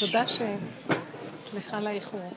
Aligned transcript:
תודה 0.00 0.26
ש... 0.26 0.40
סליחה 1.40 1.76
על 1.76 1.86
האיחור. 1.86 2.32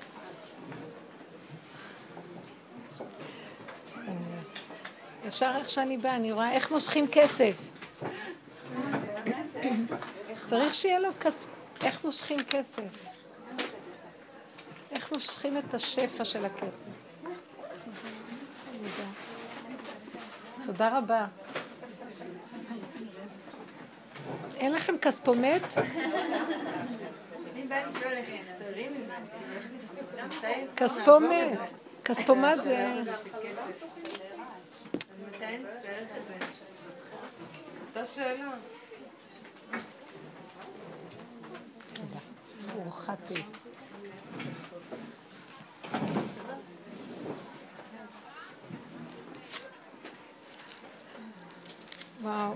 ישר 5.27 5.51
איך 5.57 5.69
שאני 5.69 5.97
באה, 5.97 6.15
אני 6.15 6.31
רואה 6.31 6.51
איך 6.51 6.71
מושכים 6.71 7.07
כסף. 7.11 7.55
צריך 10.45 10.73
שיהיה 10.73 10.99
לו 10.99 11.09
כסף. 11.19 11.47
איך 11.83 12.05
מושכים 12.05 12.39
כסף? 12.49 13.05
איך 14.91 15.11
מושכים 15.11 15.57
את 15.57 15.73
השפע 15.73 16.25
של 16.25 16.45
הכסף? 16.45 16.89
תודה 20.65 20.97
רבה. 20.97 21.25
אין 24.55 24.71
לכם 24.71 24.97
כספומט? 24.97 25.73
כספומט. 30.75 31.59
כספומט 32.05 32.63
זה... 32.63 32.93
וואו, 52.21 52.53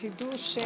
תדעו 0.00 0.38
ש... 0.38 0.58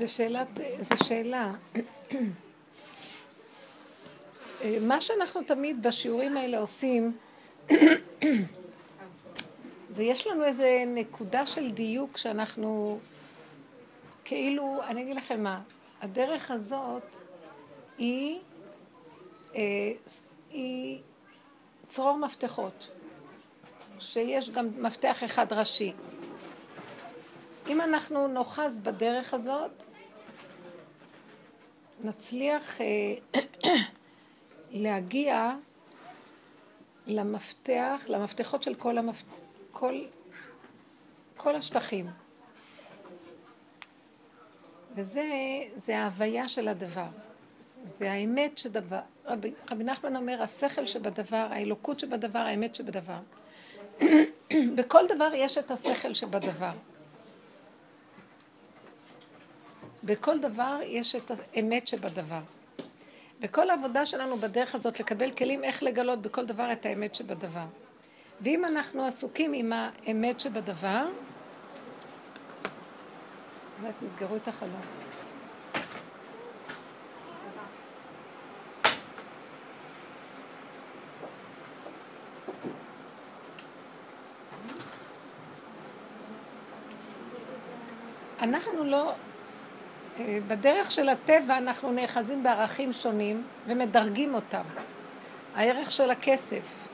זה 0.00 0.08
שאלה, 0.08 0.44
זה 0.78 0.94
שאלה. 1.04 1.52
מה 4.80 5.00
שאנחנו 5.00 5.42
תמיד 5.42 5.82
בשיעורים 5.86 6.36
האלה 6.36 6.58
עושים, 6.58 7.16
זה 9.90 10.02
יש 10.02 10.26
לנו 10.26 10.44
איזה 10.44 10.84
נקודה 10.86 11.46
של 11.46 11.70
דיוק 11.70 12.16
שאנחנו 12.16 12.98
כאילו, 14.24 14.80
אני 14.86 15.02
אגיד 15.02 15.16
לכם 15.16 15.42
מה, 15.42 15.60
הדרך 16.00 16.50
הזאת 16.50 17.16
היא, 17.98 18.38
אה, 19.54 19.60
היא 20.50 21.00
צרור 21.86 22.18
מפתחות, 22.18 22.88
שיש 23.98 24.50
גם 24.50 24.68
מפתח 24.78 25.24
אחד 25.24 25.52
ראשי. 25.52 25.92
אם 27.68 27.80
אנחנו 27.80 28.28
נאחז 28.28 28.80
בדרך 28.80 29.34
הזאת, 29.34 29.89
נצליח 32.04 32.80
אה, 32.80 33.14
להגיע 34.70 35.54
למפתח, 37.06 38.06
למפתחות 38.08 38.62
של 38.62 38.74
כל, 38.74 38.98
המפ... 38.98 39.22
כל, 39.70 40.04
כל 41.36 41.56
השטחים. 41.56 42.06
וזה 44.94 45.96
ההוויה 45.96 46.48
של 46.48 46.68
הדבר. 46.68 47.06
זה 47.84 48.12
האמת 48.12 48.58
שדבר. 48.58 49.00
רבי, 49.26 49.52
רבי 49.70 49.84
נחמן 49.84 50.16
אומר, 50.16 50.42
השכל 50.42 50.86
שבדבר, 50.86 51.46
האלוקות 51.50 52.00
שבדבר, 52.00 52.38
האמת 52.38 52.74
שבדבר. 52.74 53.18
בכל 54.76 55.04
דבר 55.08 55.30
יש 55.34 55.58
את 55.58 55.70
השכל 55.70 56.14
שבדבר. 56.14 56.72
בכל 60.04 60.38
דבר 60.38 60.78
יש 60.82 61.16
את 61.16 61.30
האמת 61.30 61.88
שבדבר. 61.88 62.40
וכל 63.40 63.70
העבודה 63.70 64.04
שלנו 64.04 64.36
בדרך 64.36 64.74
הזאת 64.74 65.00
לקבל 65.00 65.30
כלים 65.30 65.64
איך 65.64 65.82
לגלות 65.82 66.22
בכל 66.22 66.46
דבר 66.46 66.72
את 66.72 66.86
האמת 66.86 67.14
שבדבר. 67.14 67.66
ואם 68.40 68.64
אנחנו 68.64 69.06
עסוקים 69.06 69.52
עם 69.52 69.72
האמת 69.72 70.40
שבדבר, 70.40 71.06
אולי 73.80 73.92
תסגרו 73.98 74.36
את 74.36 74.48
החלום. 74.48 74.80
אנחנו 88.40 88.84
לא 88.84 89.14
בדרך 90.46 90.90
של 90.90 91.08
הטבע 91.08 91.58
אנחנו 91.58 91.92
נאחזים 91.92 92.42
בערכים 92.42 92.92
שונים 92.92 93.42
ומדרגים 93.66 94.34
אותם. 94.34 94.62
הערך 95.54 95.90
של 95.90 96.10
הכסף, 96.10 96.88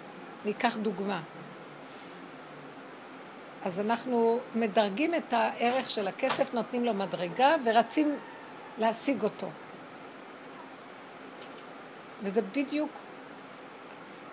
ניקח 0.44 0.76
דוגמה. 0.76 1.20
אז 3.64 3.80
אנחנו 3.80 4.38
מדרגים 4.54 5.14
את 5.14 5.32
הערך 5.32 5.90
של 5.90 6.08
הכסף, 6.08 6.54
נותנים 6.54 6.84
לו 6.84 6.94
מדרגה 6.94 7.54
ורצים 7.64 8.16
להשיג 8.78 9.22
אותו. 9.22 9.48
וזה 12.22 12.42
בדיוק 12.42 12.90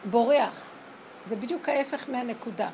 בורח. 0.05 0.69
זה 1.25 1.35
בדיוק 1.35 1.69
ההפך 1.69 2.09
מהנקודה. 2.09 2.69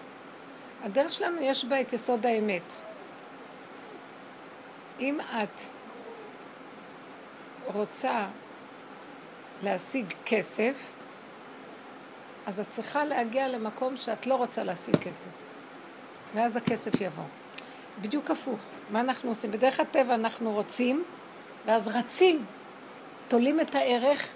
הדרך 0.83 1.13
שלנו 1.13 1.41
יש 1.41 1.65
בה 1.65 1.81
את 1.81 1.93
יסוד 1.93 2.25
האמת. 2.25 2.73
אם 4.99 5.17
את 5.43 5.61
רוצה 7.73 8.27
להשיג 9.63 10.13
כסף, 10.25 10.91
אז 12.45 12.59
את 12.59 12.69
צריכה 12.69 13.05
להגיע 13.05 13.47
למקום 13.47 13.95
שאת 13.95 14.27
לא 14.27 14.35
רוצה 14.35 14.63
להשיג 14.63 14.95
כסף. 14.95 15.29
ואז 16.35 16.57
הכסף 16.57 17.01
יבוא. 17.01 17.23
בדיוק 18.01 18.31
הפוך. 18.31 18.59
מה 18.89 18.99
אנחנו 18.99 19.29
עושים? 19.29 19.51
בדרך 19.51 19.79
הטבע 19.79 20.15
אנחנו 20.15 20.51
רוצים, 20.51 21.03
ואז 21.65 21.87
רצים, 21.87 22.45
תולים 23.27 23.59
את 23.59 23.75
הערך, 23.75 24.33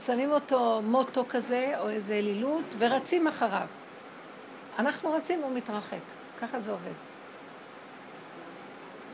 שמים 0.00 0.30
אותו 0.30 0.82
מוטו 0.84 1.24
כזה, 1.28 1.72
או 1.78 1.88
איזה 1.88 2.14
אלילות, 2.14 2.74
ורצים 2.78 3.26
אחריו. 3.26 3.66
אנחנו 4.78 5.12
רצים 5.12 5.42
והוא 5.42 5.54
מתרחק. 5.54 5.98
ככה 6.40 6.60
זה 6.60 6.70
עובד. 6.70 6.92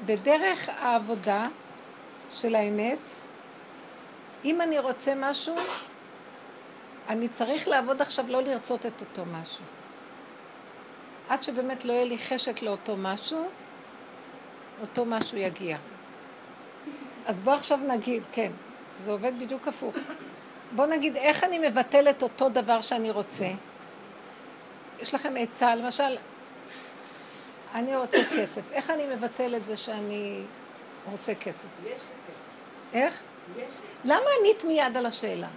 בדרך 0.04 0.68
העבודה 0.68 1.48
של 2.32 2.54
האמת, 2.54 3.10
אם 4.44 4.60
אני 4.60 4.78
רוצה 4.78 5.12
משהו, 5.16 5.56
אני 7.08 7.28
צריך 7.28 7.68
לעבוד 7.68 8.02
עכשיו 8.02 8.24
לא 8.28 8.42
לרצות 8.42 8.86
את 8.86 9.00
אותו 9.00 9.24
משהו. 9.24 9.64
עד 11.28 11.42
שבאמת 11.42 11.84
לא 11.84 11.92
יהיה 11.92 12.04
לי 12.04 12.18
חשק 12.18 12.62
לאותו 12.62 12.96
משהו, 12.96 13.48
אותו 14.80 15.04
משהו 15.04 15.38
יגיע. 15.38 15.78
אז 17.26 17.42
בוא 17.42 17.52
עכשיו 17.52 17.78
נגיד, 17.78 18.26
כן, 18.32 18.52
זה 19.04 19.10
עובד 19.10 19.32
בדיוק 19.38 19.68
הפוך. 19.68 19.94
בוא 20.72 20.86
נגיד 20.86 21.16
איך 21.16 21.44
אני 21.44 21.68
מבטל 21.68 22.10
את 22.10 22.22
אותו 22.22 22.48
דבר 22.48 22.80
שאני 22.80 23.10
רוצה. 23.10 23.48
יש 25.00 25.14
לכם 25.14 25.34
עצה, 25.38 25.74
למשל, 25.74 26.16
אני 27.74 27.96
רוצה 27.96 28.18
כסף. 28.36 28.72
איך 28.72 28.90
אני 28.90 29.14
מבטל 29.14 29.54
את 29.56 29.66
זה 29.66 29.76
שאני 29.76 30.44
רוצה 31.10 31.34
כסף? 31.34 31.66
יש 31.84 31.92
כסף. 31.92 32.92
איך? 32.92 33.22
למה 34.04 34.26
ענית 34.40 34.64
מיד 34.64 34.96
על 34.96 35.06
השאלה? 35.06 35.48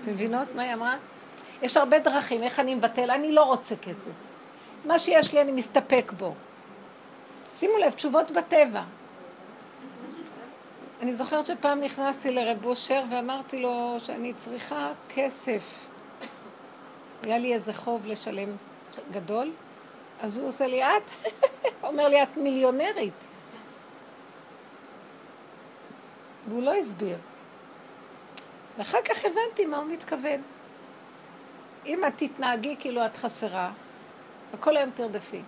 אתם 0.00 0.10
מבינות 0.10 0.54
מה 0.54 0.62
היא 0.62 0.74
אמרה? 0.74 0.96
יש 1.62 1.76
הרבה 1.76 1.98
דרכים, 1.98 2.42
איך 2.42 2.60
אני 2.60 2.74
מבטל, 2.74 3.10
אני 3.10 3.32
לא 3.32 3.42
רוצה 3.42 3.76
כסף. 3.76 4.10
מה 4.84 4.98
שיש 4.98 5.32
לי 5.32 5.40
אני 5.40 5.52
מסתפק 5.52 6.12
בו. 6.16 6.34
שימו 7.54 7.78
לב, 7.78 7.92
תשובות 7.92 8.30
בטבע. 8.30 8.82
אני 11.00 11.12
זוכרת 11.12 11.46
שפעם 11.46 11.80
נכנסתי 11.80 12.30
לרב 12.30 12.64
אושר 12.64 13.02
ואמרתי 13.10 13.62
לו 13.62 13.96
שאני 13.98 14.34
צריכה 14.34 14.92
כסף. 15.08 15.62
היה 17.22 17.38
לי 17.38 17.54
איזה 17.54 17.72
חוב 17.72 18.06
לשלם 18.06 18.48
גדול, 19.10 19.52
אז 20.22 20.38
הוא 20.38 20.48
עושה 20.48 20.66
לי, 20.66 20.84
את? 20.84 21.10
אומר 21.88 22.08
לי, 22.08 22.22
את 22.22 22.36
מיליונרית. 22.36 23.26
והוא 26.48 26.62
לא 26.62 26.74
הסביר. 26.74 27.18
ואחר 28.78 28.98
כך 29.04 29.24
הבנתי 29.24 29.66
מה 29.66 29.76
הוא 29.76 29.86
מתכוון. 29.86 30.42
אם 31.86 32.04
את 32.04 32.12
תתנהגי 32.16 32.76
כאילו 32.80 33.06
את 33.06 33.16
חסרה, 33.16 33.72
וכל 34.52 34.76
היום 34.76 34.90
תרדפי. 34.90 35.42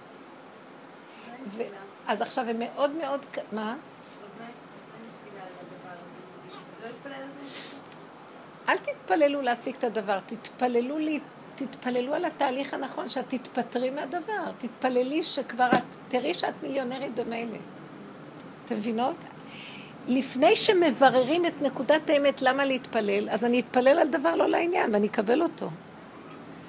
ו... 1.46 1.62
אז 2.06 2.22
עכשיו 2.22 2.48
הם 2.48 2.58
מאוד 2.58 2.90
מאוד... 2.90 3.26
מה? 3.52 3.76
אל 8.68 8.76
תתפללו 8.78 9.40
להשיג 9.40 9.74
את 9.76 9.84
הדבר, 9.84 10.18
תתפללו, 10.20 10.98
לי, 10.98 11.20
תתפללו 11.54 12.14
על 12.14 12.24
התהליך 12.24 12.74
הנכון, 12.74 13.08
שאת 13.08 13.28
תתפטרי 13.28 13.90
מהדבר. 13.90 14.52
תתפללי 14.58 15.22
שכבר 15.22 15.68
את, 15.74 15.94
תראי 16.08 16.34
שאת 16.34 16.62
מיליונרית 16.62 17.14
במילא. 17.14 17.58
אתם 18.64 18.74
מבינות? 18.74 19.16
לפני 20.08 20.56
שמבררים 20.56 21.46
את 21.46 21.62
נקודת 21.62 22.10
האמת 22.10 22.42
למה 22.42 22.64
להתפלל, 22.64 23.28
אז 23.30 23.44
אני 23.44 23.60
אתפלל 23.60 23.98
על 23.98 24.08
דבר 24.08 24.36
לא 24.36 24.46
לעניין 24.46 24.94
ואני 24.94 25.06
אקבל 25.06 25.42
אותו. 25.42 25.70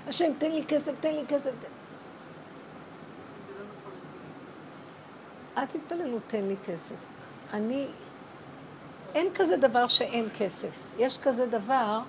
השם, 0.07 0.31
תן 0.37 0.51
לי 0.51 0.63
כסף, 0.67 0.99
תן 0.99 1.15
לי 1.15 1.23
כסף. 1.27 1.51
תן... 1.61 1.67
אל 5.57 5.65
תתפללו, 5.65 6.17
תן 6.27 6.45
לי 6.45 6.55
כסף. 6.65 6.95
אני... 7.53 7.87
אין 9.15 9.27
כזה 9.35 9.57
דבר 9.57 9.87
שאין 9.87 10.27
כסף. 10.37 10.69
יש 10.97 11.17
כזה 11.17 11.45
דבר 11.45 11.99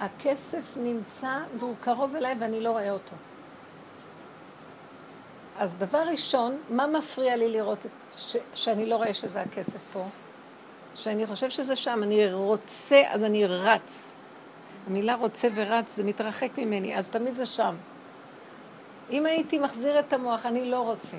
שהכסף 0.00 0.76
נמצא 0.76 1.38
והוא 1.58 1.74
קרוב 1.80 2.14
אליי 2.14 2.34
ואני 2.38 2.60
לא 2.60 2.70
רואה 2.70 2.90
אותו. 2.90 3.16
אז 5.58 5.76
דבר 5.78 5.98
ראשון, 5.98 6.58
מה 6.68 6.86
מפריע 6.86 7.36
לי 7.36 7.48
לראות 7.48 7.86
את, 7.86 7.90
ש, 8.18 8.36
שאני 8.54 8.86
לא 8.86 8.96
רואה 8.96 9.14
שזה 9.14 9.40
הכסף 9.40 9.78
פה? 9.92 10.04
שאני 10.94 11.26
חושב 11.26 11.50
שזה 11.50 11.76
שם, 11.76 12.00
אני 12.02 12.32
רוצה, 12.32 13.02
אז 13.08 13.24
אני 13.24 13.46
רץ. 13.46 14.22
המילה 14.86 15.14
רוצה 15.14 15.48
ורץ, 15.54 15.96
זה 15.96 16.04
מתרחק 16.04 16.58
ממני, 16.58 16.98
אז 16.98 17.08
תמיד 17.08 17.36
זה 17.36 17.46
שם. 17.46 17.76
אם 19.10 19.26
הייתי 19.26 19.58
מחזיר 19.58 20.00
את 20.00 20.12
המוח, 20.12 20.46
אני 20.46 20.70
לא 20.70 20.80
רוצה. 20.80 21.16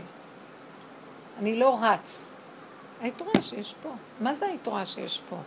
אני 1.39 1.59
לא 1.59 1.77
רץ. 1.81 2.37
היית 3.01 3.21
רואה 3.21 3.41
שיש 3.41 3.75
פה. 3.83 3.89
מה 4.19 4.33
זה 4.33 4.45
היית 4.45 4.67
רואה 4.67 4.85
שיש 4.85 5.21
פה? 5.29 5.37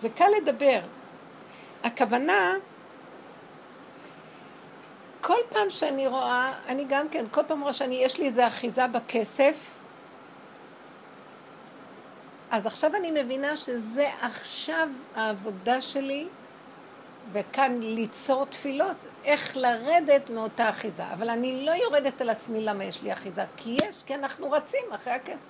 זה 0.00 0.08
קל 0.08 0.28
לדבר. 0.42 0.80
הכוונה, 1.84 2.54
כל 5.20 5.38
פעם 5.48 5.70
שאני 5.70 6.06
רואה, 6.06 6.52
אני 6.68 6.84
גם 6.88 7.08
כן, 7.08 7.24
כל 7.30 7.42
פעם 7.46 7.60
רואה 7.60 7.72
שאני, 7.72 7.94
יש 7.94 8.18
לי 8.18 8.26
איזו 8.26 8.46
אחיזה 8.46 8.86
בכסף, 8.86 9.74
אז 12.50 12.66
עכשיו 12.66 12.96
אני 12.96 13.22
מבינה 13.22 13.56
שזה 13.56 14.08
עכשיו 14.20 14.88
העבודה 15.14 15.80
שלי, 15.80 16.26
וכאן 17.32 17.80
ליצור 17.80 18.46
תפילות, 18.46 18.96
איך 19.24 19.56
לרדת 19.56 20.30
מאותה 20.30 20.70
אחיזה. 20.70 21.04
אבל 21.12 21.30
אני 21.30 21.66
לא 21.66 21.70
יורדת 21.70 22.20
על 22.20 22.30
עצמי 22.30 22.60
למה 22.60 22.84
יש 22.84 23.02
לי 23.02 23.12
אחיזה, 23.12 23.44
כי 23.56 23.76
יש, 23.82 23.96
כי 24.06 24.14
אנחנו 24.14 24.50
רצים 24.50 24.84
אחרי 24.90 25.12
הכסף. 25.12 25.48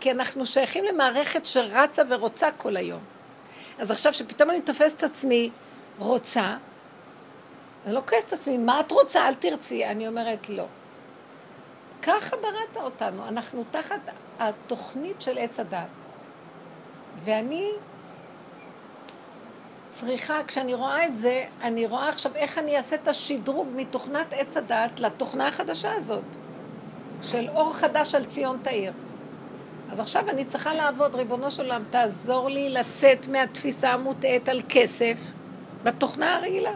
כי 0.00 0.10
אנחנו 0.10 0.46
שייכים 0.46 0.84
למערכת 0.84 1.46
שרצה 1.46 2.02
ורוצה 2.08 2.52
כל 2.52 2.76
היום. 2.76 3.17
אז 3.78 3.90
עכשיו 3.90 4.12
שפתאום 4.12 4.50
אני 4.50 4.60
תופסת 4.60 4.98
את 4.98 5.02
עצמי 5.02 5.50
רוצה, 5.98 6.56
אני 7.86 7.94
לא 7.94 8.02
כועסת 8.08 8.28
את 8.28 8.32
עצמי, 8.32 8.58
מה 8.58 8.80
את 8.80 8.92
רוצה? 8.92 9.28
אל 9.28 9.34
תרצי. 9.34 9.86
אני 9.86 10.08
אומרת, 10.08 10.48
לא. 10.48 10.64
ככה 12.02 12.36
בראת 12.36 12.76
אותנו, 12.76 13.28
אנחנו 13.28 13.64
תחת 13.70 14.00
התוכנית 14.38 15.22
של 15.22 15.38
עץ 15.38 15.60
הדת. 15.60 15.86
ואני 17.16 17.70
צריכה, 19.90 20.44
כשאני 20.46 20.74
רואה 20.74 21.06
את 21.06 21.16
זה, 21.16 21.44
אני 21.62 21.86
רואה 21.86 22.08
עכשיו 22.08 22.34
איך 22.34 22.58
אני 22.58 22.76
אעשה 22.76 22.96
את 22.96 23.08
השדרוג 23.08 23.68
מתוכנת 23.74 24.32
עץ 24.32 24.56
הדת 24.56 25.00
לתוכנה 25.00 25.48
החדשה 25.48 25.92
הזאת, 25.92 26.24
של 27.22 27.48
אור 27.48 27.74
חדש 27.74 28.14
על 28.14 28.24
ציון 28.24 28.58
תאיר. 28.62 28.92
אז 29.90 30.00
עכשיו 30.00 30.28
אני 30.28 30.44
צריכה 30.44 30.74
לעבוד, 30.74 31.14
ריבונו 31.14 31.50
של 31.50 31.62
עולם, 31.62 31.82
תעזור 31.90 32.48
לי 32.48 32.68
לצאת 32.68 33.28
מהתפיסה 33.28 33.90
המוטעית 33.90 34.48
על 34.48 34.62
כסף 34.68 35.18
בתוכנה 35.82 36.36
הרעילה. 36.36 36.72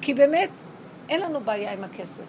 כי 0.00 0.14
באמת, 0.14 0.50
אין 1.08 1.20
לנו 1.20 1.40
בעיה 1.40 1.72
עם 1.72 1.84
הכסף. 1.84 2.24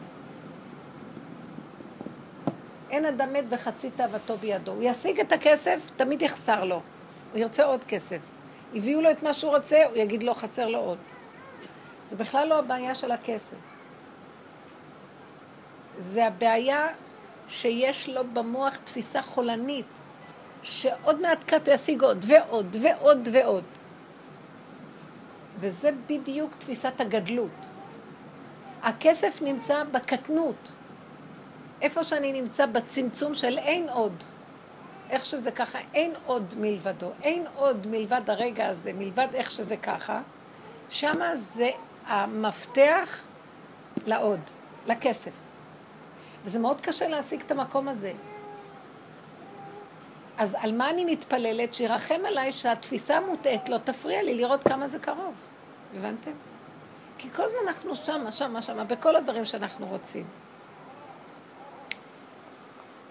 אין 2.89 3.05
אדם 3.05 3.33
מת 3.33 3.43
וחצי 3.49 3.89
תאוותו 3.89 4.37
בידו. 4.37 4.71
הוא 4.71 4.83
ישיג 4.83 5.19
את 5.19 5.31
הכסף, 5.31 5.91
תמיד 5.95 6.21
יחסר 6.21 6.63
לו. 6.63 6.81
הוא 7.31 7.39
ירצה 7.39 7.63
עוד 7.63 7.83
כסף. 7.83 8.17
הביאו 8.75 9.01
לו 9.01 9.11
את 9.11 9.23
מה 9.23 9.33
שהוא 9.33 9.55
רוצה, 9.55 9.77
הוא 9.85 9.97
יגיד 9.97 10.23
לו, 10.23 10.33
חסר 10.33 10.67
לו 10.67 10.79
עוד. 10.79 10.97
זה 12.09 12.15
בכלל 12.15 12.47
לא 12.47 12.59
הבעיה 12.59 12.95
של 12.95 13.11
הכסף. 13.11 13.57
זה 15.97 16.27
הבעיה 16.27 16.87
שיש 17.49 18.09
לו 18.09 18.21
במוח 18.33 18.75
תפיסה 18.75 19.21
חולנית, 19.21 20.01
שעוד 20.63 21.21
מעט 21.21 21.43
קט 21.43 21.67
הוא 21.67 21.75
ישיג 21.75 22.03
עוד 22.03 22.25
ועוד 22.27 22.75
ועוד 22.81 23.29
ועוד. 23.33 23.63
וזה 25.59 25.89
בדיוק 26.07 26.55
תפיסת 26.57 27.01
הגדלות. 27.01 27.65
הכסף 28.83 29.41
נמצא 29.41 29.83
בקטנות. 29.83 30.71
איפה 31.81 32.03
שאני 32.03 32.41
נמצא 32.41 32.65
בצמצום 32.65 33.35
של 33.35 33.57
אין 33.57 33.89
עוד. 33.89 34.23
איך 35.09 35.25
שזה 35.25 35.51
ככה, 35.51 35.79
אין 35.93 36.11
עוד 36.25 36.53
מלבדו. 36.57 37.11
אין 37.23 37.45
עוד 37.55 37.87
מלבד 37.87 38.29
הרגע 38.29 38.67
הזה, 38.67 38.93
מלבד 38.93 39.27
איך 39.33 39.51
שזה 39.51 39.77
ככה. 39.77 40.21
שמה 40.89 41.35
זה 41.35 41.69
המפתח 42.05 43.25
לעוד, 44.05 44.39
לכסף. 44.87 45.31
וזה 46.45 46.59
מאוד 46.59 46.81
קשה 46.81 47.07
להשיג 47.07 47.41
את 47.41 47.51
המקום 47.51 47.87
הזה. 47.87 48.13
אז 50.37 50.57
על 50.59 50.71
מה 50.71 50.89
אני 50.89 51.05
מתפללת? 51.05 51.73
שירחם 51.73 52.21
עליי 52.25 52.51
שהתפיסה 52.51 53.17
המוטעית 53.17 53.69
לא 53.69 53.77
תפריע 53.77 54.23
לי 54.23 54.33
לראות 54.33 54.63
כמה 54.63 54.87
זה 54.87 54.99
קרוב. 54.99 55.33
הבנתם? 55.95 56.31
כי 57.17 57.29
כל 57.29 57.43
הזמן 57.43 57.67
אנחנו 57.67 57.95
שמה, 57.95 58.31
שמה, 58.31 58.61
שמה, 58.61 58.83
בכל 58.83 59.15
הדברים 59.15 59.45
שאנחנו 59.45 59.87
רוצים. 59.87 60.25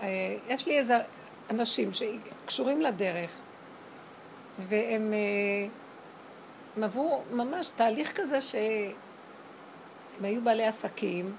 אה, 0.00 0.36
יש 0.48 0.66
לי 0.66 0.78
איזה 0.78 0.98
אנשים 1.50 1.90
שקשורים 1.92 2.80
לדרך, 2.80 3.30
והם 4.58 5.12
אה, 5.12 6.84
עברו 6.84 7.22
ממש 7.30 7.70
תהליך 7.76 8.20
כזה 8.20 8.40
שהם 8.40 8.94
היו 10.22 10.42
בעלי 10.42 10.66
עסקים, 10.66 11.36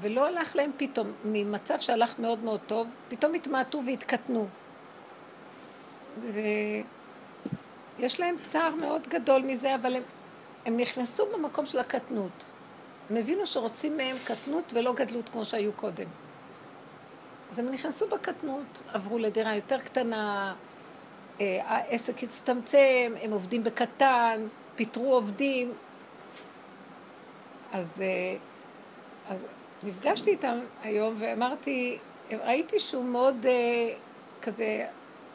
ולא 0.00 0.26
הלך 0.26 0.56
להם 0.56 0.70
פתאום, 0.76 1.12
ממצב 1.24 1.80
שהלך 1.80 2.18
מאוד 2.18 2.44
מאוד 2.44 2.60
טוב, 2.66 2.90
פתאום 3.08 3.34
התמעטו 3.34 3.82
והתקטנו. 3.86 4.48
ויש 7.98 8.20
להם 8.20 8.36
צער 8.42 8.74
מאוד 8.74 9.08
גדול 9.08 9.42
מזה, 9.42 9.74
אבל 9.74 9.96
הם, 9.96 10.02
הם 10.66 10.76
נכנסו 10.76 11.26
במקום 11.32 11.66
של 11.66 11.78
הקטנות. 11.78 12.44
הם 13.10 13.16
הבינו 13.16 13.46
שרוצים 13.46 13.96
מהם 13.96 14.16
קטנות 14.24 14.72
ולא 14.74 14.92
גדלות 14.92 15.28
כמו 15.28 15.44
שהיו 15.44 15.72
קודם. 15.72 16.06
אז 17.50 17.58
הם 17.58 17.70
נכנסו 17.70 18.08
בקטנות, 18.08 18.82
עברו 18.88 19.18
לדירה 19.18 19.54
יותר 19.54 19.78
קטנה, 19.78 20.54
אה, 21.40 21.58
העסק 21.64 22.22
הצטמצם, 22.22 23.12
הם 23.22 23.32
עובדים 23.32 23.64
בקטן, 23.64 24.46
פיטרו 24.76 25.14
עובדים. 25.14 25.72
אז, 27.72 28.02
אה, 28.02 28.36
אז 29.28 29.46
נפגשתי 29.82 30.30
איתם 30.30 30.58
היום 30.82 31.14
ואמרתי, 31.18 31.98
ראיתי 32.30 32.78
שהוא 32.78 33.04
מאוד 33.04 33.46
אה, 33.46 33.94
כזה, 34.42 34.86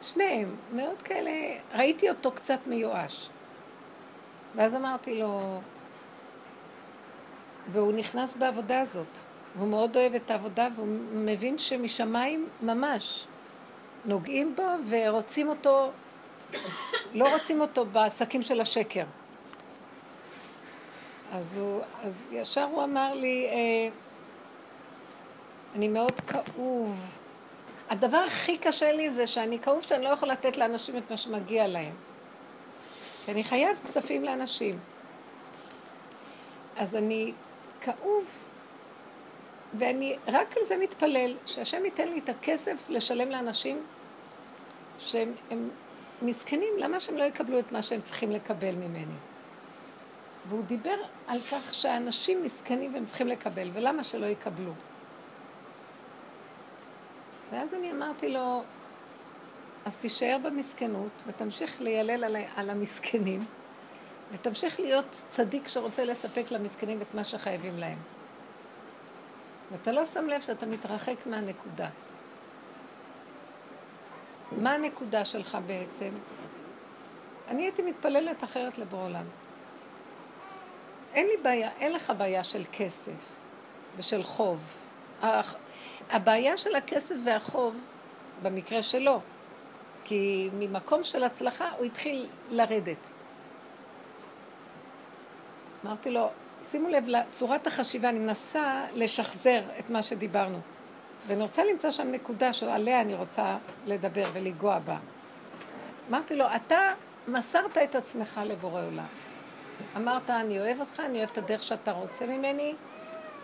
שניהם, 0.02 0.56
מאוד 0.72 1.02
כאלה, 1.02 1.30
ראיתי 1.74 2.10
אותו 2.10 2.32
קצת 2.32 2.66
מיואש. 2.66 3.28
ואז 4.54 4.74
אמרתי 4.74 5.18
לו, 5.18 5.60
והוא 7.68 7.92
נכנס 7.92 8.36
בעבודה 8.36 8.80
הזאת. 8.80 9.06
והוא 9.56 9.68
מאוד 9.68 9.96
אוהב 9.96 10.14
את 10.14 10.30
העבודה, 10.30 10.68
והוא 10.74 10.88
מבין 11.12 11.58
שמשמיים 11.58 12.48
ממש 12.62 13.26
נוגעים 14.04 14.56
בו 14.56 14.62
ורוצים 14.88 15.48
אותו, 15.48 15.90
לא 17.14 17.34
רוצים 17.34 17.60
אותו 17.60 17.86
בעסקים 17.86 18.42
של 18.42 18.60
השקר. 18.60 19.04
אז, 21.32 21.56
הוא, 21.56 21.80
אז 22.02 22.26
ישר 22.32 22.64
הוא 22.64 22.84
אמר 22.84 23.14
לי, 23.14 23.46
אה, 23.46 23.88
אני 25.74 25.88
מאוד 25.88 26.20
כאוב. 26.20 27.18
הדבר 27.90 28.16
הכי 28.16 28.58
קשה 28.58 28.92
לי 28.92 29.10
זה 29.10 29.26
שאני 29.26 29.58
כאוב 29.58 29.82
שאני 29.82 30.04
לא 30.04 30.08
יכול 30.08 30.28
לתת 30.28 30.56
לאנשים 30.56 30.96
את 30.96 31.10
מה 31.10 31.16
שמגיע 31.16 31.68
להם. 31.68 31.94
כי 33.24 33.32
אני 33.32 33.44
חייב 33.44 33.78
כספים 33.84 34.24
לאנשים. 34.24 34.78
אז 36.76 36.96
אני 36.96 37.32
כאוב 37.80 38.26
ואני 39.74 40.16
רק 40.28 40.56
על 40.56 40.64
זה 40.64 40.76
מתפלל, 40.76 41.36
שהשם 41.46 41.84
ייתן 41.84 42.08
לי 42.08 42.18
את 42.18 42.28
הכסף 42.28 42.86
לשלם 42.88 43.28
לאנשים 43.28 43.82
שהם 44.98 45.32
מסכנים, 46.22 46.72
למה 46.78 47.00
שהם 47.00 47.16
לא 47.16 47.24
יקבלו 47.24 47.58
את 47.58 47.72
מה 47.72 47.82
שהם 47.82 48.00
צריכים 48.00 48.30
לקבל 48.30 48.74
ממני? 48.74 49.14
והוא 50.46 50.64
דיבר 50.64 50.96
על 51.26 51.40
כך 51.50 51.74
שאנשים 51.74 52.42
מסכנים 52.42 52.94
והם 52.94 53.04
צריכים 53.04 53.28
לקבל, 53.28 53.70
ולמה 53.74 54.04
שלא 54.04 54.26
יקבלו? 54.26 54.72
ואז 57.52 57.74
אני 57.74 57.92
אמרתי 57.92 58.28
לו, 58.28 58.62
אז 59.84 59.96
תישאר 59.96 60.36
במסכנות 60.42 61.10
ותמשיך 61.26 61.80
לילל 61.80 62.24
על, 62.24 62.36
על 62.56 62.70
המסכנים, 62.70 63.44
ותמשיך 64.32 64.80
להיות 64.80 65.24
צדיק 65.28 65.68
שרוצה 65.68 66.04
לספק 66.04 66.50
למסכנים 66.50 67.02
את 67.02 67.14
מה 67.14 67.24
שחייבים 67.24 67.78
להם. 67.78 67.98
ואתה 69.72 69.92
לא 69.92 70.06
שם 70.06 70.26
לב 70.26 70.40
שאתה 70.40 70.66
מתרחק 70.66 71.26
מהנקודה. 71.26 71.88
מה 74.52 74.74
הנקודה 74.74 75.24
שלך 75.24 75.58
בעצם? 75.66 76.08
אני 77.48 77.62
הייתי 77.62 77.82
מתפללת 77.82 78.44
אחרת 78.44 78.78
לבוא 78.78 79.04
עולם. 79.04 79.24
אין 81.12 81.26
לי 81.26 81.36
בעיה, 81.42 81.70
אין 81.78 81.92
לך 81.92 82.12
בעיה 82.18 82.44
של 82.44 82.62
כסף 82.72 83.12
ושל 83.96 84.22
חוב. 84.22 84.76
הבעיה 86.10 86.56
של 86.56 86.74
הכסף 86.74 87.14
והחוב, 87.24 87.74
במקרה 88.42 88.82
שלו, 88.82 89.20
כי 90.04 90.50
ממקום 90.52 91.04
של 91.04 91.24
הצלחה 91.24 91.70
הוא 91.78 91.84
התחיל 91.84 92.26
לרדת. 92.50 93.12
אמרתי 95.84 96.10
לו, 96.10 96.30
שימו 96.62 96.88
לב 96.88 97.08
לצורת 97.08 97.66
החשיבה, 97.66 98.08
אני 98.08 98.18
מנסה 98.18 98.84
לשחזר 98.94 99.60
את 99.78 99.90
מה 99.90 100.02
שדיברנו. 100.02 100.60
ואני 101.26 101.42
רוצה 101.42 101.64
למצוא 101.64 101.90
שם 101.90 102.12
נקודה 102.12 102.52
שעליה 102.52 103.00
אני 103.00 103.14
רוצה 103.14 103.56
לדבר 103.86 104.24
ולגוע 104.32 104.78
בה. 104.78 104.96
אמרתי 106.10 106.36
לו, 106.36 106.44
אתה 106.56 106.78
מסרת 107.28 107.78
את 107.78 107.94
עצמך 107.94 108.40
לבורא 108.44 108.82
עולם. 108.82 109.06
אמרת, 109.96 110.30
אני 110.30 110.60
אוהב 110.60 110.80
אותך, 110.80 111.00
אני 111.00 111.18
אוהב 111.18 111.30
את 111.30 111.38
הדרך 111.38 111.62
שאתה 111.62 111.92
רוצה 111.92 112.26
ממני, 112.26 112.74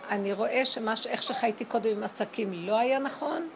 אני 0.09 0.33
רואה 0.33 0.65
שמש, 0.65 1.07
איך 1.07 1.23
שחייתי 1.23 1.65
קודם 1.65 1.89
עם 1.89 2.03
עסקים 2.03 2.53
לא 2.53 2.79
היה 2.79 2.99
נכון, 2.99 3.49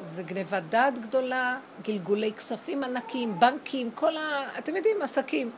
זה 0.00 0.22
גניבת 0.22 0.62
דעת 0.68 0.98
גדולה, 0.98 1.58
גלגולי 1.82 2.32
כספים 2.32 2.84
ענקיים, 2.84 3.40
בנקים, 3.40 3.90
כל 3.90 4.16
ה... 4.16 4.48
אתם 4.58 4.76
יודעים, 4.76 5.02
עסקים. 5.02 5.50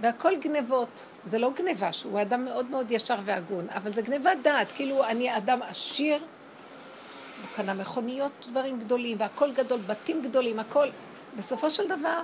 והכל 0.00 0.36
גנבות. 0.36 1.06
זה 1.24 1.38
לא 1.38 1.50
גניבה, 1.50 1.92
שהוא 1.92 2.20
אדם 2.20 2.44
מאוד 2.44 2.70
מאוד 2.70 2.92
ישר 2.92 3.16
והגון, 3.24 3.66
אבל 3.70 3.92
זה 3.92 4.02
גניבת 4.02 4.38
דעת. 4.42 4.72
כאילו, 4.72 5.04
אני 5.04 5.36
אדם 5.36 5.62
עשיר, 5.62 6.18
הוא 6.18 7.56
קנה 7.56 7.74
מכוניות, 7.74 8.46
דברים 8.50 8.78
גדולים, 8.78 9.16
והכל 9.20 9.52
גדול, 9.52 9.80
בתים 9.86 10.22
גדולים, 10.22 10.58
הכל. 10.58 10.88
בסופו 11.36 11.70
של 11.70 11.88
דבר, 11.88 12.20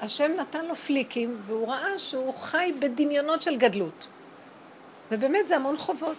השם 0.00 0.30
נתן 0.36 0.66
לו 0.66 0.76
פליקים, 0.76 1.36
והוא 1.46 1.68
ראה 1.68 1.98
שהוא 1.98 2.34
חי 2.34 2.72
בדמיונות 2.78 3.42
של 3.42 3.56
גדלות. 3.56 4.06
ובאמת 5.10 5.48
זה 5.48 5.56
המון 5.56 5.76
חובות. 5.76 6.16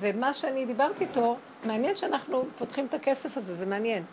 ומה 0.00 0.32
שאני 0.34 0.66
דיברתי 0.66 1.04
איתו, 1.04 1.36
מעניין 1.64 1.96
שאנחנו 1.96 2.44
פותחים 2.58 2.86
את 2.86 2.94
הכסף 2.94 3.36
הזה, 3.36 3.54
זה 3.54 3.66
מעניין. 3.66 4.04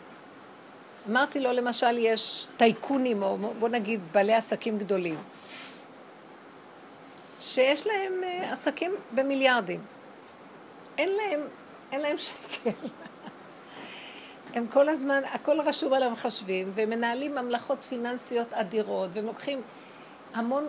אמרתי 1.10 1.40
לו, 1.40 1.52
למשל, 1.52 1.98
יש 1.98 2.46
טייקונים, 2.56 3.22
או 3.22 3.38
בוא 3.58 3.68
נגיד 3.68 4.00
בעלי 4.12 4.34
עסקים 4.34 4.78
גדולים, 4.78 5.18
שיש 7.40 7.86
להם 7.86 8.24
אה, 8.24 8.52
עסקים 8.52 8.94
במיליארדים. 9.14 9.80
אין 10.98 11.08
להם, 11.08 11.40
אין 11.92 12.00
להם 12.00 12.16
שקל. 12.18 12.70
הם 14.54 14.66
כל 14.66 14.88
הזמן, 14.88 15.22
הכל 15.24 15.60
רשום 15.60 15.92
על 15.92 16.02
המחשבים, 16.02 16.70
והם 16.74 16.90
מנהלים 16.90 17.34
ממלכות 17.34 17.84
פיננסיות 17.84 18.54
אדירות, 18.54 19.10
והם 19.12 19.26
לוקחים 19.26 19.62
המון, 20.34 20.64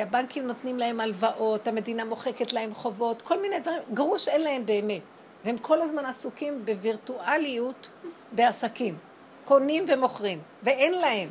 הבנקים 0.00 0.46
נותנים 0.46 0.78
להם 0.78 1.00
הלוואות, 1.00 1.68
המדינה 1.68 2.04
מוחקת 2.04 2.52
להם 2.52 2.74
חובות, 2.74 3.22
כל 3.22 3.40
מיני 3.42 3.58
דברים, 3.58 3.78
גרוש 3.94 4.28
אין 4.28 4.40
להם 4.40 4.66
באמת. 4.66 5.02
והם 5.44 5.58
כל 5.58 5.82
הזמן 5.82 6.04
עסוקים 6.04 6.64
בווירטואליות 6.64 7.88
בעסקים. 8.32 8.96
קונים 9.44 9.84
ומוכרים, 9.88 10.40
ואין 10.62 10.92
להם. 10.92 11.28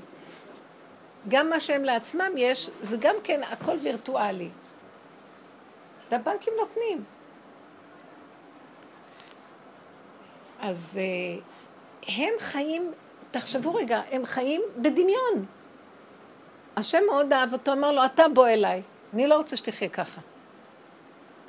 גם 1.28 1.50
מה 1.50 1.60
שהם 1.60 1.84
לעצמם 1.84 2.32
יש, 2.38 2.70
זה 2.82 2.98
גם 2.98 3.16
כן 3.24 3.42
הכל 3.44 3.78
וירטואלי. 3.82 4.50
והבנקים 6.12 6.54
נותנים. 6.60 7.04
אז 10.60 11.00
uh, 11.00 12.08
הם 12.08 12.34
חיים, 12.40 12.92
תחשבו 13.32 13.74
רגע, 13.76 14.02
הם 14.12 14.26
חיים 14.26 14.62
בדמיון. 14.78 15.46
השם 16.76 17.00
מאוד 17.10 17.34
אהב 17.34 17.54
אותו, 17.54 17.74
אמר 17.74 17.92
לו, 17.92 18.06
אתה 18.06 18.24
בוא 18.34 18.48
אליי, 18.48 18.82
אני 19.14 19.28
לא 19.28 19.36
רוצה 19.36 19.56
שתחיה 19.56 19.90
ככה. 19.90 20.22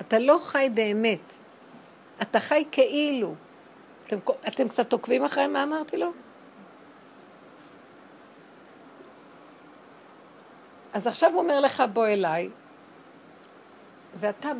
אתה 0.01 0.19
לא 0.19 0.39
חי 0.43 0.69
באמת, 0.75 1.35
אתה 2.23 2.41
חי 2.41 2.65
כאילו. 2.73 3.35
אתם, 4.07 4.17
אתם 4.49 4.69
קצת 4.69 4.93
עוקבים 4.93 5.25
אחרי 5.25 5.47
מה 5.47 5.63
אמרתי 5.63 5.97
לו? 5.97 6.13
אז 10.93 11.07
עכשיו 11.07 11.33
הוא 11.33 11.41
אומר 11.41 11.61
לך, 11.61 11.83
בוא 11.93 12.07
אליי, 12.07 12.51
ואתה 14.15 14.53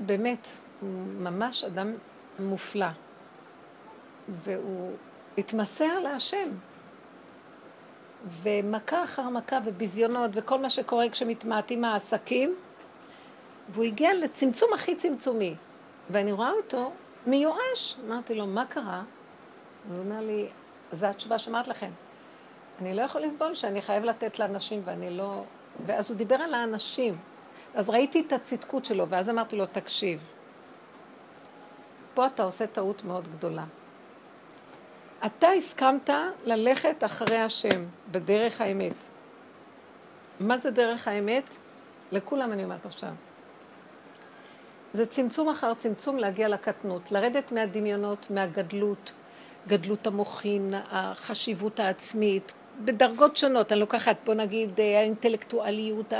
באמת 0.00 0.48
ממש 1.18 1.64
אדם 1.64 1.92
מופלא, 2.38 2.86
והוא 4.28 4.92
התמסר 5.38 5.98
להשם. 5.98 6.48
ומכה 8.42 9.04
אחר 9.04 9.28
מכה 9.28 9.58
וביזיונות 9.64 10.30
וכל 10.34 10.58
מה 10.58 10.70
שקורה 10.70 11.08
כשמתמעטים 11.08 11.84
העסקים, 11.84 12.54
והוא 13.68 13.84
הגיע 13.84 14.14
לצמצום 14.14 14.72
הכי 14.74 14.94
צמצומי. 14.94 15.54
ואני 16.10 16.32
רואה 16.32 16.50
אותו 16.50 16.92
מיואש. 17.26 17.96
אמרתי 18.06 18.34
לו, 18.34 18.46
מה 18.46 18.66
קרה? 18.66 19.02
הוא 19.88 19.98
אומר 19.98 20.20
לי, 20.20 20.48
זו 20.92 21.06
התשובה 21.06 21.38
שאמרת 21.38 21.68
לכם. 21.68 21.90
אני 22.80 22.94
לא 22.94 23.02
יכול 23.02 23.20
לסבול 23.20 23.54
שאני 23.54 23.82
חייב 23.82 24.04
לתת 24.04 24.38
לאנשים 24.38 24.82
ואני 24.84 25.10
לא... 25.10 25.44
ואז 25.86 26.10
הוא 26.10 26.16
דיבר 26.16 26.34
על 26.34 26.54
האנשים. 26.54 27.14
אז 27.74 27.90
ראיתי 27.90 28.20
את 28.26 28.32
הצדקות 28.32 28.84
שלו, 28.84 29.08
ואז 29.08 29.30
אמרתי 29.30 29.56
לו, 29.56 29.66
תקשיב, 29.66 30.24
פה 32.14 32.26
אתה 32.26 32.42
עושה 32.42 32.66
טעות 32.66 33.04
מאוד 33.04 33.28
גדולה. 33.36 33.64
אתה 35.26 35.48
הסכמת 35.48 36.10
ללכת 36.44 37.04
אחרי 37.04 37.38
השם, 37.38 37.84
בדרך 38.10 38.60
האמת. 38.60 38.94
מה 40.40 40.58
זה 40.58 40.70
דרך 40.70 41.08
האמת? 41.08 41.44
לכולם 42.12 42.52
אני 42.52 42.64
אומרת 42.64 42.86
עכשיו. 42.86 43.10
זה 44.92 45.06
צמצום 45.06 45.48
אחר 45.48 45.74
צמצום 45.74 46.16
להגיע 46.16 46.48
לקטנות, 46.48 47.12
לרדת 47.12 47.52
מהדמיונות, 47.52 48.30
מהגדלות, 48.30 49.12
גדלות 49.68 50.06
המוחין, 50.06 50.70
החשיבות 50.90 51.80
העצמית, 51.80 52.52
בדרגות 52.80 53.36
שונות, 53.36 53.72
אני 53.72 53.80
לוקחת, 53.80 54.16
בוא 54.24 54.34
נגיד, 54.34 54.80
אה, 54.80 54.98
האינטלקטואליות, 54.98 56.12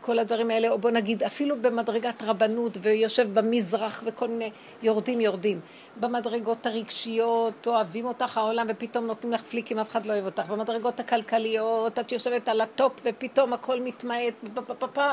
כל 0.00 0.18
הדברים 0.18 0.50
האלה, 0.50 0.68
או 0.68 0.78
בוא 0.78 0.90
נגיד, 0.90 1.22
אפילו 1.22 1.62
במדרגת 1.62 2.22
רבנות, 2.22 2.78
ויושב 2.82 3.38
במזרח 3.38 4.02
וכל 4.06 4.28
מיני, 4.28 4.50
יורדים 4.82 5.20
יורדים. 5.20 5.60
במדרגות 6.00 6.66
הרגשיות, 6.66 7.66
אוהבים 7.66 8.04
אותך 8.04 8.38
העולם, 8.38 8.66
ופתאום 8.68 9.06
נותנים 9.06 9.32
לך 9.32 9.42
פליקים, 9.42 9.78
אף 9.78 9.90
אחד 9.90 10.06
לא 10.06 10.12
אוהב 10.12 10.24
אותך. 10.24 10.48
במדרגות 10.48 11.00
הכלכליות, 11.00 11.98
את 11.98 12.12
יושבת 12.12 12.48
על 12.48 12.60
ה 12.60 12.66
top, 12.66 12.92
ופתאום 13.04 13.52
הכל 13.52 13.80
מתמעט, 13.80 14.34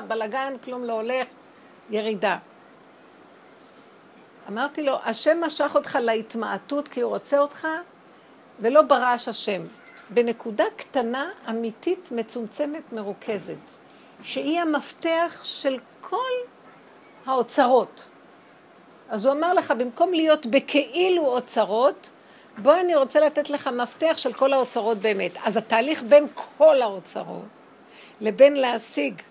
בלאגן, 0.08 0.53
כלום 0.63 0.84
לא 0.84 0.94
הולך, 0.94 1.27
ירידה. 1.89 2.38
אמרתי 4.50 4.84
לו, 4.84 4.96
השם 5.06 5.38
משך 5.46 5.72
אותך 5.75 5.98
להתמעטות 6.01 6.88
כי 6.88 7.01
הוא 7.01 7.10
רוצה 7.10 7.39
אותך, 7.39 7.67
ולא 8.60 8.82
ברעש 8.82 9.27
השם. 9.27 9.62
בנקודה 10.10 10.64
קטנה, 10.76 11.30
אמיתית, 11.50 12.10
מצומצמת, 12.12 12.94
מרוכזת, 12.94 13.56
שהיא 14.24 14.60
המפתח 14.60 15.42
של 15.44 15.80
כל 16.02 16.32
האוצרות. 17.26 18.08
אז 19.10 19.26
הוא 19.26 19.34
אמר 19.34 19.54
לך, 19.54 19.72
במקום 19.72 20.14
להיות 20.14 20.46
בכאילו 20.46 21.26
אוצרות, 21.26 22.12
בוא 22.58 22.74
אני 22.80 22.96
רוצה 22.96 23.20
לתת 23.20 23.50
לך 23.50 23.68
מפתח 23.68 24.18
של 24.18 24.34
כל 24.34 24.54
האוצרות 24.54 24.98
באמת. 24.98 25.32
אז 25.46 25.58
התהליך 25.58 26.04
בין 26.04 26.28
כל 26.58 26.82
האוצרות 26.82 27.46
לבין 28.22 28.56
להשיג 28.56 29.22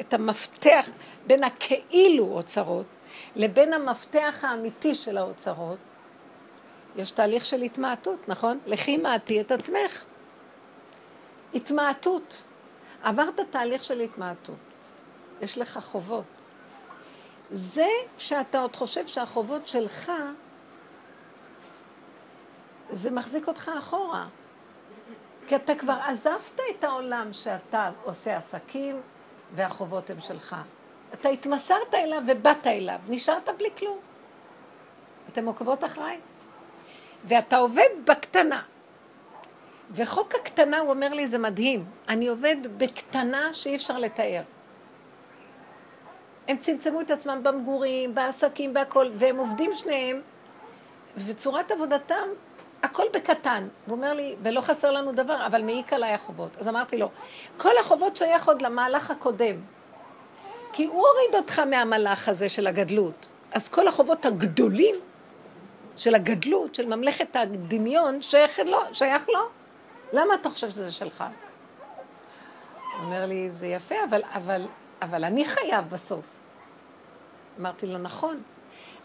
את 0.00 0.14
המפתח, 0.14 0.90
בין 1.26 1.44
הכאילו 1.44 2.24
אוצרות, 2.24 2.86
לבין 3.36 3.72
המפתח 3.72 4.44
האמיתי 4.48 4.94
של 4.94 5.18
האוצרות, 5.18 5.78
יש 6.96 7.10
תהליך 7.10 7.44
של 7.44 7.62
התמעטות, 7.62 8.28
נכון? 8.28 8.58
לכי 8.66 8.96
מעטי 8.96 9.40
את 9.40 9.52
עצמך. 9.52 10.04
התמעטות. 11.54 12.42
עברת 13.02 13.40
תהליך 13.50 13.84
של 13.84 14.00
התמעטות. 14.00 14.56
יש 15.40 15.58
לך 15.58 15.78
חובות. 15.82 16.24
זה 17.50 17.88
שאתה 18.18 18.60
עוד 18.60 18.76
חושב 18.76 19.06
שהחובות 19.06 19.68
שלך, 19.68 20.12
זה 22.88 23.10
מחזיק 23.10 23.48
אותך 23.48 23.70
אחורה. 23.78 24.26
כי 25.46 25.56
אתה 25.56 25.74
כבר 25.74 25.98
עזבת 26.06 26.60
את 26.70 26.84
העולם 26.84 27.32
שאתה 27.32 27.90
עושה 28.02 28.36
עסקים 28.36 29.00
והחובות 29.54 30.10
הם 30.10 30.20
שלך. 30.20 30.56
אתה 31.14 31.28
התמסרת 31.28 31.94
אליו 31.94 32.22
ובאת 32.28 32.66
אליו, 32.66 32.98
נשארת 33.08 33.48
בלי 33.58 33.68
כלום. 33.78 33.98
אתם 35.28 35.46
עוקבות 35.46 35.84
אחריי? 35.84 36.20
ואתה 37.24 37.56
עובד 37.56 37.88
בקטנה. 38.06 38.62
וחוק 39.90 40.34
הקטנה, 40.34 40.78
הוא 40.78 40.90
אומר 40.90 41.14
לי, 41.14 41.26
זה 41.26 41.38
מדהים. 41.38 41.84
אני 42.08 42.28
עובד 42.28 42.56
בקטנה 42.76 43.52
שאי 43.52 43.76
אפשר 43.76 43.98
לתאר. 43.98 44.42
הם 46.48 46.56
צמצמו 46.56 47.00
את 47.00 47.10
עצמם 47.10 47.40
במגורים, 47.42 48.14
בעסקים, 48.14 48.74
בהכל, 48.74 49.10
והם 49.14 49.36
עובדים 49.36 49.70
שניהם, 49.74 50.20
וצורת 51.16 51.70
עבודתם, 51.70 52.28
הכל 52.82 53.04
בקטן. 53.12 53.68
הוא 53.86 53.96
אומר 53.96 54.14
לי, 54.14 54.36
ולא 54.42 54.60
חסר 54.60 54.90
לנו 54.90 55.12
דבר, 55.12 55.46
אבל 55.46 55.62
מעיק 55.62 55.92
עליי 55.92 56.12
החובות. 56.12 56.56
אז 56.56 56.68
אמרתי 56.68 56.98
לו, 56.98 57.08
כל 57.56 57.78
החובות 57.80 58.16
שייך 58.16 58.48
עוד 58.48 58.62
למהלך 58.62 59.10
הקודם. 59.10 59.56
כי 60.72 60.84
הוא 60.84 61.06
הוריד 61.06 61.34
אותך 61.34 61.58
מהמלאך 61.58 62.28
הזה 62.28 62.48
של 62.48 62.66
הגדלות. 62.66 63.26
אז 63.52 63.68
כל 63.68 63.88
החובות 63.88 64.26
הגדולים 64.26 64.94
של 66.00 66.14
הגדלות, 66.14 66.74
של 66.74 66.86
ממלכת 66.86 67.36
הדמיון, 67.36 68.22
שייך 68.22 68.58
לו. 68.58 68.78
שייך 68.92 69.28
לו. 69.28 69.48
למה 70.12 70.34
אתה 70.34 70.50
חושב 70.50 70.70
שזה 70.70 70.92
שלך? 70.92 71.24
הוא 72.96 73.04
אומר 73.04 73.26
לי, 73.26 73.50
זה 73.50 73.66
יפה, 73.66 73.94
אבל, 74.08 74.22
אבל, 74.34 74.66
אבל 75.02 75.24
אני 75.24 75.44
חייב 75.44 75.90
בסוף. 75.90 76.24
אמרתי 77.60 77.86
לו, 77.86 77.98
נכון, 77.98 78.42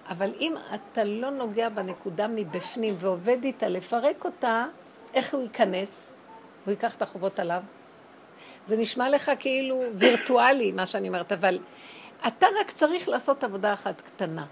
אבל 0.09 0.33
אם 0.39 0.55
אתה 0.75 1.03
לא 1.03 1.29
נוגע 1.29 1.69
בנקודה 1.69 2.27
מבפנים 2.27 2.95
ועובד 2.99 3.43
איתה 3.43 3.69
לפרק 3.69 4.25
אותה, 4.25 4.65
איך 5.13 5.33
הוא 5.33 5.41
ייכנס? 5.41 6.15
הוא 6.65 6.71
ייקח 6.71 6.95
את 6.95 7.01
החובות 7.01 7.39
עליו? 7.39 7.61
זה 8.63 8.77
נשמע 8.77 9.09
לך 9.09 9.31
כאילו 9.39 9.83
וירטואלי, 9.93 10.71
מה 10.71 10.85
שאני 10.85 11.07
אומרת, 11.07 11.31
אבל 11.31 11.59
אתה 12.27 12.47
רק 12.59 12.71
צריך 12.71 13.09
לעשות 13.09 13.43
עבודה 13.43 13.73
אחת 13.73 14.01
קטנה. 14.01 14.45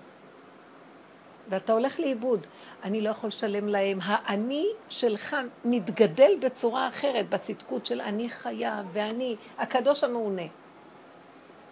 ואתה 1.49 1.73
הולך 1.73 1.99
לאיבוד. 1.99 2.47
אני 2.83 3.01
לא 3.01 3.09
יכול 3.09 3.27
לשלם 3.27 3.67
להם. 3.67 3.99
האני 4.01 4.67
שלך 4.89 5.37
מתגדל 5.65 6.31
בצורה 6.39 6.87
אחרת, 6.87 7.29
בצדקות 7.29 7.85
של 7.85 8.01
אני 8.01 8.29
חייב, 8.29 8.85
ואני, 8.93 9.35
הקדוש 9.57 10.03
המעונה. 10.03 10.47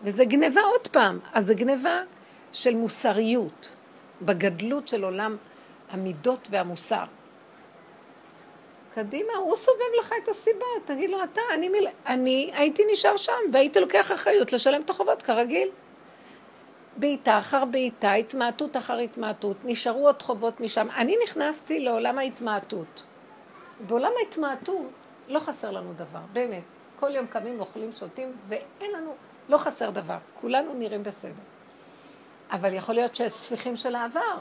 וזה 0.04 0.25
גניבה 0.25 0.62
עוד 0.62 0.88
פעם. 0.88 1.20
אז 1.34 1.48
זה 1.48 1.54
גניבה 1.54 2.01
של 2.54 2.75
מוסריות, 2.75 3.70
בגדלות 4.22 4.88
של 4.88 5.04
עולם 5.04 5.38
המידות 5.92 6.48
והמוסר. 6.51 7.04
קדימה, 8.96 9.34
הוא 9.36 9.56
סובב 9.56 9.80
לך 10.00 10.13
את 10.24 10.30
הסיבה, 10.30 10.66
תגיד 10.86 11.10
לו 11.10 11.24
אתה, 11.24 11.42
אני, 11.54 11.70
מיל... 11.70 11.88
אני 12.06 12.51
הייתי 12.54 12.84
נשאר 12.92 13.18
שם 13.18 13.34
והייתי 13.54 13.80
לוקח 13.80 14.12
אחריות 14.12 14.54
לשלם 14.54 14.82
את 14.82 14.90
החובות 14.90 15.22
כרגיל. 15.22 15.70
בעיטה 16.98 17.39
אחר 17.39 17.65
בעיטה, 17.65 18.13
התמעטות 18.13 18.77
אחר 18.77 18.98
התמעטות, 18.98 19.57
נשארו 19.63 20.05
עוד 20.05 20.21
חובות 20.21 20.60
משם. 20.60 20.88
אני 20.98 21.15
נכנסתי 21.24 21.79
לעולם 21.79 22.17
ההתמעטות. 22.17 23.03
בעולם 23.88 24.12
ההתמעטות 24.19 24.88
לא 25.27 25.39
חסר 25.39 25.71
לנו 25.71 25.93
דבר, 25.93 26.19
באמת. 26.33 26.63
כל 27.00 27.15
יום 27.15 27.27
קמים, 27.27 27.60
אוכלים, 27.60 27.91
שותים, 27.91 28.38
ואין 28.48 28.91
לנו, 28.91 29.15
לא 29.50 29.57
חסר 29.57 29.89
דבר. 29.89 30.17
כולנו 30.41 30.74
נראים 30.74 31.03
בסדר. 31.03 31.31
אבל 32.51 32.74
יכול 32.74 32.95
להיות 32.95 33.15
שהספיחים 33.15 33.75
של 33.75 33.95
העבר. 33.95 34.38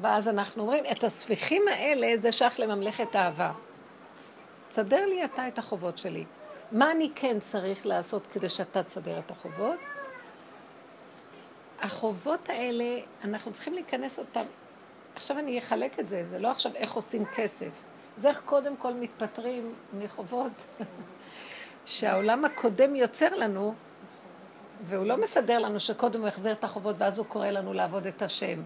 ואז 0.00 0.28
אנחנו 0.28 0.62
אומרים, 0.62 0.84
את 0.92 1.04
הספיחים 1.04 1.68
האלה 1.68 2.16
זה 2.16 2.32
שייך 2.32 2.60
לממלכת 2.60 3.14
העבר. 3.14 3.50
תסדר 4.68 5.06
לי 5.06 5.24
אתה 5.24 5.48
את 5.48 5.58
החובות 5.58 5.98
שלי. 5.98 6.24
מה 6.72 6.90
אני 6.90 7.10
כן 7.14 7.40
צריך 7.40 7.86
לעשות 7.86 8.26
כדי 8.26 8.48
שאתה 8.48 8.82
תסדר 8.82 9.18
את 9.18 9.30
החובות? 9.30 9.78
החובות 11.80 12.48
האלה, 12.48 13.00
אנחנו 13.24 13.52
צריכים 13.52 13.74
להיכנס 13.74 14.18
אותם. 14.18 14.44
עכשיו 15.14 15.38
אני 15.38 15.58
אחלק 15.58 16.00
את 16.00 16.08
זה, 16.08 16.24
זה 16.24 16.38
לא 16.38 16.50
עכשיו 16.50 16.72
איך 16.74 16.92
עושים 16.92 17.24
כסף. 17.24 17.70
זה 18.16 18.28
איך 18.28 18.40
קודם 18.44 18.76
כל 18.76 18.94
מתפטרים 18.94 19.74
מחובות 19.92 20.66
שהעולם 21.86 22.44
הקודם 22.44 22.96
יוצר 22.96 23.34
לנו, 23.36 23.74
והוא 24.80 25.06
לא 25.06 25.16
מסדר 25.16 25.58
לנו 25.58 25.80
שקודם 25.80 26.20
הוא 26.20 26.28
יחזיר 26.28 26.52
את 26.52 26.64
החובות 26.64 26.96
ואז 26.98 27.18
הוא 27.18 27.26
קורא 27.26 27.48
לנו 27.48 27.72
לעבוד 27.72 28.06
את 28.06 28.22
השם. 28.22 28.62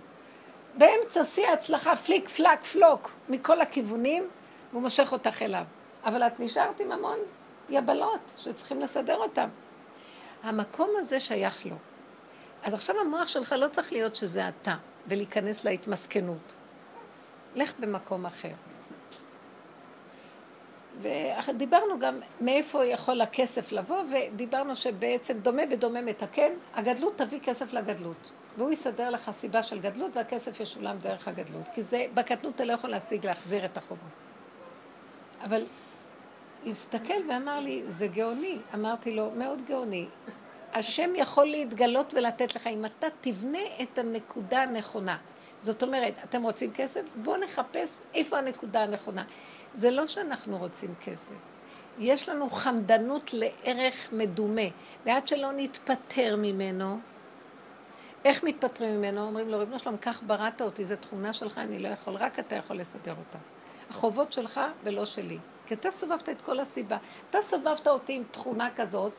באמצע 0.78 1.24
שיא 1.24 1.46
ההצלחה, 1.46 1.96
פליק, 1.96 2.28
פלק, 2.28 2.64
פלוק, 2.64 3.12
מכל 3.28 3.60
הכיוונים, 3.60 4.28
והוא 4.70 4.82
מושך 4.82 5.12
אותך 5.12 5.42
אליו. 5.42 5.64
אבל 6.04 6.22
את 6.22 6.40
נשארת 6.40 6.80
עם 6.80 6.92
המון 6.92 7.18
יבלות 7.70 8.34
שצריכים 8.38 8.80
לסדר 8.80 9.16
אותם. 9.16 9.48
המקום 10.42 10.90
הזה 10.98 11.20
שייך 11.20 11.66
לו. 11.66 11.76
אז 12.62 12.74
עכשיו 12.74 13.00
המוח 13.00 13.28
שלך 13.28 13.54
לא 13.58 13.68
צריך 13.68 13.92
להיות 13.92 14.16
שזה 14.16 14.48
אתה, 14.48 14.74
ולהיכנס 15.06 15.64
להתמסכנות. 15.64 16.52
לך 17.54 17.72
במקום 17.78 18.26
אחר. 18.26 18.52
ודיברנו 21.02 21.98
גם 21.98 22.20
מאיפה 22.40 22.84
יכול 22.84 23.20
הכסף 23.20 23.72
לבוא, 23.72 24.02
ודיברנו 24.10 24.76
שבעצם 24.76 25.38
דומה 25.38 25.66
בדומה 25.66 26.00
מתקן, 26.00 26.52
הגדלות 26.74 27.18
תביא 27.18 27.40
כסף 27.42 27.72
לגדלות. 27.72 28.30
והוא 28.56 28.70
יסדר 28.70 29.10
לך 29.10 29.30
סיבה 29.30 29.62
של 29.62 29.80
גדלות, 29.80 30.16
והכסף 30.16 30.60
ישולם 30.60 30.98
דרך 30.98 31.28
הגדלות. 31.28 31.68
כי 31.74 31.82
זה, 31.82 32.06
בקטנות 32.14 32.54
אתה 32.54 32.64
לא 32.64 32.72
יכול 32.72 32.90
להשיג 32.90 33.26
להחזיר 33.26 33.64
את 33.64 33.76
החובה. 33.76 34.06
אבל 35.44 35.66
הסתכל 36.66 37.28
ואמר 37.28 37.60
לי, 37.60 37.82
זה 37.86 38.06
גאוני. 38.06 38.58
אמרתי 38.74 39.16
לו, 39.16 39.30
מאוד 39.30 39.62
גאוני. 39.68 40.06
השם 40.72 41.10
יכול 41.16 41.46
להתגלות 41.46 42.14
ולתת 42.14 42.54
לך, 42.56 42.66
אם 42.66 42.84
אתה 42.84 43.06
תבנה 43.20 43.58
את 43.82 43.98
הנקודה 43.98 44.62
הנכונה. 44.62 45.16
זאת 45.62 45.82
אומרת, 45.82 46.18
אתם 46.24 46.42
רוצים 46.42 46.70
כסף? 46.70 47.02
בואו 47.16 47.36
נחפש 47.36 47.98
איפה 48.14 48.38
הנקודה 48.38 48.82
הנכונה. 48.82 49.24
זה 49.74 49.90
לא 49.90 50.06
שאנחנו 50.06 50.58
רוצים 50.58 50.94
כסף. 50.94 51.34
יש 51.98 52.28
לנו 52.28 52.50
חמדנות 52.50 53.30
לערך 53.32 54.12
מדומה, 54.12 54.68
ועד 55.06 55.28
שלא 55.28 55.52
נתפטר 55.52 56.36
ממנו, 56.38 56.98
איך 58.24 58.44
מתפטרים 58.44 58.98
ממנו? 58.98 59.20
אומרים 59.20 59.48
לו, 59.48 59.58
ריבונו 59.58 59.78
שלום, 59.78 59.96
כך 59.96 60.22
בראת 60.26 60.62
אותי, 60.62 60.84
זו 60.84 60.96
תכונה 60.96 61.32
שלך, 61.32 61.58
אני 61.58 61.78
לא 61.78 61.88
יכול, 61.88 62.14
רק 62.14 62.38
אתה 62.38 62.56
יכול 62.56 62.76
לסדר 62.76 63.14
אותה. 63.18 63.38
החובות 63.90 64.32
שלך 64.32 64.60
ולא 64.84 65.04
שלי. 65.04 65.38
כי 65.66 65.74
אתה 65.74 65.90
סובבת 65.90 66.28
את 66.28 66.42
כל 66.42 66.60
הסיבה. 66.60 66.96
אתה 67.30 67.42
סובבת 67.42 67.88
אותי 67.88 68.12
עם 68.12 68.22
תכונה 68.30 68.68
כזאת, 68.76 69.12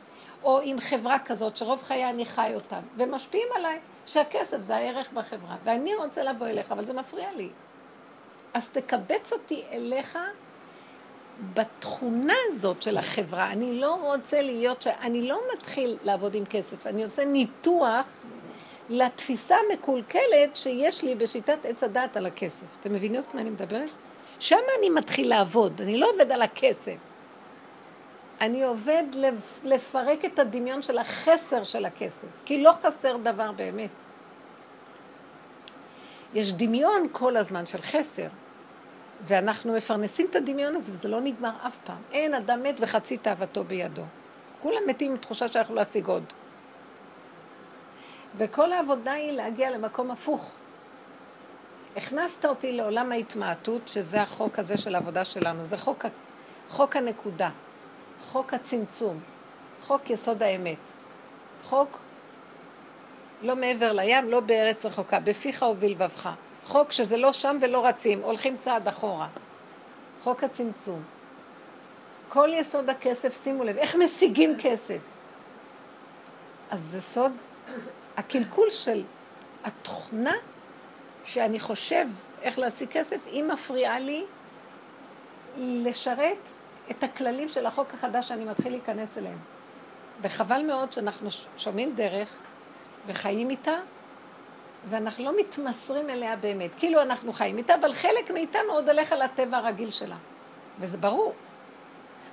או 0.44 0.60
עם 0.60 0.80
חברה 0.80 1.18
כזאת, 1.18 1.56
שרוב 1.56 1.82
חיי 1.82 2.10
אני 2.10 2.26
חי 2.26 2.52
אותם, 2.54 2.80
ומשפיעים 2.96 3.48
עליי 3.54 3.78
שהכסף 4.06 4.60
זה 4.60 4.76
הערך 4.76 5.12
בחברה, 5.12 5.56
ואני 5.64 5.94
רוצה 5.94 6.22
לבוא 6.22 6.46
אליך, 6.46 6.72
אבל 6.72 6.84
זה 6.84 6.92
מפריע 6.92 7.28
לי. 7.36 7.48
אז 8.54 8.70
תקבץ 8.70 9.32
אותי 9.32 9.62
אליך 9.72 10.18
בתכונה 11.54 12.34
הזאת 12.46 12.82
של 12.82 12.98
החברה. 12.98 13.52
אני 13.52 13.80
לא 13.80 13.94
רוצה 13.94 14.42
להיות, 14.42 14.82
ש... 14.82 14.86
אני 14.86 15.28
לא 15.28 15.40
מתחיל 15.54 15.98
לעבוד 16.02 16.34
עם 16.34 16.44
כסף, 16.44 16.86
אני 16.86 17.04
עושה 17.04 17.24
ניתוח 17.24 18.08
לתפיסה 18.88 19.56
המקולקלת 19.56 20.56
שיש 20.56 21.02
לי 21.02 21.14
בשיטת 21.14 21.64
עץ 21.64 21.82
הדת 21.82 22.16
על 22.16 22.26
הכסף. 22.26 22.66
אתם 22.80 22.92
מבינים 22.92 23.20
את 23.20 23.34
מה 23.34 23.40
אני 23.40 23.50
מדברת? 23.50 23.90
שם 24.38 24.56
אני 24.78 24.90
מתחיל 24.90 25.28
לעבוד, 25.28 25.80
אני 25.80 25.98
לא 25.98 26.10
עובד 26.10 26.32
על 26.32 26.42
הכסף. 26.42 26.96
אני 28.40 28.64
עובד 28.64 29.04
לפרק 29.64 30.24
את 30.24 30.38
הדמיון 30.38 30.82
של 30.82 30.98
החסר 30.98 31.64
של 31.64 31.84
הכסף, 31.84 32.26
כי 32.44 32.62
לא 32.62 32.72
חסר 32.72 33.16
דבר 33.16 33.52
באמת. 33.52 33.90
יש 36.34 36.52
דמיון 36.52 37.06
כל 37.12 37.36
הזמן 37.36 37.66
של 37.66 37.82
חסר, 37.82 38.28
ואנחנו 39.26 39.72
מפרנסים 39.72 40.26
את 40.30 40.36
הדמיון 40.36 40.76
הזה, 40.76 40.92
וזה 40.92 41.08
לא 41.08 41.20
נגמר 41.20 41.52
אף 41.66 41.76
פעם. 41.84 42.02
אין 42.12 42.34
אדם 42.34 42.62
מת 42.62 42.76
וחצי 42.80 43.16
תאוותו 43.16 43.64
בידו. 43.64 44.02
כולם 44.62 44.82
מתים 44.86 45.10
עם 45.10 45.16
תחושה 45.16 45.48
שאנחנו 45.48 45.74
להשיג 45.74 46.06
עוד. 46.06 46.24
וכל 48.36 48.72
העבודה 48.72 49.12
היא 49.12 49.32
להגיע 49.32 49.70
למקום 49.70 50.10
הפוך. 50.10 50.50
הכנסת 51.96 52.44
אותי 52.44 52.72
לעולם 52.72 53.12
ההתמעטות, 53.12 53.88
שזה 53.88 54.22
החוק 54.22 54.58
הזה 54.58 54.76
של 54.76 54.94
העבודה 54.94 55.24
שלנו, 55.24 55.64
זה 55.64 55.76
חוק, 55.76 56.04
חוק 56.68 56.96
הנקודה. 56.96 57.50
חוק 58.32 58.54
הצמצום, 58.54 59.20
חוק 59.80 60.10
יסוד 60.10 60.42
האמת, 60.42 60.90
חוק 61.62 61.98
לא 63.42 63.56
מעבר 63.56 63.92
לים, 63.92 64.28
לא 64.28 64.40
בארץ 64.40 64.86
רחוקה, 64.86 65.20
בפיך 65.20 65.62
ובלבבך. 65.62 66.30
חוק 66.64 66.92
שזה 66.92 67.16
לא 67.16 67.32
שם 67.32 67.58
ולא 67.60 67.86
רצים, 67.86 68.22
הולכים 68.22 68.56
צעד 68.56 68.88
אחורה. 68.88 69.28
חוק 70.20 70.44
הצמצום. 70.44 71.02
כל 72.28 72.50
יסוד 72.52 72.90
הכסף, 72.90 73.42
שימו 73.44 73.64
לב, 73.64 73.76
איך 73.76 73.96
משיגים 73.96 74.56
כסף? 74.58 74.98
אז 76.70 76.80
זה 76.80 77.00
סוד 77.00 77.32
הקלקול 78.16 78.70
של 78.70 79.02
התוכנה 79.64 80.34
שאני 81.24 81.60
חושב 81.60 82.06
איך 82.42 82.58
להשיג 82.58 82.88
כסף, 82.88 83.26
היא 83.26 83.44
מפריעה 83.44 83.98
לי 83.98 84.24
לשרת 85.58 86.48
את 86.90 87.02
הכללים 87.02 87.48
של 87.48 87.66
החוק 87.66 87.94
החדש 87.94 88.28
שאני 88.28 88.44
מתחיל 88.44 88.72
להיכנס 88.72 89.18
אליהם. 89.18 89.38
וחבל 90.20 90.62
מאוד 90.66 90.92
שאנחנו 90.92 91.28
שומעים 91.56 91.94
דרך 91.94 92.36
וחיים 93.06 93.50
איתה, 93.50 93.74
ואנחנו 94.88 95.24
לא 95.24 95.32
מתמסרים 95.40 96.10
אליה 96.10 96.36
באמת. 96.36 96.74
כאילו 96.74 97.02
אנחנו 97.02 97.32
חיים 97.32 97.58
איתה, 97.58 97.74
אבל 97.74 97.92
חלק 97.92 98.30
מאיתנו 98.30 98.72
עוד 98.72 98.88
הולך 98.88 99.12
על 99.12 99.22
הטבע 99.22 99.56
הרגיל 99.56 99.90
שלה. 99.90 100.16
וזה 100.80 100.98
ברור. 100.98 101.32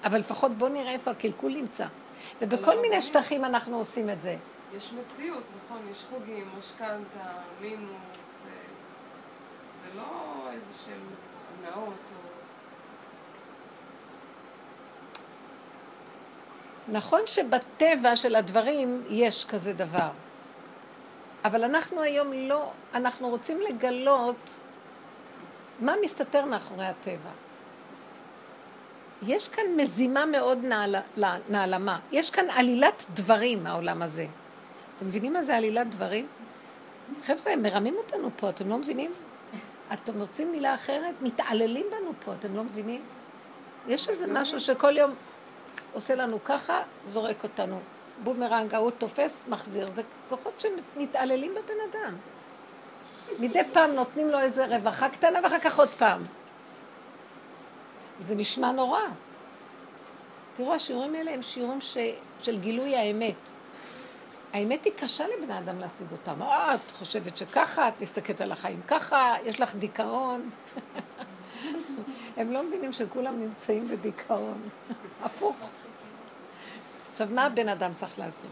אבל 0.04 0.20
לפחות 0.20 0.52
בואו 0.52 0.70
נראה 0.70 0.92
איפה 0.92 1.12
הקלקול 1.12 1.52
נמצא. 1.52 1.86
ובכל 2.42 2.82
מיני 2.82 3.02
שטחים 3.02 3.46
אנחנו 3.46 3.78
עושים 3.78 4.10
את 4.10 4.22
זה. 4.22 4.36
יש 4.78 4.94
מציאות, 4.94 5.44
נכון? 5.66 5.88
יש 5.92 6.06
חוגים, 6.10 6.50
משכנתה, 6.60 7.32
מינוס, 7.62 7.88
אה, 8.46 8.52
זה 9.84 9.98
לא 9.98 10.48
איזה 10.52 10.74
שהם 10.86 11.02
הנאות. 11.60 11.94
נכון 16.92 17.22
שבטבע 17.26 18.16
של 18.16 18.36
הדברים 18.36 19.04
יש 19.10 19.46
כזה 19.46 19.74
דבר, 19.74 20.10
אבל 21.46 21.64
אנחנו 21.64 22.02
היום 22.02 22.34
לא, 22.34 22.72
אנחנו 22.94 23.30
רוצים 23.30 23.60
לגלות 23.70 24.60
מה 25.80 25.94
מסתתר 26.04 26.46
מאחורי 26.46 26.86
הטבע. 26.86 27.30
יש 29.28 29.48
כאן 29.48 29.64
מזימה 29.78 30.26
מאוד 30.26 30.66
נעל, 30.66 30.96
נעלמה, 31.50 32.00
יש 32.12 32.32
כאן 32.32 32.50
עלילת 32.50 33.06
דברים 33.14 33.64
מהעולם 33.64 34.02
הזה. 34.02 34.26
אתם 34.98 35.08
מבינים 35.08 35.34
מה 35.34 35.44
זה 35.44 35.58
עלילת 35.58 35.90
דברים? 35.90 36.28
חבר'ה, 37.24 37.54
הם 37.54 37.64
מרמים 37.64 37.96
אותנו 37.98 38.30
פה, 38.36 38.50
אתם 38.50 38.70
לא 38.70 38.78
מבינים? 38.78 39.12
אתם 39.94 40.20
רוצים 40.20 40.52
מילה 40.52 40.74
אחרת? 40.74 41.22
מתעללים 41.22 41.86
בנו 41.92 42.12
פה, 42.26 42.34
אתם 42.34 42.56
לא 42.56 42.64
מבינים? 42.64 43.02
יש 43.88 44.10
איזה 44.10 44.28
משהו 44.28 44.60
שכל 44.60 44.98
יום 44.98 45.12
עושה 45.94 46.16
לנו 46.16 46.44
ככה, 46.44 46.82
זורק 47.06 47.44
אותנו. 47.44 47.80
בומרנג, 48.24 48.76
ההוא 48.76 48.92
תופס, 48.92 49.46
מחזיר. 49.50 49.88
זה 49.88 50.02
כוחות 50.30 50.60
שמתעללים 50.60 51.52
בבן 51.52 51.78
אדם. 51.90 52.16
מדי 53.40 53.62
פעם 53.74 53.92
נותנים 53.92 54.30
לו 54.30 54.40
איזה 54.40 54.66
רווחה 54.66 55.10
קטנה 55.10 55.40
ואחר 55.44 55.60
כך 55.60 55.80
עוד 55.80 55.90
פעם. 55.90 56.24
זה 58.20 58.36
נשמע 58.36 58.72
נורא. 58.72 59.02
תראו, 60.56 60.74
השיעורים 60.74 61.16
האלה 61.16 61.34
הם 61.34 61.42
שיעורים 61.42 61.82
ש... 61.82 61.98
של 62.42 62.60
גילוי 62.60 62.98
האמת. 62.98 63.36
האמת 64.54 64.86
היא 64.86 64.94
קשה 64.98 65.26
לבני 65.28 65.58
אדם 65.58 65.80
להשיג 65.80 66.08
אותם. 66.12 66.42
אה, 66.42 66.76
את 66.76 66.92
חושבת 66.92 67.38
שככה, 67.38 67.88
את 67.88 68.02
מסתכלת 68.02 68.42
על 68.42 68.52
החיים 68.52 68.82
ככה, 68.88 69.36
יש 69.44 69.60
לך 69.60 69.76
דיכאון. 69.76 70.50
הם 72.38 72.52
לא 72.52 72.64
מבינים 72.64 72.94
שכולם 72.94 73.40
נמצאים 73.40 73.88
בדיכאון. 73.88 74.70
הפוך. 75.24 75.72
עכשיו, 77.12 77.28
מה 77.32 77.46
הבן 77.46 77.70
אדם 77.70 77.94
צריך 77.94 78.20
לעשות? 78.20 78.50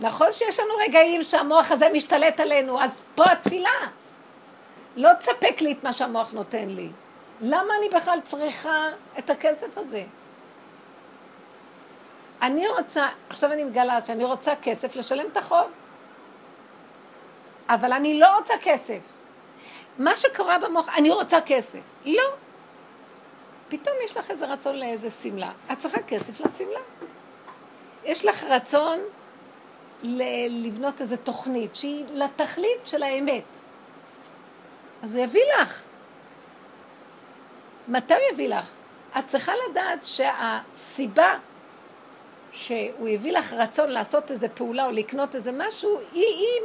נכון 0.00 0.32
שיש 0.32 0.60
לנו 0.60 0.74
רגעים 0.88 1.22
שהמוח 1.22 1.72
הזה 1.72 1.88
משתלט 1.92 2.40
עלינו, 2.40 2.82
אז 2.82 3.00
פה 3.14 3.24
התפילה. 3.24 3.70
לא 4.96 5.14
תספק 5.14 5.60
לי 5.60 5.72
את 5.72 5.84
מה 5.84 5.92
שהמוח 5.92 6.32
נותן 6.32 6.68
לי. 6.68 6.88
למה 7.40 7.72
אני 7.78 7.88
בכלל 7.88 8.18
צריכה 8.24 8.88
את 9.18 9.30
הכסף 9.30 9.78
הזה? 9.78 10.04
אני 12.42 12.68
רוצה, 12.68 13.08
עכשיו 13.28 13.52
אני 13.52 13.64
מגלה 13.64 14.00
שאני 14.00 14.24
רוצה 14.24 14.52
כסף 14.62 14.96
לשלם 14.96 15.26
את 15.32 15.36
החוב. 15.36 15.66
אבל 17.68 17.92
אני 17.92 18.20
לא 18.20 18.36
רוצה 18.36 18.54
כסף. 18.62 18.98
מה 19.98 20.16
שקורה 20.16 20.58
במוח, 20.58 20.88
אני 20.96 21.10
רוצה 21.10 21.40
כסף. 21.40 21.80
לא. 22.04 22.22
פתאום 23.68 23.96
יש 24.04 24.16
לך 24.16 24.30
איזה 24.30 24.46
רצון 24.46 24.76
לאיזה 24.76 25.10
שמלה. 25.10 25.50
את 25.72 25.78
צריכה 25.78 26.02
כסף 26.02 26.40
לשמלה. 26.40 26.80
יש 28.06 28.24
לך 28.24 28.44
רצון 28.44 28.98
לבנות 30.48 31.00
איזו 31.00 31.16
תוכנית 31.16 31.76
שהיא 31.76 32.04
לתכלית 32.08 32.80
של 32.84 33.02
האמת. 33.02 33.44
אז 35.02 35.14
הוא 35.14 35.24
יביא 35.24 35.42
לך. 35.60 35.84
מתי 37.88 38.14
הוא 38.14 38.22
יביא 38.32 38.48
לך? 38.48 38.70
את 39.18 39.26
צריכה 39.26 39.52
לדעת 39.70 40.04
שהסיבה 40.04 41.38
שהוא 42.52 43.08
הביא 43.08 43.32
לך 43.32 43.52
רצון 43.52 43.90
לעשות 43.90 44.30
איזה 44.30 44.48
פעולה 44.48 44.86
או 44.86 44.90
לקנות 44.90 45.34
איזה 45.34 45.52
משהו, 45.52 45.98
היא 46.12 46.24
אם 46.24 46.62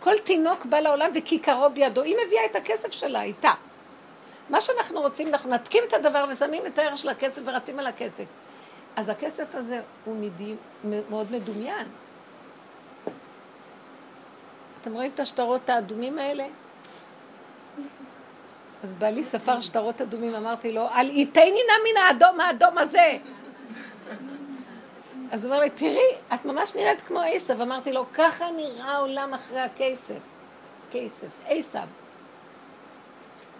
כל 0.00 0.18
תינוק 0.18 0.64
בא 0.64 0.80
לעולם 0.80 1.10
וכיכרו 1.14 1.70
בידו, 1.70 2.02
היא 2.02 2.16
מביאה 2.26 2.44
את 2.44 2.56
הכסף 2.56 2.92
שלה 2.92 3.22
איתה. 3.22 3.52
מה 4.50 4.60
שאנחנו 4.60 5.00
רוצים, 5.00 5.28
אנחנו 5.28 5.50
נתקים 5.50 5.84
את 5.88 5.92
הדבר 5.92 6.24
ושמים 6.30 6.66
את 6.66 6.78
הערך 6.78 6.98
של 6.98 7.08
הכסף 7.08 7.42
ורצים 7.44 7.78
על 7.78 7.86
הכסף. 7.86 8.24
אז 8.96 9.08
הכסף 9.08 9.54
הזה 9.54 9.80
הוא 10.04 10.16
מדי, 10.16 10.54
מאוד 10.84 11.32
מדומיין. 11.32 11.86
אתם 14.80 14.92
רואים 14.92 15.10
את 15.14 15.20
השטרות 15.20 15.70
האדומים 15.70 16.18
האלה? 16.18 16.46
אז 18.82 18.96
בעלי 18.96 19.22
ספר 19.22 19.60
שטרות 19.60 20.00
אדומים, 20.00 20.34
אמרתי 20.34 20.72
לו, 20.72 20.88
אל 20.88 21.10
יתני 21.10 21.50
נא 21.50 21.90
מן 21.90 21.96
האדום 21.96 22.40
האדום 22.40 22.78
הזה. 22.78 23.16
אז 25.30 25.44
הוא 25.44 25.52
אומר 25.52 25.64
לי, 25.64 25.70
תראי, 25.70 26.14
את 26.34 26.44
ממש 26.44 26.74
נראית 26.74 27.00
כמו 27.00 27.20
עשב. 27.20 27.60
אמרתי 27.60 27.92
לו, 27.92 28.06
ככה 28.14 28.50
נראה 28.56 28.92
העולם 28.92 29.34
אחרי 29.34 29.60
הכסף. 29.60 30.18
כסף, 30.90 31.40
עשב. 31.46 31.86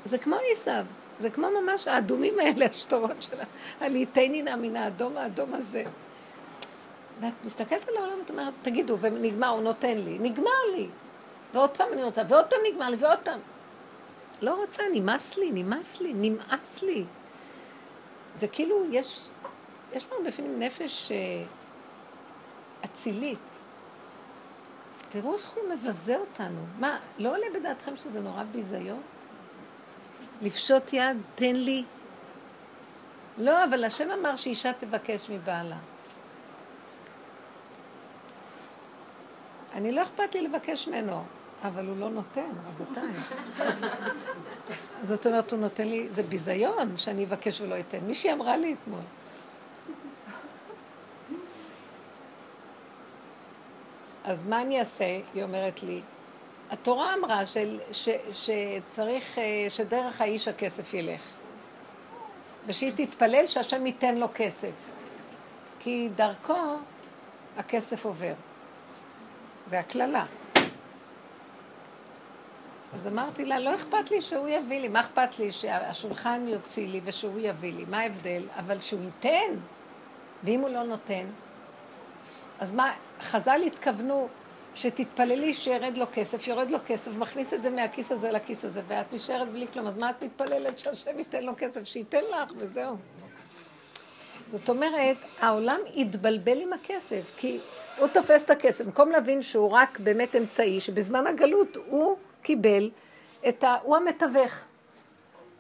זה 0.05 0.19
כמו 0.19 0.37
עשב. 0.53 0.85
זה 1.21 1.31
כמו 1.31 1.49
ממש 1.63 1.89
האדומים 1.89 2.39
האלה, 2.39 2.67
השטרות 2.67 3.23
שלה. 3.23 3.45
הליטני 3.81 4.43
נא 4.43 4.57
מן 4.57 4.77
האדום 4.77 5.17
האדום 5.17 5.55
הזה. 5.55 5.85
ואת 7.21 7.45
מסתכלת 7.45 7.89
על 7.89 7.97
העולם, 7.97 8.19
את 8.25 8.31
אומרת, 8.31 8.55
תגידו, 8.63 8.99
ונגמר, 9.01 9.49
הוא 9.49 9.63
נותן 9.63 9.99
לי. 9.99 10.19
נגמר 10.19 10.65
לי. 10.77 10.89
ועוד 11.55 11.71
פעם 11.71 11.93
אני 11.93 12.03
רוצה, 12.03 12.23
ועוד 12.29 12.45
פעם 12.51 12.59
נגמר 12.73 12.89
לי, 12.89 12.97
ועוד 12.97 13.19
פעם. 13.19 13.41
לא 14.43 14.55
רוצה, 14.55 14.83
נמאס 14.93 15.39
לי, 15.39 15.51
נמאס 15.51 16.01
לי, 16.01 16.13
נמאס 16.15 16.83
לי. 16.83 17.05
זה 18.37 18.49
כאילו, 18.49 18.85
יש, 18.91 19.29
יש 19.93 20.07
לנו 20.13 20.25
בפנים 20.25 20.59
נפש 20.59 21.13
אה, 21.13 21.17
אצילית. 22.85 23.39
תראו 25.09 25.35
איך 25.35 25.51
הוא 25.51 25.63
מבזה 25.75 26.17
אותנו. 26.17 26.61
מה, 26.79 26.99
לא 27.19 27.37
עולה 27.37 27.47
בדעתכם 27.55 27.97
שזה 27.97 28.21
נורא 28.21 28.43
ביזיון? 28.43 29.01
לפשוט 30.41 30.93
יד, 30.93 31.17
תן 31.35 31.57
לי. 31.57 31.85
לא, 33.39 33.65
אבל 33.65 33.85
השם 33.85 34.11
אמר 34.11 34.37
שאישה 34.37 34.73
תבקש 34.73 35.31
מבעלה. 35.31 35.77
אני 39.75 39.93
לא 39.93 40.03
אכפת 40.03 40.35
לי 40.35 40.43
לבקש 40.43 40.89
ממנו, 40.89 41.23
אבל 41.63 41.87
הוא 41.87 41.97
לא 41.97 42.11
נותן, 42.11 42.51
רבותיי. 42.67 43.11
זאת 45.03 45.27
אומרת, 45.27 45.53
הוא 45.53 45.61
נותן 45.61 45.89
לי, 45.89 46.09
זה 46.11 46.23
ביזיון 46.23 46.97
שאני 46.97 47.25
אבקש 47.25 47.61
ולא 47.61 47.81
אתן. 47.81 47.99
מישהי 47.99 48.33
אמרה 48.33 48.57
לי 48.57 48.77
אתמול. 48.83 49.01
אז 54.25 54.45
מה 54.45 54.63
אני 54.63 54.81
אעשה? 54.81 55.21
היא 55.35 55.43
אומרת 55.43 55.83
לי, 55.83 56.01
התורה 56.71 57.15
אמרה 57.15 57.47
של, 57.47 57.81
ש, 57.93 58.09
שצריך, 58.33 59.39
אה, 59.39 59.67
שדרך 59.69 60.21
האיש 60.21 60.49
הכסף 60.49 60.95
ילך. 60.95 61.31
ושהיא 62.67 62.93
תתפלל 62.97 63.47
שהשם 63.47 63.87
ייתן 63.87 64.19
לו 64.19 64.27
כסף. 64.35 64.73
כי 65.81 66.09
דרכו 66.17 66.77
הכסף 67.57 68.05
עובר. 68.05 68.33
זה 69.67 69.79
הקללה. 69.79 70.25
אז 72.95 73.07
אמרתי 73.07 73.45
לה, 73.45 73.59
לא 73.59 73.75
אכפת 73.75 74.11
לי 74.11 74.21
שהוא 74.21 74.49
יביא 74.49 74.81
לי, 74.81 74.89
מה 74.89 75.01
אכפת 75.01 75.39
לי 75.39 75.53
שהשולחן 75.53 76.49
יוציא 76.49 76.89
לי 76.89 77.01
ושהוא 77.05 77.41
יביא 77.41 77.73
לי, 77.73 77.85
מה 77.89 77.99
ההבדל? 77.99 78.43
אבל 78.59 78.81
שהוא 78.81 79.01
ייתן, 79.03 79.57
ואם 80.45 80.61
הוא 80.61 80.69
לא 80.69 80.83
נותן, 80.83 81.27
אז 82.61 82.73
מה, 82.73 82.93
חז"ל 83.23 83.61
התכוונו 83.67 84.29
שתתפללי 84.81 85.55
שירד 85.55 85.97
לו 85.97 86.07
כסף, 86.13 86.49
יורד 86.49 86.71
לו 86.71 86.79
כסף, 86.85 87.17
מכניס 87.17 87.55
את 87.55 87.63
זה 87.63 87.71
מהכיס 87.71 88.13
הזה 88.13 88.33
לכיס 88.33 88.65
הזה, 88.65 88.83
ואת 88.89 89.13
נשארת 89.13 89.49
בלי 89.49 89.67
כלום, 89.73 89.87
אז 89.87 89.97
מה 89.97 90.11
את 90.11 90.25
מתפללת 90.25 90.79
שהשם 90.79 91.19
ייתן 91.19 91.45
לו 91.45 91.53
כסף? 91.57 91.85
שייתן 91.85 92.21
לך, 92.31 92.53
וזהו. 92.57 92.97
זאת 94.53 94.69
אומרת, 94.69 95.17
העולם 95.41 95.81
התבלבל 95.97 96.61
עם 96.61 96.73
הכסף, 96.73 97.23
כי 97.37 97.59
הוא 97.99 98.09
תופס 98.09 98.45
את 98.45 98.51
הכסף, 98.51 98.85
במקום 98.85 99.11
להבין 99.11 99.43
שהוא 99.43 99.71
רק 99.71 99.99
באמת 99.99 100.37
אמצעי, 100.37 100.81
שבזמן 100.81 101.27
הגלות 101.27 101.77
הוא 101.87 102.17
קיבל 102.43 102.91
את 103.49 103.65
ה... 103.65 103.77
הוא 103.83 103.97
המתווך. 103.97 104.53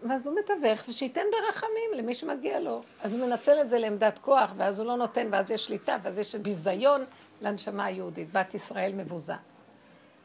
ואז 0.02 0.26
הוא 0.26 0.37
מתווך, 0.38 0.88
ושייתן 0.88 1.24
ברחמים 1.33 1.90
למי 1.94 2.14
שמגיע 2.14 2.61
לו. 2.61 2.80
אז 3.02 3.14
הוא 3.14 3.26
מנצל 3.26 3.61
את 3.61 3.70
זה 3.70 3.78
לעמדת 3.78 4.18
כוח, 4.18 4.54
ואז 4.56 4.80
הוא 4.80 4.87
לא 4.87 4.96
נותן, 4.96 5.28
ואז 5.30 5.50
יש 5.50 5.64
שליטה, 5.64 5.96
ואז 6.02 6.18
יש 6.18 6.35
ביזיון 6.35 7.04
לנשמה 7.40 7.85
היהודית. 7.85 8.33
בת 8.33 8.55
ישראל 8.55 8.92
מבוזה. 8.92 9.35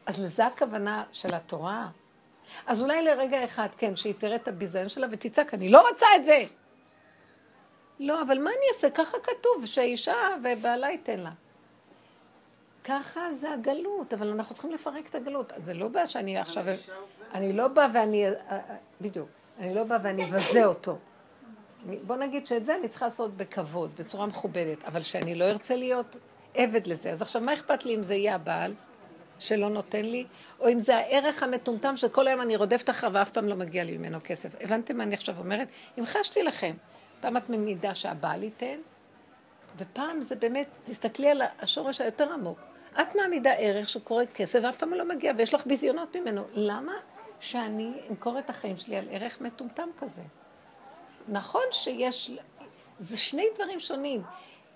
אז 0.06 0.24
לזה 0.24 0.46
הכוונה 0.46 1.04
של 1.12 1.34
התורה. 1.34 1.88
אז 2.66 2.82
אולי 2.82 3.02
לרגע 3.02 3.44
אחד, 3.44 3.68
כן, 3.76 3.96
שהיא 3.96 4.14
תראה 4.18 4.36
את 4.36 4.48
הביזיון 4.48 4.88
שלה 4.88 5.06
ותצעק, 5.10 5.54
אני 5.54 5.68
לא 5.68 5.88
רוצה 5.90 6.06
את 6.16 6.24
זה. 6.24 6.44
לא, 8.00 8.22
אבל 8.22 8.38
מה 8.38 8.50
אני 8.50 8.66
אעשה? 8.74 8.90
ככה 8.90 9.18
כתוב, 9.22 9.66
שהאישה 9.66 10.14
ובעלה 10.44 10.90
ייתן 10.90 11.20
לה. 11.20 11.30
ככה 12.84 13.32
זה 13.32 13.52
הגלות, 13.52 14.14
אבל 14.14 14.28
אנחנו 14.28 14.54
צריכים 14.54 14.72
לפרק 14.72 15.06
את 15.06 15.14
הגלות. 15.14 15.52
זה 15.56 15.74
לא 15.74 15.88
בעיה 15.88 16.06
שאני 16.06 16.38
עכשיו... 16.38 16.64
אני 17.34 17.52
לא 17.52 17.68
באה 17.68 17.88
ואני... 17.94 18.26
בדיוק. 19.00 19.28
אני 19.58 19.74
לא 19.74 19.84
באה 19.84 19.98
ואני 20.02 20.24
אבזה 20.24 20.64
אותו. 20.64 20.98
בוא 22.06 22.16
נגיד 22.16 22.46
שאת 22.46 22.66
זה 22.66 22.74
אני 22.74 22.88
צריכה 22.88 23.04
לעשות 23.04 23.36
בכבוד, 23.36 23.90
בצורה 23.98 24.26
מכובדת, 24.26 24.84
אבל 24.84 25.02
שאני 25.02 25.34
לא 25.34 25.44
ארצה 25.44 25.76
להיות 25.76 26.16
עבד 26.56 26.86
לזה. 26.86 27.10
אז 27.10 27.22
עכשיו, 27.22 27.42
מה 27.42 27.52
אכפת 27.52 27.84
לי 27.84 27.94
אם 27.94 28.02
זה 28.02 28.14
יהיה 28.14 28.34
הבעל 28.34 28.74
שלא 29.38 29.68
נותן 29.68 30.04
לי, 30.04 30.26
או 30.60 30.68
אם 30.68 30.80
זה 30.80 30.96
הערך 30.96 31.42
המטומטם 31.42 31.96
שכל 31.96 32.28
היום 32.28 32.40
אני 32.40 32.56
רודפת 32.56 32.90
אחריו 32.90 33.12
ואף 33.14 33.30
פעם 33.30 33.48
לא 33.48 33.54
מגיע 33.54 33.84
לי 33.84 33.98
ממנו 33.98 34.18
כסף. 34.24 34.54
הבנתם 34.60 34.96
מה 34.96 35.02
אני 35.02 35.14
עכשיו 35.14 35.38
אומרת? 35.38 35.68
המחשתי 35.96 36.42
לכם. 36.42 36.74
פעם 37.20 37.36
את 37.36 37.50
ממידה 37.50 37.94
שהבעל 37.94 38.42
ייתן, 38.42 38.78
ופעם 39.78 40.20
זה 40.20 40.36
באמת, 40.36 40.66
תסתכלי 40.84 41.30
על 41.30 41.42
השורש 41.60 42.00
היותר 42.00 42.32
עמוק. 42.32 42.58
את 43.00 43.14
מעמידה 43.14 43.52
ערך 43.52 43.88
שקורא 43.88 44.24
כסף 44.34 44.60
ואף 44.62 44.76
פעם 44.76 44.94
לא 44.94 45.08
מגיע, 45.08 45.32
ויש 45.38 45.54
לך 45.54 45.66
ביזיונות 45.66 46.16
ממנו. 46.16 46.42
למה 46.54 46.92
שאני 47.40 47.92
אמכור 48.10 48.38
את 48.38 48.50
החיים 48.50 48.76
שלי 48.76 48.96
על 48.96 49.08
ערך 49.10 49.40
מטומטם 49.40 49.88
כזה? 49.98 50.22
נכון 51.28 51.62
שיש, 51.70 52.30
זה 52.98 53.16
שני 53.16 53.46
דברים 53.54 53.80
שונים. 53.80 54.22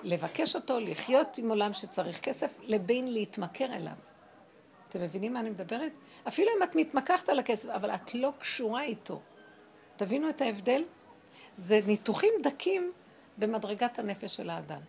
לבקש 0.03 0.57
אותו, 0.57 0.81
לחיות 0.81 1.39
עם 1.39 1.51
עולם 1.51 1.73
שצריך 1.73 2.21
כסף, 2.21 2.59
לבין 2.63 3.13
להתמכר 3.13 3.75
אליו. 3.75 3.93
אתם 4.89 5.01
מבינים 5.01 5.33
מה 5.33 5.41
אני 5.41 5.51
מדברת? 5.51 5.93
אפילו 6.29 6.49
אם 6.59 6.63
את 6.63 6.77
מתמקחת 6.77 7.29
על 7.29 7.39
הכסף, 7.39 7.69
אבל 7.69 7.91
את 7.91 8.15
לא 8.15 8.33
קשורה 8.39 8.83
איתו. 8.83 9.21
תבינו 9.97 10.29
את 10.29 10.41
ההבדל? 10.41 10.85
זה 11.57 11.81
ניתוחים 11.87 12.35
דקים 12.43 12.93
במדרגת 13.39 13.99
הנפש 13.99 14.37
של 14.37 14.51
האדם. 14.51 14.81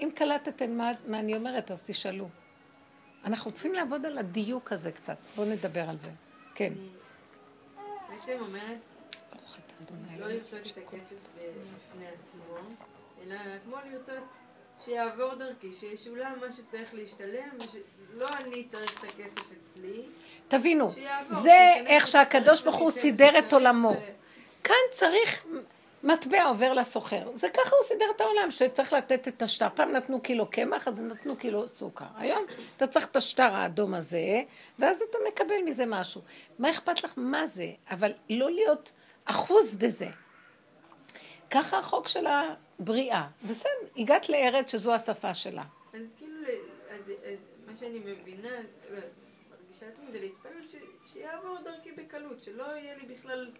אם 0.00 0.08
קלטתם 0.14 0.70
מה, 0.70 0.92
מה 1.06 1.18
אני 1.18 1.36
אומרת, 1.36 1.70
אז 1.70 1.82
תשאלו. 1.82 2.28
אנחנו 3.24 3.52
צריכים 3.52 3.74
לעבוד 3.74 4.06
על 4.06 4.18
הדיוק 4.18 4.72
הזה 4.72 4.92
קצת. 4.92 5.16
בואו 5.36 5.48
נדבר 5.48 5.90
על 5.90 5.96
זה. 5.96 6.10
כן. 6.54 6.72
בעצם 8.08 8.40
אומרת, 8.40 8.78
לא 10.18 10.28
לרצות 10.28 10.66
את 10.66 10.78
הכסף 10.78 11.16
בפני 11.36 12.06
עצמו, 12.06 12.56
אלא 13.22 13.36
כמו 13.64 13.76
לרצות 13.90 14.24
שיעבור 14.84 15.34
דרכי, 15.34 15.74
שישולם 15.74 16.32
מה 16.40 16.52
שצריך 16.52 16.94
להשתלם, 16.94 17.48
לא 18.14 18.26
אני 18.40 18.64
צריך 18.64 19.04
את 19.04 19.10
הכסף 19.10 19.50
אצלי. 19.62 20.02
תבינו, 20.48 20.92
זה 21.30 21.72
איך 21.86 22.06
שהקדוש 22.06 22.62
ברוך 22.62 22.76
הוא 22.76 22.90
סידר 22.90 23.38
את 23.38 23.52
עולמו. 23.52 23.94
כאן 24.64 24.76
צריך 24.90 25.44
מטבע 26.02 26.44
עובר 26.44 26.72
לסוחר. 26.72 27.30
זה 27.34 27.48
ככה 27.48 27.76
הוא 27.76 27.82
סידר 27.82 28.04
את 28.16 28.20
העולם, 28.20 28.50
שצריך 28.50 28.92
לתת 28.92 29.28
את 29.28 29.42
השטר. 29.42 29.68
פעם 29.74 29.92
נתנו 29.92 30.20
קילו 30.20 30.50
קמח, 30.50 30.88
אז 30.88 31.02
נתנו 31.02 31.36
קילו 31.36 31.68
סוכר. 31.68 32.04
היום 32.16 32.44
אתה 32.76 32.86
צריך 32.86 33.06
את 33.06 33.16
השטר 33.16 33.54
האדום 33.54 33.94
הזה, 33.94 34.42
ואז 34.78 35.02
אתה 35.10 35.18
מקבל 35.28 35.62
מזה 35.64 35.84
משהו. 35.86 36.20
מה 36.58 36.70
אכפת 36.70 37.04
לך? 37.04 37.12
מה 37.16 37.46
זה? 37.46 37.70
אבל 37.90 38.12
לא 38.30 38.50
להיות 38.50 38.92
אחוז 39.24 39.76
בזה. 39.76 40.08
ככה 41.50 41.78
החוק 41.78 42.08
של 42.08 42.26
הבריאה. 42.26 43.28
בסדר, 43.48 43.70
הגעת 43.96 44.28
לארץ 44.28 44.72
שזו 44.72 44.94
השפה 44.94 45.34
שלה. 45.34 45.64
אז 45.94 46.14
כאילו, 46.18 46.36
אז, 46.90 47.10
אז 47.10 47.38
מה 47.66 47.76
שאני 47.76 47.98
מבינה, 47.98 48.48
מרגישה 49.50 49.86
עצמי, 49.92 50.06
זה 50.12 50.20
להתפלל 50.20 50.82
שיעבור 51.12 51.56
דרכי 51.64 51.92
בקלות, 51.92 52.42
שלא 52.42 52.64
יהיה 52.64 52.94
לי 52.96 53.14
בכלל... 53.14 53.50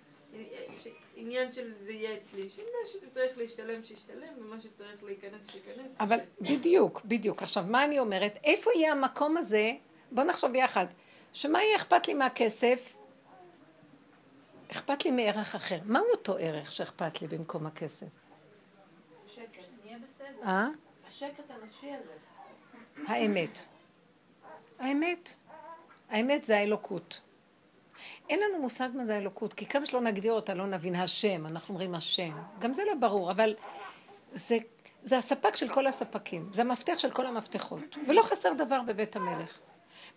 עניין 1.16 1.52
של 1.52 1.72
זה 1.84 1.92
יהיה 1.92 2.16
אצלי, 2.16 2.48
שמה 2.48 2.64
שצריך 2.92 3.38
להשתלם, 3.38 3.84
שישתלם, 3.84 4.32
ומה 4.38 4.60
שצריך 4.60 5.04
להיכנס, 5.04 5.50
שייכנס. 5.50 5.96
אבל 6.00 6.18
בדיוק, 6.40 7.02
בדיוק. 7.04 7.42
עכשיו, 7.42 7.64
מה 7.68 7.84
אני 7.84 7.98
אומרת? 7.98 8.38
איפה 8.44 8.70
יהיה 8.74 8.92
המקום 8.92 9.36
הזה? 9.36 9.72
בוא 10.10 10.24
נחשוב 10.24 10.54
יחד. 10.54 10.86
שמה 11.32 11.62
יהיה 11.62 11.76
אכפת 11.76 12.08
לי 12.08 12.14
מהכסף? 12.14 12.96
אכפת 14.72 15.04
לי 15.04 15.10
מערך 15.10 15.54
אחר. 15.54 15.78
מהו 15.84 16.04
אותו 16.12 16.36
ערך 16.38 16.72
שאכפת 16.72 17.22
לי 17.22 17.28
במקום 17.28 17.66
הכסף? 17.66 18.06
השקט, 19.26 19.64
נהיה 19.84 19.98
בסדר. 20.06 20.42
אה? 20.44 20.68
השקט 21.08 21.50
הנפשי 21.50 21.90
הזה. 21.90 22.12
האמת. 23.06 23.58
האמת. 24.78 25.34
האמת 26.10 26.44
זה 26.44 26.58
האלוקות. 26.58 27.20
אין 28.28 28.40
לנו 28.40 28.62
מושג 28.62 28.88
מה 28.94 29.04
זה 29.04 29.18
אלוקות, 29.18 29.52
כי 29.52 29.66
כמה 29.66 29.86
שלא 29.86 30.00
נגדיר 30.00 30.32
אותה, 30.32 30.54
לא 30.54 30.66
נבין 30.66 30.94
השם, 30.94 31.46
אנחנו 31.46 31.74
אומרים 31.74 31.94
השם. 31.94 32.32
גם 32.58 32.72
זה 32.72 32.82
לא 32.86 32.94
ברור, 32.94 33.30
אבל 33.30 33.54
זה, 34.32 34.58
זה 35.02 35.18
הספק 35.18 35.56
של 35.56 35.68
כל 35.68 35.86
הספקים, 35.86 36.50
זה 36.52 36.62
המפתח 36.62 36.98
של 36.98 37.10
כל 37.10 37.26
המפתחות, 37.26 37.96
ולא 38.08 38.22
חסר 38.22 38.52
דבר 38.52 38.80
בבית 38.86 39.16
המלך. 39.16 39.58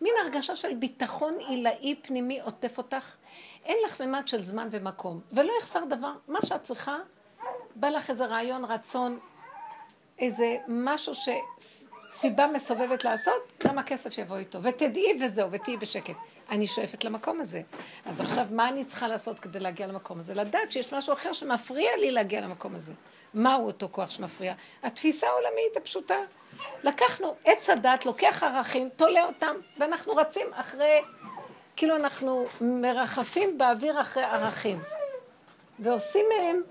מין 0.01 0.13
הרגשה 0.23 0.55
של 0.55 0.73
ביטחון 0.73 1.37
עילאי 1.39 1.95
פנימי 2.01 2.41
עוטף 2.41 2.77
אותך, 2.77 3.15
אין 3.65 3.77
לך 3.85 4.01
ממד 4.01 4.27
של 4.27 4.41
זמן 4.41 4.67
ומקום, 4.71 5.21
ולא 5.31 5.53
יחסר 5.59 5.85
דבר, 5.89 6.13
מה 6.27 6.39
שאת 6.45 6.63
צריכה, 6.63 6.97
בא 7.75 7.89
לך 7.89 8.09
איזה 8.09 8.25
רעיון, 8.25 8.65
רצון, 8.65 9.19
איזה 10.19 10.57
משהו 10.67 11.15
ש... 11.15 11.29
סיבה 12.09 12.47
מסובבת 12.47 13.03
לעשות, 13.03 13.53
גם 13.67 13.77
הכסף 13.77 14.13
שיבוא 14.13 14.37
איתו. 14.37 14.63
ותדעי 14.63 15.23
וזהו, 15.23 15.51
ותהיי 15.51 15.77
בשקט. 15.77 16.15
אני 16.49 16.67
שואפת 16.67 17.03
למקום 17.03 17.41
הזה. 17.41 17.61
אז 18.05 18.21
עכשיו, 18.21 18.45
מה 18.51 18.69
אני 18.69 18.85
צריכה 18.85 19.07
לעשות 19.07 19.39
כדי 19.39 19.59
להגיע 19.59 19.87
למקום 19.87 20.19
הזה? 20.19 20.33
לדעת 20.33 20.71
שיש 20.71 20.93
משהו 20.93 21.13
אחר 21.13 21.33
שמפריע 21.33 21.89
לי 21.97 22.11
להגיע 22.11 22.41
למקום 22.41 22.75
הזה. 22.75 22.93
מהו 23.33 23.65
אותו 23.65 23.87
כוח 23.91 24.09
שמפריע? 24.09 24.53
התפיסה 24.83 25.27
העולמית 25.27 25.77
הפשוטה. 25.77 26.17
לקחנו 26.83 27.35
עץ 27.45 27.69
הדת, 27.69 28.05
לוקח 28.05 28.43
ערכים, 28.43 28.89
תולה 28.95 29.25
אותם, 29.25 29.55
ואנחנו 29.79 30.15
רצים 30.15 30.47
אחרי, 30.53 31.01
כאילו 31.75 31.95
אנחנו 31.95 32.45
מרחפים 32.61 33.57
באוויר 33.57 34.01
אחרי 34.01 34.23
ערכים. 34.23 34.79
ועושים 35.79 36.25
מהם, 36.37 36.61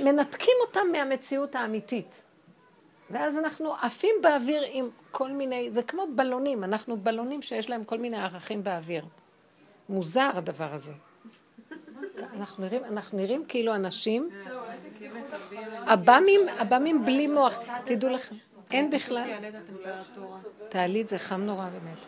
מנתקים 0.00 0.54
אותם 0.60 0.86
מהמציאות 0.92 1.54
האמיתית. 1.54 2.22
ואז 3.10 3.36
אנחנו 3.36 3.74
עפים 3.82 4.14
באוויר 4.22 4.62
עם 4.68 4.88
כל 5.10 5.30
מיני, 5.30 5.72
זה 5.72 5.82
כמו 5.82 6.06
בלונים, 6.14 6.64
אנחנו 6.64 6.96
בלונים 6.96 7.42
שיש 7.42 7.70
להם 7.70 7.84
כל 7.84 7.98
מיני 7.98 8.16
ערכים 8.16 8.64
באוויר. 8.64 9.04
מוזר 9.88 10.30
הדבר 10.34 10.74
הזה. 10.74 10.92
אנחנו 12.36 12.64
נראים, 12.64 12.84
אנחנו 12.84 13.18
נראים 13.18 13.44
כאילו 13.48 13.74
אנשים, 13.74 14.28
עב"מים, 15.86 16.40
עב"מים 16.58 17.04
בלי 17.04 17.26
מוח. 17.26 17.58
תדעו 17.84 18.10
לכם, 18.10 18.34
אין 18.70 18.90
בכלל. 18.90 19.30
תעלי 20.68 21.02
את 21.02 21.08
זה 21.08 21.18
חם 21.18 21.40
נורא 21.40 21.68
באמת. 21.68 21.98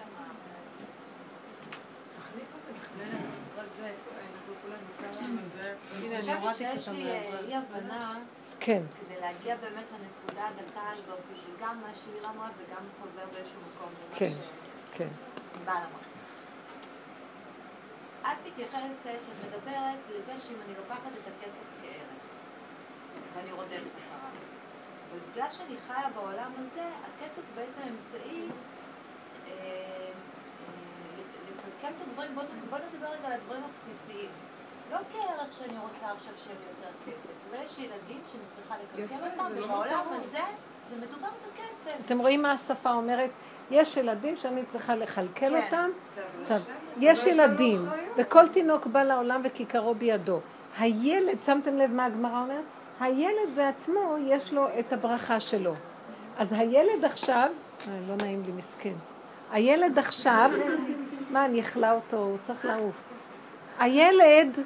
כן. 8.60 8.82
כדי 9.06 9.20
להגיע 9.20 9.56
באמת 9.56 9.84
לנקודה 9.92 10.19
הדקה 10.46 10.90
הזאת, 10.90 11.18
זה 11.28 11.50
גם 11.60 11.80
מה 11.80 11.90
שהיא 11.94 12.20
אמרה 12.30 12.48
וגם 12.58 12.82
חוזר 13.00 13.26
באיזשהו 13.32 13.60
מקום. 13.60 13.88
כן, 14.10 14.32
כן. 14.92 15.08
את 18.22 18.36
מתייחסת, 18.46 19.04
שאת 19.04 19.46
מדברת 19.46 19.98
לזה 20.10 20.32
שאם 20.38 20.56
אני 20.66 20.74
לוקחת 20.78 21.12
את 21.12 21.26
הכסף 21.26 21.66
כערך, 21.82 22.22
ואני 23.34 23.52
רודפת 23.52 23.70
אחריו, 23.72 24.30
אבל 25.10 25.18
בגלל 25.30 25.50
שאני 25.50 25.76
חיה 25.86 26.08
בעולם 26.14 26.52
הזה, 26.58 26.88
הכסף 27.04 27.42
בעצם 27.54 27.80
אמצעי 27.82 28.46
אה, 29.46 29.52
אה, 29.52 30.10
לקלקל 31.48 31.96
את 31.96 32.08
הדברים, 32.08 32.34
בואו 32.70 32.80
נדבר 32.92 33.06
רגע 33.06 33.26
על 33.26 33.32
הדברים 33.32 33.62
הבסיסיים. 33.64 34.30
לא 34.92 34.98
כערך 35.12 35.52
שאני 35.58 35.78
רוצה 35.78 36.12
עכשיו 36.12 36.32
שיהיה 36.36 36.56
יותר 36.68 37.12
כסף. 37.16 37.32
אולי 37.50 37.64
יש 37.64 37.78
ילדים 37.78 38.20
שאני 38.32 38.42
צריכה 38.50 38.74
לקלקל 38.82 39.24
אותם, 39.24 39.56
לא 39.56 39.64
ובעולם 39.64 40.04
הזה 40.10 40.40
זה 40.90 40.96
מדובר 40.96 41.28
בכסף. 41.28 42.06
אתם 42.06 42.18
רואים 42.18 42.42
מה 42.42 42.52
השפה 42.52 42.92
אומרת? 42.92 43.30
יש 43.70 43.96
ילדים 43.96 44.36
שאני 44.36 44.62
צריכה 44.68 44.96
לכלכל 44.96 45.30
כן. 45.34 45.64
אותם. 45.64 45.90
עכשיו, 46.40 46.60
יש 46.98 47.26
ילדים, 47.26 47.88
וכל 48.16 48.48
תינוק 48.48 48.86
בא 48.86 49.02
לעולם 49.02 49.40
וכיכרו 49.44 49.94
בידו. 49.94 50.40
הילד, 50.78 51.38
שמתם 51.46 51.78
לב 51.78 51.90
מה 51.92 52.06
הגמרא 52.06 52.42
אומרת? 52.42 52.64
הילד 53.00 53.54
בעצמו, 53.54 54.16
יש 54.26 54.52
לו 54.52 54.66
את 54.78 54.92
הברכה 54.92 55.40
שלו. 55.40 55.74
אז 56.38 56.52
הילד 56.52 57.04
עכשיו, 57.04 57.48
אה, 57.88 57.98
לא 58.08 58.16
נעים 58.16 58.42
לי, 58.46 58.52
מסכן. 58.52 58.94
הילד 59.52 59.98
עכשיו, 59.98 60.50
מה, 61.30 61.44
אני 61.44 61.60
אכלה 61.60 61.92
אותו, 61.92 62.16
הוא 62.16 62.36
צריך 62.46 62.64
לעוף. 62.64 62.94
הילד 63.78 64.58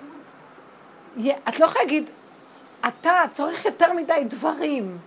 את 1.49 1.61
לא 1.61 1.65
יכולה 1.65 1.85
להגיד, 1.85 2.11
אתה 2.89 3.23
צריך 3.33 3.65
יותר 3.65 3.93
מדי 3.93 4.25
דברים. 4.29 4.99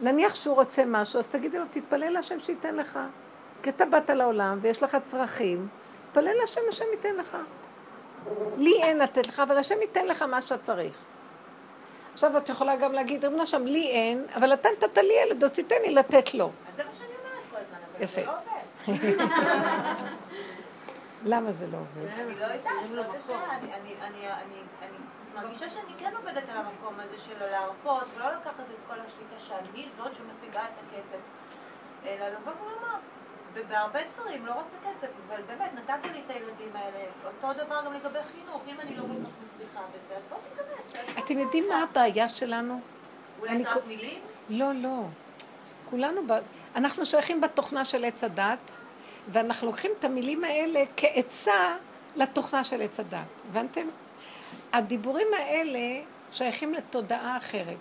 נניח 0.00 0.34
שהוא 0.34 0.54
רוצה 0.54 0.82
משהו, 0.86 1.18
אז 1.18 1.28
תגידי 1.28 1.58
לו, 1.58 1.64
תתפלל 1.70 2.08
להשם 2.10 2.40
שייתן 2.40 2.76
לך. 2.76 2.98
כי 3.62 3.70
אתה 3.70 3.84
באת 3.84 4.10
לעולם 4.10 4.58
ויש 4.62 4.82
לך 4.82 4.96
צרכים, 5.04 5.68
תתפלל 6.08 6.32
להשם, 6.40 6.60
השם 6.68 6.84
ייתן 6.92 7.14
לך. 7.14 7.36
לי 8.56 8.82
אין 8.82 8.98
לתת 8.98 9.26
לך, 9.28 9.40
אבל 9.40 9.58
השם 9.58 9.80
ייתן 9.80 10.06
לך 10.06 10.22
מה 10.22 10.42
שאתה 10.42 10.58
צריך. 10.58 10.94
עכשיו 12.14 12.38
את 12.38 12.48
יכולה 12.48 12.76
גם 12.76 12.92
להגיד, 12.92 13.24
רבנו 13.24 13.46
שם, 13.46 13.66
לי 13.66 13.88
אין, 13.90 14.24
אבל 14.36 14.52
אתה 14.52 14.68
נתת 14.72 14.98
לי 14.98 15.14
ילד, 15.26 15.44
אז 15.44 15.52
תיתן 15.52 15.76
לי 15.82 15.94
לתת 15.94 16.34
לו. 16.34 16.44
אז 16.44 16.76
זה 16.76 16.84
מה 16.84 16.90
שאני 16.98 17.08
אומרת 17.08 17.50
כל 17.50 17.56
הזמן, 17.56 17.76
אבל. 17.98 18.06
זה 18.06 18.24
לא 18.26 18.32
עובד. 18.32 20.02
למה 21.24 21.52
זה 21.52 21.66
לא 21.66 21.76
עובד? 21.78 22.08
אני 22.18 22.34
לא 22.38 22.44
יודעת, 22.44 22.60
זאת 22.90 23.06
השאלה. 23.24 23.56
אני- 23.60 23.94
מרגישה 25.34 25.70
שאני 25.70 25.92
כן 25.98 26.12
עובדת 26.16 26.48
על 26.48 26.56
המקום 26.56 27.00
הזה 27.00 27.18
של 27.18 27.46
להרפות, 27.50 28.04
ולא 28.16 28.26
לקחת 28.32 28.60
את 28.60 28.80
כל 28.88 29.00
השליטה 29.00 29.38
שאני 29.38 29.88
זאת 29.96 30.12
שמשיגה 30.14 30.60
את 30.60 30.84
הכסף, 30.86 31.20
אלא 32.04 32.28
לבוא 32.28 32.52
ולומר. 32.60 32.98
ובהרבה 33.54 34.00
דברים, 34.14 34.46
לא 34.46 34.52
רק 34.52 34.64
בכסף, 34.78 35.08
אבל 35.28 35.42
באמת, 35.46 35.70
נתת 35.74 36.10
לי 36.12 36.22
את 36.26 36.30
הילדים 36.30 36.76
האלה, 36.76 36.98
אותו 37.24 37.64
דבר 37.64 37.82
גם 37.86 37.92
לגבי 37.92 38.18
חינוך, 38.32 38.62
אם 38.66 38.80
אני 38.80 38.96
לא 38.96 39.02
כל 39.02 39.08
כך 39.08 39.30
מצליחה 39.46 39.80
בזה, 39.80 40.16
אז 40.16 40.22
בוא 40.28 40.38
תיכנס. 40.50 41.24
אתם 41.24 41.38
יודעים 41.38 41.68
מה 41.68 41.82
הבעיה 41.82 42.28
שלנו? 42.28 42.80
אולי 43.40 43.64
רק 43.64 43.86
מילים? 43.86 44.20
לא, 44.48 44.72
לא. 44.74 45.02
כולנו, 45.90 46.26
ב... 46.26 46.32
אנחנו 46.76 47.06
שייכים 47.06 47.40
בתוכנה 47.40 47.84
של 47.84 48.04
עץ 48.04 48.24
הדת, 48.24 48.76
ואנחנו 49.28 49.66
לוקחים 49.66 49.90
את 49.98 50.04
המילים 50.04 50.44
האלה 50.44 50.80
כעצה 50.96 51.76
לתוכנה 52.16 52.64
של 52.64 52.80
עץ 52.80 53.00
הדת. 53.00 53.42
הבנתם? 53.48 53.86
הדיבורים 54.72 55.26
האלה 55.38 56.02
שייכים 56.32 56.74
לתודעה 56.74 57.36
אחרת, 57.36 57.76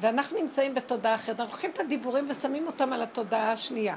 ואנחנו 0.00 0.42
נמצאים 0.42 0.74
בתודעה 0.74 1.14
אחרת. 1.14 1.40
אנחנו 1.40 1.52
לוקחים 1.52 1.70
את 1.70 1.78
הדיבורים 1.78 2.30
ושמים 2.30 2.66
אותם 2.66 2.92
על 2.92 3.02
התודעה 3.02 3.52
השנייה. 3.52 3.96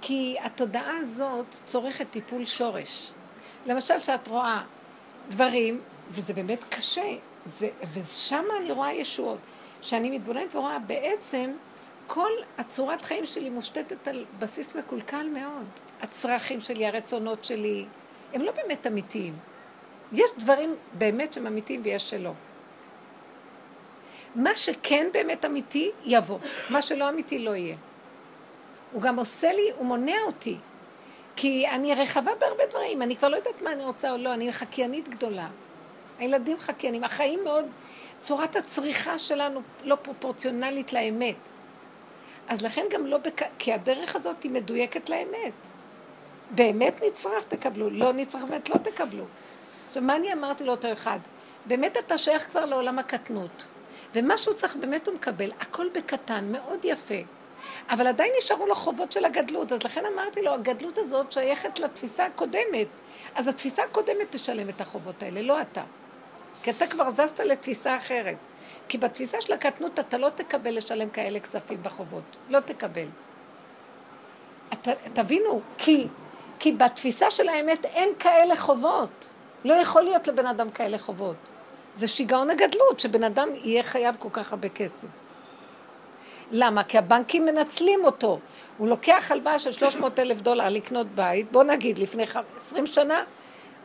כי 0.00 0.36
התודעה 0.40 0.96
הזאת 0.98 1.46
צורכת 1.64 2.06
טיפול 2.10 2.44
שורש. 2.44 3.10
למשל, 3.66 3.98
שאת 3.98 4.28
רואה 4.28 4.62
דברים, 5.28 5.80
וזה 6.08 6.34
באמת 6.34 6.64
קשה, 6.64 7.16
זה, 7.46 7.68
ושם 7.94 8.44
אני 8.60 8.72
רואה 8.72 8.92
ישועות. 8.92 9.38
שאני 9.82 10.10
מתבוננת 10.10 10.54
ורואה, 10.54 10.78
בעצם 10.78 11.52
כל 12.06 12.30
הצורת 12.58 13.04
חיים 13.04 13.26
שלי 13.26 13.50
מושתתת 13.50 14.08
על 14.08 14.24
בסיס 14.38 14.74
מקולקל 14.74 15.26
מאוד. 15.28 15.66
הצרכים 16.02 16.60
שלי, 16.60 16.86
הרצונות 16.86 17.44
שלי, 17.44 17.86
הם 18.34 18.40
לא 18.40 18.52
באמת 18.52 18.86
אמיתיים. 18.86 19.51
יש 20.12 20.30
דברים 20.38 20.76
באמת 20.92 21.32
שהם 21.32 21.46
אמיתיים 21.46 21.80
ויש 21.84 22.10
שלא. 22.10 22.32
מה 24.34 24.56
שכן 24.56 25.06
באמת 25.12 25.44
אמיתי, 25.44 25.90
יבוא. 26.04 26.38
מה 26.70 26.82
שלא 26.82 27.08
אמיתי, 27.08 27.38
לא 27.38 27.50
יהיה. 27.50 27.76
הוא 28.92 29.02
גם 29.02 29.18
עושה 29.18 29.52
לי, 29.52 29.70
הוא 29.76 29.86
מונע 29.86 30.16
אותי. 30.26 30.56
כי 31.36 31.68
אני 31.68 31.94
רחבה 31.94 32.34
בהרבה 32.38 32.66
דברים, 32.66 33.02
אני 33.02 33.16
כבר 33.16 33.28
לא 33.28 33.36
יודעת 33.36 33.62
מה 33.62 33.72
אני 33.72 33.84
רוצה 33.84 34.10
או 34.12 34.16
לא, 34.16 34.34
אני 34.34 34.52
חקיינית 34.52 35.08
גדולה. 35.08 35.48
הילדים 36.18 36.58
חקיינים, 36.58 37.04
החיים 37.04 37.44
מאוד, 37.44 37.66
צורת 38.20 38.56
הצריכה 38.56 39.18
שלנו 39.18 39.60
לא 39.84 39.96
פרופורציונלית 40.02 40.92
לאמת. 40.92 41.36
אז 42.48 42.64
לכן 42.64 42.82
גם 42.90 43.06
לא, 43.06 43.18
בק... 43.18 43.42
כי 43.58 43.72
הדרך 43.72 44.16
הזאת 44.16 44.42
היא 44.42 44.50
מדויקת 44.50 45.08
לאמת. 45.08 45.68
באמת 46.50 47.02
נצרך, 47.06 47.44
תקבלו, 47.44 47.90
לא 47.90 48.12
נצרך, 48.12 48.42
באמת 48.42 48.68
לא 48.68 48.76
תקבלו. 48.76 49.24
עכשיו, 49.92 50.02
מה 50.02 50.16
אני 50.16 50.32
אמרתי 50.32 50.64
לאותו 50.64 50.92
אחד? 50.92 51.18
באמת 51.66 51.96
אתה 51.96 52.18
שייך 52.18 52.48
כבר 52.48 52.64
לעולם 52.64 52.98
הקטנות, 52.98 53.64
ומה 54.14 54.38
שהוא 54.38 54.54
צריך 54.54 54.76
באמת 54.76 55.06
הוא 55.06 55.14
מקבל, 55.14 55.50
הכל 55.60 55.86
בקטן, 55.94 56.52
מאוד 56.52 56.84
יפה. 56.84 57.14
אבל 57.90 58.06
עדיין 58.06 58.32
נשארו 58.38 58.66
לו 58.66 58.74
חובות 58.74 59.12
של 59.12 59.24
הגדלות, 59.24 59.72
אז 59.72 59.82
לכן 59.82 60.02
אמרתי 60.14 60.42
לו, 60.42 60.52
הגדלות 60.52 60.98
הזאת 60.98 61.32
שייכת 61.32 61.78
לתפיסה 61.78 62.26
הקודמת. 62.26 62.86
אז 63.34 63.48
התפיסה 63.48 63.82
הקודמת 63.84 64.26
תשלם 64.30 64.68
את 64.68 64.80
החובות 64.80 65.22
האלה, 65.22 65.42
לא 65.42 65.60
אתה. 65.60 65.82
כי 66.62 66.70
אתה 66.70 66.86
כבר 66.86 67.10
זזת 67.10 67.40
לתפיסה 67.40 67.96
אחרת. 67.96 68.38
כי 68.88 68.98
בתפיסה 68.98 69.40
של 69.40 69.52
הקטנות 69.52 69.98
אתה 69.98 70.18
לא 70.18 70.28
תקבל 70.28 70.76
לשלם 70.76 71.10
כאלה 71.10 71.40
כספים 71.40 71.82
בחובות. 71.82 72.36
לא 72.48 72.60
תקבל. 72.60 73.06
את, 74.72 74.88
תבינו, 75.12 75.60
כי, 75.78 76.08
כי 76.58 76.72
בתפיסה 76.72 77.30
של 77.30 77.48
האמת 77.48 77.84
אין 77.84 78.08
כאלה 78.18 78.56
חובות. 78.56 79.28
לא 79.64 79.74
יכול 79.74 80.02
להיות 80.02 80.28
לבן 80.28 80.46
אדם 80.46 80.70
כאלה 80.70 80.98
חובות. 80.98 81.36
זה 81.94 82.08
שיגעון 82.08 82.50
הגדלות, 82.50 83.00
שבן 83.00 83.24
אדם 83.24 83.48
יהיה 83.54 83.82
חייב 83.82 84.16
כל 84.18 84.28
כך 84.32 84.52
הרבה 84.52 84.68
כסף. 84.68 85.08
למה? 86.50 86.82
כי 86.82 86.98
הבנקים 86.98 87.46
מנצלים 87.46 88.04
אותו. 88.04 88.38
הוא 88.78 88.88
לוקח 88.88 89.30
הלוואה 89.30 89.58
של 89.58 89.72
300 89.72 90.18
אלף 90.18 90.40
דולר 90.40 90.68
לקנות 90.68 91.06
בית, 91.06 91.52
בוא 91.52 91.62
נגיד 91.62 91.98
לפני 91.98 92.24
20 92.56 92.86
שנה, 92.86 93.24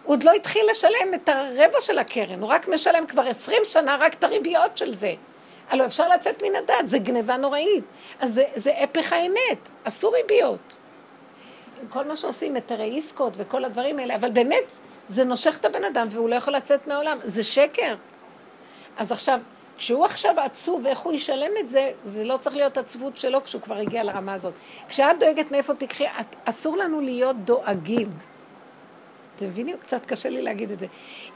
הוא 0.04 0.14
עוד 0.14 0.24
לא 0.24 0.32
התחיל 0.32 0.66
לשלם 0.72 1.14
את 1.14 1.30
הרבע 1.30 1.82
של 1.82 2.00
הקרן, 2.00 2.40
הוא 2.40 2.50
רק 2.50 2.68
משלם 2.68 3.06
כבר 3.08 3.28
20 3.28 3.62
שנה 3.66 3.98
רק 4.00 4.14
את 4.14 4.24
הריביות 4.24 4.78
של 4.78 4.96
זה. 4.96 5.14
הלוא 5.70 5.86
אפשר 5.86 6.10
לצאת 6.10 6.44
מן 6.44 6.56
הדת, 6.56 6.90
זה 6.90 7.00
גניבה 7.00 7.38
נוראית. 7.38 7.84
אז 8.20 8.34
זה, 8.34 8.44
זה 8.56 8.72
הפך 8.84 9.14
האמת, 9.14 9.72
אסור 9.84 10.16
ריביות. 10.16 10.74
כל 11.90 12.06
מה 12.06 12.18
שעושים, 12.18 12.56
היתרי 12.56 12.98
עסקות 12.98 13.34
וכל 13.38 13.66
הדברים 13.66 14.00
האלה, 14.00 14.16
אבל 14.16 14.32
באמת, 14.32 14.64
זה 15.08 15.24
נושך 15.24 15.58
את 15.58 15.66
הבן 15.66 15.84
אדם 15.84 16.08
והוא 16.12 16.30
לא 16.30 16.36
יכול 16.36 16.54
לצאת 16.56 16.88
מהעולם, 16.88 17.18
זה 17.24 17.44
שקר. 17.44 17.96
אז 18.98 19.12
עכשיו, 19.12 19.40
כשהוא 19.78 20.06
עכשיו 20.06 20.40
עצוב 20.40 20.82
ואיך 20.86 21.00
הוא 21.00 21.14
ישלם 21.14 21.52
את 21.60 21.70
זה, 21.70 21.92
זה 22.04 22.24
לא 22.24 22.38
צריך 22.38 22.56
להיות 22.56 22.78
עצבות 22.78 23.18
שלו 23.18 23.44
כשהוא 23.44 23.62
כבר 23.62 23.76
הגיע 23.76 24.04
לרמה 24.04 24.34
הזאת. 24.34 24.54
כשאת 24.90 25.20
דואגת 25.20 25.52
מאיפה 25.52 25.74
תקחי, 25.74 26.06
את, 26.08 26.36
אסור 26.46 26.78
לנו 26.78 27.02
להיות 27.02 27.36
דואגים. 27.46 28.08
אתם 29.36 29.46
מבינים? 29.46 29.78
קצת 29.78 30.06
קשה 30.06 30.30
לי 30.30 30.42
להגיד 30.42 30.72
את 30.72 30.80
זה. 30.80 30.86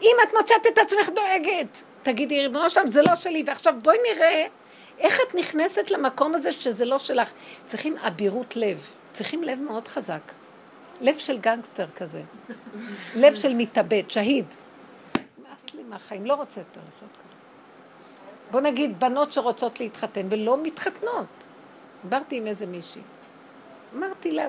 אם 0.02 0.16
את 0.24 0.34
מוצאת 0.38 0.68
את 0.74 0.78
עצמך 0.78 1.10
דואגת, 1.16 1.84
תגידי, 2.04 2.42
ריבונו 2.42 2.70
שם, 2.70 2.88
זה 2.88 3.02
לא 3.02 3.16
שלי, 3.16 3.44
ועכשיו 3.48 3.74
בואי 3.84 3.98
נראה 4.14 4.46
איך 5.00 5.20
את 5.28 5.36
נכנסת 5.36 5.92
למקום 5.92 6.36
הזה 6.36 6.52
שזה 6.52 6.86
לא 6.86 7.00
שלך. 7.00 7.32
צריכים 7.66 7.98
אבירות 7.98 8.56
לב, 8.56 8.78
צריכים 9.14 9.44
לב 9.44 9.62
מאוד 9.62 9.88
חזק. 9.88 10.41
לב 11.02 11.18
של 11.18 11.38
גנגסטר 11.38 11.88
כזה. 11.96 12.22
לב 13.16 13.36
של 13.36 13.54
מתאבד, 13.54 14.04
שהיד. 14.10 14.46
נמאס 15.38 15.74
לי 15.74 15.84
מהחיים, 15.84 16.26
לא 16.26 16.34
רוצה 16.34 16.62
יותר 16.62 16.80
לחיות 16.88 17.12
ככה. 17.12 17.36
בוא 18.52 18.62
נגיד, 18.62 19.00
בנות 19.00 19.32
שרוצות 19.32 19.80
להתחתן 19.80 20.28
ולא 20.30 20.58
מתחתנות. 20.64 21.26
דיברתי 22.04 22.38
עם 22.38 22.48
איזה 22.48 22.66
מישהי. 22.66 23.02
אמרתי 23.96 24.32
לה, 24.32 24.48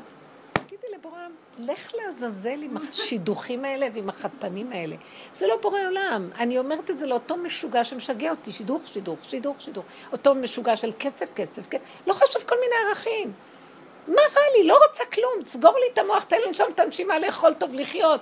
תגידי 0.52 0.86
לבורם, 0.94 1.30
לך 1.58 1.90
לעזאזל 1.94 2.62
עם 2.62 2.76
השידוכים 2.76 3.64
האלה 3.64 3.86
ועם 3.94 4.08
החתנים 4.08 4.72
האלה. 4.72 4.96
זה 5.32 5.46
לא 5.46 5.58
בורא 5.62 5.80
עולם. 5.86 6.30
אני 6.38 6.58
אומרת 6.58 6.90
את 6.90 6.98
זה 6.98 7.06
לאותו 7.06 7.36
משוגע 7.36 7.84
שמשגע 7.84 8.30
אותי, 8.30 8.52
שידוך, 8.52 8.86
שידוך, 8.86 9.24
שידוך, 9.24 9.60
שידוך. 9.60 9.84
אותו 10.12 10.34
משוגע 10.34 10.76
של 10.76 10.90
כסף, 10.98 11.32
כסף, 11.34 11.68
כסף. 11.68 11.82
לא 12.06 12.12
חשוב 12.12 12.42
כל 12.42 12.54
מיני 12.60 12.74
ערכים. 12.88 13.32
מה 14.08 14.22
רע 14.36 14.42
לי? 14.56 14.66
לא 14.66 14.78
רוצה 14.88 15.04
כלום. 15.04 15.46
סגור 15.46 15.78
לי 15.78 15.86
את 15.92 15.98
המוח, 15.98 16.24
תן 16.24 16.36
לי 16.36 16.46
לנשום 16.46 16.66
את 16.74 16.80
הנשימה, 16.80 17.18
לאכול 17.18 17.54
טוב, 17.54 17.74
לחיות. 17.74 18.20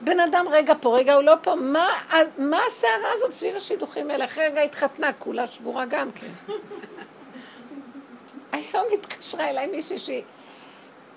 בן 0.00 0.20
אדם 0.20 0.46
רגע 0.50 0.74
פה, 0.80 0.96
רגע 0.96 1.14
הוא 1.14 1.22
לא 1.22 1.34
פה. 1.42 1.54
מה, 1.54 1.88
מה 2.38 2.60
הסערה 2.66 3.12
הזאת 3.12 3.32
סביב 3.32 3.56
השידוכים 3.56 4.10
האלה? 4.10 4.24
אחרי 4.24 4.46
רגע 4.46 4.60
התחתנה, 4.60 5.12
כולה 5.12 5.46
שבורה 5.46 5.84
גם 5.84 6.12
כן. 6.12 6.32
היום 8.52 8.86
התקשרה 8.92 9.50
אליי 9.50 9.66
מישהי 9.66 9.98
שהיא... 9.98 10.22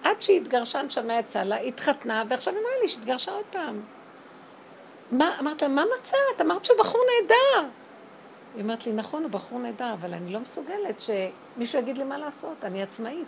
עד 0.04 0.22
שהיא 0.22 0.42
התגרשה, 0.42 0.82
נשמה 0.82 1.20
יצא 1.20 1.44
לה, 1.44 1.56
התחתנה, 1.56 2.24
ועכשיו 2.30 2.54
היא 2.54 2.62
אמרה 2.62 2.72
לי 2.82 2.88
שהתגרשה 2.88 3.32
עוד 3.32 3.46
פעם. 3.50 3.82
מה, 5.12 5.36
אמרת 5.40 5.62
לה, 5.62 5.68
מה 5.68 5.84
מצאת? 6.00 6.42
אמרת 6.42 6.66
שהוא 6.66 6.80
בחור 6.80 7.02
נהדר. 7.22 7.70
היא 8.56 8.64
אומרת 8.64 8.86
לי, 8.86 8.94
נכון, 8.94 9.24
הוא 9.24 9.32
בחור 9.32 9.60
נהדר, 9.60 9.94
אבל 9.94 10.14
אני 10.14 10.34
לא 10.34 10.40
מסוגלת 10.40 11.02
שמישהו 11.02 11.80
יגיד 11.80 11.98
לי 11.98 12.04
מה 12.04 12.18
לעשות, 12.18 12.64
אני 12.64 12.84
עצמאית. 12.84 13.28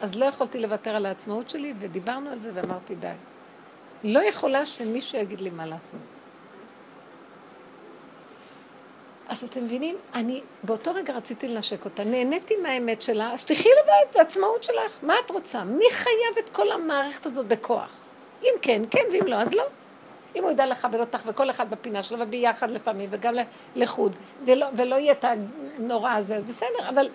אז 0.00 0.16
לא 0.16 0.24
יכולתי 0.24 0.58
לוותר 0.58 0.90
על 0.90 1.06
העצמאות 1.06 1.50
שלי, 1.50 1.74
ודיברנו 1.78 2.30
על 2.30 2.40
זה 2.40 2.50
ואמרתי, 2.54 2.94
די. 2.94 3.12
לא 4.04 4.20
יכולה 4.20 4.66
שמישהו 4.66 5.18
יגיד 5.18 5.40
לי 5.40 5.50
מה 5.50 5.66
לעשות. 5.66 6.00
אז 9.28 9.44
אתם 9.44 9.64
מבינים, 9.64 9.96
אני 10.14 10.42
באותו 10.62 10.94
רגע 10.94 11.12
רציתי 11.12 11.48
לנשק 11.48 11.84
אותה, 11.84 12.04
נהניתי 12.04 12.56
מהאמת 12.56 13.02
שלה, 13.02 13.32
אז 13.32 13.44
תחי 13.44 13.68
לבד, 13.82 14.18
העצמאות 14.18 14.64
שלך, 14.64 14.98
מה 15.02 15.14
את 15.24 15.30
רוצה? 15.30 15.64
מי 15.64 15.84
חייב 15.90 16.38
את 16.38 16.48
כל 16.48 16.72
המערכת 16.72 17.26
הזאת 17.26 17.46
בכוח? 17.46 17.90
אם 18.42 18.54
כן, 18.62 18.82
כן, 18.90 19.04
ואם 19.12 19.26
לא, 19.26 19.36
אז 19.36 19.54
לא. 19.54 19.64
אם 20.36 20.42
הוא 20.42 20.50
ידע 20.50 20.66
לכבד 20.66 21.00
אותך 21.00 21.22
וכל 21.26 21.50
אחד 21.50 21.70
בפינה 21.70 22.02
שלו 22.02 22.18
וביחד 22.20 22.70
לפעמים 22.70 23.08
וגם 23.12 23.34
לחוד, 23.76 24.16
ולא, 24.44 24.66
ולא 24.76 24.94
יהיה 24.94 25.12
את 25.12 25.24
הנורא 25.78 26.12
הזה, 26.12 26.36
אז 26.36 26.44
בסדר, 26.44 26.88
אבל 26.88 27.08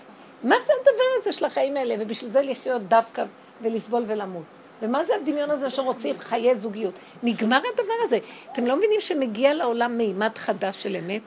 מה 0.43 0.55
זה 0.65 0.73
הדבר 0.81 1.03
הזה 1.19 1.31
של 1.31 1.45
החיים 1.45 1.77
האלה, 1.77 1.95
ובשביל 1.99 2.29
זה 2.29 2.41
לחיות 2.41 2.81
דווקא 2.87 3.23
ולסבול 3.61 4.03
ולמות? 4.07 4.43
ומה 4.81 5.03
זה 5.03 5.15
הדמיון 5.15 5.51
הזה 5.51 5.69
שרוצים 5.69 6.19
חיי 6.19 6.55
זוגיות? 6.55 6.99
נגמר 7.23 7.59
הדבר 7.73 7.93
הזה. 8.03 8.17
אתם 8.51 8.65
לא 8.65 8.77
מבינים 8.77 9.01
שמגיע 9.01 9.53
לעולם 9.53 9.97
מימד 9.97 10.37
חדש 10.37 10.83
של 10.83 10.95
אמת? 10.95 11.21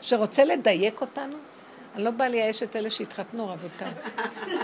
שרוצה 0.00 0.44
לדייק 0.44 1.00
אותנו? 1.00 1.36
אני 1.94 2.04
לא 2.04 2.10
באה 2.10 2.28
לייאש 2.28 2.62
את 2.62 2.76
אלה 2.76 2.90
שהתחתנו, 2.90 3.48
רבותיי. 3.48 3.92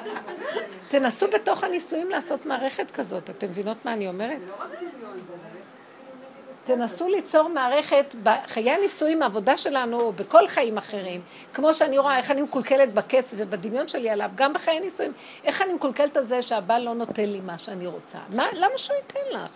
תנסו 0.90 1.26
בתוך 1.34 1.64
הנישואים 1.64 2.10
לעשות 2.10 2.46
מערכת 2.46 2.90
כזאת, 2.90 3.30
אתם 3.30 3.46
מבינות 3.46 3.84
מה 3.84 3.92
אני 3.92 4.08
אומרת? 4.08 4.40
זה 4.40 4.46
לא 4.46 4.54
רק 4.60 4.70
דמיון, 4.78 5.18
זה 5.28 5.32
ללכת 5.32 5.70
כאילו 5.96 6.12
נגד 6.20 6.49
תנסו 6.64 7.08
ליצור 7.08 7.48
מערכת 7.48 8.14
בחיי 8.22 8.70
הנישואים, 8.70 9.22
העבודה 9.22 9.56
שלנו, 9.56 10.12
בכל 10.12 10.46
חיים 10.46 10.78
אחרים, 10.78 11.20
כמו 11.54 11.74
שאני 11.74 11.98
רואה 11.98 12.18
איך 12.18 12.30
אני 12.30 12.42
מקולקלת 12.42 12.94
בכסף 12.94 13.36
ובדמיון 13.40 13.88
שלי 13.88 14.10
עליו, 14.10 14.30
גם 14.34 14.52
בחיי 14.52 14.76
הנישואים, 14.76 15.12
איך 15.44 15.62
אני 15.62 15.72
מקולקלת 15.72 16.16
על 16.16 16.24
זה 16.24 16.42
שהבעל 16.42 16.82
לא 16.82 16.94
נותן 16.94 17.28
לי 17.28 17.40
מה 17.40 17.58
שאני 17.58 17.86
רוצה. 17.86 18.18
מה, 18.28 18.46
למה 18.52 18.78
שהוא 18.78 18.96
ייתן 18.96 19.38
לך? 19.38 19.52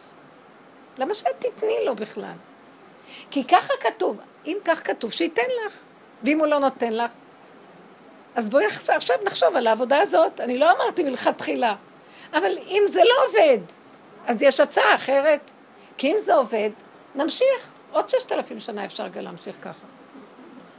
למה 0.98 1.14
שאת 1.14 1.34
תתני 1.38 1.76
לו 1.86 1.94
בכלל? 1.94 2.36
כי 3.30 3.44
ככה 3.44 3.72
כתוב, 3.80 4.16
אם 4.46 4.56
כך 4.64 4.86
כתוב, 4.86 5.12
שייתן 5.12 5.42
לך. 5.66 5.80
ואם 6.22 6.38
הוא 6.38 6.46
לא 6.46 6.58
נותן 6.58 6.92
לך, 6.92 7.10
אז 8.34 8.48
בואי 8.48 8.64
עכשיו 8.66 9.16
נחשוב 9.24 9.56
על 9.56 9.66
העבודה 9.66 10.00
הזאת. 10.00 10.40
אני 10.40 10.58
לא 10.58 10.70
אמרתי 10.70 11.02
מלכתחילה, 11.02 11.74
אבל 12.32 12.58
אם 12.66 12.82
זה 12.86 13.00
לא 13.04 13.14
עובד, 13.26 13.58
אז 14.26 14.42
יש 14.42 14.60
הצעה 14.60 14.94
אחרת. 14.94 15.52
כי 15.96 16.12
אם 16.12 16.16
זה 16.18 16.34
עובד, 16.34 16.70
נמשיך. 17.14 17.72
עוד 17.92 18.08
ששת 18.08 18.32
אלפים 18.32 18.60
שנה 18.60 18.84
אפשר 18.84 19.08
גם 19.08 19.22
להמשיך 19.22 19.56
ככה. 19.62 19.86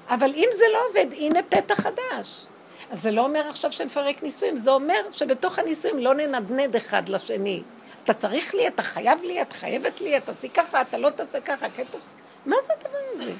אבל 0.09 0.31
אם 0.35 0.49
זה 0.51 0.65
לא 0.73 0.79
עובד, 0.89 1.13
הנה 1.13 1.39
פתח 1.49 1.81
חדש. 1.81 2.45
אז 2.91 3.01
זה 3.01 3.11
לא 3.11 3.21
אומר 3.21 3.49
עכשיו 3.49 3.71
שנפרק 3.71 4.23
נישואים, 4.23 4.57
זה 4.57 4.71
אומר 4.71 5.01
שבתוך 5.11 5.59
הנישואים 5.59 5.99
לא 5.99 6.13
ננדנד 6.13 6.75
אחד 6.75 7.09
לשני. 7.09 7.63
אתה 8.03 8.13
צריך 8.13 8.55
לי, 8.55 8.67
אתה 8.67 8.83
חייב 8.83 9.23
לי, 9.23 9.41
את 9.41 9.53
חייבת 9.53 10.01
לי, 10.01 10.17
אתה 10.17 10.33
תעשי 10.33 10.49
ככה, 10.49 10.81
אתה 10.81 10.97
לא 10.97 11.09
תעשה 11.09 11.41
ככה, 11.41 11.69
כן 11.69 11.83
תעשה... 11.91 12.09
מה 12.45 12.55
זה 12.65 12.73
הדבר 12.73 12.97
הזה? 13.13 13.31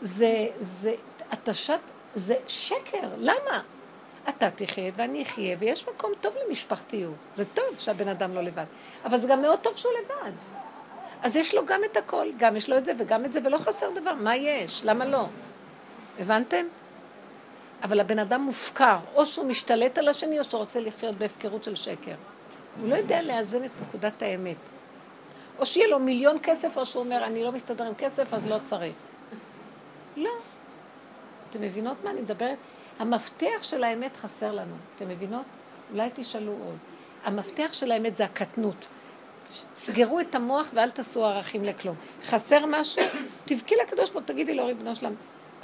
זה, 0.00 0.46
זה, 0.60 0.94
התשת, 1.30 1.78
זה 2.14 2.34
שקר, 2.46 3.08
למה? 3.16 3.62
אתה 4.28 4.50
תחיה 4.50 4.90
ואני 4.96 5.22
אחיה, 5.22 5.56
ויש 5.58 5.88
מקום 5.88 6.12
טוב 6.20 6.34
למשפחתיות. 6.46 7.14
זה 7.36 7.44
טוב 7.44 7.78
שהבן 7.78 8.08
אדם 8.08 8.34
לא 8.34 8.42
לבד, 8.42 8.64
אבל 9.04 9.18
זה 9.18 9.28
גם 9.28 9.42
מאוד 9.42 9.58
טוב 9.58 9.76
שהוא 9.76 9.92
לבד. 10.02 10.32
אז 11.22 11.36
יש 11.36 11.54
לו 11.54 11.66
גם 11.66 11.80
את 11.84 11.96
הכל, 11.96 12.26
גם 12.36 12.56
יש 12.56 12.70
לו 12.70 12.78
את 12.78 12.84
זה 12.84 12.92
וגם 12.98 13.24
את 13.24 13.32
זה, 13.32 13.40
ולא 13.44 13.58
חסר 13.58 13.90
דבר. 13.94 14.14
מה 14.14 14.36
יש? 14.36 14.84
למה 14.84 15.06
לא? 15.06 15.26
הבנתם? 16.18 16.64
אבל 17.82 18.00
הבן 18.00 18.18
אדם 18.18 18.42
מופקר, 18.42 18.96
או 19.14 19.26
שהוא 19.26 19.46
משתלט 19.46 19.98
על 19.98 20.08
השני, 20.08 20.38
או 20.38 20.44
שהוא 20.44 20.60
רוצה 20.60 20.80
לחיות 20.80 21.18
בהפקרות 21.18 21.64
של 21.64 21.74
שקר. 21.74 22.14
הוא 22.80 22.88
לא 22.88 22.94
יודע 22.94 23.22
לאזן 23.22 23.64
את 23.64 23.70
נקודת 23.80 24.22
האמת. 24.22 24.56
או 25.58 25.66
שיהיה 25.66 25.88
לו 25.88 25.98
מיליון 25.98 26.36
כסף, 26.42 26.76
או 26.76 26.86
שהוא 26.86 27.02
אומר, 27.02 27.24
אני 27.24 27.44
לא 27.44 27.52
מסתדר 27.52 27.86
עם 27.86 27.94
כסף, 27.94 28.34
אז 28.34 28.46
לא 28.46 28.56
צריך. 28.64 28.94
לא. 30.16 30.30
אתם 31.50 31.60
מבינות 31.60 31.96
מה 32.04 32.10
אני 32.10 32.20
מדברת? 32.20 32.58
המפתח 32.98 33.62
של 33.62 33.84
האמת 33.84 34.16
חסר 34.16 34.52
לנו. 34.52 34.74
אתם 34.96 35.08
מבינות? 35.08 35.44
אולי 35.92 36.10
תשאלו 36.14 36.52
עוד. 36.52 36.76
המפתח 37.24 37.72
של 37.72 37.92
האמת 37.92 38.16
זה 38.16 38.24
הקטנות. 38.24 38.86
סגרו 39.50 40.20
את 40.20 40.34
המוח 40.34 40.70
ואל 40.74 40.90
תעשו 40.90 41.26
ערכים 41.26 41.64
לכלום. 41.64 41.96
חסר 42.22 42.66
משהו? 42.66 43.02
תבכי 43.44 43.74
לקדוש 43.82 44.10
ברוך 44.10 44.24
תגידי 44.24 44.54
לו, 44.54 44.66
ריבונו 44.66 44.96
שלם, 44.96 45.14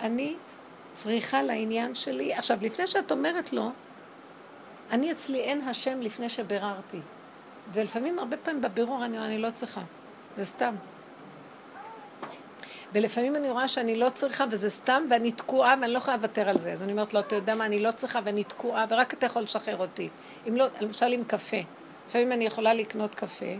אני 0.00 0.36
צריכה 0.94 1.42
לעניין 1.42 1.94
שלי. 1.94 2.34
עכשיו, 2.34 2.58
לפני 2.62 2.86
שאת 2.86 3.12
אומרת 3.12 3.52
לו, 3.52 3.70
אני 4.90 5.12
אצלי 5.12 5.40
אין 5.40 5.60
השם 5.60 6.00
לפני 6.00 6.28
שביררתי. 6.28 7.00
ולפעמים, 7.72 8.18
הרבה 8.18 8.36
פעמים 8.36 8.62
בבירור 8.62 9.04
אני 9.04 9.18
אני 9.18 9.38
לא 9.38 9.50
צריכה. 9.50 9.80
זה 10.36 10.44
סתם. 10.44 10.74
ולפעמים 12.92 13.36
אני 13.36 13.50
רואה 13.50 13.68
שאני 13.68 13.96
לא 13.96 14.08
צריכה 14.08 14.44
וזה 14.50 14.70
סתם 14.70 15.04
ואני 15.10 15.32
תקועה 15.32 15.74
ואני 15.80 15.92
לא 15.92 15.98
יכולה 15.98 16.16
לוותר 16.16 16.48
על 16.48 16.58
זה. 16.58 16.72
אז 16.72 16.82
אני 16.82 16.92
אומרת 16.92 17.14
לו, 17.14 17.20
אתה 17.20 17.34
יודע 17.34 17.54
מה, 17.54 17.66
אני 17.66 17.78
לא 17.82 17.90
צריכה 17.90 18.18
ואני 18.24 18.44
תקועה 18.44 18.84
ורק 18.88 19.14
אתה 19.14 19.26
יכול 19.26 19.42
לשחרר 19.42 19.76
אותי. 19.76 20.08
אם 20.48 20.56
לא, 20.56 20.66
למשל 20.80 21.12
עם 21.12 21.24
קפה. 21.24 21.56
לפעמים 22.08 22.32
אני 22.32 22.44
יכולה 22.46 22.74
לקנות 22.74 23.14
קפה, 23.14 23.54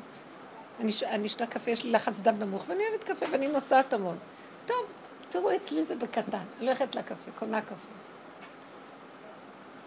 אני, 0.81 0.93
אני 1.11 1.27
אשתה 1.27 1.47
קפה, 1.47 1.71
יש 1.71 1.85
לי 1.85 1.91
לחץ 1.91 2.21
דם 2.21 2.39
נמוך 2.39 2.65
ואני 2.69 2.83
אוהבת 2.89 3.05
קפה 3.05 3.27
ואני 3.33 3.49
נוסעת 3.49 3.93
המון. 3.93 4.19
טוב, 4.67 4.87
תראו, 5.29 5.57
אצלי 5.57 5.85
זה 5.85 5.97
בקטן. 5.97 6.39
אני 6.59 6.67
הולכת 6.67 6.95
לקפה, 6.95 7.31
קונה 7.31 7.61
קפה. 7.61 7.89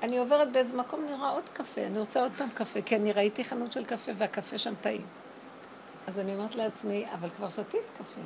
אני 0.03 0.17
עוברת 0.17 0.51
באיזה 0.51 0.77
מקום, 0.77 1.05
אני 1.05 1.13
רואה 1.13 1.29
עוד 1.29 1.49
קפה, 1.53 1.81
אני 1.81 1.99
רוצה 1.99 2.21
עוד 2.21 2.31
פעם 2.37 2.49
קפה, 2.53 2.81
כי 2.81 2.95
אני 2.95 3.11
ראיתי 3.11 3.43
חנות 3.43 3.71
של 3.71 3.85
קפה 3.85 4.11
והקפה 4.15 4.57
שם 4.57 4.73
טעים. 4.81 5.05
אז 6.07 6.19
אני 6.19 6.35
אומרת 6.35 6.55
לעצמי, 6.55 7.05
אבל 7.13 7.29
כבר 7.29 7.49
שתית 7.49 7.89
קפה. 7.97 8.21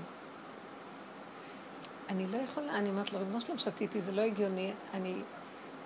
אני 2.09 2.27
לא 2.27 2.37
יכולה, 2.37 2.77
אני 2.77 2.89
אומרת 2.89 3.13
לו, 3.13 3.19
ריבונו 3.19 3.41
שלום, 3.41 3.57
שתיתי, 3.57 4.01
זה 4.01 4.11
לא 4.11 4.21
הגיוני, 4.21 4.73
אני... 4.93 5.15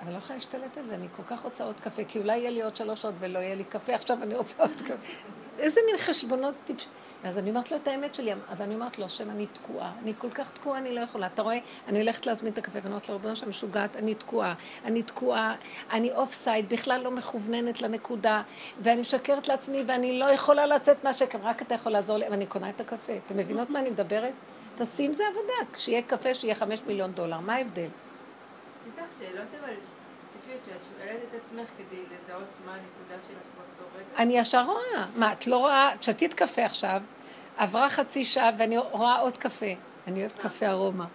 אבל 0.03 0.11
לא 0.11 0.17
יכולה 0.17 0.35
להשתלט 0.35 0.77
על 0.77 0.85
זה, 0.85 0.95
אני 0.95 1.07
כל 1.15 1.23
כך 1.27 1.41
רוצה 1.41 1.63
עוד 1.63 1.79
קפה, 1.79 2.03
כי 2.03 2.19
אולי 2.19 2.37
יהיה 2.37 2.49
לי 2.49 2.61
עוד 2.61 2.75
שלוש 2.75 3.01
שעות 3.01 3.15
ולא 3.19 3.39
יהיה 3.39 3.55
לי 3.55 3.63
קפה, 3.63 3.95
עכשיו 3.95 4.23
אני 4.23 4.35
רוצה 4.35 4.63
עוד 4.63 4.81
קפה. 4.81 5.13
איזה 5.59 5.81
מין 5.85 5.97
חשבונות 5.97 6.55
טיפש... 6.65 6.87
ואז 7.23 7.37
אני 7.37 7.49
אומרת 7.49 7.71
לו 7.71 7.77
את 7.77 7.87
האמת 7.87 8.15
שלי, 8.15 8.33
אז 8.49 8.61
אני 8.61 8.75
אומרת 8.75 8.99
לו, 8.99 9.05
השם, 9.05 9.29
אני 9.29 9.47
תקועה, 9.47 9.93
אני 10.03 10.13
כל 10.17 10.29
כך 10.29 10.51
תקועה, 10.51 10.79
אני 10.79 10.95
לא 10.95 10.99
יכולה. 11.01 11.27
אתה 11.27 11.41
רואה, 11.41 11.57
אני 11.87 11.99
הולכת 11.99 12.25
להזמין 12.25 12.53
את 12.53 12.57
הקפה, 12.57 12.77
ואני 12.77 12.87
אומרת 12.89 13.09
לו, 13.09 13.15
רבנו 13.15 13.35
שם 13.35 13.49
משוגעת, 13.49 13.95
אני 13.95 14.15
תקועה, 14.15 14.53
אני 14.85 15.03
תקועה, 15.03 15.55
אני 15.91 16.11
offside, 16.11 16.69
בכלל 16.69 17.01
לא 17.03 17.11
מכווננת 17.11 17.81
לנקודה, 17.81 18.41
ואני 18.79 19.01
משקרת 19.01 19.47
לעצמי, 19.47 19.83
ואני 19.87 20.19
לא 20.19 20.25
יכולה 20.25 20.65
לצאת 20.65 21.03
מהשקר, 21.03 21.39
רק 21.41 21.61
אתה 21.61 21.75
יכול 21.75 21.91
לעזור 21.91 22.17
לי, 22.17 22.25
ואני 22.29 22.45
קונה 22.45 22.69
את 22.69 22.81
הקפה. 22.81 23.13
אתם 23.25 23.37
מבינות 23.37 23.69
מה 23.69 23.79
אני 23.79 23.89
מדברת? 23.89 24.33
תעשי 24.75 25.03
עם 25.03 25.13
זה 25.13 25.23
עבודה, 25.27 25.71
כשיהיה 25.73 26.01
קפה 26.01 26.33
שיהיה 26.33 26.55
חמש 26.55 26.79
מיליון 26.87 27.11
דולר, 27.11 27.39
מה 27.39 27.55
ההבדל? 27.55 27.89
יש 28.87 28.93
לך 28.93 29.05
שאלות 29.19 29.47
אבל 29.61 29.73
ספציפיות 29.83 30.65
שאת 30.65 30.81
שואלת 30.89 31.19
את 31.29 31.41
עצמך 31.43 31.67
כדי 31.77 32.01
לזהות 32.01 32.47
מה 32.65 32.71
הנקודה 32.71 33.23
שלך? 33.27 33.57
אני 34.17 34.37
ישר 34.37 34.63
רואה. 34.63 35.05
מה, 35.15 35.31
את 35.31 35.47
לא 35.47 35.57
רואה? 35.57 35.93
את 35.93 36.03
שתית 36.03 36.33
קפה 36.33 36.65
עכשיו, 36.65 37.01
עברה 37.57 37.89
חצי 37.89 38.25
שעה 38.25 38.49
ואני 38.57 38.77
רואה 38.77 39.19
עוד 39.19 39.37
קפה. 39.37 39.65
אני 40.07 40.19
אוהבת 40.19 40.39
קפה 40.39 40.67
ארומה. 40.67 41.05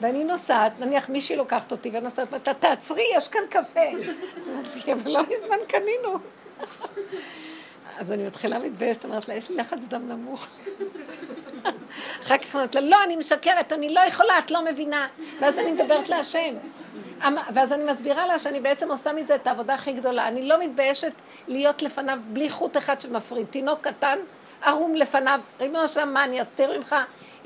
ואני 0.00 0.24
נוסעת, 0.24 0.80
נניח 0.80 1.08
מישהי 1.08 1.36
לוקחת 1.36 1.72
אותי 1.72 1.90
ונוסעת, 1.92 2.26
אומרת, 2.28 2.48
תעצרי, 2.48 3.04
יש 3.16 3.28
כאן 3.28 3.40
קפה. 3.50 3.80
אבל 4.92 5.10
לא 5.10 5.20
מזמן 5.22 5.56
קנינו. 5.68 6.18
אז 7.98 8.12
אני 8.12 8.26
מתחילה 8.26 8.58
מתביישת, 8.58 9.04
אומרת 9.04 9.28
לה, 9.28 9.34
יש 9.34 9.50
לי 9.50 9.56
לחץ 9.56 9.84
דם 9.84 10.08
נמוך. 10.08 10.48
אחר 12.22 12.38
כך 12.38 12.54
אומרת 12.54 12.74
לה, 12.74 12.80
לא, 12.80 12.96
אני 13.04 13.16
משקרת, 13.16 13.72
אני 13.72 13.94
לא 13.94 14.00
יכולה, 14.00 14.38
את 14.38 14.50
לא 14.50 14.64
מבינה. 14.64 15.06
ואז 15.40 15.58
אני 15.58 15.72
מדברת 15.72 16.08
להשם. 16.08 16.54
אמ, 17.26 17.36
ואז 17.54 17.72
אני 17.72 17.92
מסבירה 17.92 18.26
לה 18.26 18.38
שאני 18.38 18.60
בעצם 18.60 18.90
עושה 18.90 19.12
מזה 19.12 19.34
את 19.34 19.46
העבודה 19.46 19.74
הכי 19.74 19.92
גדולה. 19.92 20.28
אני 20.28 20.48
לא 20.48 20.60
מתביישת 20.60 21.12
להיות 21.48 21.82
לפניו 21.82 22.18
בלי 22.26 22.50
חוט 22.50 22.76
אחד 22.76 23.00
שמפריד. 23.00 23.46
תינוק 23.50 23.80
קטן, 23.80 24.18
ערום 24.62 24.94
לפניו, 24.94 25.40
ריבונו 25.60 25.88
שלם, 25.88 26.14
מה 26.14 26.24
אני 26.24 26.42
אסתיר 26.42 26.78
ממך? 26.78 26.96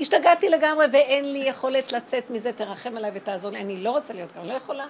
השתגעתי 0.00 0.48
לגמרי 0.48 0.86
ואין 0.92 1.32
לי 1.32 1.38
יכולת 1.38 1.92
לצאת 1.92 2.30
מזה, 2.30 2.52
תרחם 2.52 2.96
עליי 2.96 3.10
ותעזור 3.14 3.50
לי. 3.50 3.60
אני 3.60 3.82
לא 3.82 3.90
רוצה 3.90 4.12
להיות 4.14 4.32
ככה, 4.32 4.44
לא 4.44 4.52
יכולה. 4.52 4.86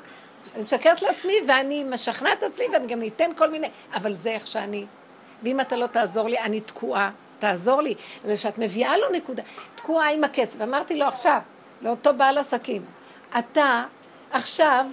אני 0.54 0.62
משקרת 0.62 1.02
לעצמי 1.02 1.34
ואני 1.48 1.84
משכנעת 1.84 2.42
עצמי 2.42 2.64
ואני 2.72 2.86
גם 2.86 3.00
ניתן 3.00 3.30
כל 3.36 3.50
מיני, 3.50 3.68
אבל 3.94 4.16
זה 4.16 4.30
איך 4.30 4.46
שאני. 4.46 4.86
ואם 5.42 5.60
אתה 5.60 5.76
לא 5.76 5.86
תעזור 5.86 6.28
לי, 6.28 6.38
אני 6.38 6.60
תקועה. 6.60 7.10
תעזור 7.38 7.82
לי. 7.82 7.94
זה 8.24 8.36
שאת 8.36 8.58
מביאה 8.58 8.98
לו 8.98 9.06
נקודה, 9.12 9.42
תקועה 9.74 10.10
עם 10.10 10.24
הכסף. 10.24 10.60
אמרתי 10.60 10.96
לו 10.96 11.06
עכשיו, 11.06 11.38
לאותו 11.82 12.14
בעל 12.14 12.38
עסקים, 12.38 12.84
אתה 13.38 13.84
עכשיו 14.30 14.86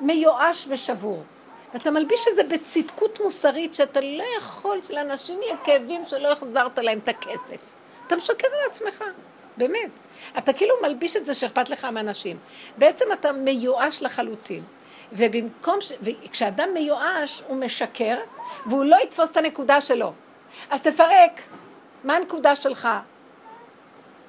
מיואש 0.00 0.66
ושבור. 0.68 1.22
ואתה 1.74 1.90
מלביש 1.90 2.28
את 2.28 2.34
זה 2.34 2.42
בצדקות 2.44 3.20
מוסרית 3.20 3.74
שאתה 3.74 4.00
לא 4.00 4.24
יכול 4.38 4.82
שלאנשים 4.82 5.42
יהיה 5.42 5.56
כאבים 5.56 6.06
שלא 6.06 6.32
החזרת 6.32 6.78
להם 6.78 6.98
את 6.98 7.08
הכסף. 7.08 7.56
אתה 8.06 8.16
משקר 8.16 8.48
לעצמך, 8.64 9.04
באמת. 9.56 9.90
אתה 10.38 10.52
כאילו 10.52 10.74
מלביש 10.82 11.16
את 11.16 11.26
זה 11.26 11.34
שאכפת 11.34 11.70
לך 11.70 11.84
מאנשים. 11.84 12.38
בעצם 12.78 13.04
אתה 13.12 13.32
מיואש 13.32 14.02
לחלוטין. 14.02 14.62
ובמקום 15.12 15.80
ש... 15.80 15.92
וכשאדם 16.02 16.68
מיואש 16.74 17.42
הוא 17.46 17.56
משקר 17.56 18.16
והוא 18.66 18.84
לא 18.84 18.96
יתפוס 19.02 19.30
את 19.30 19.36
הנקודה 19.36 19.80
שלו. 19.80 20.12
אז 20.70 20.82
תפרק. 20.82 21.40
מה 22.04 22.16
הנקודה 22.16 22.56
שלך? 22.56 22.88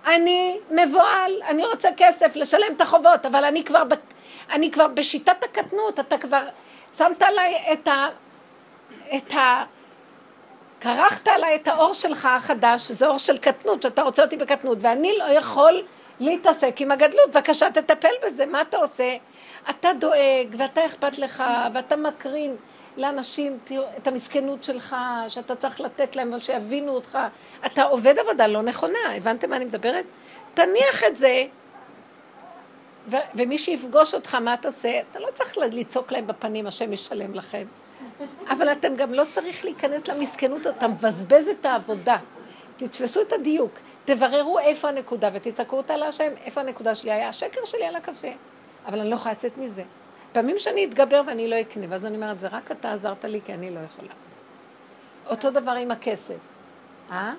אני 0.06 0.60
מבוהל, 0.72 1.32
אני 1.50 1.66
רוצה 1.66 1.90
כסף 1.98 2.36
לשלם 2.36 2.74
את 2.76 2.82
החובות, 2.82 3.26
אבל 3.26 3.46
אני 3.46 3.64
כבר. 3.64 3.84
אני 4.52 4.72
כבר 4.72 4.88
בשיטת 4.88 5.44
הקטנות, 5.44 6.00
אתה 6.00 6.18
כבר 6.18 6.44
שמת 6.98 7.22
עליי 7.24 7.74
את 7.74 7.88
ה... 7.88 8.08
את 9.16 9.34
ה... 9.34 9.64
כרכת 10.82 11.28
עליי 11.28 11.56
את 11.56 11.68
האור 11.68 11.94
שלך 11.94 12.26
החדש, 12.26 12.88
שזה 12.88 13.08
אור 13.08 13.18
של 13.18 13.38
קטנות, 13.38 13.82
שאתה 13.82 14.02
רוצה 14.02 14.24
אותי 14.24 14.38
בקטנות, 14.38 14.78
ואני 14.82 15.18
לא 15.18 15.24
יכול 15.24 15.84
להתעסק 16.20 16.82
עם 16.82 16.92
הגדלות. 16.92 17.32
בבקשה, 17.32 17.72
תטפל 17.72 18.14
בזה, 18.26 18.46
מה 18.46 18.62
אתה 18.62 18.78
עושה? 18.78 19.16
אתה 19.70 19.90
דואג, 19.94 20.56
ואתה 20.58 20.86
אכפת 20.86 21.18
לך, 21.18 21.44
ואתה 21.74 21.96
מקרין. 21.96 22.56
לאנשים 22.98 23.58
את 23.98 24.08
המסכנות 24.08 24.64
שלך, 24.64 24.96
שאתה 25.28 25.56
צריך 25.56 25.82
לתת 25.82 26.16
להם, 26.16 26.40
שיבינו 26.40 26.92
אותך. 26.92 27.18
אתה 27.66 27.84
עובד 27.84 28.20
עבודה 28.20 28.48
לא 28.48 28.62
נכונה, 28.62 29.00
הבנתם 29.16 29.50
מה 29.50 29.56
אני 29.56 29.66
מדברת? 29.66 30.06
תניח 30.54 31.04
את 31.08 31.18
זה, 31.18 31.46
ו- 33.08 33.18
ומי 33.36 33.58
שיפגוש 33.58 34.14
אותך, 34.14 34.36
מה 34.36 34.58
תעשה? 34.58 35.00
אתה 35.12 35.20
לא 35.20 35.28
צריך 35.34 35.58
לצעוק 35.58 36.12
להם 36.12 36.28
בפנים, 36.28 36.68
השם 36.68 36.94
ישלם 36.94 37.34
לכם. 37.34 37.66
אבל 38.50 38.72
אתם 38.72 38.96
גם 38.96 39.14
לא 39.14 39.24
צריך 39.30 39.66
להיכנס 39.66 40.08
למסכנות, 40.08 40.68
אתה 40.68 40.88
מבזבז 40.88 41.48
את 41.48 41.66
העבודה. 41.66 42.18
תתפסו 42.78 43.22
את 43.22 43.34
הדיוק, 43.34 43.72
תבררו 44.06 44.60
איפה 44.60 44.90
הנקודה 44.90 45.30
ותצעקו 45.34 45.78
אותה 45.78 45.98
להשם, 45.98 46.32
איפה 46.46 46.62
הנקודה 46.62 46.96
שלי 46.96 47.12
היה 47.12 47.30
השקר 47.30 47.66
שלי 47.66 47.86
על 47.86 47.96
הקפה, 47.96 48.28
אבל 48.86 49.00
אני 49.00 49.10
לא 49.10 49.16
יכולה 49.16 49.34
לצאת 49.34 49.58
מזה. 49.58 49.84
פעמים 50.34 50.60
שאני 50.60 50.86
אתגבר 50.86 51.22
ואני 51.28 51.48
לא 51.48 51.62
אקנה, 51.62 51.86
ואז 51.90 52.06
אני 52.06 52.16
אומרת, 52.16 52.40
זה 52.40 52.48
רק 52.48 52.72
אתה 52.72 52.94
עזרת 52.94 53.26
לי 53.26 53.42
כי 53.46 53.54
אני 53.54 53.72
לא 53.72 53.80
יכולה. 53.80 54.14
אותו 55.30 55.52
דבר 55.52 55.72
עם 55.72 55.92
הכסף. 55.92 56.38
אה? 57.12 57.34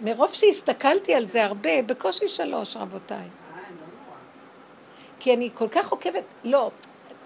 מרוב 0.00 0.32
שהסתכלתי 0.32 1.14
על 1.14 1.26
זה 1.26 1.44
הרבה, 1.44 1.82
בקושי 1.86 2.28
שלוש, 2.28 2.76
רבותיי. 2.76 3.28
כי 5.20 5.34
אני 5.34 5.50
כל 5.54 5.68
כך 5.68 5.90
עוקבת, 5.90 6.24
לא, 6.44 6.70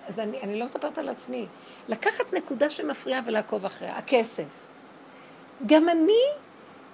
אז 0.07 0.19
אני, 0.19 0.41
אני 0.41 0.59
לא 0.59 0.65
מספרת 0.65 0.99
על 0.99 1.09
עצמי. 1.09 1.47
לקחת 1.89 2.33
נקודה 2.33 2.71
שמפריעה 2.71 3.21
ולעקוב 3.25 3.65
אחריה, 3.65 3.97
הכסף. 3.97 4.45
גם 5.67 5.89
אני 5.89 6.23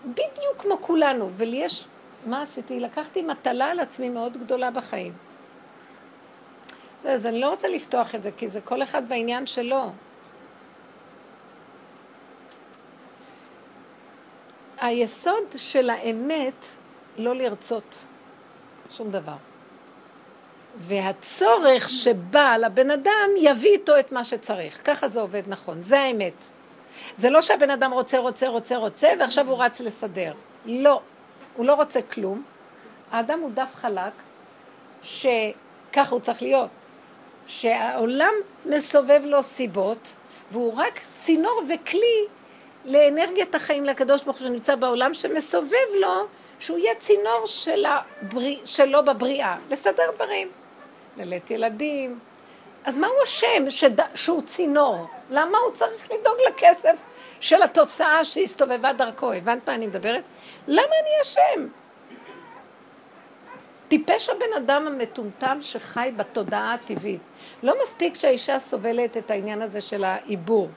בדיוק 0.04 0.56
כמו 0.58 0.78
כולנו, 0.80 1.30
ולי 1.36 1.56
יש, 1.56 1.84
מה 2.26 2.42
עשיתי? 2.42 2.80
לקחתי 2.80 3.22
מטלה 3.22 3.70
על 3.70 3.80
עצמי 3.80 4.08
מאוד 4.08 4.36
גדולה 4.36 4.70
בחיים. 4.70 5.27
אז 7.09 7.26
אני 7.26 7.40
לא 7.40 7.48
רוצה 7.48 7.68
לפתוח 7.68 8.14
את 8.14 8.22
זה, 8.22 8.30
כי 8.32 8.48
זה 8.48 8.61
כל 8.61 8.82
אחד 8.82 9.09
בעניין 9.09 9.46
שלו. 9.46 9.92
היסוד 14.80 15.44
של 15.56 15.90
האמת 15.90 16.64
לא 17.16 17.34
לרצות 17.34 17.98
שום 18.90 19.11
דבר. 19.11 19.36
והצורך 20.76 21.90
שבא 21.90 22.56
לבן 22.56 22.90
אדם 22.90 23.28
יביא 23.38 23.70
איתו 23.70 23.98
את 23.98 24.12
מה 24.12 24.24
שצריך. 24.24 24.80
ככה 24.84 25.09
זה 25.09 25.20
עובד 25.20 25.42
נכון, 25.46 25.82
זה 25.82 26.00
האמת. 26.00 26.48
זה 27.14 27.30
לא 27.30 27.42
שהבן 27.42 27.70
אדם 27.70 27.92
רוצה, 27.92 28.18
רוצה, 28.18 28.48
רוצה, 28.48 28.76
רוצה, 28.76 29.09
ועכשיו 29.18 29.48
הוא 29.48 29.64
רץ 29.64 29.80
לסדר. 29.80 30.32
לא, 30.64 31.00
הוא 31.56 31.66
לא 31.66 31.74
רוצה 31.74 32.02
כלום. 32.02 32.42
האדם 33.11 33.40
הוא 33.40 33.50
דף 33.54 33.74
חלק, 33.74 34.12
שככה 35.02 36.11
הוא 36.11 36.20
צריך 36.20 36.42
להיות. 36.42 36.68
שהעולם 37.49 38.32
מסובב 38.66 39.22
לו 39.24 39.42
סיבות, 39.42 40.16
והוא 40.51 40.72
רק 40.76 41.01
צינור 41.12 41.62
וכלי 41.68 42.24
לאנרגיית 42.84 43.55
החיים 43.55 43.84
לקדוש 43.84 44.24
ברוך 44.24 44.38
הוא 44.38 44.46
שנמצא 44.46 44.74
בעולם, 44.74 45.14
שמסובב 45.14 45.88
לו, 46.01 46.26
שהוא 46.59 46.78
יהיה 46.78 46.94
צינור 46.94 47.42
של 47.46 47.84
הבריא, 47.86 48.57
שלו 48.64 49.05
בבריאה, 49.05 49.57
לסדר 49.70 50.11
דברים. 50.14 50.49
ללדת 51.16 51.51
ילדים. 51.51 52.18
אז 52.84 52.96
מה 52.96 53.07
הוא 53.07 53.16
אשם 53.24 53.70
שד... 53.70 54.01
שהוא 54.14 54.42
צינור? 54.42 55.07
למה 55.30 55.59
הוא 55.59 55.72
צריך 55.72 56.09
לדאוג 56.11 56.36
לכסף 56.49 56.96
של 57.40 57.62
התוצאה 57.62 58.24
שהסתובבה 58.24 58.92
דרכו? 58.92 59.32
הבנת 59.32 59.68
מה 59.68 59.74
אני 59.74 59.86
מדברת? 59.86 60.22
למה 60.68 60.82
אני 60.82 61.22
אשם? 61.22 61.68
טיפש 63.88 64.28
הבן 64.28 64.53
אדם 64.57 64.86
המטומטם 64.86 65.59
שחי 65.61 66.12
בתודעה 66.16 66.74
הטבעית. 66.74 67.20
לא 67.62 67.74
מספיק 67.82 68.14
שהאישה 68.14 68.59
סובלת 68.59 69.16
את 69.16 69.30
העניין 69.30 69.62
הזה 69.62 69.80
של 69.80 70.04
העיבור, 70.04 70.68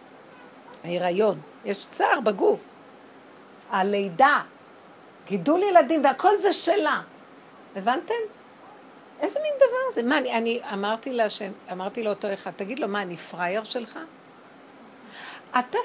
ההיריון, 0.84 1.42
יש 1.66 1.88
צער 1.88 2.20
בגוף, 2.20 2.64
הלידה, 3.70 4.42
גידול 5.28 5.64
ילדים 5.64 6.04
והכל 6.04 6.38
זה 6.38 6.54
שלה. 6.54 7.02
הבנתם? 7.76 8.14
איזה 9.20 9.40
מין 9.40 9.54
דבר 9.56 9.94
זה? 9.94 10.04
מה, 10.04 10.18
אני, 10.18 10.34
אני 10.34 10.60
אמרתי 11.72 12.04
לאותו 12.04 12.34
אחד, 12.34 12.52
תגיד 12.56 12.80
לו, 12.80 12.88
מה, 12.88 13.02
אני 13.02 13.18
פראייר 13.18 13.64
שלך? 13.64 14.00
אתה 15.60 15.78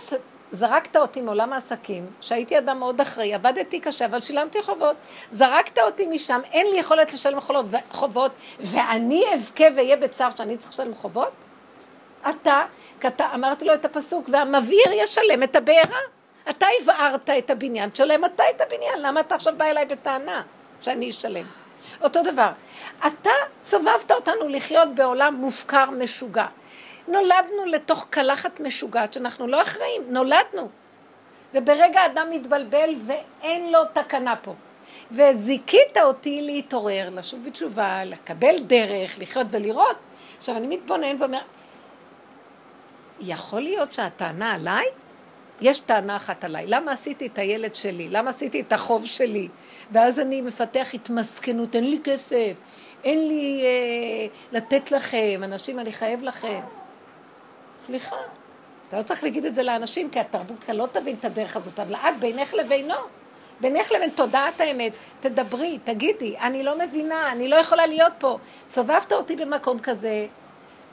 זרקת 0.57 0.97
אותי 0.97 1.21
מעולם 1.21 1.53
העסקים, 1.53 2.07
שהייתי 2.21 2.59
אדם 2.59 2.79
מאוד 2.79 3.01
אחראי, 3.01 3.35
עבדתי 3.35 3.81
קשה, 3.81 4.05
אבל 4.05 4.21
שילמתי 4.21 4.63
חובות. 4.63 4.97
זרקת 5.31 5.79
אותי 5.79 6.07
משם, 6.07 6.41
אין 6.53 6.67
לי 6.67 6.79
יכולת 6.79 7.13
לשלם 7.13 7.39
חובות, 7.91 8.33
ואני 8.61 9.25
אבכה 9.35 9.65
ואהיה 9.77 9.97
בצער 9.97 10.31
שאני 10.37 10.57
צריך 10.57 10.73
לשלם 10.73 10.95
חובות? 10.95 11.33
אתה, 12.31 12.63
אתה, 13.07 13.27
אמרתי 13.35 13.65
לו 13.65 13.75
את 13.75 13.85
הפסוק, 13.85 14.29
והמבעיר 14.33 14.93
ישלם 14.93 15.43
את 15.43 15.57
הבעירה. 15.57 15.99
אתה 16.51 16.67
הבערת 16.83 17.31
את 17.31 17.51
הבניין, 17.51 17.91
תשלם 17.91 18.25
אתה 18.25 18.43
את 18.57 18.61
הבניין, 18.61 19.03
למה 19.03 19.21
אתה 19.21 19.35
עכשיו 19.35 19.55
בא 19.57 19.65
אליי 19.65 19.85
בטענה 19.85 20.43
שאני 20.81 21.11
אשלם? 21.11 21.47
אותו 22.03 22.23
דבר, 22.23 22.51
אתה 23.07 23.31
סובבת 23.63 24.11
אותנו 24.11 24.49
לחיות 24.49 24.95
בעולם 24.95 25.35
מופקר, 25.35 25.91
משוגע. 25.91 26.47
נולדנו 27.09 27.65
לתוך 27.67 28.07
קלחת 28.11 28.61
משוגעת 28.61 29.13
שאנחנו 29.13 29.47
לא 29.47 29.63
אחראים, 29.63 30.03
נולדנו. 30.09 30.69
וברגע 31.55 32.07
אדם 32.07 32.27
מתבלבל 32.31 32.95
ואין 33.07 33.73
לו 33.73 33.79
תקנה 33.93 34.37
פה. 34.37 34.55
וזיכית 35.11 35.99
אותי 36.03 36.43
להתעורר, 36.43 37.09
לשוב 37.13 37.45
בתשובה, 37.47 38.05
לקבל 38.05 38.59
דרך, 38.59 39.19
לחיות 39.19 39.47
ולראות. 39.51 39.97
עכשיו 40.37 40.57
אני 40.57 40.77
מתבונן 40.77 41.17
ואומר, 41.19 41.41
יכול 43.21 43.61
להיות 43.61 43.95
שהטענה 43.95 44.55
עליי? 44.55 44.87
יש 45.61 45.81
טענה 45.81 46.17
אחת 46.17 46.45
עליי, 46.45 46.67
למה 46.67 46.93
עשיתי 46.93 47.27
את 47.27 47.39
הילד 47.39 47.75
שלי? 47.75 48.09
למה 48.09 48.31
עשיתי 48.31 48.61
את 48.61 48.73
החוב 48.73 49.07
שלי? 49.07 49.49
ואז 49.91 50.21
אני 50.21 50.41
מפתח 50.41 50.89
התמסכנות, 50.95 51.77
אין 51.77 51.91
לי 51.91 51.99
כסף, 52.05 52.53
אין 53.05 53.29
לי 53.29 53.63
אה, 53.65 54.27
לתת 54.53 54.93
לכם, 54.93 55.41
אנשים, 55.45 55.79
אני 55.79 55.93
חייב 55.93 56.23
לכם. 56.23 56.61
סליחה, 57.77 58.17
אתה 58.89 58.99
לא 58.99 59.03
צריך 59.03 59.23
להגיד 59.25 59.45
את 59.45 59.55
זה 59.55 59.63
לאנשים, 59.63 60.11
כי 60.11 60.21
התרבות 60.21 60.65
כאן 60.65 60.77
לא 60.77 60.87
תבין 60.93 61.17
את 61.21 61.25
הדרך 61.25 61.57
הזאת, 61.57 61.81
אבל 61.81 61.95
את 61.95 62.21
בינך 62.21 62.55
לבינו, 62.55 62.95
בינך 63.61 63.93
לבין 63.93 64.11
תודעת 64.11 64.61
האמת, 64.61 64.93
תדברי, 65.21 65.79
תגידי, 65.85 66.39
אני 66.39 66.63
לא 66.63 66.79
מבינה, 66.79 67.33
אני 67.33 67.49
לא 67.49 67.57
יכולה 67.57 67.87
להיות 67.87 68.13
פה. 68.19 68.39
סובבת 68.69 69.13
אותי 69.13 69.37
במקום 69.37 69.79
כזה. 69.79 70.27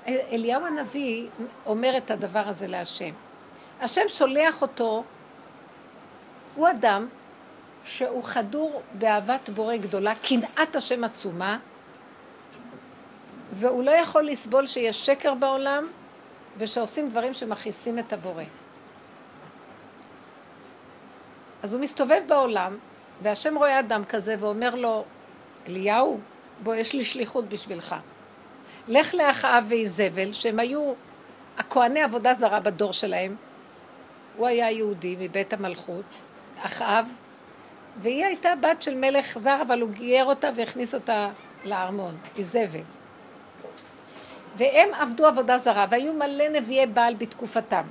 אליהו 0.08 0.66
הנביא 0.66 1.28
אומר 1.66 1.98
את 1.98 2.12
הדבר 2.12 2.44
הזה 2.46 2.68
להשם. 2.68 3.12
השם 3.82 4.08
שולח 4.08 4.62
אותו, 4.62 5.04
הוא 6.56 6.70
אדם 6.70 7.08
שהוא 7.86 8.24
חדור 8.24 8.82
באהבת 8.94 9.50
בורא 9.50 9.76
גדולה, 9.76 10.14
קנאת 10.16 10.76
השם 10.76 11.04
עצומה, 11.04 11.58
והוא 13.52 13.84
לא 13.84 13.92
יכול 13.92 14.28
לסבול 14.28 14.68
שיש 14.68 15.06
שקר 15.06 15.34
בעולם 15.34 15.88
ושעושים 16.58 17.10
דברים 17.10 17.34
שמכעיסים 17.34 18.00
את 18.00 18.14
הבורא. 18.14 18.44
אז 21.64 21.74
הוא 21.74 21.82
מסתובב 21.82 22.22
בעולם, 22.28 22.78
והשם 23.22 23.58
רואה 23.58 23.80
אדם 23.80 24.06
כזה 24.06 24.36
ואומר 24.40 24.76
לו, 24.76 25.06
אליהו, 25.68 26.20
בוא, 26.64 26.76
יש 26.76 26.94
לי 26.94 27.04
שליחות 27.04 27.50
בשבילך. 27.50 27.96
לך 28.88 29.16
לאחאב 29.16 29.66
ואיזבל, 29.70 30.34
שהם 30.34 30.60
היו 30.60 30.94
הכהני 31.58 32.02
עבודה 32.02 32.34
זרה 32.34 32.60
בדור 32.60 32.94
שלהם. 32.94 33.36
הוא 34.38 34.48
היה 34.48 34.72
יהודי 34.72 35.16
מבית 35.20 35.54
המלכות, 35.54 36.06
אחאב, 36.62 37.08
והיא 37.98 38.26
הייתה 38.26 38.54
בת 38.62 38.82
של 38.82 38.96
מלך 38.96 39.38
זר, 39.38 39.62
אבל 39.68 39.82
הוא 39.82 39.90
גייר 39.90 40.26
אותה 40.26 40.50
והכניס 40.56 40.96
אותה 40.96 41.30
לארמון, 41.64 42.18
איזבל. 42.38 42.82
והם 44.56 44.90
עבדו 44.94 45.26
עבודה 45.26 45.58
זרה, 45.58 45.86
והיו 45.90 46.14
מלא 46.14 46.50
נביאי 46.50 46.86
בעל 46.86 47.16
בתקופתם. 47.16 47.84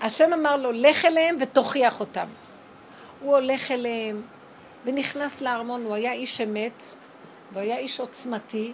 השם 0.00 0.32
אמר 0.32 0.56
לו, 0.56 0.72
לך 0.72 1.04
אליהם 1.04 1.36
ותוכיח 1.40 2.00
אותם. 2.00 2.26
הוא 3.20 3.36
הולך 3.36 3.70
אליהם 3.70 4.22
ונכנס 4.84 5.42
לארמון, 5.42 5.84
הוא 5.84 5.94
היה 5.94 6.12
איש 6.12 6.40
אמת, 6.40 6.84
והוא 7.52 7.62
היה 7.62 7.78
איש 7.78 8.00
עוצמתי, 8.00 8.72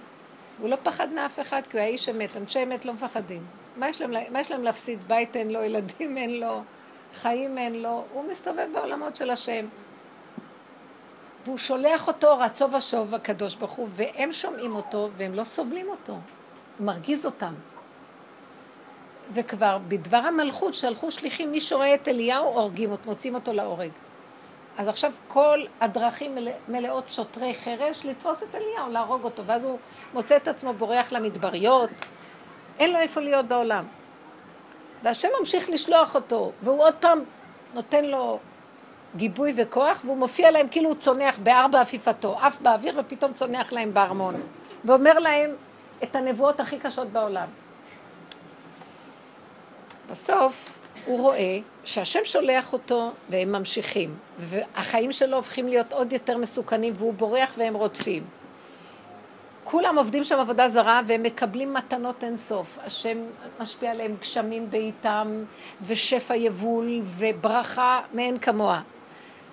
הוא 0.61 0.68
לא 0.68 0.76
פחד 0.82 1.12
מאף 1.12 1.40
אחד 1.40 1.62
כי 1.66 1.76
הוא 1.76 1.80
היה 1.80 1.90
איש 1.90 2.09
אמת, 2.09 2.36
אנשי 2.36 2.62
אמת 2.62 2.84
לא 2.84 2.92
מפחדים. 2.92 3.44
מה 3.76 3.88
יש 3.88 4.01
להם, 4.01 4.12
מה 4.30 4.40
יש 4.40 4.51
להם 4.51 4.62
להפסיד? 4.62 5.09
בית 5.09 5.36
אין 5.36 5.51
לו, 5.51 5.62
ילדים 5.62 6.16
אין 6.16 6.40
לו, 6.40 6.62
חיים 7.14 7.59
אין 7.59 7.82
לו, 7.82 8.05
הוא 8.12 8.24
מסתובב 8.30 8.66
בעולמות 8.72 9.16
של 9.16 9.30
השם. 9.30 9.66
והוא 11.47 11.59
שולח 11.59 12.09
אותו 12.09 12.38
רצו 12.38 12.72
ושוב 12.72 13.14
הקדוש 13.14 13.57
ברוך 13.57 13.72
הוא, 13.72 13.88
והם 13.90 14.32
שומעים 14.32 14.72
אותו 14.72 15.11
והם 15.16 15.34
לא 15.34 15.44
סובלים 15.44 15.88
אותו. 15.88 16.12
הוא 16.78 16.86
מרגיז 16.86 17.26
אותם. 17.26 17.55
וכבר 19.30 19.78
בדבר 19.88 20.16
המלכות 20.16 20.74
שלחו 20.74 21.11
שליחים, 21.11 21.51
מי 21.51 21.61
שרואה 21.61 21.94
את 21.94 22.09
אליהו, 22.09 22.44
הורגים 22.44 22.90
אותו, 22.90 23.03
מוצאים 23.07 23.34
אותו 23.34 23.53
להורג. 23.53 23.90
אז 24.78 24.88
עכשיו 24.88 25.12
כל 25.28 25.61
הדרכים 25.80 26.34
מלא, 26.34 26.51
מלאות 26.68 27.11
שוטרי 27.11 27.55
חרש 27.55 28.05
לתפוס 28.05 28.42
את 28.42 28.55
אליהו, 28.55 28.90
להרוג 28.90 29.24
אותו, 29.24 29.44
ואז 29.47 29.64
הוא 29.64 29.78
מוצא 30.14 30.36
את 30.36 30.49
עצמו 30.49 30.72
בורח 30.72 31.12
למדבריות, 31.12 31.90
אין 32.78 32.92
לו 32.92 32.99
איפה 32.99 33.20
להיות 33.20 33.47
בעולם. 33.47 33.84
והשם 35.03 35.28
ממשיך 35.40 35.70
לשלוח 35.70 36.14
אותו, 36.14 36.53
והוא 36.62 36.82
עוד 36.82 36.94
פעם 36.94 37.18
נותן 37.74 38.05
לו 38.05 38.38
גיבוי 39.16 39.52
וכוח, 39.57 40.00
והוא 40.04 40.16
מופיע 40.16 40.50
להם 40.50 40.68
כאילו 40.68 40.88
הוא 40.88 40.96
צונח 40.96 41.38
בארבע 41.38 41.80
עפיפתו, 41.80 42.38
עף 42.40 42.59
באוויר 42.61 42.94
ופתאום 42.98 43.32
צונח 43.32 43.72
להם 43.72 43.94
בארמון, 43.94 44.34
ואומר 44.84 45.18
להם 45.18 45.50
את 46.02 46.16
הנבואות 46.16 46.61
הכי 46.61 46.78
קשות 46.78 47.09
בעולם. 47.09 47.48
בסוף, 50.11 50.78
הוא 51.07 51.20
רואה 51.20 51.59
שהשם 51.84 52.20
שולח 52.24 52.72
אותו 52.72 53.11
והם 53.28 53.52
ממשיכים, 53.52 54.14
והחיים 54.38 55.12
שלו 55.12 55.36
הופכים 55.36 55.68
להיות 55.68 55.92
עוד 55.92 56.12
יותר 56.12 56.36
מסוכנים 56.36 56.92
והוא 56.96 57.14
בורח 57.14 57.54
והם 57.59 57.74
רודפים. 57.74 58.24
כולם 59.64 59.98
עובדים 59.98 60.24
שם 60.24 60.38
עבודה 60.38 60.68
זרה 60.68 61.00
והם 61.07 61.22
מקבלים 61.22 61.74
מתנות 61.74 62.24
אינסוף. 62.24 62.78
השם 62.82 63.18
משפיע 63.61 63.90
עליהם 63.90 64.16
גשמים 64.20 64.70
בעיתם 64.70 65.44
ושפע 65.82 66.36
יבול 66.36 67.02
וברכה 67.04 68.00
מאין 68.14 68.38
כמוה. 68.38 68.80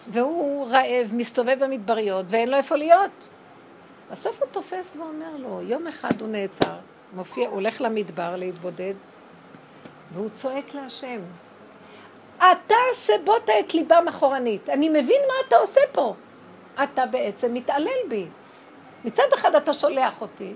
והוא 0.08 0.68
רעב, 0.70 1.12
מסתובב 1.14 1.64
במדבריות 1.64 2.26
ואין 2.30 2.49
לו 2.49 2.58
איפה 2.58 2.76
להיות. 2.76 3.28
בסוף 4.12 4.41
הוא 4.41 4.49
תופס 4.51 4.95
ואומר 4.95 5.38
לו, 5.38 5.62
יום 5.62 5.88
אחד 5.88 6.22
הוא 6.22 6.30
נעצר, 6.30 6.76
מופיע, 7.14 7.47
הוא 7.47 7.56
הולך 7.56 7.82
למדבר 7.82 8.36
להתבודד, 8.36 8.93
והוא 10.12 10.30
צועק 10.30 10.74
להשם, 10.74 11.20
אתה 12.38 12.76
סבוט 12.93 13.49
את 13.60 13.74
ליבם 13.74 14.06
אחורנית, 14.10 14.70
אני 14.70 14.89
מבין 14.89 15.22
מה 15.28 15.34
אתה 15.47 15.56
עושה 15.58 15.82
פה. 15.91 16.16
אתה 16.84 17.06
בעצם 17.06 17.54
מתעלל 17.54 18.08
בי. 18.10 18.26
מצד 19.06 19.28
אחד 19.34 19.56
אתה 19.56 19.74
שולח 19.74 20.22
אותי 20.22 20.54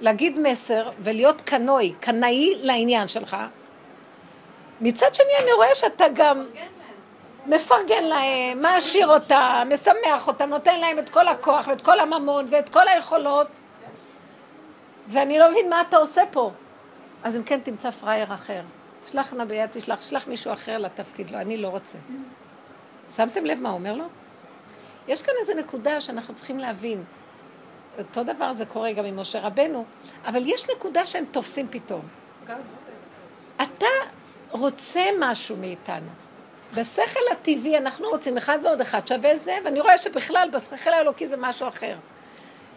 להגיד 0.00 0.40
מסר 0.40 0.90
ולהיות 1.00 1.40
קנוי, 1.40 1.94
קנאי 2.00 2.54
לעניין 2.62 3.08
שלך. 3.08 3.36
מצד 4.80 5.14
שני 5.14 5.32
אני 5.42 5.52
רואה 5.52 5.74
שאתה 5.74 6.04
גם 6.14 6.46
מפרגן 7.48 8.04
להם, 8.04 8.62
מעשיר 8.62 9.08
אותם, 9.08 9.68
משמח 9.74 10.28
אותם, 10.28 10.48
נותן 10.48 10.80
להם 10.80 10.98
את 10.98 11.08
כל 11.08 11.28
הכוח 11.28 11.68
ואת 11.68 11.80
כל 11.80 12.00
הממון 12.00 12.44
ואת 12.50 12.68
כל 12.68 12.88
היכולות 12.88 13.48
ואני 15.08 15.38
לא 15.38 15.50
מבין 15.50 15.70
מה 15.70 15.80
אתה 15.80 15.96
עושה 15.96 16.22
פה. 16.30 16.50
אז 17.22 17.36
אם 17.36 17.42
כן 17.42 17.60
תמצא 17.60 17.90
פראייר 17.90 18.34
אחר. 18.34 18.62
שלח 19.10 19.32
נא 19.32 19.44
ביד 19.44 19.68
תשלח, 19.72 20.00
שלח 20.00 20.26
מישהו 20.26 20.52
אחר 20.52 20.78
לתפקיד 20.78 21.30
לו, 21.30 21.38
אני 21.38 21.56
לא 21.56 21.68
רוצה. 21.68 21.98
שמתם 23.10 23.44
לב 23.44 23.60
מה 23.60 23.68
הוא 23.68 23.78
אומר 23.78 23.96
לו? 23.96 24.04
יש 25.08 25.22
כאן 25.22 25.34
איזו 25.40 25.54
נקודה 25.54 26.00
שאנחנו 26.00 26.34
צריכים 26.34 26.58
להבין. 26.58 27.04
אותו 27.98 28.24
דבר 28.24 28.52
זה 28.52 28.66
קורה 28.66 28.92
גם 28.92 29.04
עם 29.04 29.20
משה 29.20 29.40
רבנו, 29.40 29.84
אבל 30.26 30.42
יש 30.46 30.70
נקודה 30.70 31.06
שהם 31.06 31.24
תופסים 31.30 31.68
פתאום. 31.68 32.02
אתה 33.62 33.86
רוצה 34.50 35.00
משהו 35.18 35.56
מאיתנו. 35.56 36.27
בשכל 36.74 37.20
הטבעי 37.32 37.78
אנחנו 37.78 38.08
רוצים 38.08 38.36
אחד 38.36 38.58
ועוד 38.62 38.80
אחד 38.80 39.06
שווה 39.06 39.36
זה, 39.36 39.58
ואני 39.64 39.80
רואה 39.80 39.98
שבכלל 39.98 40.48
בשכל 40.52 40.90
האלוקי 40.90 41.28
זה 41.28 41.36
משהו 41.36 41.68
אחר. 41.68 41.96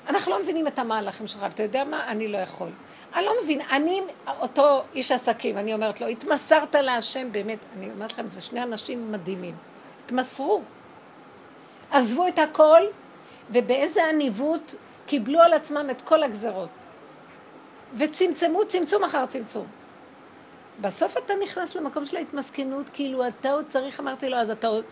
אנחנו 0.09 0.31
לא 0.31 0.41
מבינים 0.41 0.67
את 0.67 0.79
המהלכים 0.79 1.27
שלך, 1.27 1.41
ואתה 1.41 1.63
יודע 1.63 1.83
מה? 1.83 2.07
אני 2.07 2.27
לא 2.27 2.37
יכול. 2.37 2.69
אני 3.15 3.25
לא 3.25 3.33
מבין, 3.43 3.61
אני, 3.61 4.01
אותו 4.39 4.83
איש 4.95 5.11
עסקים, 5.11 5.57
אני 5.57 5.73
אומרת 5.73 6.01
לו, 6.01 6.07
התמסרת 6.07 6.75
להשם, 6.75 7.31
באמת, 7.31 7.59
אני 7.77 7.91
אומרת 7.91 8.11
לכם, 8.11 8.27
זה 8.27 8.41
שני 8.41 8.63
אנשים 8.63 9.11
מדהימים. 9.11 9.55
התמסרו. 10.05 10.61
עזבו 11.91 12.27
את 12.27 12.39
הכל, 12.39 12.81
ובאיזה 13.49 14.09
עניבות 14.09 14.75
קיבלו 15.05 15.39
על 15.39 15.53
עצמם 15.53 15.87
את 15.91 16.01
כל 16.01 16.23
הגזרות. 16.23 16.69
וצמצמו 17.93 18.67
צמצום 18.67 19.03
אחר 19.03 19.25
צמצום. 19.25 19.65
בסוף 20.81 21.17
אתה 21.17 21.33
נכנס 21.43 21.75
למקום 21.75 22.05
של 22.05 22.17
ההתמסכנות, 22.17 22.89
כאילו 22.93 23.27
אתה 23.27 23.51
עוד 23.51 23.65
צריך, 23.69 23.99
אמרתי 23.99 24.29
לו, 24.29 24.37
אז 24.37 24.49
אתה 24.49 24.67
עוד... 24.67 24.83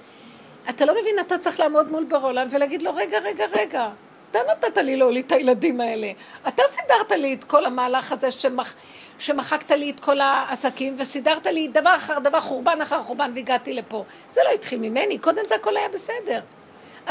אתה 0.69 0.85
לא 0.85 0.93
מבין, 1.01 1.15
אתה 1.19 1.37
צריך 1.37 1.59
לעמוד 1.59 1.91
מול 1.91 2.03
בר 2.03 2.17
עולם 2.17 2.47
ולהגיד 2.51 2.81
לו, 2.81 2.95
רגע, 2.95 3.19
רגע, 3.19 3.45
רגע, 3.51 3.89
אתה 4.31 4.39
נתת 4.51 4.77
לי 4.77 4.95
להוליד 4.95 5.25
את 5.25 5.31
הילדים 5.31 5.81
האלה. 5.81 6.11
אתה 6.47 6.63
סידרת 6.67 7.11
לי 7.11 7.33
את 7.33 7.43
כל 7.43 7.65
המהלך 7.65 8.11
הזה 8.11 8.31
שמח, 8.31 8.75
שמחקת 9.19 9.71
לי 9.71 9.91
את 9.91 9.99
כל 9.99 10.19
העסקים, 10.19 10.95
וסידרת 10.97 11.45
לי 11.45 11.67
דבר 11.67 11.95
אחר 11.95 12.19
דבר, 12.19 12.39
חורבן 12.39 12.81
אחר 12.81 13.03
חורבן, 13.03 13.31
והגעתי 13.35 13.73
לפה. 13.73 14.03
זה 14.29 14.41
לא 14.45 14.49
התחיל 14.49 14.79
ממני, 14.79 15.17
קודם 15.17 15.45
זה 15.45 15.55
הכל 15.55 15.77
היה 15.77 15.89
בסדר. 15.89 16.41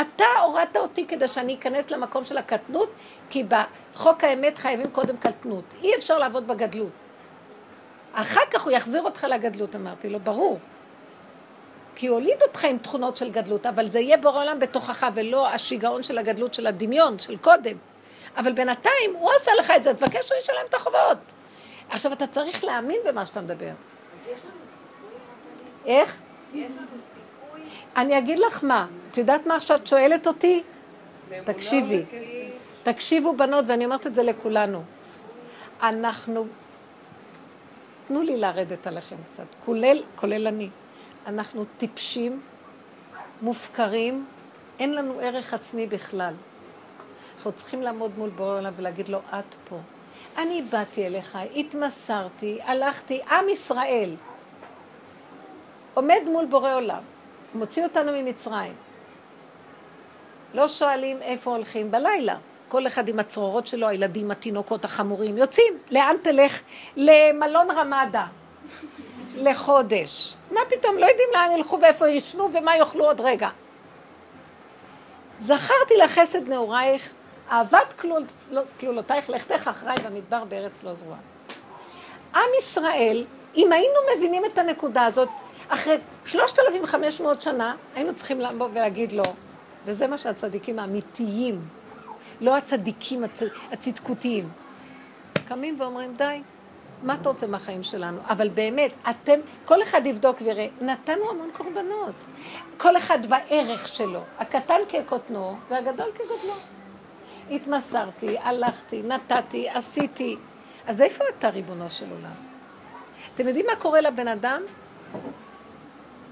אתה 0.00 0.24
הורדת 0.42 0.76
אותי 0.76 1.06
כדי 1.06 1.28
שאני 1.28 1.54
אכנס 1.54 1.90
למקום 1.90 2.24
של 2.24 2.38
הקטנות, 2.38 2.90
כי 3.30 3.44
בחוק 3.44 4.24
האמת 4.24 4.58
חייבים 4.58 4.90
קודם 4.90 5.16
קטנות. 5.16 5.74
אי 5.82 5.94
אפשר 5.94 6.18
לעבוד 6.18 6.46
בגדלות. 6.46 7.07
אחר 8.12 8.40
כך 8.50 8.64
הוא 8.64 8.72
יחזיר 8.72 9.02
אותך 9.02 9.24
לגדלות, 9.24 9.76
אמרתי 9.76 10.09
לו, 10.09 10.20
ברור. 10.20 10.59
כי 11.94 12.06
הוא 12.06 12.14
הוליד 12.14 12.42
אותך 12.42 12.64
עם 12.64 12.78
תכונות 12.78 13.16
של 13.16 13.30
גדלות, 13.30 13.66
אבל 13.66 13.88
זה 13.88 14.00
יהיה 14.00 14.16
בורא 14.16 14.42
עולם 14.42 14.59
בתוכך, 14.59 15.06
ולא 15.14 15.48
השיגעון 15.48 16.02
של 16.02 16.18
הגדלות 16.18 16.54
של 16.54 16.66
הדמיון, 16.66 17.18
של 17.18 17.36
קודם. 17.36 17.76
אבל 18.36 18.52
בינתיים, 18.52 19.14
הוא 19.18 19.30
עשה 19.36 19.50
לך 19.59 19.72
את 19.76 19.84
זה, 19.84 19.94
תבקש 19.94 20.28
שהוא 20.28 20.38
ישלם 20.38 20.66
את 20.68 20.74
החובות. 20.74 21.34
עכשיו, 21.90 22.12
אתה 22.12 22.26
צריך 22.26 22.64
להאמין 22.64 23.00
במה 23.06 23.26
שאתה 23.26 23.40
מדבר. 23.40 23.70
איך? 25.86 26.16
אני 27.96 28.18
אגיד 28.18 28.38
לך 28.38 28.64
מה, 28.64 28.86
את 29.11 29.18
יודעת 29.18 29.46
מה 29.46 29.56
עכשיו 29.56 29.76
את 29.76 29.86
שואלת 29.86 30.26
אותי? 30.26 30.62
תקשיבי. 31.44 32.04
תקשיבו 32.82 33.36
בנות, 33.36 33.64
ואני 33.68 33.84
אומרת 33.84 34.06
את 34.06 34.14
זה 34.14 34.22
לכולנו. 34.22 34.82
אנחנו, 35.82 36.46
תנו 38.09 38.22
לי 38.22 38.36
לרדת 38.36 38.86
עליכם 38.86 39.16
קצת, 39.32 39.44
כולל, 39.64 40.02
כולל 40.14 40.46
אני. 40.46 40.68
אנחנו 41.26 41.64
טיפשים, 41.78 42.40
מופקרים, 43.42 44.26
אין 44.78 44.94
לנו 44.94 45.20
ערך 45.20 45.54
עצמי 45.54 45.86
בכלל. 45.86 46.34
אנחנו 47.36 47.52
צריכים 47.52 47.82
לעמוד 47.82 48.18
מול 48.18 48.30
בורא 48.30 48.59
עולם 48.59 48.72
ולהגיד 48.76 49.09
לו, 49.09 49.18
את 49.18 49.54
פה. 49.68 49.78
אני 50.38 50.62
באתי 50.62 51.06
אליך, 51.06 51.38
התמסרתי, 51.56 52.59
הלכתי, 52.62 53.20
עם 53.30 53.48
ישראל 53.48 54.14
עומד 55.94 56.20
מול 56.32 56.46
בורא 56.46 56.74
עולם, 56.74 57.02
מוציא 57.54 57.84
אותנו 57.84 58.12
ממצרים. 58.12 58.72
לא 60.54 60.68
שואלים 60.68 61.22
איפה 61.22 61.50
הולכים 61.56 61.90
בלילה. 61.90 62.36
כל 62.68 62.86
אחד 62.86 63.08
עם 63.08 63.18
הצרורות 63.18 63.66
שלו, 63.66 63.88
הילדים, 63.88 64.30
התינוקות, 64.30 64.84
החמורים, 64.84 65.38
יוצאים. 65.38 65.78
לאן 65.90 66.14
תלך? 66.22 66.62
למלון 66.96 67.70
רמדה. 67.70 68.26
לחודש. 69.36 70.34
מה 70.50 70.60
פתאום, 70.68 70.96
לא 70.96 71.06
יודעים 71.06 71.28
לאן 71.32 71.50
ילכו 71.56 71.78
ואיפה 71.82 72.08
ישנו 72.08 72.52
ומה 72.52 72.76
יאכלו 72.76 73.04
עוד 73.04 73.20
רגע. 73.20 73.48
זכרתי 75.38 75.96
לך 75.96 76.18
חסד 76.18 76.48
נעורייך, 76.48 77.12
אהבת 77.50 77.92
כלול, 78.00 78.24
לא, 78.50 78.62
כלולותייך, 78.80 79.30
לכתך 79.30 79.68
אחריי 79.68 79.96
במדבר 80.04 80.44
בארץ 80.44 80.84
לא 80.84 80.94
זרועה. 80.94 81.18
עם 82.34 82.50
ישראל, 82.58 83.24
אם 83.56 83.72
היינו 83.72 83.94
מבינים 84.16 84.44
את 84.44 84.58
הנקודה 84.58 85.04
הזאת, 85.04 85.28
אחרי 85.68 85.96
3,500 86.24 87.42
שנה, 87.42 87.74
היינו 87.94 88.14
צריכים 88.14 88.40
לבוא 88.40 88.68
ולהגיד 88.72 89.12
לו, 89.12 89.22
וזה 89.84 90.06
מה 90.06 90.18
שהצדיקים 90.18 90.78
האמיתיים, 90.78 91.60
לא 92.41 92.57
הצדיקים 92.57 93.24
הצ... 93.24 93.43
הצדקותיים, 93.72 94.49
קמים 95.49 95.80
ואומרים, 95.80 96.14
די, 96.16 96.43
מה 97.03 97.14
אתה 97.14 97.28
רוצה 97.28 97.47
מהחיים 97.47 97.82
שלנו? 97.82 98.18
אבל 98.28 98.49
באמת, 98.49 98.93
אתם, 99.11 99.41
כל 99.64 99.82
אחד 99.82 100.07
יבדוק 100.07 100.41
ויראה, 100.41 100.66
נתנו 100.80 101.30
המון 101.30 101.51
קורבנות. 101.53 102.14
כל 102.76 102.97
אחד 102.97 103.26
בערך 103.26 103.89
שלו, 103.89 104.20
הקטן 104.39 104.80
כקוטנו 104.89 105.57
והגדול 105.70 106.11
כגודלו. 106.14 106.55
התמסרתי, 107.51 108.39
הלכתי, 108.39 109.03
נתתי, 109.03 109.68
עשיתי. 109.68 110.36
אז 110.86 111.03
איפה 111.03 111.24
אתה, 111.39 111.49
ריבונו 111.49 111.91
של 111.91 112.11
עולם? 112.11 112.34
אתם 113.34 113.49
יודעים 113.49 113.66
מה 113.66 113.76
קורה 113.76 114.01
לבן 114.01 114.28
אדם? 114.28 114.62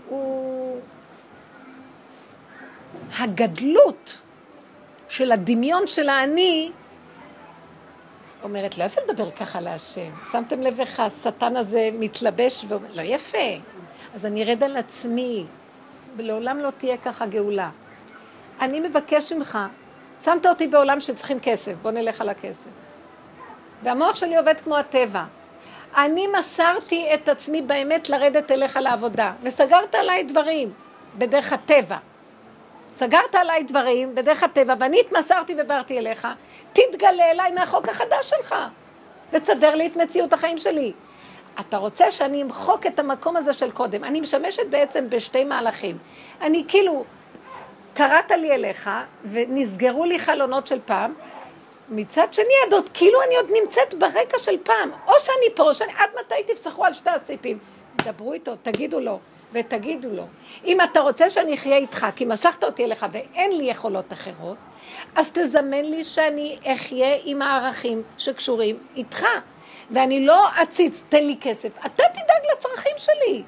הוא... 0.08 0.80
הגדלות 3.18 4.18
של 5.08 5.32
הדמיון 5.32 5.86
של 5.86 6.08
האני 6.08 6.70
אומרת, 8.42 8.78
לא 8.78 8.84
יפה 8.84 9.00
לדבר 9.08 9.30
ככה 9.30 9.60
להשם. 9.60 10.10
שמתם 10.32 10.62
לב 10.62 10.80
איך 10.80 11.00
השטן 11.00 11.56
הזה 11.56 11.90
מתלבש 11.92 12.64
ואומר, 12.68 12.88
לא 12.94 13.02
יפה. 13.02 13.48
אז 14.14 14.26
אני 14.26 14.44
ארד 14.44 14.62
על 14.62 14.76
עצמי, 14.76 15.46
ולעולם 16.16 16.58
לא 16.58 16.70
תהיה 16.78 16.96
ככה 16.96 17.26
גאולה. 17.26 17.70
אני 18.60 18.80
מבקש 18.80 19.32
ממך, 19.32 19.58
שמת 20.24 20.46
אותי 20.46 20.66
בעולם 20.66 21.00
שצריכים 21.00 21.40
כסף, 21.40 21.72
בוא 21.82 21.90
נלך 21.90 22.20
על 22.20 22.28
הכסף. 22.28 22.70
והמוח 23.82 24.14
שלי 24.14 24.36
עובד 24.36 24.60
כמו 24.60 24.76
הטבע. 24.76 25.24
אני 25.96 26.26
מסרתי 26.38 27.14
את 27.14 27.28
עצמי 27.28 27.62
באמת 27.62 28.08
לרדת 28.08 28.50
אליך 28.50 28.76
לעבודה, 28.76 29.32
וסגרת 29.42 29.94
עליי 29.94 30.22
דברים 30.22 30.72
בדרך 31.18 31.52
הטבע. 31.52 31.96
סגרת 32.96 33.34
עליי 33.34 33.62
דברים 33.62 34.14
בדרך 34.14 34.42
הטבע, 34.42 34.74
ואני 34.78 35.00
התמסרתי 35.00 35.54
ובארתי 35.58 35.98
אליך, 35.98 36.28
תתגלה 36.72 37.30
אליי 37.30 37.52
מהחוק 37.52 37.88
החדש 37.88 38.30
שלך, 38.30 38.54
ותסדר 39.32 39.74
לי 39.74 39.86
את 39.86 39.96
מציאות 39.96 40.32
החיים 40.32 40.58
שלי. 40.58 40.92
אתה 41.60 41.76
רוצה 41.76 42.10
שאני 42.10 42.42
אמחוק 42.42 42.86
את 42.86 42.98
המקום 42.98 43.36
הזה 43.36 43.52
של 43.52 43.70
קודם. 43.70 44.04
אני 44.04 44.20
משמשת 44.20 44.66
בעצם 44.70 45.10
בשתי 45.10 45.44
מהלכים. 45.44 45.98
אני 46.40 46.64
כאילו, 46.68 47.04
קראת 47.94 48.30
לי 48.30 48.52
אליך, 48.52 48.90
ונסגרו 49.24 50.04
לי 50.04 50.18
חלונות 50.18 50.66
של 50.66 50.78
פעם, 50.84 51.14
מצד 51.88 52.34
שני, 52.34 52.54
עד 52.66 52.72
עוד, 52.72 52.88
כאילו 52.94 53.22
אני 53.26 53.36
עוד 53.36 53.50
נמצאת 53.62 53.94
ברקע 53.94 54.38
של 54.38 54.56
פעם. 54.62 54.90
או 55.06 55.12
שאני 55.18 55.54
פה, 55.54 55.62
או 55.62 55.74
שאני, 55.74 55.92
עד 55.92 56.10
מתי 56.20 56.52
תפסחו 56.52 56.84
על 56.84 56.94
שתי 56.94 57.10
הסיפים? 57.10 57.58
דברו 57.96 58.32
איתו, 58.32 58.52
תגידו 58.62 59.00
לו, 59.00 59.18
ותגידו 59.56 60.08
לו. 60.12 60.26
אם 60.64 60.80
אתה 60.80 61.00
רוצה 61.00 61.30
שאני 61.30 61.54
אחיה 61.54 61.76
איתך, 61.76 62.06
כי 62.16 62.24
משכת 62.24 62.64
אותי 62.64 62.84
אליך 62.84 63.06
ואין 63.12 63.56
לי 63.56 63.64
יכולות 63.64 64.12
אחרות, 64.12 64.56
אז 65.14 65.32
תזמן 65.32 65.84
לי 65.84 66.04
שאני 66.04 66.58
אחיה 66.64 67.16
עם 67.24 67.42
הערכים 67.42 68.02
שקשורים 68.18 68.78
איתך. 68.96 69.26
ואני 69.90 70.26
לא 70.26 70.46
אציץ, 70.62 71.02
תן 71.08 71.24
לי 71.24 71.36
כסף. 71.40 71.68
אתה 71.86 72.02
תדאג 72.12 72.52
לצרכים 72.52 72.92
שלי. 72.96 73.42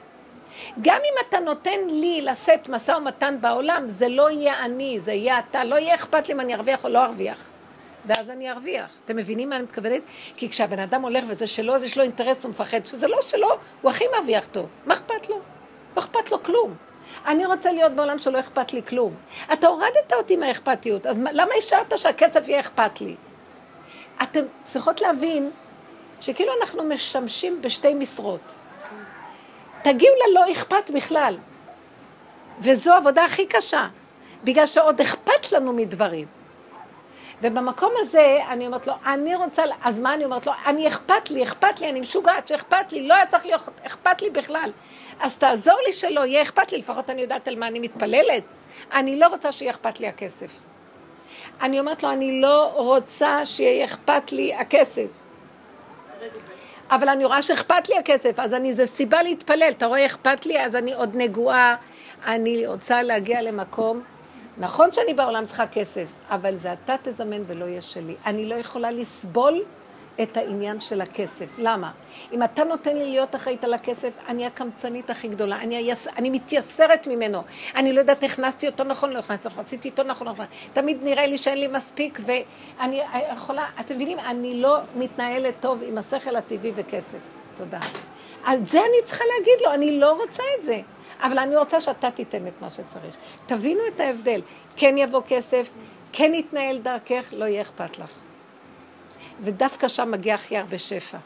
גם 0.83 1.01
אם 1.05 1.29
אתה 1.29 1.41
נותן 1.41 1.87
לי 1.87 2.23
לשאת 2.23 2.69
משא 2.69 2.93
ומתן 2.93 3.37
בעולם, 3.41 3.89
זה 3.89 4.09
לא 4.09 4.31
יהיה 4.31 4.65
אני, 4.65 5.01
זה 5.01 5.13
יהיה 5.13 5.39
אתה. 5.39 5.65
לא 5.65 5.77
יהיה 5.77 5.95
אכפת 5.95 6.29
לי 6.29 6.35
אם 6.35 6.41
אני 6.41 6.55
ארוויח 6.55 6.85
או 6.85 6.89
לא 6.89 7.05
ארוויח. 7.05 7.51
ואז 8.07 8.31
אני 8.31 8.51
ארוויח. 8.51 8.91
אתם 9.05 9.17
מבינים 9.17 9.49
מה 9.49 9.57
אני 9.57 9.65
מתכוונת? 9.65 10.03
כי 10.37 10.49
כשהבן 10.49 10.79
אדם 10.79 11.03
הולך 11.03 11.25
וזה 11.29 11.47
שלו, 11.47 11.75
אז 11.75 11.83
יש 11.83 11.99
לו 11.99 12.03
אינטרס, 12.03 12.45
הוא 12.45 12.51
מפחד. 12.51 12.87
שזה 12.87 13.09
לא 13.09 13.19
שלו, 13.21 13.49
הוא 13.83 13.91
הכי 13.91 14.05
מרוויח 14.17 14.47
טוב. 14.47 14.67
מה 14.87 14.95
אכפת 14.95 15.29
לו? 15.29 15.41
לא 15.97 16.01
אכפת 16.01 16.33
לו 16.33 16.43
כלום. 16.43 16.75
אני 17.27 17.47
רוצה 17.47 17.73
להיות 17.73 17.93
בעולם 17.93 18.19
שלא 18.19 18.41
אכפת 18.41 18.73
לי 18.73 18.83
כלום. 18.83 19.15
אתה 19.53 19.67
הורדת 19.67 20.13
אותי 20.13 20.37
מהאכפתיות, 20.37 21.07
אז 21.07 21.21
למה 21.33 21.51
השארת 21.59 21.99
שהכסף 21.99 22.49
יהיה 22.49 22.61
אכפת 22.61 23.01
לי? 23.01 23.17
אתם 24.23 24.41
צריכות 24.65 25.01
להבין 25.01 25.51
שכאילו 26.21 26.53
אנחנו 26.61 26.85
משמשים 26.85 27.63
בשתי 27.63 27.95
משרות. 27.95 28.55
תגיעו 29.83 30.15
ללא 30.29 30.53
אכפת 30.53 30.91
בכלל. 30.95 31.39
וזו 32.61 32.95
העבודה 32.95 33.25
הכי 33.25 33.47
קשה, 33.47 33.89
בגלל 34.45 34.67
שעוד 34.67 35.01
אכפת 35.01 35.53
לנו 35.53 35.73
מדברים. 35.73 36.27
ובמקום 37.43 37.93
הזה 37.99 38.39
אני 38.49 38.67
אומרת 38.67 38.87
לו, 38.87 38.93
אני 39.07 39.35
רוצה, 39.35 39.63
אז 39.83 39.99
מה 39.99 40.15
אני 40.15 40.25
אומרת 40.25 40.47
לו? 40.47 40.53
אני 40.67 40.89
אכפת 40.89 41.31
לי, 41.31 41.43
אכפת 41.43 41.81
לי, 41.81 41.91
אני 41.91 42.01
משוגעת 42.01 42.49
שאכפת 42.49 42.93
לי, 42.93 43.09
לא 43.09 43.15
היה 43.15 43.27
צריך 43.27 43.47
להיות 43.47 43.69
אכפת 43.87 44.23
לי 44.23 44.31
בכלל. 44.31 44.71
אז 45.21 45.37
תעזור 45.37 45.77
לי 45.87 45.93
שלא 45.93 46.27
יהיה 46.27 46.43
אכפת 46.43 46.73
לי, 46.73 46.79
לפחות 46.79 47.11
אני 47.11 47.23
יודעת 47.23 47.49
על 47.49 47.57
מה 47.57 47.67
אני 47.67 47.81
מתפללת. 47.81 48.43
אני 48.93 49.19
לא 49.19 49.27
רוצה 49.27 49.53
שיהיה 49.53 49.71
אכפת 49.71 50.01
לי 50.01 50.09
הכסף. 50.09 50.51
אני 51.61 51.81
אומרת 51.81 52.03
לו, 52.03 52.11
אני 52.11 52.41
לא 52.41 52.73
רוצה 52.75 53.47
שיהיה 53.47 53.85
אכפת 53.85 54.33
לי 54.33 54.55
הכסף. 54.55 55.07
אבל 56.91 57.09
אני 57.09 57.25
רואה 57.25 57.43
שאכפת 57.43 57.89
לי 57.89 57.99
הכסף, 57.99 58.39
אז 58.39 58.55
אני, 58.55 58.73
זה 58.73 58.87
סיבה 58.87 59.23
להתפלל. 59.23 59.71
אתה 59.71 59.87
רואה, 59.87 60.07
אכפת 60.07 60.47
לי, 60.47 60.65
אז 60.65 60.77
אני 60.77 60.95
עוד 60.95 61.11
נגועה. 61.15 61.77
אני 62.27 62.67
רוצה 62.67 63.03
להגיע 63.03 63.43
למקום 63.43 64.03
נכון 64.59 64.93
שאני 64.93 65.15
בעולם 65.15 65.45
צריכה 65.45 65.67
כסף, 65.67 66.07
אבל 66.31 66.57
זה 66.57 66.73
אתה 66.73 66.95
תזמן 67.03 67.43
ולא 67.47 67.65
יהיה 67.65 67.83
שלי. 67.83 68.15
אני 68.27 68.47
לא 68.47 68.55
יכולה 68.55 68.91
לסבול 68.91 69.65
את 70.23 70.37
העניין 70.37 70.81
של 70.81 71.01
הכסף. 71.01 71.47
למה? 71.59 71.93
אם 72.33 72.43
אתה 72.43 72.65
נותן 72.65 72.97
לי 72.97 73.11
להיות 73.11 73.35
אחראית 73.35 73.65
על 73.65 73.75
הכסף, 73.75 74.13
אני 74.29 74.47
הקמצנית 74.47 75.11
הכי 75.11 75.29
גדולה. 75.29 75.57
אני, 75.57 75.77
היס... 75.77 76.09
אני 76.09 76.31
מתייסרת 76.31 77.07
ממנו. 77.07 77.43
אני 77.77 77.93
לא 77.93 78.01
יודעת, 78.01 78.23
הכנסתי 78.23 78.67
אותו 78.67 78.85
נכון, 78.85 79.11
לא 79.11 79.19
הכנסתי 79.19 79.49
אותו, 79.49 79.61
עשיתי 79.61 79.89
אותו 79.89 80.03
נכון, 80.03 80.29
נכון. 80.29 80.47
תמיד 80.73 81.05
נראה 81.05 81.27
לי 81.27 81.39
שאין 81.39 81.59
לי 81.59 81.69
מספיק, 81.69 82.19
ואני 82.27 83.01
יכולה, 83.33 83.67
אתם 83.81 83.95
מבינים, 83.95 84.19
אני 84.19 84.61
לא 84.61 84.79
מתנהלת 84.97 85.55
טוב 85.61 85.83
עם 85.87 85.99
השכל 85.99 86.37
הטבעי 86.37 86.73
וכסף. 86.75 87.19
תודה. 87.57 87.79
על 88.45 88.59
זה 88.67 88.79
אני 88.79 89.05
צריכה 89.05 89.25
להגיד 89.39 89.61
לו, 89.65 89.75
אני 89.75 90.01
לא 90.01 90.13
רוצה 90.13 90.43
את 90.59 90.63
זה. 90.63 90.81
אבל 91.23 91.39
אני 91.39 91.57
רוצה 91.57 91.81
שאתה 91.81 92.11
תיתן 92.11 92.47
את 92.47 92.63
מה 92.63 92.71
שצריך. 92.71 93.17
תבינו 93.47 93.81
את 93.95 94.01
ההבדל. 94.01 94.41
כן 94.77 94.95
יבוא 94.99 95.23
כסף, 95.29 95.71
כן 96.13 96.35
יתנהל 96.35 96.79
דרכך, 96.79 97.29
לא 97.33 97.45
יהיה 97.45 97.63
אכפת 97.63 97.99
לך. 97.99 98.28
ודווקא 99.41 99.89
שם 99.89 100.11
מגיע 100.11 100.35
הכי 100.35 100.57
הרבה 100.57 100.79
שפע. 100.79 101.19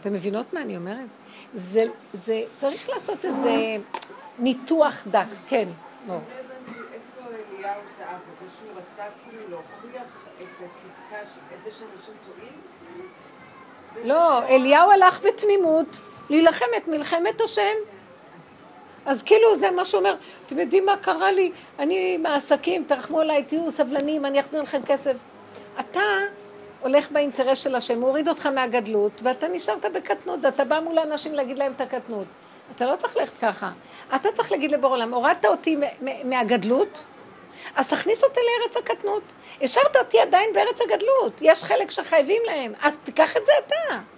אתם 0.00 0.12
מבינות 0.12 0.54
מה 0.54 0.62
אני 0.62 0.76
אומרת? 0.76 1.08
זה, 1.54 1.84
זה, 2.12 2.42
צריך 2.56 2.88
לעשות 2.88 3.24
איזה 3.24 3.76
ניתוח 4.38 5.04
דק, 5.10 5.24
כן, 5.48 5.68
לא. 6.08 6.14
לא 6.14 6.20
שהוא 12.04 12.14
כאילו? 13.94 14.14
לא, 14.14 14.46
אליהו 14.46 14.90
הלך 14.90 15.20
בתמימות 15.20 16.00
להילחם 16.30 16.66
את 16.76 16.88
מלחמת 16.88 17.40
השם. 17.40 17.74
אז 19.06 19.22
כאילו 19.22 19.54
זה 19.54 19.70
מה 19.70 19.84
שאומר, 19.84 20.16
אתם 20.46 20.58
יודעים 20.58 20.86
מה 20.86 20.96
קרה 20.96 21.32
לי? 21.32 21.52
אני 21.78 22.14
עם 22.14 22.26
העסקים, 22.26 22.84
תרחמו 22.84 23.20
עליי, 23.20 23.44
תהיו 23.44 23.70
סבלנים, 23.70 24.24
אני 24.24 24.40
אחזיר 24.40 24.62
לכם 24.62 24.80
כסף. 24.86 25.16
אתה 25.80 26.00
הולך 26.86 27.10
באינטרס 27.10 27.58
של 27.58 27.74
השם, 27.74 28.00
הוא 28.00 28.08
הוריד 28.08 28.28
אותך 28.28 28.46
מהגדלות, 28.46 29.20
ואתה 29.24 29.48
נשארת 29.48 29.84
בקטנות, 29.94 30.40
ואתה 30.42 30.64
בא 30.64 30.80
מול 30.80 30.98
האנשים 30.98 31.34
להגיד 31.34 31.58
להם 31.58 31.72
את 31.76 31.80
הקטנות. 31.80 32.26
אתה 32.74 32.86
לא 32.86 32.96
צריך 32.96 33.16
ללכת 33.16 33.38
ככה. 33.38 33.70
אתה 34.14 34.28
צריך 34.32 34.52
להגיד 34.52 34.72
לבור 34.72 34.90
עולם, 34.90 35.14
הורדת 35.14 35.46
אותי 35.46 35.76
מהגדלות, 36.24 37.02
אז 37.76 37.88
תכניס 37.88 38.24
אותי 38.24 38.40
לארץ 38.40 38.76
הקטנות. 38.76 39.22
השארת 39.62 39.96
אותי 39.96 40.20
עדיין 40.20 40.52
בארץ 40.52 40.80
הגדלות. 40.80 41.32
יש 41.40 41.64
חלק 41.64 41.90
שחייבים 41.90 42.42
להם, 42.46 42.72
אז 42.82 42.96
תיקח 43.04 43.36
את 43.36 43.46
זה 43.46 43.52
אתה. 43.66 44.15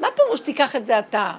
מה 0.00 0.08
פירוש 0.16 0.40
תיקח 0.40 0.76
את 0.76 0.86
זה 0.86 0.98
אתה? 0.98 1.32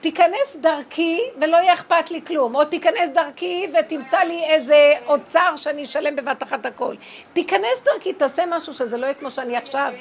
תיכנס 0.00 0.56
דרכי 0.60 1.20
ולא 1.40 1.56
יהיה 1.56 1.72
אכפת 1.72 2.10
לי 2.10 2.20
כלום, 2.26 2.54
או 2.54 2.64
תיכנס 2.64 3.08
דרכי 3.14 3.66
ותמצא 3.78 4.18
לי 4.18 4.44
איזה 4.44 4.92
אוצר 5.06 5.56
שאני 5.56 5.84
אשלם 5.84 6.16
בבת 6.16 6.42
אחת 6.42 6.66
הכל. 6.66 6.94
תיכנס 7.32 7.82
דרכי, 7.84 8.12
תעשה 8.12 8.44
משהו 8.48 8.72
שזה 8.72 8.96
לא 8.96 9.06
יהיה 9.06 9.14
כמו 9.14 9.30
שאני 9.30 9.56
עכשיו. 9.56 9.92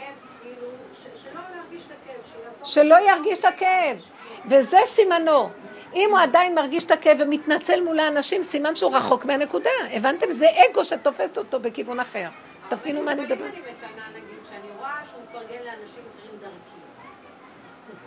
שלא 2.64 2.96
ירגיש 3.10 3.40
את 3.40 3.46
הכאב. 3.46 4.06
וזה 4.46 4.78
סימנו. 4.86 5.50
אם 5.96 6.10
הוא 6.12 6.20
עדיין 6.20 6.56
מרגיש 6.56 6.84
את 6.84 6.92
הכאב 6.92 7.18
ומתנצל 7.20 7.82
מול 7.82 8.00
האנשים, 8.00 8.44
סימן 8.44 8.76
שהוא 8.76 8.96
רחוק 8.96 9.26
מהנקודה. 9.26 9.70
הבנתם? 9.92 10.32
זה 10.32 10.48
אגו 10.50 10.86
שתופסת 10.86 11.38
אותו 11.38 11.60
בכיוון 11.60 12.00
אחר. 12.00 12.28
תבינו 12.70 13.04
מה 13.04 13.12
אני 13.12 13.22
מדברת. 13.22 13.40
אם 13.40 13.46
אני 13.46 13.60
מקנאה, 13.60 14.10
נגיד, 14.10 14.46
שאני 14.50 14.68
רואה 14.78 14.96
שהוא 15.12 15.22
מפרגן 15.30 15.64
לאנשים 15.66 16.04
אחרים 16.16 16.40
דרכי. 16.42 16.78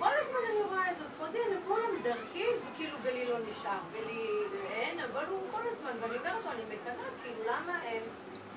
כל 0.00 0.12
הזמן 0.20 0.38
אני 0.50 0.62
רואה 0.62 0.90
את 0.90 0.96
זה, 0.98 1.04
מפרגן 1.04 1.48
לכולם 1.56 2.02
דרכי, 2.02 2.44
וכאילו, 2.64 2.96
ולי 3.02 3.26
לא 3.26 3.38
נשאר, 3.38 3.78
ולי 3.92 4.26
אין, 4.70 5.00
אבל 5.00 5.26
הוא 5.26 5.40
כל 5.50 5.62
הזמן, 5.70 5.90
ואני 6.00 6.18
אומרת 6.18 6.44
לו, 6.44 6.50
אני 6.50 6.62
מקנאה, 6.64 7.08
כאילו, 7.22 7.44
למה 7.44 7.78
הם 7.82 8.02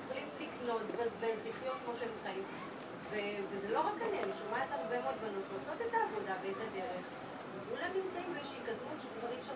יכולים 0.04 0.24
לקנות, 0.40 0.82
לבזבז, 0.88 1.38
לחיות 1.48 1.76
כמו 1.84 1.94
שהם 1.98 2.08
חיים? 2.22 2.42
וזה 3.50 3.68
לא 3.72 3.80
רק 3.80 3.94
אני, 4.08 4.22
אני 4.22 4.32
שומעת 4.38 4.68
הרבה 4.70 5.02
מאוד 5.02 5.14
בנות 5.20 5.44
שעושות 5.48 5.80
את 5.88 5.94
העבודה 5.94 6.34
ואת 6.42 6.56
הדרך, 6.56 7.04
וכולם 7.66 7.90
נמצאים 7.94 8.34
באיזושהי 8.34 8.58
קדמות 8.66 9.00
שכבר 9.00 9.30
אי 9.32 9.38
אפשר. 9.40 9.52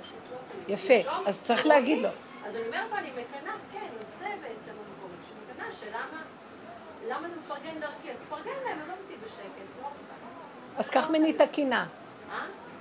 פשוט 0.00 0.18
לא 0.30 0.36
יכולים. 0.36 0.64
יפה, 0.68 1.10
אז 1.26 1.44
צריך 1.44 1.66
לא 1.66 1.74
להגיד 1.74 2.02
לו. 2.02 2.08
אז 2.44 2.56
אני 2.56 2.66
אומרת 2.66 2.90
לו, 2.90 2.96
אני 2.96 3.10
מקנאה, 3.10 3.54
כן, 3.72 3.88
זה 4.18 4.28
בעצם 4.42 4.70
המקום, 4.70 5.10
שאני 5.28 5.40
מקנאה, 5.52 5.72
שלמה... 5.72 6.22
למה 7.08 7.26
אתה 7.26 7.36
מפרגן 7.36 7.80
דרכי? 7.80 8.10
אז 8.10 8.20
תפרגן 8.20 8.58
להם, 8.64 8.78
עזוב 8.82 8.96
אותי 9.02 9.14
בשקט, 9.24 9.68
לא 9.82 9.86
רוצה. 9.86 10.23
אז 10.76 10.90
קח 10.90 11.10
ממני 11.10 11.30
את 11.30 11.40
הקינה. 11.40 11.86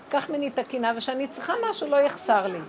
קח 0.10 0.30
ממני 0.30 0.48
את 0.48 0.60
הקינה, 0.60 0.92
ושאני 0.96 1.28
צריכה 1.28 1.54
משהו 1.70 1.88
לא 1.88 1.96
יחסר 1.96 2.48
לי. 2.48 2.60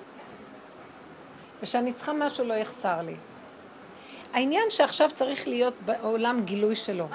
ושאני 1.63 1.93
צריכה 1.93 2.13
משהו 2.13 2.45
לא 2.45 2.55
יחסר 2.55 3.03
לי. 3.03 3.17
העניין 4.33 4.71
שעכשיו 4.71 5.11
צריך 5.11 5.49
להיות 5.49 5.75
בעולם 5.85 6.41
גילוי 6.45 6.77
שלו. 6.77 7.09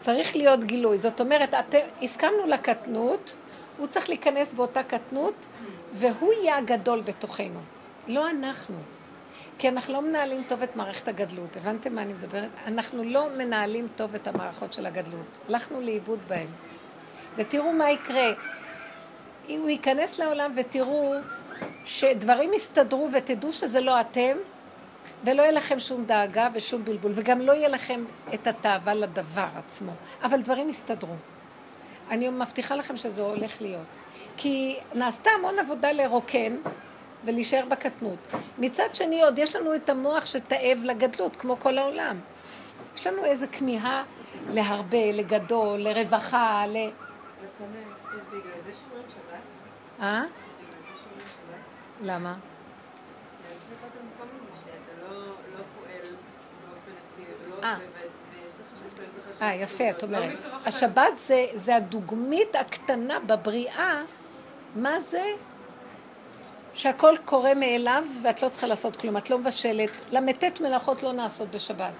צריך 0.00 0.36
להיות 0.36 0.64
גילוי. 0.64 0.98
זאת 0.98 1.20
אומרת, 1.20 1.54
אתם, 1.54 1.78
הסכמנו 2.02 2.46
לקטנות, 2.46 3.36
הוא 3.78 3.86
צריך 3.86 4.08
להיכנס 4.08 4.54
באותה 4.54 4.82
קטנות, 4.82 5.46
והוא 5.94 6.32
יהיה 6.32 6.58
הגדול 6.58 7.00
בתוכנו. 7.00 7.60
לא 8.08 8.30
אנחנו. 8.30 8.76
כי 9.58 9.68
אנחנו 9.68 9.92
לא 9.92 10.02
מנהלים 10.02 10.42
טוב 10.48 10.62
את 10.62 10.76
מערכת 10.76 11.08
הגדלות. 11.08 11.56
הבנתם 11.56 11.94
מה 11.94 12.02
אני 12.02 12.12
מדברת? 12.12 12.50
אנחנו 12.66 13.04
לא 13.04 13.28
מנהלים 13.36 13.88
טוב 13.96 14.14
את 14.14 14.28
המערכות 14.28 14.72
של 14.72 14.86
הגדלות. 14.86 15.38
הלכנו 15.48 15.80
לאיבוד 15.80 16.18
בהן. 16.28 16.46
ותראו 17.38 17.72
מה 17.72 17.90
יקרה. 17.90 18.32
אם 19.48 19.60
הוא 19.60 19.68
ייכנס 19.68 20.18
לעולם 20.18 20.52
ותראו 20.56 21.14
שדברים 21.84 22.54
יסתדרו 22.54 23.08
ותדעו 23.12 23.52
שזה 23.52 23.80
לא 23.80 24.00
אתם, 24.00 24.36
ולא 25.24 25.42
יהיה 25.42 25.52
לכם 25.52 25.78
שום 25.78 26.04
דאגה 26.04 26.48
ושום 26.54 26.84
בלבול, 26.84 27.12
וגם 27.14 27.40
לא 27.40 27.52
יהיה 27.52 27.68
לכם 27.68 28.04
את 28.34 28.46
התאווה 28.46 28.94
לדבר 28.94 29.46
עצמו. 29.56 29.92
אבל 30.22 30.40
דברים 30.40 30.68
יסתדרו. 30.68 31.14
אני 32.10 32.30
מבטיחה 32.30 32.74
לכם 32.74 32.96
שזה 32.96 33.22
הולך 33.22 33.60
להיות. 33.60 33.86
כי 34.36 34.78
נעשתה 34.94 35.30
המון 35.30 35.58
עבודה 35.58 35.92
לרוקן 35.92 36.56
ולהישאר 37.24 37.64
בקטנות. 37.68 38.18
מצד 38.58 38.94
שני, 38.94 39.22
עוד 39.22 39.38
יש 39.38 39.56
לנו 39.56 39.74
את 39.74 39.88
המוח 39.88 40.26
שתאב 40.26 40.78
לגדלות, 40.84 41.36
כמו 41.36 41.58
כל 41.58 41.78
העולם. 41.78 42.20
יש 42.96 43.06
לנו 43.06 43.24
איזו 43.24 43.46
כמיהה 43.52 44.04
להרבה, 44.50 45.12
לגדול, 45.12 45.80
לרווחה, 45.80 46.66
ל... 46.66 46.76
לקנא. 46.76 47.78
אז 48.18 48.26
בגלל 48.26 48.40
זה 48.64 48.70
שומרים 48.80 49.04
שבת? 49.04 49.04
אה? 49.04 49.04
בגלל 49.04 49.04
זה 49.04 49.06
שומרים 49.06 49.06
שבת? 49.06 49.06
למה? 49.06 49.06
יש 49.06 49.06
לך 49.06 49.06
את 49.06 49.06
המקום 49.06 49.06
הזה 49.06 49.06
שאתה 49.06 49.06
לא 49.06 49.06
לא 49.06 49.06
פועל 49.08 49.46
באופן 49.56 49.86
אה. 50.00 50.24
שפועל 52.02 52.34
בך 57.62 59.42
אה, 59.42 59.54
יפה, 59.54 59.90
את 59.90 60.02
אומרת. 60.02 60.38
השבת 60.66 61.02
זה, 61.16 61.46
זה 61.54 61.76
הדוגמית 61.76 62.56
הקטנה 62.56 63.20
בבריאה 63.20 64.02
מה 64.74 65.00
זה 65.00 65.24
שהכל 66.74 67.16
קורה 67.24 67.54
מאליו 67.54 68.04
ואת 68.22 68.42
לא 68.42 68.48
צריכה 68.48 68.66
לעשות 68.66 68.96
כלום, 68.96 69.16
את 69.16 69.30
לא 69.30 69.38
מבשלת. 69.38 69.90
ל"ט 70.12 70.60
מלאכות 70.60 71.02
לא 71.02 71.12
נעשות 71.12 71.50
בשבת. 71.50 71.92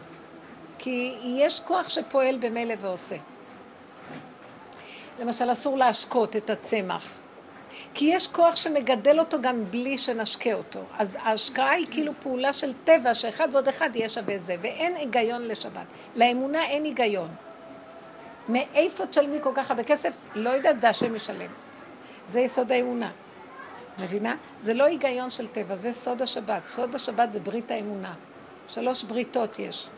כי 0.78 1.18
יש 1.24 1.61
כוח 1.61 1.88
שפועל 1.88 2.38
במילא 2.38 2.74
ועושה. 2.80 3.16
למשל, 5.20 5.53
אסור 5.53 5.78
להשקות 5.78 6.36
את 6.36 6.51
הצמח. 6.51 7.18
כי 7.94 8.04
יש 8.04 8.28
כוח 8.28 8.56
שמגדל 8.56 9.18
אותו 9.18 9.40
גם 9.40 9.64
בלי 9.70 9.98
שנשקה 9.98 10.52
אותו. 10.52 10.80
אז 10.98 11.18
ההשקעה 11.20 11.70
היא 11.70 11.86
כאילו 11.90 12.12
פעולה 12.20 12.52
של 12.52 12.72
טבע, 12.84 13.14
שאחד 13.14 13.48
ועוד 13.52 13.68
אחד 13.68 13.96
יהיה 13.96 14.08
שווה 14.08 14.38
זה, 14.38 14.56
ואין 14.60 14.96
היגיון 14.96 15.42
לשבת. 15.42 15.86
לאמונה 16.16 16.64
אין 16.64 16.84
היגיון. 16.84 17.28
מאיפה 18.48 19.06
תשלמי 19.06 19.38
כל 19.42 19.52
כך 19.54 19.70
הרבה 19.70 19.84
כסף? 19.84 20.16
לא 20.34 20.50
יודעת, 20.50 20.76
והשם 20.80 21.14
משלם. 21.14 21.50
זה 22.26 22.40
יסוד 22.40 22.72
האמונה. 22.72 23.10
מבינה? 24.00 24.34
זה 24.58 24.74
לא 24.74 24.84
היגיון 24.84 25.30
של 25.30 25.46
טבע, 25.46 25.76
זה 25.76 25.92
סוד 25.92 26.22
השבת. 26.22 26.68
סוד 26.68 26.94
השבת 26.94 27.32
זה 27.32 27.40
ברית 27.40 27.70
האמונה. 27.70 28.14
שלוש 28.68 29.04
בריתות 29.04 29.58
יש. 29.58 29.88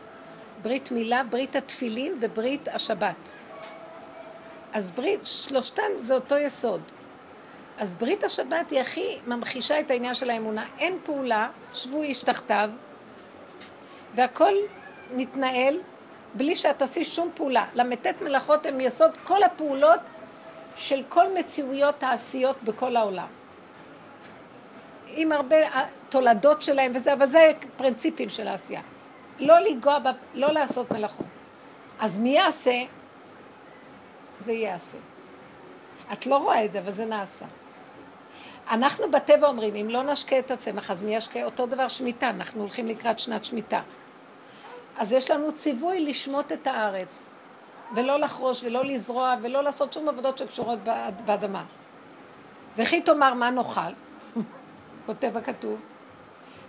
ברית 0.61 0.91
מילה, 0.91 1.23
ברית 1.23 1.55
התפילין 1.55 2.17
וברית 2.21 2.67
השבת. 2.67 3.33
אז 4.73 4.91
ברית, 4.91 5.19
שלושתן 5.23 5.91
זה 5.95 6.15
אותו 6.15 6.37
יסוד. 6.37 6.81
אז 7.81 7.95
ברית 7.95 8.23
השבת 8.23 8.69
היא 8.71 8.79
הכי 8.79 9.19
ממחישה 9.27 9.79
את 9.79 9.91
העניין 9.91 10.13
של 10.13 10.29
האמונה. 10.29 10.65
אין 10.79 10.97
פעולה, 11.03 11.49
שבו 11.73 12.01
איש 12.01 12.23
תחתיו, 12.23 12.69
והכל 14.15 14.53
מתנהל 15.11 15.81
בלי 16.33 16.55
שאת 16.55 16.79
תעשי 16.79 17.03
שום 17.03 17.31
פעולה. 17.35 17.65
ל"ט 17.73 18.21
מלאכות 18.21 18.65
הם 18.65 18.81
יסוד 18.81 19.17
כל 19.23 19.43
הפעולות 19.43 19.99
של 20.75 21.03
כל 21.09 21.33
מציאויות 21.39 22.03
העשיות 22.03 22.63
בכל 22.63 22.95
העולם. 22.95 23.27
עם 25.07 25.31
הרבה 25.31 25.57
תולדות 26.09 26.61
שלהם 26.61 26.91
וזה, 26.95 27.13
אבל 27.13 27.25
זה 27.25 27.51
פרינציפים 27.75 28.29
של 28.29 28.47
העשייה. 28.47 28.81
לא 29.39 29.59
לנגוע, 29.59 29.97
לא 30.33 30.51
לעשות 30.51 30.91
מלאכות. 30.91 31.25
אז 31.99 32.17
מי 32.17 32.29
יעשה? 32.29 32.83
זה 34.39 34.51
ייעשה. 34.51 34.97
את 36.13 36.25
לא 36.25 36.35
רואה 36.35 36.65
את 36.65 36.71
זה, 36.71 36.79
אבל 36.79 36.91
זה 36.91 37.05
נעשה. 37.05 37.45
אנחנו 38.69 39.11
בטבע 39.11 39.47
אומרים, 39.47 39.75
אם 39.75 39.89
לא 39.89 40.03
נשקה 40.03 40.39
את 40.39 40.51
הצמח, 40.51 40.91
אז 40.91 41.01
מי 41.01 41.15
ישקה? 41.15 41.43
אותו 41.43 41.65
דבר 41.65 41.87
שמיטה, 41.87 42.29
אנחנו 42.29 42.61
הולכים 42.61 42.87
לקראת 42.87 43.19
שנת 43.19 43.45
שמיטה. 43.45 43.81
אז 44.97 45.11
יש 45.11 45.31
לנו 45.31 45.51
ציווי 45.51 45.99
לשמוט 45.99 46.51
את 46.51 46.67
הארץ, 46.67 47.33
ולא 47.95 48.19
לחרוש, 48.19 48.63
ולא 48.63 48.85
לזרוע, 48.85 49.35
ולא 49.41 49.63
לעשות 49.63 49.93
שום 49.93 50.09
עבודות 50.09 50.37
שקשורות 50.37 50.79
באדמה. 51.25 51.63
וכי 52.77 53.01
תאמר 53.01 53.33
מה 53.33 53.49
נאכל, 53.49 53.81
כותב 55.05 55.37
הכתוב, 55.37 55.79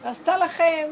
ועשתה 0.02 0.36
לכם 0.36 0.88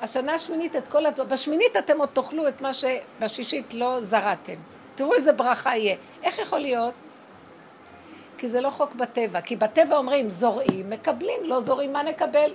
השנה 0.00 0.34
השמינית 0.34 0.76
את 0.76 0.88
כל 0.88 1.06
הדברים, 1.06 1.30
בשמינית 1.30 1.76
אתם 1.76 1.98
עוד 1.98 2.08
תאכלו 2.12 2.48
את 2.48 2.62
מה 2.62 2.70
שבשישית 2.72 3.74
לא 3.74 4.00
זרעתם. 4.00 4.56
תראו 4.94 5.14
איזה 5.14 5.32
ברכה 5.32 5.76
יהיה. 5.76 5.96
איך 6.22 6.38
יכול 6.38 6.58
להיות? 6.58 6.94
כי 8.38 8.48
זה 8.48 8.60
לא 8.60 8.70
חוק 8.70 8.94
בטבע. 8.94 9.40
כי 9.40 9.56
בטבע 9.56 9.96
אומרים, 9.96 10.28
זורעים, 10.28 10.90
מקבלים, 10.90 11.40
לא 11.44 11.60
זורעים, 11.60 11.92
מה 11.92 12.02
נקבל? 12.02 12.54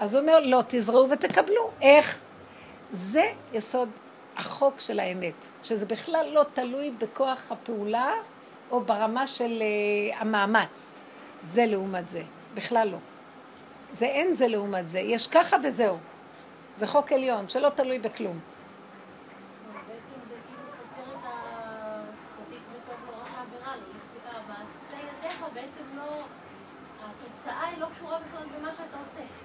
אז 0.00 0.14
הוא 0.14 0.22
אומר, 0.22 0.40
לא, 0.40 0.62
תזרעו 0.68 1.10
ותקבלו. 1.10 1.70
איך? 1.82 2.20
זה 2.90 3.24
יסוד 3.52 3.88
החוק 4.36 4.80
של 4.80 5.00
האמת, 5.00 5.46
שזה 5.62 5.86
בכלל 5.86 6.30
לא 6.32 6.42
תלוי 6.54 6.90
בכוח 6.90 7.52
הפעולה 7.52 8.12
או 8.70 8.80
ברמה 8.80 9.26
של 9.26 9.62
uh, 9.62 10.16
המאמץ. 10.20 11.02
זה 11.40 11.66
לעומת 11.66 12.08
זה, 12.08 12.22
בכלל 12.54 12.88
לא. 12.88 12.98
זה 13.92 14.06
אין 14.06 14.32
זה 14.32 14.48
לעומת 14.48 14.88
זה, 14.88 15.00
יש 15.00 15.26
ככה 15.26 15.56
וזהו. 15.64 15.98
זה 16.74 16.86
חוק 16.86 17.12
עליון, 17.12 17.48
שלא 17.48 17.68
תלוי 17.68 17.98
בכלום. 17.98 18.38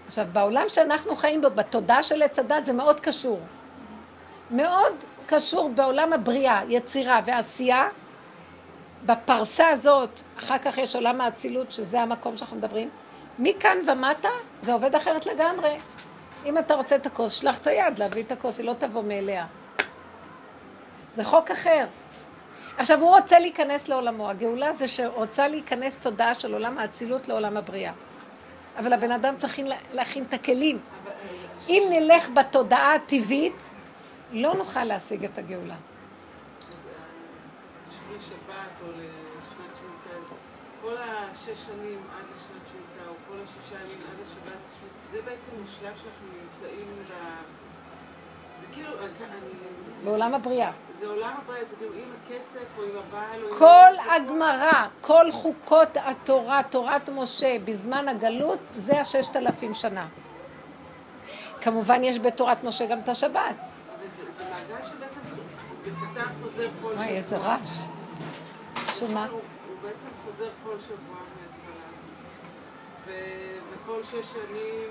עכשיו, 0.09 0.27
בעולם 0.33 0.65
שאנחנו 0.67 1.15
חיים 1.15 1.41
בו, 1.41 1.49
בתודעה 1.49 2.03
של 2.03 2.21
עץ 2.21 2.39
הדת, 2.39 2.65
זה 2.65 2.73
מאוד 2.73 2.99
קשור. 2.99 3.39
מאוד 4.51 4.93
קשור 5.25 5.69
בעולם 5.69 6.13
הבריאה, 6.13 6.61
יצירה 6.67 7.19
ועשייה. 7.25 7.87
בפרסה 9.05 9.69
הזאת, 9.69 10.21
אחר 10.39 10.57
כך 10.57 10.77
יש 10.77 10.95
עולם 10.95 11.21
האצילות, 11.21 11.71
שזה 11.71 12.01
המקום 12.01 12.35
שאנחנו 12.35 12.57
מדברים. 12.57 12.89
מכאן 13.39 13.77
ומטה, 13.87 14.29
זה 14.61 14.73
עובד 14.73 14.95
אחרת 14.95 15.25
לגמרי. 15.25 15.77
אם 16.45 16.57
אתה 16.57 16.75
רוצה 16.75 16.95
את 16.95 17.05
הכוס, 17.05 17.33
שלח 17.33 17.57
את 17.57 17.67
היד 17.67 17.99
להביא 17.99 18.23
את 18.23 18.31
הכוס, 18.31 18.57
היא 18.57 18.65
לא 18.65 18.73
תבוא 18.73 19.03
מאליה. 19.03 19.45
זה 21.11 21.23
חוק 21.23 21.51
אחר. 21.51 21.85
עכשיו, 22.77 23.01
הוא 23.01 23.09
רוצה 23.09 23.39
להיכנס 23.39 23.87
לעולמו. 23.87 24.29
הגאולה 24.29 24.73
זה 24.73 24.87
שרוצה 24.87 25.47
להיכנס 25.47 25.99
תודעה 25.99 26.33
של 26.33 26.53
עולם 26.53 26.77
האצילות 26.77 27.27
לעולם 27.27 27.57
הבריאה. 27.57 27.91
אבל 28.79 28.93
הבן 28.93 29.11
אדם 29.11 29.37
צריך 29.37 29.59
להכין 29.93 30.23
את 30.23 30.33
הכלים. 30.33 30.79
אם 31.69 31.83
נלך 31.89 32.29
בתודעה 32.29 32.95
הטבעית, 32.95 33.71
לא 34.31 34.53
נוכל 34.53 34.83
להשיג 34.83 35.25
את 35.25 35.37
הגאולה. 35.37 35.75
כל 40.81 40.97
השש 40.97 41.65
שנים 41.65 42.01
עד 42.11 42.25
לשנת 42.35 42.67
שמיטה, 42.71 43.09
או 43.09 43.13
כל 43.27 43.37
השישה 43.43 43.75
ימים 43.75 43.97
עד 43.97 44.25
השבת, 44.25 44.59
זה 45.11 45.21
בעצם 45.21 45.51
השלב 45.65 45.95
שאנחנו 45.95 46.27
נמצאים 46.43 46.87
ב... 47.05 47.13
זה 48.61 48.67
כאילו, 48.73 48.89
אני... 48.99 49.49
בעולם 50.03 50.33
הבריאה. 50.33 50.71
זה 50.99 51.07
עולם 51.07 51.33
הבריאה, 51.43 51.65
זה 51.65 51.75
עם 51.95 52.09
הכסף 52.25 52.77
או 52.77 52.83
עם 52.83 52.89
הבעל 52.89 53.43
או 53.43 53.47
עם... 53.47 53.59
כל 53.59 54.11
הגמרא, 54.15 54.87
כל 55.01 55.31
חוקות 55.31 55.89
התורה, 55.95 56.61
תורת 56.69 57.09
משה, 57.09 57.57
בזמן 57.65 58.07
הגלות, 58.07 58.59
זה 58.71 59.01
הששת 59.01 59.35
אלפים 59.35 59.73
שנה. 59.73 60.07
כמובן 61.61 62.03
יש 62.03 62.19
בתורת 62.19 62.63
משה 62.63 62.85
גם 62.85 62.99
את 62.99 63.09
השבת. 63.09 63.67
זה, 64.17 64.43
מעגל 64.49 64.87
שבעצם 64.87 65.19
בקטן 65.83 66.29
חוזר 66.43 66.67
כל 66.81 66.91
שבוע. 66.91 66.93
וואי, 66.93 67.09
איזה 67.09 67.37
רעש. 67.37 67.69
שמה? 68.99 69.27
הוא 69.27 69.41
בעצם 69.81 70.07
חוזר 70.25 70.49
כל 70.63 70.75
שבוע. 70.87 71.17
וכל 73.71 74.03
שש 74.03 74.33
שנים. 74.33 74.89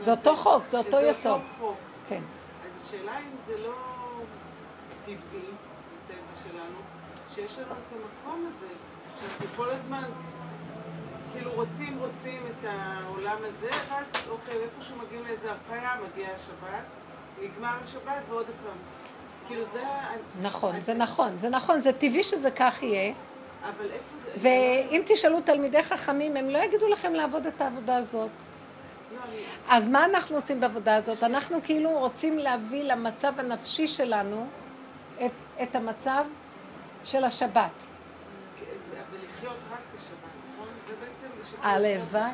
זה 0.00 0.10
אותו 0.10 0.36
חוק, 0.36 0.64
זה 0.64 0.78
אותו 0.78 1.00
יסוד. 1.00 1.40
כן. 2.08 2.20
אז 2.66 2.86
השאלה 2.86 3.18
אם 3.18 3.36
זה 3.46 3.52
לא... 3.58 3.95
טבעי, 5.06 5.16
בטבע 6.04 6.42
שלנו, 6.42 6.78
שיש 7.34 7.58
לנו 7.58 7.72
את 7.72 7.92
המקום 7.92 8.46
הזה, 8.48 8.72
שאנחנו 9.20 9.56
כל 9.56 9.70
הזמן 9.70 10.04
כאילו 11.32 11.52
רוצים, 11.52 11.98
רוצים 11.98 12.42
את 12.46 12.68
העולם 12.68 13.36
הזה, 13.42 13.68
ואז 13.88 14.06
אוקיי, 14.30 14.54
איפשהו 14.54 14.96
מגיעים 14.96 15.24
לאיזה 15.26 15.50
הרפאיה, 15.50 15.90
מגיעה 16.12 16.30
השבת, 16.34 16.84
נגמר 17.42 17.74
השבת 17.84 18.22
ועוד 18.28 18.46
פעם. 18.46 18.76
כאילו 19.46 19.64
זה... 19.72 19.82
נכון, 20.42 20.80
זה 20.80 20.94
נכון, 20.94 21.38
זה 21.38 21.48
נכון, 21.48 21.78
זה 21.78 21.92
טבעי 21.92 22.22
שזה 22.22 22.50
כך 22.50 22.82
יהיה. 22.82 23.12
אבל 23.62 23.90
איפה 23.92 24.16
זה... 24.24 24.30
ואם 24.36 25.02
תשאלו 25.06 25.40
תלמידי 25.40 25.82
חכמים, 25.82 26.36
הם 26.36 26.48
לא 26.48 26.58
יגידו 26.58 26.88
לכם 26.88 27.14
לעבוד 27.14 27.46
את 27.46 27.60
העבודה 27.60 27.96
הזאת. 27.96 28.30
לא, 29.14 29.20
אז 29.68 29.88
מה 29.88 30.04
אנחנו 30.04 30.36
עושים 30.36 30.60
בעבודה 30.60 30.96
הזאת? 30.96 31.22
אנחנו 31.22 31.58
כאילו 31.62 31.90
רוצים 31.90 32.38
להביא 32.38 32.82
למצב 32.82 33.40
הנפשי 33.40 33.86
שלנו 33.86 34.46
את, 35.62 35.76
המצב 35.76 36.24
של 37.04 37.24
השבת. 37.24 37.82
נכון? 41.42 41.70
הלוואי, 41.70 42.30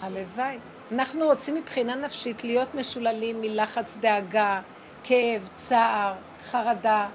הלוואי. 0.00 0.58
אנחנו 0.92 1.24
רוצים 1.24 1.54
מבחינה 1.54 1.94
נפשית 1.94 2.44
להיות 2.44 2.74
משוללים 2.74 3.40
מלחץ 3.40 3.96
דאגה, 3.96 4.60
כאב, 5.04 5.48
צער, 5.54 6.14
חרדה, 6.50 7.08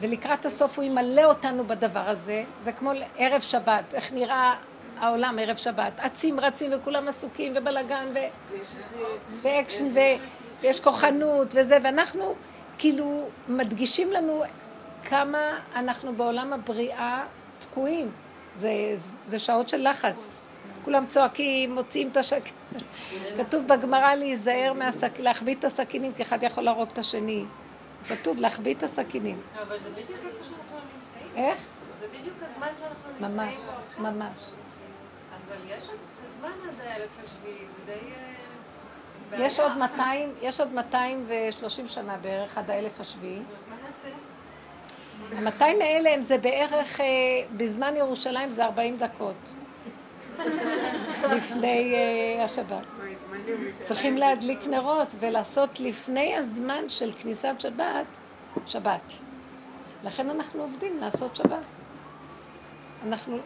ולקראת 0.00 0.46
הסוף 0.46 0.76
הוא 0.76 0.84
ימלא 0.84 1.24
אותנו 1.24 1.66
בדבר 1.66 2.08
הזה. 2.08 2.44
זה 2.62 2.72
כמו 2.72 2.92
ערב 3.16 3.40
שבת, 3.40 3.94
איך 3.94 4.12
נראה 4.12 4.54
העולם 4.98 5.36
ערב 5.40 5.56
שבת. 5.56 6.00
אצים 6.06 6.40
רצים 6.40 6.70
וכולם 6.76 7.08
עסוקים 7.08 7.52
ובלאגן 7.56 8.06
ו... 8.14 8.18
ואקשן 9.42 9.88
ויש 10.62 10.80
כוחנות 10.80 11.48
וזה, 11.54 11.78
ואנחנו 11.82 12.34
כאילו 12.78 13.28
מדגישים 13.48 14.12
לנו 14.12 14.42
כמה 15.04 15.58
אנחנו 15.74 16.14
בעולם 16.14 16.52
הבריאה 16.52 17.24
תקועים. 17.58 18.10
זה, 18.54 18.70
זה 19.26 19.38
שעות 19.38 19.68
של 19.68 19.88
לחץ. 19.88 20.44
כולם 20.84 21.06
צועקים, 21.06 21.74
מוציאים 21.74 22.08
את 22.08 22.16
השק... 22.16 22.42
כתוב 23.36 23.66
בגמרא 23.66 24.14
להיזהר, 24.14 24.72
מהסק... 24.72 25.18
להחביא 25.18 25.54
את 25.54 25.64
הסכינים, 25.64 26.12
כי 26.12 26.22
אחד 26.22 26.42
יכול 26.42 26.64
להרוג 26.64 26.88
את 26.92 26.98
השני. 26.98 27.44
כתוב 28.08 28.40
להחביא 28.40 28.74
את 28.74 28.82
הסכינים. 28.82 29.40
אבל 29.62 29.78
זה 29.78 29.90
בדיוק 29.90 30.10
איפה 30.10 30.44
שאנחנו 30.44 30.76
נמצאים. 30.76 31.46
איך? 31.46 31.58
זה 32.00 32.06
בדיוק 32.08 32.36
הזמן 32.42 32.68
שאנחנו 32.78 33.28
ממש, 33.28 33.46
נמצאים 33.46 33.66
בו 33.66 33.72
עכשיו. 33.88 34.12
ממש. 34.12 34.38
אבל 35.30 35.56
יש 35.66 35.82
עוד 35.88 35.98
קצת 36.12 36.32
זמן 36.32 36.48
עד 36.68 36.86
האלף 36.86 37.10
השביעי, 37.24 37.58
זה 37.58 37.92
די... 37.92 37.92
אה. 37.92 39.46
יש 39.46 39.60
עוד 39.60 39.72
200, 39.78 40.34
יש 40.42 40.60
עוד 40.60 40.72
230 40.72 41.88
שנה 41.88 42.16
בערך 42.16 42.58
עד 42.58 42.70
האלף 42.70 43.00
השביעי. 43.00 43.42
אז 45.26 45.32
מה 45.32 45.40
נעשה? 45.40 45.50
המאתיים 45.50 45.80
האלה 45.80 46.14
הם 46.14 46.22
זה 46.22 46.38
בערך, 46.38 47.00
אה, 47.00 47.06
בזמן 47.56 47.96
ירושלים 47.96 48.50
זה 48.50 48.64
40 48.64 48.96
דקות. 48.98 49.52
לפני 51.36 51.94
אה, 51.94 52.44
השבת. 52.44 52.86
צריכים 53.82 54.16
להדליק 54.16 54.66
נרות 54.66 55.14
ולעשות 55.20 55.80
לפני 55.80 56.36
הזמן 56.36 56.88
של 56.88 57.12
כניסת 57.12 57.54
שבת, 57.58 58.18
שבת. 58.66 59.12
לכן 60.04 60.30
אנחנו 60.30 60.62
עובדים 60.62 60.98
לעשות 61.00 61.36
שבת. 61.36 61.58
אנחנו 63.06 63.38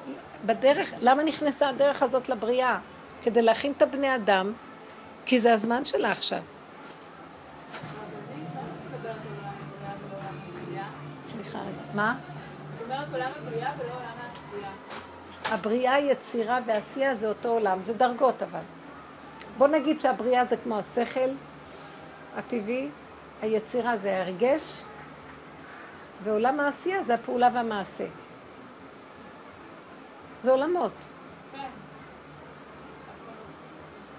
בדרך, 0.46 0.94
למה 1.00 1.24
נכנסה 1.24 1.68
הדרך 1.68 2.02
הזאת 2.02 2.28
לבריאה? 2.28 2.78
כדי 3.22 3.42
להכין 3.42 3.72
את 3.72 3.82
הבני 3.82 4.14
אדם, 4.14 4.52
כי 5.26 5.40
זה 5.40 5.54
הזמן 5.54 5.84
שלה 5.84 6.10
עכשיו. 6.10 6.40
סליחה 11.22 11.58
רגע. 11.58 11.85
מה? 11.96 12.16
את 12.76 12.82
אומרת 12.82 13.08
עולם 13.12 13.30
הבריאה 13.36 13.72
ולא 13.78 13.92
עולם 13.92 14.14
העשייה. 14.20 14.70
הבריאה, 15.44 15.98
יצירה 15.98 16.58
ועשייה 16.66 17.14
זה 17.14 17.28
אותו 17.28 17.48
עולם, 17.48 17.82
זה 17.82 17.94
דרגות 17.94 18.42
אבל. 18.42 18.60
בוא 19.58 19.66
נגיד 19.66 20.00
שהבריאה 20.00 20.44
זה 20.44 20.56
כמו 20.56 20.78
השכל 20.78 21.30
הטבעי, 22.36 22.88
היצירה 23.42 23.96
זה 23.96 24.16
ההרגש, 24.16 24.82
ועולם 26.24 26.60
העשייה 26.60 27.02
זה 27.02 27.14
הפעולה 27.14 27.48
והמעשה. 27.54 28.06
זה 30.42 30.50
עולמות. 30.50 30.92
כן. 31.52 31.66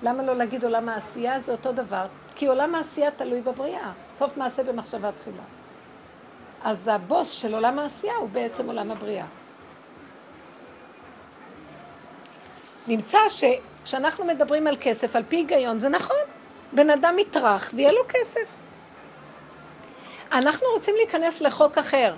למה 0.04 0.24
לא 0.24 0.36
להגיד 0.36 0.64
עולם 0.64 0.90
העשייה? 0.90 1.40
זה 1.40 1.52
אותו 1.52 1.72
דבר. 1.72 2.08
כי 2.36 2.48
עולם 2.48 2.76
העשייה 2.76 3.12
תלוי 3.12 3.42
בבריאה. 3.42 3.92
סוף 4.14 4.38
מעשה 4.38 4.64
במחשבה 4.64 5.12
תחילה. 5.12 5.57
אז 6.68 6.88
הבוס 6.88 7.32
של 7.32 7.54
עולם 7.54 7.80
העשייה 7.80 8.16
הוא 8.16 8.30
בעצם 8.30 8.68
עולם 8.68 8.92
הבריאה. 8.92 9.26
נמצא 12.88 13.18
שכשאנחנו 13.30 14.26
מדברים 14.26 14.68
על 14.68 14.78
כסף, 14.82 15.16
על 15.16 15.24
פי 15.30 15.36
היגיון, 15.36 15.80
זה 15.80 15.90
נכון. 15.90 16.26
בן 16.74 16.90
אדם 16.90 17.20
יטרח 17.20 17.72
ויהיה 17.74 17.92
לו 17.92 18.02
כסף. 18.10 18.50
אנחנו 20.32 20.68
רוצים 20.74 20.96
להיכנס 20.96 21.42
לחוק 21.42 21.78
אחר. 21.78 22.16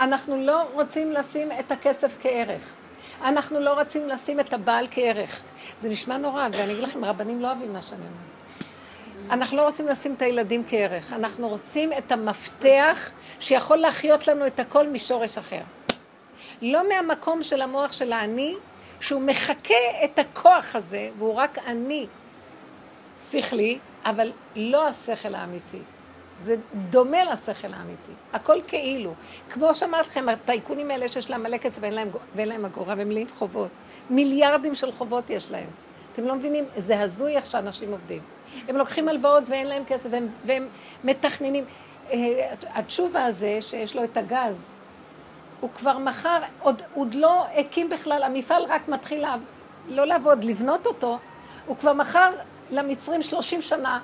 אנחנו 0.00 0.36
לא 0.36 0.62
רוצים 0.72 1.12
לשים 1.12 1.52
את 1.60 1.72
הכסף 1.72 2.16
כערך. 2.20 2.74
אנחנו 3.24 3.60
לא 3.60 3.70
רוצים 3.70 4.08
לשים 4.08 4.40
את 4.40 4.52
הבעל 4.52 4.86
כערך. 4.90 5.42
זה 5.76 5.88
נשמע 5.88 6.16
נורא, 6.16 6.48
ואני 6.52 6.72
אגיד 6.72 6.82
לכם, 6.82 7.04
רבנים 7.04 7.40
לא 7.40 7.48
אוהבים 7.48 7.72
מה 7.72 7.82
שאני 7.82 8.00
אומרת. 8.00 8.35
אנחנו 9.30 9.56
לא 9.56 9.62
רוצים 9.62 9.86
לשים 9.86 10.14
את 10.14 10.22
הילדים 10.22 10.62
כערך. 10.68 11.12
אנחנו 11.12 11.48
רוצים 11.48 11.92
את 11.92 12.12
המפתח 12.12 13.10
שיכול 13.40 13.76
להחיות 13.76 14.28
לנו 14.28 14.46
את 14.46 14.60
הכל 14.60 14.88
משורש 14.88 15.38
אחר. 15.38 15.60
לא 16.62 16.88
מהמקום 16.88 17.42
של 17.42 17.62
המוח 17.62 17.92
של 17.92 18.12
האני, 18.12 18.54
שהוא 19.00 19.22
מחקה 19.22 19.74
את 20.04 20.18
הכוח 20.18 20.76
הזה, 20.76 21.10
והוא 21.18 21.34
רק 21.34 21.58
אני 21.66 22.06
שכלי, 23.16 23.78
אבל 24.04 24.32
לא 24.56 24.88
השכל 24.88 25.34
האמיתי. 25.34 25.80
זה 26.42 26.56
דומה 26.74 27.24
לשכל 27.24 27.74
האמיתי. 27.74 28.12
הכל 28.32 28.60
כאילו. 28.68 29.14
כמו 29.50 29.74
שאמרתי 29.74 30.08
לכם, 30.08 30.28
הטייקונים 30.28 30.90
האלה 30.90 31.08
שיש 31.08 31.30
להם 31.30 31.42
מלא 31.42 31.56
כסף 31.56 31.82
ואין 32.34 32.48
להם, 32.48 32.64
אגורה 32.64 32.94
והם 32.98 33.08
מלאים 33.08 33.26
חובות. 33.38 33.68
מיליארדים 34.10 34.74
של 34.74 34.92
חובות 34.92 35.30
יש 35.30 35.50
להם. 35.50 35.68
אתם 36.12 36.24
לא 36.24 36.34
מבינים? 36.34 36.64
זה 36.76 37.00
הזוי 37.00 37.36
איך 37.36 37.50
שאנשים 37.50 37.92
עובדים. 37.92 38.35
הם 38.68 38.76
לוקחים 38.76 39.08
הלוואות 39.08 39.44
ואין 39.46 39.66
להם 39.66 39.84
כסף 39.84 40.08
והם, 40.12 40.28
והם 40.44 40.68
מתכננים. 41.04 41.64
אה, 42.10 42.54
התשובה 42.74 43.24
הזה, 43.24 43.58
שיש 43.60 43.96
לו 43.96 44.04
את 44.04 44.16
הגז, 44.16 44.72
הוא 45.60 45.70
כבר 45.70 45.98
מכר, 45.98 46.38
עוד, 46.60 46.82
עוד 46.94 47.14
לא 47.14 47.44
הקים 47.54 47.88
בכלל, 47.88 48.22
המפעל 48.22 48.64
רק 48.68 48.88
מתחיל 48.88 49.20
לה, 49.20 49.36
לא 49.88 50.04
לעבוד, 50.04 50.44
לבנות 50.44 50.86
אותו, 50.86 51.18
הוא 51.66 51.76
כבר 51.76 51.92
מכר 51.92 52.30
למצרים 52.70 53.22
30 53.22 53.62
שנה, 53.62 54.00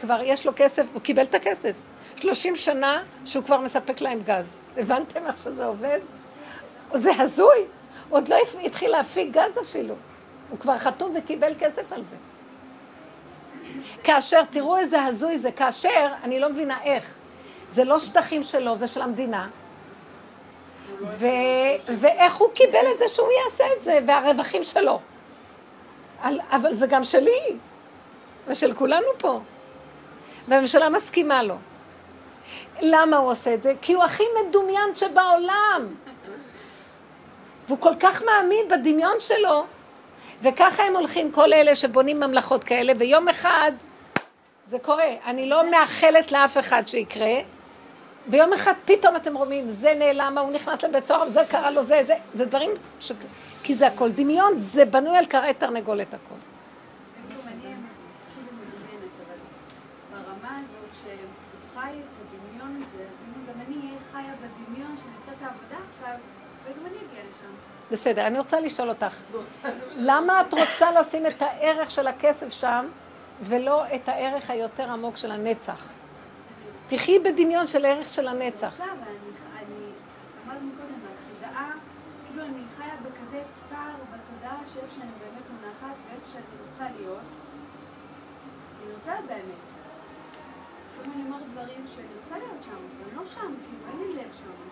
כבר 0.00 0.20
יש 0.22 0.46
לו 0.46 0.52
כסף, 0.56 0.86
הוא 0.92 1.02
קיבל 1.02 1.22
את 1.22 1.34
הכסף. 1.34 1.72
30 2.16 2.56
שנה 2.56 3.02
שהוא 3.24 3.44
כבר 3.44 3.60
מספק 3.60 4.00
להם 4.00 4.20
גז. 4.20 4.62
הבנתם 4.76 5.26
איך 5.26 5.36
שזה 5.44 5.64
עובד? 5.64 5.98
זה 6.92 7.10
הזוי. 7.18 7.64
עוד 8.10 8.28
לא 8.28 8.36
התחיל 8.64 8.90
להפיק 8.90 9.32
גז 9.32 9.58
אפילו. 9.62 9.94
הוא 10.50 10.58
כבר 10.58 10.78
חתום 10.78 11.14
וקיבל 11.16 11.52
כסף 11.58 11.92
על 11.92 12.02
זה. 12.02 12.16
כאשר, 14.04 14.44
תראו 14.50 14.76
איזה 14.76 15.04
הזוי 15.04 15.38
זה, 15.38 15.52
כאשר, 15.52 16.06
אני 16.22 16.40
לא 16.40 16.48
מבינה 16.48 16.82
איך. 16.82 17.14
זה 17.68 17.84
לא 17.84 17.98
שטחים 17.98 18.42
שלו, 18.42 18.76
זה 18.76 18.88
של 18.88 19.02
המדינה. 19.02 19.48
ו... 21.02 21.26
ואיך 21.88 22.34
הוא 22.34 22.48
קיבל 22.54 22.86
את 22.92 22.98
זה 22.98 23.08
שהוא 23.08 23.28
יעשה 23.44 23.64
את 23.78 23.84
זה, 23.84 23.98
והרווחים 24.06 24.64
שלו. 24.64 25.00
על... 26.22 26.40
אבל 26.50 26.74
זה 26.74 26.86
גם 26.86 27.04
שלי, 27.04 27.56
ושל 28.46 28.74
כולנו 28.74 29.06
פה. 29.18 29.40
והממשלה 30.48 30.88
מסכימה 30.88 31.42
לו. 31.42 31.56
למה 32.80 33.16
הוא 33.16 33.30
עושה 33.30 33.54
את 33.54 33.62
זה? 33.62 33.72
כי 33.82 33.92
הוא 33.92 34.04
הכי 34.04 34.22
מדומיין 34.40 34.94
שבעולם. 34.94 35.94
והוא 37.66 37.78
כל 37.78 37.94
כך 38.00 38.22
מאמין 38.22 38.68
בדמיון 38.68 39.16
שלו, 39.20 39.64
וככה 40.42 40.82
הם 40.82 40.96
הולכים, 40.96 41.32
כל 41.32 41.52
אלה 41.52 41.74
שבונים 41.74 42.20
ממלכות 42.20 42.64
כאלה, 42.64 42.92
ויום 42.98 43.28
אחד 43.28 43.72
זה 44.66 44.78
קורה. 44.78 45.10
אני 45.26 45.48
לא 45.48 45.70
מאחלת 45.70 46.32
לאף 46.32 46.58
אחד 46.58 46.82
שיקרה, 46.86 47.34
ויום 48.28 48.52
אחד 48.52 48.72
פתאום 48.84 49.16
אתם 49.16 49.36
רואים, 49.36 49.70
זה 49.70 49.94
נעלם, 49.98 50.38
הוא 50.38 50.52
נכנס 50.52 50.82
לבית 50.82 51.06
סוהר, 51.06 51.30
זה 51.30 51.40
קרה 51.48 51.70
לו, 51.70 51.82
זה, 51.82 52.02
זה, 52.02 52.14
זה 52.34 52.44
דברים, 52.44 52.70
ש... 53.00 53.12
כי 53.62 53.74
זה 53.74 53.86
הכל 53.86 54.10
דמיון, 54.12 54.58
זה 54.58 54.84
בנוי 54.84 55.16
על 55.16 55.26
קרעי 55.26 55.54
תרנגולת 55.54 56.14
הכל. 56.14 56.34
כאילו 57.28 57.40
מעניין, 57.44 57.86
כאילו 58.34 58.50
מדומיינת, 58.52 59.12
אבל 59.26 59.38
ברמה 60.12 60.56
הזאת 60.56 60.90
שהוא 61.02 61.28
חי 61.74 61.90
את 61.90 62.14
הדמיון 62.20 62.76
הזה, 62.76 63.02
אז 63.02 63.18
אם 63.26 63.46
גם 63.48 63.60
אני 63.66 63.76
אהיה 63.76 64.00
חיה 64.12 64.34
בדמיון 64.42 64.96
שאני 64.96 65.16
עושה 65.20 65.32
את 65.32 65.42
העבודה 65.42 65.76
עכשיו, 65.90 66.14
וגם 66.64 66.86
אני 66.86 66.96
אגיע 66.96 67.22
לשם. 67.30 67.54
בסדר, 67.94 68.26
אני 68.26 68.38
רוצה 68.38 68.60
לשאול 68.60 68.88
אותך, 68.88 69.16
למה 69.96 70.40
את 70.40 70.54
רוצה 70.54 71.00
לשים 71.00 71.26
את 71.26 71.42
הערך 71.42 71.90
של 71.90 72.06
הכסף 72.06 72.52
שם, 72.52 72.86
ולא 73.42 73.94
את 73.94 74.08
הערך 74.08 74.50
היותר 74.50 74.90
עמוק 74.90 75.16
של 75.16 75.30
הנצח? 75.30 75.88
תחי 76.88 77.18
בדמיון 77.18 77.66
של 77.66 77.84
ערך 77.84 78.08
של 78.08 78.28
הנצח. 78.28 78.80
כאילו 86.96 87.14
רוצה 88.98 89.12
באמת. 89.26 89.64
אני 91.04 91.22
אומרת 91.26 91.42
דברים 91.52 91.86
שאני 91.94 92.06
רוצה 92.22 92.38
להיות 92.38 92.62
שם, 92.64 92.70
אבל 92.70 93.22
לא 93.22 93.28
שם, 93.34 93.40
כאילו 93.40 93.86
אין 93.88 93.98
לי 93.98 94.22
לב 94.22 94.30
שם. 94.38 94.63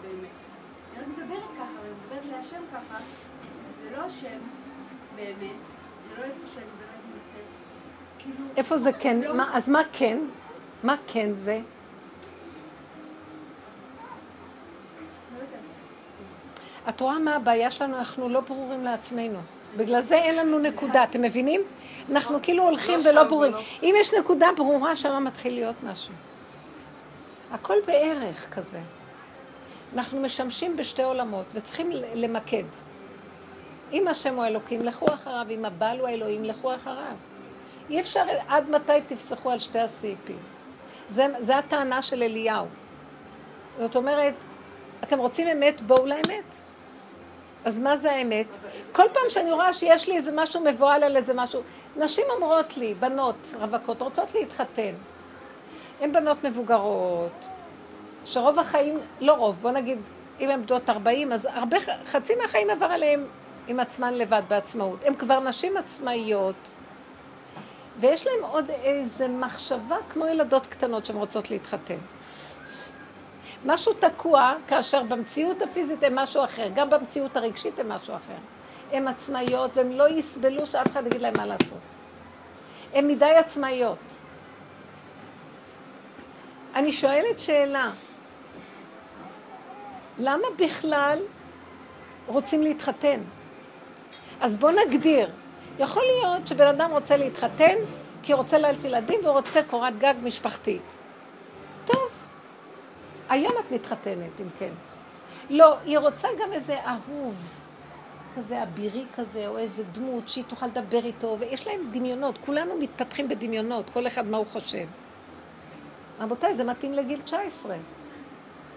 אני 0.96 1.06
מדברת 1.06 1.42
ככה, 1.56 1.64
אני 1.64 2.18
מדברת 2.18 2.32
להשם 2.36 2.62
ככה, 2.72 2.98
זה 3.82 3.96
לא 3.96 4.02
השם 4.02 4.38
באמת, 5.16 5.62
זה 6.08 6.14
לא 6.18 6.24
איפה 6.24 6.46
שאני 6.54 6.64
באמת 6.78 7.02
נמצאת. 7.14 7.44
כאילו... 8.18 8.48
איפה 8.56 8.78
זה 8.78 8.92
כן? 8.92 9.20
לא- 9.20 9.34
מה, 9.34 9.50
אז 9.52 9.68
מה 9.68 9.82
כן? 9.92 10.18
מה 10.82 10.96
כן 11.06 11.34
זה? 11.34 11.54
לא. 11.54 11.62
את 16.88 17.00
רואה 17.00 17.18
מה 17.18 17.36
הבעיה 17.36 17.70
שלנו? 17.70 17.96
אנחנו 17.98 18.28
לא 18.28 18.40
ברורים 18.40 18.84
לעצמנו. 18.84 19.38
בגלל 19.76 20.00
זה 20.00 20.14
אין 20.14 20.34
לנו 20.36 20.58
נקודה, 20.58 21.04
אתם 21.04 21.22
מבינים? 21.22 21.60
אנחנו 22.10 22.38
כאילו 22.42 22.62
הולכים 22.62 23.00
לא 23.04 23.10
ולא 23.10 23.24
ברורים. 23.24 23.52
אם 23.82 23.94
יש 24.00 24.14
נקודה 24.14 24.48
ברורה, 24.56 24.96
שם 24.96 25.24
מתחיל 25.24 25.54
להיות 25.54 25.82
משהו. 25.82 26.14
הכל 27.52 27.76
בערך 27.86 28.54
כזה. 28.54 28.80
אנחנו 29.94 30.20
משמשים 30.20 30.76
בשתי 30.76 31.02
עולמות, 31.02 31.46
וצריכים 31.54 31.90
למקד. 32.14 32.64
אם 33.92 34.08
השם 34.08 34.34
הוא 34.34 34.44
אלוקים, 34.44 34.80
לכו 34.80 35.06
אחריו, 35.14 35.46
אם 35.50 35.64
הבעל 35.64 36.00
הוא 36.00 36.08
האלוהים, 36.08 36.44
לכו 36.44 36.74
אחריו. 36.74 37.14
אי 37.90 38.00
אפשר, 38.00 38.24
עד 38.48 38.70
מתי 38.70 39.00
תפסחו 39.06 39.50
על 39.50 39.58
שתי 39.58 39.78
הסעיפים? 39.78 40.38
זה, 41.08 41.26
זה 41.40 41.58
הטענה 41.58 42.02
של 42.02 42.22
אליהו. 42.22 42.66
זאת 43.78 43.96
אומרת, 43.96 44.34
אתם 45.02 45.18
רוצים 45.18 45.48
אמת, 45.48 45.80
בואו 45.80 46.06
לאמת. 46.06 46.54
אז 47.64 47.78
מה 47.78 47.96
זה 47.96 48.12
האמת? 48.12 48.58
כל 48.92 49.06
פעם 49.12 49.22
שאני 49.28 49.52
רואה 49.52 49.72
שיש 49.72 50.08
לי 50.08 50.16
איזה 50.16 50.32
משהו 50.34 50.60
מבוהל 50.64 51.04
על 51.04 51.16
איזה 51.16 51.34
משהו, 51.34 51.62
נשים 51.96 52.24
אומרות 52.30 52.76
לי, 52.76 52.94
בנות 52.94 53.54
רווקות, 53.60 54.02
רוצות 54.02 54.34
להתחתן. 54.34 54.92
הן 56.00 56.12
בנות 56.12 56.44
מבוגרות, 56.44 57.46
שרוב 58.24 58.58
החיים, 58.58 59.00
לא 59.20 59.32
רוב, 59.32 59.56
בוא 59.62 59.70
נגיד 59.70 59.98
אם 60.40 60.50
הן 60.50 60.66
בנות 60.66 60.90
40, 60.90 61.32
אז 61.32 61.48
הרבה, 61.52 61.76
חצי 62.04 62.34
מהחיים 62.34 62.70
עבר 62.70 62.86
עליהן 62.86 63.24
עם 63.68 63.80
עצמן 63.80 64.14
לבד, 64.14 64.42
בעצמאות. 64.48 65.04
הן 65.04 65.14
כבר 65.14 65.40
נשים 65.40 65.76
עצמאיות, 65.76 66.70
ויש 68.00 68.26
להן 68.26 68.50
עוד 68.50 68.70
איזה 68.70 69.28
מחשבה 69.28 69.96
כמו 70.10 70.26
ילדות 70.26 70.66
קטנות 70.66 71.06
שהן 71.06 71.16
רוצות 71.16 71.50
להתחתן. 71.50 71.98
משהו 73.64 73.92
תקוע, 73.92 74.52
כאשר 74.68 75.02
במציאות 75.02 75.62
הפיזית 75.62 76.04
הם 76.04 76.14
משהו 76.14 76.44
אחר, 76.44 76.68
גם 76.74 76.90
במציאות 76.90 77.36
הרגשית 77.36 77.78
הם 77.78 77.88
משהו 77.88 78.14
אחר. 78.14 78.38
הן 78.92 79.08
עצמאיות, 79.08 79.76
והן 79.76 79.92
לא 79.92 80.08
יסבלו 80.08 80.66
שאף 80.66 80.86
אחד 80.90 81.06
יגיד 81.06 81.22
להם 81.22 81.34
מה 81.36 81.46
לעשות. 81.46 81.78
הן 82.92 83.08
מדי 83.08 83.34
עצמאיות. 83.34 83.98
אני 86.74 86.92
שואלת 86.92 87.38
שאלה, 87.38 87.90
למה 90.18 90.48
בכלל 90.58 91.18
רוצים 92.26 92.62
להתחתן? 92.62 93.20
אז 94.40 94.56
בואו 94.56 94.72
נגדיר. 94.86 95.30
יכול 95.78 96.02
להיות 96.02 96.48
שבן 96.48 96.66
אדם 96.66 96.90
רוצה 96.90 97.16
להתחתן 97.16 97.76
כי 98.22 98.32
הוא 98.32 98.38
רוצה 98.38 98.58
ללדת 98.58 98.84
ילדים 98.84 99.20
ורוצה 99.24 99.62
קורת 99.62 99.98
גג 99.98 100.14
משפחתית. 100.22 100.98
טוב, 101.84 102.10
היום 103.28 103.52
את 103.66 103.72
מתחתנת, 103.72 104.40
אם 104.40 104.46
כן. 104.58 104.72
לא, 105.50 105.76
היא 105.84 105.98
רוצה 105.98 106.28
גם 106.40 106.52
איזה 106.52 106.76
אהוב, 106.86 107.60
כזה 108.36 108.62
אבירי 108.62 109.04
כזה, 109.16 109.48
או 109.48 109.58
איזה 109.58 109.84
דמות 109.84 110.28
שהיא 110.28 110.44
תוכל 110.44 110.66
לדבר 110.66 111.04
איתו, 111.04 111.36
ויש 111.40 111.66
להם 111.66 111.80
דמיונות, 111.90 112.38
כולנו 112.44 112.74
מתפתחים 112.78 113.28
בדמיונות, 113.28 113.90
כל 113.90 114.06
אחד 114.06 114.28
מה 114.28 114.36
הוא 114.36 114.46
חושב. 114.46 114.86
רבותיי, 116.20 116.54
זה 116.54 116.64
מתאים 116.64 116.92
לגיל 116.92 117.20
19. 117.24 117.76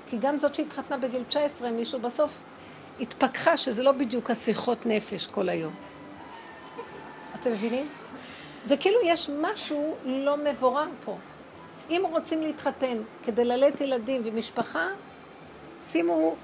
כי 0.09 0.17
גם 0.17 0.37
זאת 0.37 0.55
שהתחתנה 0.55 0.97
בגיל 0.97 1.23
19, 1.23 1.71
מישהו 1.71 1.99
בסוף 1.99 2.41
התפכחה 2.99 3.57
שזה 3.57 3.83
לא 3.83 3.91
בדיוק 3.91 4.31
השיחות 4.31 4.85
נפש 4.85 5.27
כל 5.27 5.49
היום. 5.49 5.73
אתם 7.35 7.51
מבינים? 7.51 7.87
זה 8.65 8.77
כאילו 8.77 8.99
יש 9.03 9.29
משהו 9.41 9.95
לא 10.03 10.37
מבורר 10.37 10.87
פה. 11.05 11.17
אם 11.89 12.01
רוצים 12.11 12.41
להתחתן 12.41 12.97
כדי 13.23 13.45
ללדת 13.45 13.81
ילדים 13.81 14.21
ומשפחה, 14.25 14.87
שימו 15.81 16.35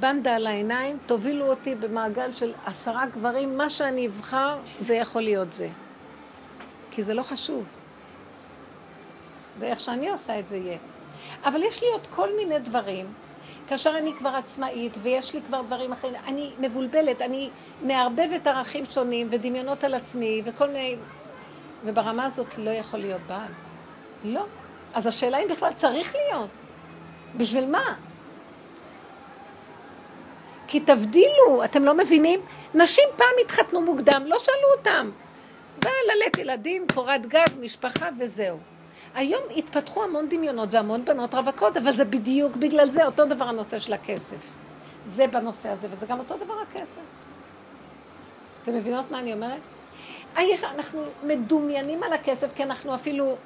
בנדה 0.00 0.36
על 0.36 0.46
העיניים, 0.46 0.98
תובילו 1.06 1.46
אותי 1.46 1.74
במעגל 1.74 2.34
של 2.34 2.52
עשרה 2.66 3.06
גברים, 3.06 3.56
מה 3.58 3.70
שאני 3.70 4.06
אבחר, 4.06 4.58
זה 4.80 4.94
יכול 4.94 5.22
להיות 5.22 5.52
זה. 5.52 5.68
כי 6.90 7.02
זה 7.02 7.14
לא 7.14 7.22
חשוב. 7.22 7.64
ואיך 9.58 9.80
שאני 9.80 10.10
עושה 10.10 10.38
את 10.38 10.48
זה 10.48 10.56
יהיה. 10.56 10.78
אבל 11.44 11.62
יש 11.62 11.82
לי 11.82 11.88
עוד 11.92 12.06
כל 12.06 12.36
מיני 12.36 12.58
דברים, 12.58 13.12
כאשר 13.68 13.98
אני 13.98 14.12
כבר 14.18 14.28
עצמאית 14.28 14.96
ויש 15.02 15.34
לי 15.34 15.42
כבר 15.42 15.62
דברים 15.62 15.92
אחרים, 15.92 16.14
אני 16.26 16.52
מבולבלת, 16.58 17.22
אני 17.22 17.50
מערבבת 17.82 18.46
ערכים 18.46 18.84
שונים 18.84 19.28
ודמיונות 19.30 19.84
על 19.84 19.94
עצמי 19.94 20.42
וכל 20.44 20.66
מיני... 20.66 20.96
וברמה 21.84 22.24
הזאת 22.24 22.58
לא 22.58 22.70
יכול 22.70 23.00
להיות 23.00 23.20
בעל. 23.26 23.52
לא. 24.24 24.44
אז 24.94 25.06
השאלה 25.06 25.38
אם 25.38 25.48
בכלל 25.48 25.72
צריך 25.72 26.14
להיות. 26.14 26.50
בשביל 27.36 27.66
מה? 27.66 27.94
כי 30.66 30.80
תבדילו, 30.80 31.64
אתם 31.64 31.84
לא 31.84 31.94
מבינים? 31.94 32.40
נשים 32.74 33.04
פעם 33.16 33.34
התחתנו 33.44 33.80
מוקדם, 33.80 34.22
לא 34.26 34.38
שאלו 34.38 34.72
אותם. 34.78 35.10
וללדת 35.84 36.38
ילדים, 36.38 36.86
קורת 36.94 37.26
גג, 37.26 37.46
משפחה 37.60 38.08
וזהו. 38.18 38.58
היום 39.14 39.42
התפתחו 39.56 40.04
המון 40.04 40.28
דמיונות 40.28 40.74
והמון 40.74 41.04
בנות 41.04 41.34
רווקות, 41.34 41.76
אבל 41.76 41.92
זה 41.92 42.04
בדיוק 42.04 42.56
בגלל 42.56 42.90
זה, 42.90 43.06
אותו 43.06 43.24
דבר 43.24 43.44
הנושא 43.44 43.78
של 43.78 43.92
הכסף. 43.92 44.36
זה 45.06 45.26
בנושא 45.26 45.68
הזה, 45.68 45.88
וזה 45.90 46.06
גם 46.06 46.18
אותו 46.18 46.36
דבר 46.36 46.54
הכסף. 46.62 47.00
אתם 48.62 48.74
מבינות 48.74 49.10
מה 49.10 49.18
אני 49.18 49.32
אומרת? 49.32 49.60
אנחנו 50.36 51.04
מדומיינים 51.22 52.02
על 52.02 52.12
הכסף 52.12 52.52
כי 52.54 52.62
אנחנו 52.62 52.94
אפילו, 52.94 53.36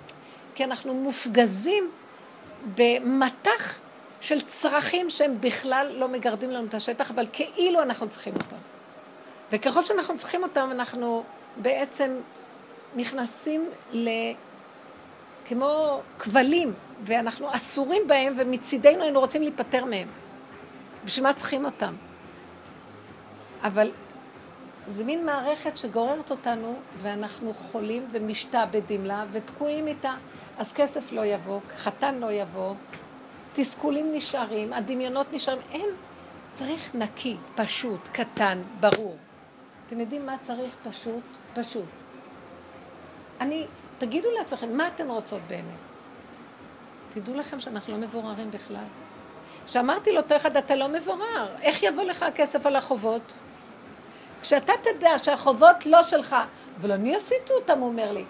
כי 0.55 0.65
אנחנו 0.65 0.95
מופגזים 0.95 1.91
במטח 2.75 3.81
של 4.21 4.41
צרכים 4.41 5.11
שהם 5.11 5.41
בכלל 5.41 5.93
לא 5.97 6.09
מגרדים 6.09 6.51
לנו 6.51 6.67
את 6.67 6.75
השטח, 6.75 7.11
אבל 7.11 7.27
כאילו 7.33 7.83
אנחנו 7.83 8.09
צריכים 8.09 8.35
אותם. 8.35 8.57
וככל 9.53 9.85
שאנחנו 9.85 10.17
צריכים 10.17 10.43
אותם, 10.43 10.69
אנחנו 10.71 11.25
בעצם 11.57 12.17
נכנסים 12.97 13.71
ל... 13.93 14.09
כמו 15.49 16.01
כבלים, 16.19 16.73
ואנחנו 17.05 17.55
אסורים 17.55 18.03
בהם, 18.07 18.35
ומצידנו 18.37 19.03
היינו 19.03 19.21
רוצים 19.21 19.43
להיפטר 19.43 19.85
מהם. 19.85 20.09
בשביל 21.05 21.27
מה 21.27 21.33
צריכים 21.33 21.65
אותם? 21.65 21.95
אבל 23.63 23.91
זה 24.87 25.05
מין 25.05 25.27
מערכת 25.27 25.77
שגוררת 25.77 26.31
אותנו, 26.31 26.75
ואנחנו 26.97 27.55
חולים 27.55 28.07
ומשתעבדים 28.13 29.05
לה, 29.05 29.25
ותקועים 29.33 29.87
איתה. 29.87 30.15
אז 30.59 30.73
כסף 30.73 31.13
לא 31.13 31.25
יבוא, 31.25 31.61
חתן 31.77 32.15
לא 32.15 32.33
יבוא, 32.33 32.75
תסכולים 33.53 34.13
נשארים, 34.13 34.73
הדמיונות 34.73 35.33
נשארים. 35.33 35.63
אין, 35.73 35.89
צריך 36.53 36.95
נקי, 36.95 37.37
פשוט, 37.55 38.09
קטן, 38.09 38.59
ברור. 38.81 39.17
אתם 39.87 40.01
יודעים 40.01 40.27
מה 40.27 40.37
צריך 40.43 40.77
פשוט? 40.83 41.23
פשוט. 41.55 41.85
אני 43.41 43.67
תגידו 43.99 44.31
לעצמכם, 44.31 44.77
מה 44.77 44.89
אתן 44.89 45.11
רוצות 45.11 45.41
באמת? 45.49 45.63
תדעו 47.11 47.35
לכם 47.35 47.61
שאנחנו 47.61 47.93
לא 47.93 47.99
מבוררים 47.99 48.51
בכלל. 48.51 48.85
כשאמרתי 49.67 50.13
לאותו 50.13 50.37
אחד, 50.37 50.57
אתה 50.57 50.77
לא 50.77 50.89
מבורר, 50.89 51.49
איך 51.63 51.83
יבוא 51.83 52.05
לך 52.05 52.23
הכסף 52.23 52.67
על 52.67 52.77
החובות? 52.77 53.35
כשאתה 54.43 54.73
תדע 54.83 55.19
שהחובות 55.23 55.87
לא 55.87 56.03
שלך, 56.03 56.37
אבל 56.81 56.93
אני 56.93 57.17
עשיתי 57.17 57.53
אותם, 57.53 57.79
הוא 57.79 57.89
אומר 57.89 58.13
לי. 58.13 58.25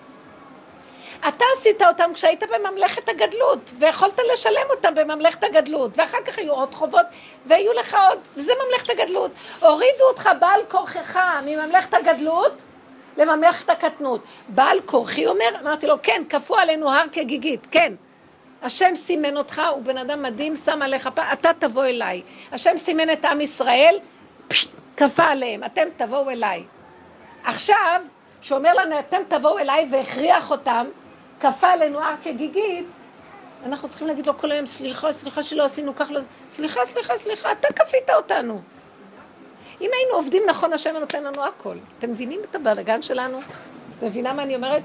אתה 1.29 1.45
עשית 1.57 1.83
אותם 1.83 2.11
כשהיית 2.15 2.43
בממלכת 2.43 3.09
הגדלות, 3.09 3.73
ויכולת 3.79 4.21
לשלם 4.33 4.67
אותם 4.71 4.95
בממלכת 4.95 5.45
הגדלות, 5.45 5.99
ואחר 5.99 6.19
כך 6.25 6.39
היו 6.39 6.53
עוד 6.53 6.75
חובות, 6.75 7.07
והיו 7.47 7.73
לך 7.73 7.97
עוד, 8.09 8.19
וזה 8.37 8.53
ממלכת 8.67 8.91
הגדלות. 8.91 9.31
הורידו 9.61 10.05
אותך 10.09 10.31
בעל 10.41 10.61
כורכך 10.69 11.21
מממלכת 11.45 11.95
הגדלות, 11.95 12.65
לממלכת 13.17 13.71
הקטנות. 13.71 14.21
בעל 14.49 14.81
כורחי 14.87 15.27
אומר, 15.27 15.61
אמרתי 15.63 15.87
לו, 15.87 15.95
כן, 16.03 16.23
כפו 16.29 16.57
עלינו 16.57 16.91
הר 16.91 17.05
כגיגית, 17.13 17.67
כן. 17.71 17.93
השם 18.63 18.95
סימן 18.95 19.37
אותך, 19.37 19.63
הוא 19.71 19.83
בן 19.83 19.99
אדם 19.99 20.23
מדהים, 20.23 20.57
שם 20.57 20.83
עליך 20.83 21.09
פעם, 21.15 21.27
אתה 21.33 21.51
תבוא 21.59 21.85
אליי. 21.85 22.23
השם 22.53 22.77
סימן 22.77 23.11
את 23.11 23.25
עם 23.25 23.41
ישראל, 23.41 23.99
כפה 24.97 25.25
עליהם, 25.25 25.65
אתם 25.65 25.89
תבואו 25.97 26.31
אליי. 26.31 26.65
עכשיו, 27.45 28.03
שאומר 28.41 28.75
לנו, 28.75 28.99
אתם 28.99 29.21
תבואו 29.29 29.59
אליי 29.59 29.89
והכריח 29.91 30.51
אותם, 30.51 30.87
כפה 31.41 31.69
עלינו 31.69 31.99
הר 31.99 32.15
כגיגית, 32.23 32.87
אנחנו 33.67 33.89
צריכים 33.89 34.07
להגיד 34.07 34.27
לו 34.27 34.39
כל 34.39 34.53
היום, 34.53 34.67
סליחה, 34.67 35.13
סליחה 35.13 35.43
שלא 35.43 35.65
עשינו 35.65 35.95
כך, 35.95 36.11
לא... 36.11 36.21
סליחה, 36.51 36.85
סליחה, 36.85 37.17
סליחה, 37.17 37.53
אתה 37.53 37.69
כפית 37.73 38.11
אותנו. 38.11 38.61
אם 39.81 39.91
היינו 39.93 40.15
עובדים 40.15 40.43
נכון, 40.49 40.73
השם 40.73 40.97
נותן 40.97 41.25
לנו 41.25 41.45
הכל. 41.45 41.77
אתם 41.99 42.11
מבינים 42.11 42.41
את 42.51 42.55
הבלגן 42.55 43.03
שלנו? 43.03 43.39
אתם 43.99 44.07
מבינה 44.07 44.33
מה 44.33 44.43
אני 44.43 44.57
אומרת? 44.57 44.83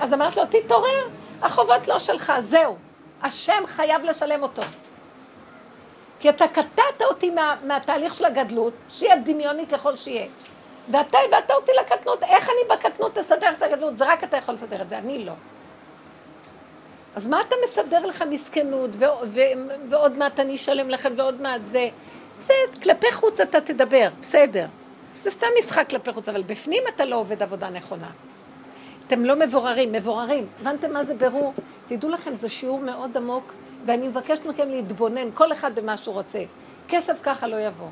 אז 0.00 0.14
אמרת 0.14 0.36
לו, 0.36 0.42
תתעורר, 0.50 1.08
החובות 1.42 1.88
לא 1.88 1.98
שלך, 1.98 2.32
זהו. 2.38 2.76
השם 3.22 3.62
חייב 3.66 4.02
לשלם 4.04 4.42
אותו. 4.42 4.62
כי 6.20 6.28
אתה 6.28 6.48
קטעת 6.48 7.02
אותי 7.02 7.30
מה, 7.30 7.56
מהתהליך 7.62 8.14
של 8.14 8.24
הגדלות, 8.24 8.72
שיהיה 8.88 9.16
דמיוני 9.16 9.66
ככל 9.66 9.96
שיהיה. 9.96 10.26
ואתה 10.90 11.18
הבאת 11.28 11.50
אותי 11.50 11.72
לקטנות, 11.80 12.22
איך 12.22 12.48
אני 12.48 12.76
בקטנות 12.76 13.18
אסדר 13.18 13.50
את 13.52 13.62
הגדלות? 13.62 13.98
זה 13.98 14.12
רק 14.12 14.24
אתה 14.24 14.36
יכול 14.36 14.54
לסדר 14.54 14.82
את 14.82 14.88
זה, 14.88 14.98
אני 14.98 15.24
לא. 15.24 15.32
אז 17.14 17.26
מה 17.26 17.40
אתה 17.40 17.56
מסדר 17.64 18.06
לך 18.06 18.24
מסכנות, 18.30 18.90
ו- 18.92 19.04
ו- 19.24 19.40
ועוד 19.88 20.18
מעט 20.18 20.40
אני 20.40 20.54
אשלם 20.54 20.90
לכם, 20.90 21.12
ועוד 21.16 21.42
מעט 21.42 21.64
זה. 21.64 21.88
זה 22.40 22.54
כלפי 22.82 23.12
חוץ 23.12 23.40
אתה 23.40 23.60
תדבר, 23.60 24.08
בסדר. 24.20 24.66
זה 25.20 25.30
סתם 25.30 25.46
משחק 25.58 25.90
כלפי 25.90 26.12
חוץ, 26.12 26.28
אבל 26.28 26.42
בפנים 26.42 26.82
אתה 26.94 27.04
לא 27.04 27.16
עובד 27.16 27.42
עבודה 27.42 27.70
נכונה. 27.70 28.10
אתם 29.06 29.24
לא 29.24 29.36
מבוררים, 29.36 29.92
מבוררים. 29.92 30.46
הבנתם 30.60 30.92
מה 30.92 31.04
זה 31.04 31.14
ברור? 31.14 31.54
תדעו 31.86 32.10
לכם, 32.10 32.34
זה 32.34 32.48
שיעור 32.48 32.80
מאוד 32.80 33.16
עמוק, 33.16 33.52
ואני 33.86 34.08
מבקשת 34.08 34.46
מכם 34.46 34.68
להתבונן, 34.68 35.28
כל 35.34 35.52
אחד 35.52 35.74
במה 35.74 35.96
שהוא 35.96 36.14
רוצה. 36.14 36.42
כסף 36.88 37.20
ככה 37.22 37.46
לא 37.46 37.56
יבוא. 37.60 37.88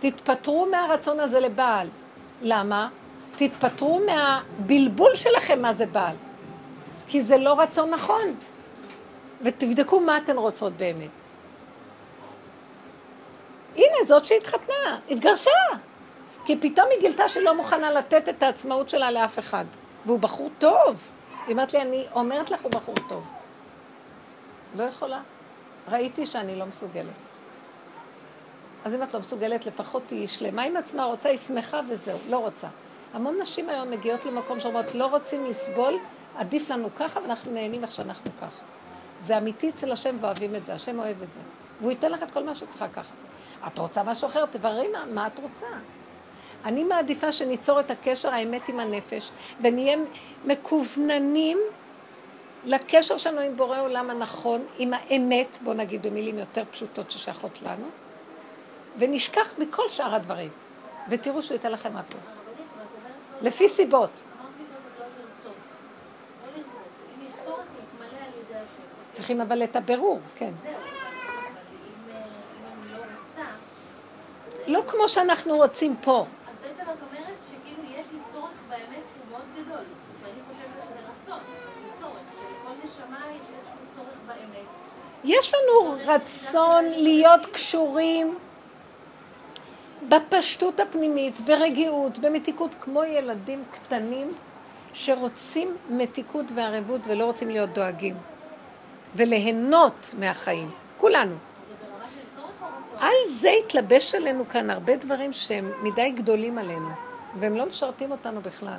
תתפטרו 0.00 0.66
מהרצון 0.70 1.20
הזה 1.20 1.40
לבעל. 1.40 1.88
למה? 2.42 2.88
תתפטרו 3.36 4.00
מהבלבול 4.06 5.14
שלכם 5.14 5.62
מה 5.62 5.72
זה 5.72 5.86
בעל. 5.86 6.16
כי 7.08 7.22
זה 7.22 7.36
לא 7.36 7.60
רצון 7.60 7.90
נכון. 7.90 8.34
ותבדקו 9.42 10.00
מה 10.00 10.18
אתן 10.18 10.36
רוצות 10.36 10.72
באמת. 10.72 11.19
הנה, 13.76 13.96
זאת 14.06 14.26
שהתחתנה, 14.26 14.98
התגרשה. 15.10 15.50
כי 16.44 16.56
פתאום 16.56 16.86
היא 16.90 17.00
גילתה 17.00 17.28
שהיא 17.28 17.44
לא 17.44 17.56
מוכנה 17.56 17.90
לתת 17.90 18.28
את 18.28 18.42
העצמאות 18.42 18.88
שלה 18.88 19.10
לאף 19.10 19.38
אחד. 19.38 19.64
והוא 20.06 20.18
בחור 20.18 20.50
טוב. 20.58 21.08
היא 21.46 21.52
אומרת 21.52 21.72
לי, 21.72 21.82
אני 21.82 22.06
אומרת 22.14 22.50
לך, 22.50 22.62
הוא 22.62 22.72
בחור 22.72 22.94
טוב. 23.08 23.24
לא 24.76 24.82
יכולה. 24.82 25.20
ראיתי 25.88 26.26
שאני 26.26 26.56
לא 26.56 26.66
מסוגלת. 26.66 27.12
אז 28.84 28.94
אם 28.94 29.02
את 29.02 29.14
לא 29.14 29.20
מסוגלת, 29.20 29.66
לפחות 29.66 30.02
תהיי 30.06 30.26
שלמה 30.26 30.62
עם 30.62 30.76
עצמה, 30.76 31.04
רוצה, 31.04 31.28
היא 31.28 31.38
שמחה 31.38 31.80
וזהו, 31.88 32.18
לא 32.28 32.38
רוצה. 32.38 32.68
המון 33.12 33.40
נשים 33.40 33.68
היום 33.68 33.90
מגיעות 33.90 34.24
למקום 34.24 34.60
שאומרות, 34.60 34.94
לא 34.94 35.06
רוצים 35.06 35.46
לסבול, 35.46 35.98
עדיף 36.36 36.70
לנו 36.70 36.88
ככה 36.96 37.20
ואנחנו 37.20 37.52
נהנים 37.52 37.82
איך 37.82 37.90
שאנחנו 37.90 38.30
ככה. 38.40 38.62
זה 39.18 39.38
אמיתי 39.38 39.68
אצל 39.68 39.92
השם 39.92 40.16
ואוהבים 40.20 40.54
את 40.54 40.66
זה, 40.66 40.74
השם 40.74 40.98
אוהב 40.98 41.22
את 41.22 41.32
זה. 41.32 41.40
והוא 41.80 41.90
ייתן 41.90 42.12
לך 42.12 42.22
את 42.22 42.30
כל 42.30 42.44
מה 42.44 42.54
שצריכה 42.54 42.88
ככה. 42.88 43.12
את 43.66 43.78
רוצה 43.78 44.02
משהו 44.02 44.28
אחר, 44.28 44.46
תבררי 44.46 44.88
מה, 44.88 45.04
מה 45.06 45.26
את 45.26 45.38
רוצה. 45.38 45.66
אני 46.64 46.84
מעדיפה 46.84 47.32
שניצור 47.32 47.80
את 47.80 47.90
הקשר 47.90 48.28
האמת 48.28 48.68
עם 48.68 48.80
הנפש, 48.80 49.30
ונהיה 49.60 49.98
מקווננים 50.44 51.58
לקשר 52.64 53.16
שלנו 53.16 53.40
עם 53.40 53.56
בורא 53.56 53.80
עולם 53.80 54.10
הנכון, 54.10 54.66
עם 54.78 54.94
האמת, 54.94 55.58
בוא 55.62 55.74
נגיד 55.74 56.02
במילים 56.06 56.38
יותר 56.38 56.64
פשוטות 56.70 57.10
ששייכות 57.10 57.62
לנו, 57.62 57.86
ונשכח 58.98 59.54
מכל 59.58 59.88
שאר 59.88 60.14
הדברים. 60.14 60.50
ותראו 61.08 61.42
שהוא 61.42 61.54
ייתן 61.54 61.72
לכם 61.72 61.96
הכול. 61.96 62.20
לפי 63.42 63.68
סיבות. 63.68 64.22
צריכים 69.12 69.40
אבל 69.40 69.64
את 69.64 69.76
הבירור, 69.76 70.20
כן. 70.34 70.50
לא 74.70 74.82
כמו 74.86 75.08
שאנחנו 75.08 75.56
רוצים 75.56 75.96
פה. 76.02 76.18
אז 76.20 76.54
בעצם 76.62 76.90
את 76.90 76.96
אומרת 77.02 77.36
שכאילו 77.48 77.82
יש 77.98 78.06
לי 78.12 78.18
צורך 78.32 78.50
באמת 78.68 79.02
שהוא 79.14 79.24
מאוד 79.30 79.44
גדול, 79.54 79.84
שאני 80.20 80.40
חושבת 80.50 80.88
שזה 80.88 80.98
רצון, 80.98 81.38
זה 81.82 81.88
צורך, 82.00 82.20
שלכל 82.34 82.86
נשמה 82.86 83.24
יש 83.30 83.40
איזשהו 83.58 83.96
צורך 83.96 84.18
באמת. 84.26 84.66
יש 85.24 85.54
לנו 85.54 85.96
רצון 86.06 86.84
להיות 86.84 87.46
קשורים 87.46 88.38
בפשטות 90.08 90.80
הפנימית, 90.80 91.40
ברגיעות, 91.40 92.18
במתיקות, 92.18 92.74
כמו 92.80 93.04
ילדים 93.04 93.64
קטנים 93.70 94.32
שרוצים 94.92 95.76
מתיקות 95.88 96.46
וערבות 96.54 97.00
ולא 97.04 97.24
רוצים 97.24 97.48
להיות 97.48 97.70
דואגים. 97.70 98.16
וליהנות 99.14 100.14
מהחיים, 100.18 100.70
כולנו. 100.96 101.34
זה 101.68 101.74
ברמה 101.84 102.04
של 102.10 102.36
צורך 102.36 102.50
או 102.62 102.66
רצון? 102.66 102.89
על 103.00 103.14
זה 103.26 103.50
התלבש 103.50 104.14
עלינו 104.14 104.48
כאן 104.48 104.70
הרבה 104.70 104.96
דברים 104.96 105.32
שהם 105.32 105.72
מדי 105.82 106.10
גדולים 106.10 106.58
עלינו, 106.58 106.88
והם 107.34 107.56
לא 107.56 107.66
משרתים 107.66 108.10
אותנו 108.10 108.40
בכלל. 108.40 108.78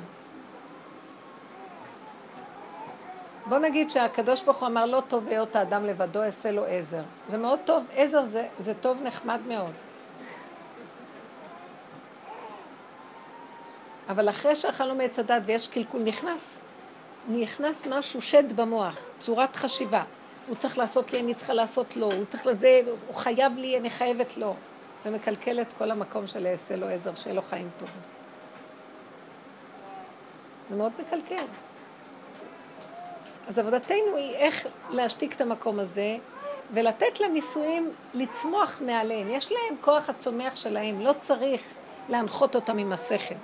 בוא 3.46 3.58
נגיד 3.58 3.90
שהקדוש 3.90 4.42
ברוך 4.42 4.60
הוא 4.60 4.68
אמר 4.68 4.86
לא 4.86 5.02
טוב 5.08 5.28
היות 5.28 5.56
האדם 5.56 5.86
לבדו, 5.86 6.22
אעשה 6.22 6.50
לו 6.50 6.64
עזר. 6.64 7.02
זה 7.28 7.38
מאוד 7.38 7.58
טוב, 7.64 7.84
עזר 7.94 8.24
זה, 8.24 8.46
זה 8.58 8.74
טוב 8.74 9.02
נחמד 9.02 9.40
מאוד. 9.48 9.72
אבל 14.08 14.28
אחרי 14.28 14.54
שאכלנו 14.54 14.94
מעץ 14.94 15.18
הדת 15.18 15.42
ויש 15.46 15.68
קלקול, 15.68 16.02
נכנס, 16.02 16.62
נכנס 17.28 17.86
משהו, 17.86 18.20
שד 18.20 18.52
במוח, 18.52 18.98
צורת 19.18 19.56
חשיבה. 19.56 20.02
הוא 20.48 20.56
צריך 20.56 20.78
לעשות 20.78 21.12
לי, 21.12 21.20
אני 21.20 21.34
צריכה 21.34 21.54
לעשות 21.54 21.96
לו, 21.96 22.12
הוא 22.12 22.24
צריך 22.28 22.46
לזה, 22.46 22.80
הוא 23.06 23.14
חייב 23.14 23.58
לי, 23.58 23.78
אני 23.78 23.90
חייבת 23.90 24.36
לו. 24.36 24.54
זה 25.04 25.10
מקלקל 25.10 25.60
את 25.60 25.72
כל 25.72 25.90
המקום 25.90 26.26
של 26.26 26.46
אעשה 26.46 26.76
לו 26.76 26.88
עזר, 26.88 27.14
שיהיה 27.14 27.34
לו 27.34 27.42
חיים 27.42 27.70
טובים. 27.78 28.00
זה 30.70 30.76
מאוד 30.76 30.92
מקלקל. 30.98 31.44
אז 33.48 33.58
עבודתנו 33.58 34.16
היא 34.16 34.34
איך 34.34 34.66
להשתיק 34.90 35.34
את 35.34 35.40
המקום 35.40 35.78
הזה 35.78 36.16
ולתת 36.72 37.20
לנישואים 37.20 37.92
לצמוח 38.14 38.80
מעליהם. 38.86 39.30
יש 39.30 39.52
להם 39.52 39.76
כוח 39.80 40.08
הצומח 40.08 40.56
שלהם, 40.56 41.00
לא 41.00 41.14
צריך 41.20 41.72
להנחות 42.08 42.54
אותם 42.54 42.78
עם 42.78 42.92
השכל 42.92 43.34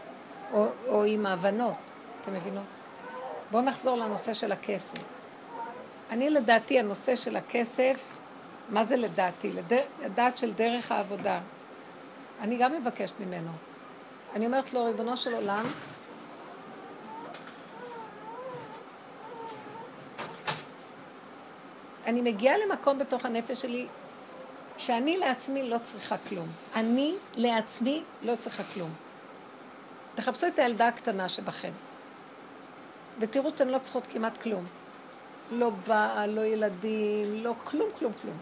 או, 0.52 0.66
או 0.88 1.04
עם 1.04 1.26
ההבנות, 1.26 1.74
אתם 2.22 2.34
מבינות? 2.34 2.64
בואו 3.50 3.62
נחזור 3.62 3.96
לנושא 3.96 4.34
של 4.34 4.52
הכסף. 4.52 5.17
אני 6.10 6.30
לדעתי, 6.30 6.78
הנושא 6.78 7.16
של 7.16 7.36
הכסף, 7.36 8.04
מה 8.68 8.84
זה 8.84 8.96
לדעתי? 8.96 9.52
לדר... 9.52 9.82
לדעת 10.04 10.38
של 10.38 10.52
דרך 10.52 10.92
העבודה. 10.92 11.40
אני 12.40 12.56
גם 12.56 12.72
מבקשת 12.72 13.20
ממנו. 13.20 13.50
אני 14.34 14.46
אומרת 14.46 14.72
לו, 14.72 14.84
ריבונו 14.84 15.16
של 15.16 15.34
עולם, 15.34 15.66
אני 22.06 22.20
מגיעה 22.20 22.58
למקום 22.58 22.98
בתוך 22.98 23.24
הנפש 23.24 23.62
שלי 23.62 23.86
שאני 24.78 25.16
לעצמי 25.16 25.62
לא 25.62 25.78
צריכה 25.78 26.16
כלום. 26.28 26.48
אני 26.74 27.14
לעצמי 27.36 28.02
לא 28.22 28.36
צריכה 28.36 28.62
כלום. 28.74 28.90
תחפשו 30.14 30.46
את 30.46 30.58
הילדה 30.58 30.88
הקטנה 30.88 31.28
שבכם, 31.28 31.72
ותראו 33.18 33.50
שאתן 33.50 33.68
לא 33.68 33.78
צריכות 33.78 34.06
כמעט 34.06 34.42
כלום. 34.42 34.64
לא 35.50 35.70
בעל, 35.86 36.30
לא 36.30 36.40
ילדים, 36.40 37.44
לא 37.44 37.54
כלום, 37.64 37.88
כלום, 37.98 38.12
כלום. 38.22 38.36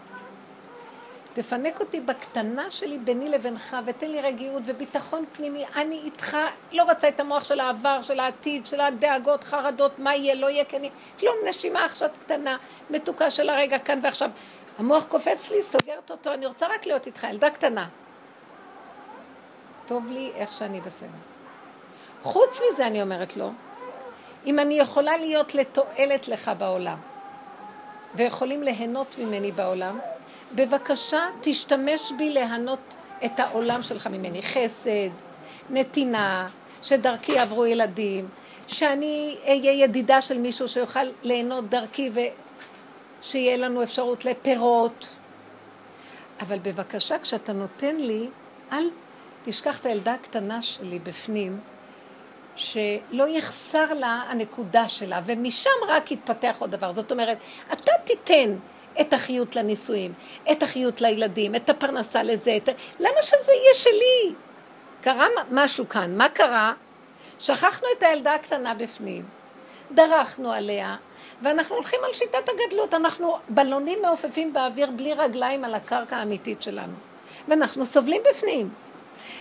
תפנק 1.33 1.79
אותי 1.79 2.01
בקטנה 2.01 2.71
שלי 2.71 2.97
ביני 2.97 3.29
לבינך, 3.29 3.77
ותן 3.85 4.11
לי 4.11 4.21
רגיעות 4.21 4.63
וביטחון 4.65 5.25
פנימי. 5.31 5.65
אני 5.75 6.01
איתך, 6.03 6.37
לא 6.71 6.83
רוצה 6.83 7.07
את 7.07 7.19
המוח 7.19 7.43
של 7.43 7.59
העבר, 7.59 8.01
של 8.01 8.19
העתיד, 8.19 8.67
של 8.67 8.81
הדאגות, 8.81 9.43
חרדות, 9.43 9.99
מה 9.99 10.15
יהיה, 10.15 10.35
לא 10.35 10.49
יהיה, 10.49 10.65
כי 10.65 10.77
אני... 10.77 10.89
כלום, 11.19 11.35
נשימה 11.49 11.85
עכשיו 11.85 12.09
קטנה, 12.19 12.57
מתוקה 12.89 13.29
של 13.29 13.49
הרגע, 13.49 13.79
כאן 13.79 13.99
ועכשיו. 14.03 14.29
המוח 14.77 15.05
קופץ 15.05 15.51
לי, 15.51 15.63
סוגרת 15.63 16.11
אותו, 16.11 16.33
אני 16.33 16.45
רוצה 16.45 16.67
רק 16.67 16.85
להיות 16.85 17.07
איתך, 17.07 17.23
ילדה 17.23 17.49
קטנה. 17.49 17.87
טוב 19.85 20.11
לי 20.11 20.31
איך 20.35 20.51
שאני 20.51 20.81
בסדר. 20.81 21.09
חוץ 22.21 22.61
מזה, 22.69 22.87
אני 22.87 23.01
אומרת 23.01 23.37
לו, 23.37 23.51
אם 24.45 24.59
אני 24.59 24.79
יכולה 24.79 25.17
להיות 25.17 25.55
לתועלת 25.55 26.27
לך 26.27 26.51
בעולם, 26.57 26.97
ויכולים 28.15 28.63
ליהנות 28.63 29.15
ממני 29.19 29.51
בעולם, 29.51 29.99
בבקשה 30.55 31.25
תשתמש 31.41 32.11
בי 32.17 32.29
ליהנות 32.29 32.95
את 33.25 33.39
העולם 33.39 33.83
שלך 33.83 34.07
ממני. 34.07 34.41
חסד, 34.41 35.09
נתינה, 35.69 36.47
שדרכי 36.81 37.31
יעברו 37.31 37.65
ילדים, 37.65 38.29
שאני 38.67 39.37
אהיה 39.47 39.71
ידידה 39.71 40.21
של 40.21 40.37
מישהו 40.37 40.67
שיוכל 40.67 41.09
ליהנות 41.23 41.69
דרכי 41.69 42.09
ושיהיה 43.23 43.57
לנו 43.57 43.83
אפשרות 43.83 44.25
לפירות. 44.25 45.09
אבל 46.41 46.59
בבקשה, 46.59 47.19
כשאתה 47.19 47.53
נותן 47.53 47.95
לי, 47.95 48.27
אל 48.71 48.89
תשכח 49.43 49.79
את 49.79 49.85
הילדה 49.85 50.13
הקטנה 50.13 50.61
שלי 50.61 50.99
בפנים, 50.99 51.59
שלא 52.57 53.27
יחסר 53.27 53.93
לה 53.93 54.21
הנקודה 54.29 54.87
שלה, 54.87 55.21
ומשם 55.25 55.69
רק 55.87 56.11
יתפתח 56.11 56.57
עוד 56.59 56.71
דבר. 56.71 56.91
זאת 56.91 57.11
אומרת, 57.11 57.37
אתה 57.73 57.91
תיתן 58.03 58.55
את 59.01 59.13
החיות 59.13 59.55
לנישואים, 59.55 60.13
את 60.51 60.63
החיות 60.63 61.01
לילדים, 61.01 61.55
את 61.55 61.69
הפרנסה 61.69 62.23
לזה, 62.23 62.57
את... 62.57 62.69
למה 62.99 63.21
שזה 63.21 63.51
יהיה 63.53 63.73
שלי? 63.73 64.35
קרה 65.01 65.25
משהו 65.51 65.89
כאן, 65.89 66.17
מה 66.17 66.29
קרה? 66.29 66.73
שכחנו 67.39 67.87
את 67.97 68.03
הילדה 68.03 68.33
הקטנה 68.33 68.73
בפנים, 68.73 69.25
דרכנו 69.91 70.51
עליה, 70.51 70.95
ואנחנו 71.41 71.75
הולכים 71.75 71.99
על 72.03 72.13
שיטת 72.13 72.49
הגדלות, 72.49 72.93
אנחנו 72.93 73.37
בלונים 73.49 73.99
מעופפים 74.01 74.53
באוויר 74.53 74.91
בלי 74.91 75.13
רגליים 75.13 75.65
על 75.65 75.73
הקרקע 75.73 76.17
האמיתית 76.17 76.61
שלנו, 76.61 76.93
ואנחנו 77.47 77.85
סובלים 77.85 78.21
בפנים. 78.29 78.69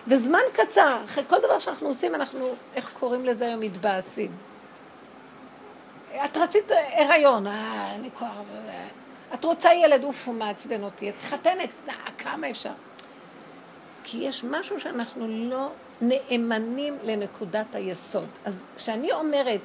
וזמן 0.08 0.38
קצר, 0.52 0.98
אחרי 1.04 1.24
כל 1.28 1.38
דבר 1.38 1.58
שאנחנו 1.58 1.88
עושים, 1.88 2.14
אנחנו, 2.14 2.54
איך 2.74 2.90
קוראים 2.92 3.24
לזה 3.24 3.46
היום, 3.46 3.60
מתבאסים. 3.60 4.32
את 6.24 6.36
רצית 6.36 6.70
הריון, 6.92 7.46
אה, 7.46 7.94
אני 7.94 8.10
כבר... 8.10 8.26
את 9.34 9.44
רוצה 9.44 9.74
ילד, 9.74 10.04
אוף, 10.04 10.26
הוא 10.26 10.34
מעצבן 10.34 10.82
אותי. 10.82 11.10
את 11.10 11.22
חתנת, 11.22 11.70
אה, 11.88 11.94
כמה 12.18 12.50
אפשר? 12.50 12.70
כי 14.04 14.18
יש 14.18 14.44
משהו 14.44 14.80
שאנחנו 14.80 15.26
לא 15.28 15.70
נאמנים 16.00 16.98
לנקודת 17.02 17.74
היסוד. 17.74 18.28
אז 18.44 18.64
כשאני 18.76 19.12
אומרת, 19.12 19.60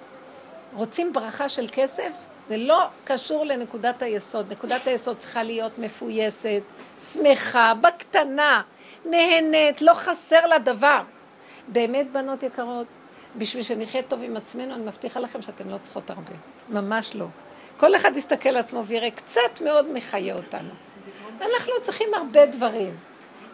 רוצים 0.73 1.13
ברכה 1.13 1.49
של 1.49 1.67
כסף, 1.71 2.11
זה 2.49 2.57
לא 2.57 2.83
קשור 3.03 3.45
לנקודת 3.45 4.01
היסוד. 4.01 4.51
נקודת 4.51 4.87
היסוד 4.87 5.17
צריכה 5.17 5.43
להיות 5.43 5.79
מפויסת, 5.79 6.61
שמחה, 6.97 7.73
בקטנה, 7.81 8.61
נהנית, 9.05 9.81
לא 9.81 9.93
חסר 9.93 10.47
לה 10.47 10.59
דבר. 10.59 11.01
באמת, 11.67 12.11
בנות 12.11 12.43
יקרות, 12.43 12.87
בשביל 13.35 13.63
שנחיה 13.63 14.01
טוב 14.01 14.23
עם 14.23 14.37
עצמנו, 14.37 14.73
אני 14.73 14.85
מבטיחה 14.85 15.19
לכם 15.19 15.41
שאתן 15.41 15.67
לא 15.67 15.77
צריכות 15.77 16.09
הרבה. 16.09 16.33
ממש 16.69 17.15
לא. 17.15 17.25
כל 17.77 17.95
אחד 17.95 18.17
יסתכל 18.17 18.49
על 18.49 18.57
עצמו 18.57 18.85
ויראה 18.85 19.11
קצת 19.11 19.61
מאוד 19.63 19.91
מחיה 19.93 20.35
אותנו. 20.35 20.69
אנחנו 21.41 21.73
צריכים 21.81 22.13
הרבה 22.13 22.45
דברים. 22.45 22.95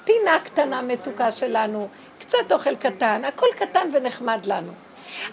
פינה 0.03 0.39
קטנה 0.43 0.81
מתוקה 0.81 1.31
שלנו, 1.31 1.87
קצת 2.19 2.51
אוכל 2.51 2.75
קטן, 2.75 3.25
הכל 3.25 3.47
קטן 3.57 3.87
ונחמד 3.93 4.45
לנו. 4.45 4.71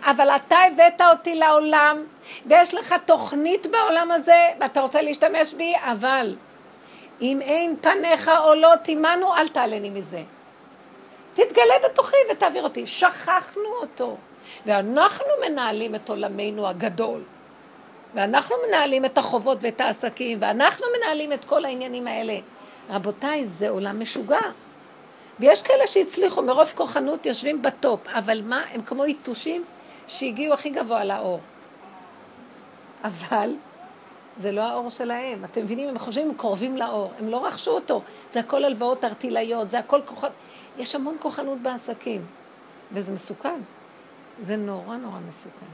אבל 0.04 0.30
אתה 0.30 0.56
הבאת 0.72 1.00
אותי 1.00 1.34
לעולם, 1.34 2.04
ויש 2.46 2.74
לך 2.74 2.94
תוכנית 3.04 3.66
בעולם 3.66 4.10
הזה, 4.10 4.48
ואתה 4.60 4.80
רוצה 4.80 5.02
להשתמש 5.02 5.54
בי, 5.54 5.74
אבל 5.82 6.36
אם 7.20 7.40
אין 7.40 7.76
פניך 7.80 8.30
עולות 8.44 8.88
עמנו, 8.88 9.34
אל 9.36 9.48
תעלני 9.48 9.90
מזה. 9.90 10.22
תתגלה 11.34 11.74
בתוכי 11.84 12.16
ותעביר 12.30 12.64
אותי. 12.64 12.86
שכחנו 12.86 13.68
אותו, 13.80 14.16
ואנחנו 14.66 15.26
מנהלים 15.48 15.94
את 15.94 16.08
עולמנו 16.08 16.68
הגדול. 16.68 17.20
ואנחנו 18.14 18.56
מנהלים 18.68 19.04
את 19.04 19.18
החובות 19.18 19.58
ואת 19.60 19.80
העסקים, 19.80 20.38
ואנחנו 20.40 20.86
מנהלים 20.98 21.32
את 21.32 21.44
כל 21.44 21.64
העניינים 21.64 22.06
האלה. 22.06 22.34
רבותיי, 22.90 23.44
זה 23.44 23.68
עולם 23.68 24.00
משוגע. 24.00 24.40
ויש 25.40 25.62
כאלה 25.62 25.86
שהצליחו 25.86 26.42
מרוב 26.42 26.72
כוחנות 26.76 27.26
יושבים 27.26 27.62
בטופ, 27.62 28.08
אבל 28.08 28.42
מה, 28.44 28.62
הם 28.72 28.82
כמו 28.82 29.06
יתושים 29.06 29.64
שהגיעו 30.08 30.54
הכי 30.54 30.70
גבוה 30.70 31.04
לאור. 31.04 31.40
אבל 33.04 33.54
זה 34.36 34.52
לא 34.52 34.60
האור 34.60 34.90
שלהם. 34.90 35.44
אתם 35.44 35.62
מבינים? 35.62 35.88
הם 35.88 35.98
חושבים 35.98 36.28
הם 36.28 36.34
קרובים 36.34 36.76
לאור. 36.76 37.12
הם 37.18 37.28
לא 37.28 37.46
רכשו 37.46 37.70
אותו. 37.70 38.02
זה 38.28 38.40
הכל 38.40 38.64
הלוואות 38.64 39.04
ארטילאיות, 39.04 39.70
זה 39.70 39.78
הכל 39.78 40.00
כוחות... 40.04 40.32
יש 40.78 40.94
המון 40.94 41.16
כוחנות 41.20 41.58
בעסקים, 41.58 42.26
וזה 42.92 43.12
מסוכן. 43.12 43.60
זה 44.40 44.56
נורא 44.56 44.96
נורא 44.96 45.18
מסוכן. 45.28 45.66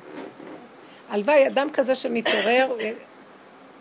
הלוואי, 1.09 1.47
אדם 1.47 1.70
כזה 1.73 1.95
שמתעורר, 1.95 2.73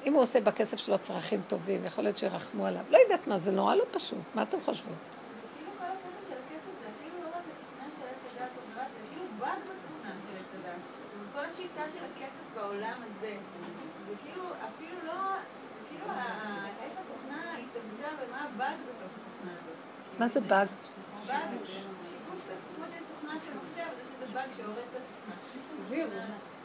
אם 0.06 0.14
הוא 0.14 0.22
עושה 0.22 0.42
בכסף 0.42 0.78
שלו 0.78 0.98
צרכים 0.98 1.42
טובים, 1.48 1.86
יכול 1.86 2.04
להיות 2.04 2.18
שירחמו 2.18 2.66
עליו. 2.66 2.82
לא 2.90 2.98
יודעת 2.98 3.28
מה, 3.28 3.38
זה 3.38 3.52
נורא 3.52 3.76
לא 3.76 3.84
פשוט. 3.92 4.20
מה 4.36 4.42
אתם 4.42 4.58
חושבים? 4.66 4.96
כל 11.34 11.46
השיטה 11.46 11.82
של 11.94 12.04
הכסף 12.16 12.44
בעולם 12.56 13.00
הזה, 13.10 13.36
זה 14.10 14.16
כאילו 14.24 14.44
אפילו 14.44 14.98
לא, 15.08 15.14
זה 15.74 15.82
כאילו 15.90 16.06
איך 16.84 16.94
התוכנה 17.02 17.42
התאבדה 17.54 18.10
ומה 18.24 18.42
הבאג 18.46 18.78
בתוך 18.88 19.12
התוכנה 19.18 19.52
הזאת. 19.52 19.76
מה 20.20 20.28
זה 20.28 20.42
באג? 20.42 20.68
באג, 21.28 21.36
שיבוש, 21.66 21.72
כמו 22.76 22.86
שיש 22.92 23.04
תוכנה 23.16 23.40
של 23.46 23.52
מחשב, 23.64 23.90
יש 24.02 24.22
איזה 24.22 24.34
באג 24.34 24.48
שהורס 24.58 24.88
את 24.92 25.02
התוכנה. 25.02 25.36
וירוס. 25.90 26.14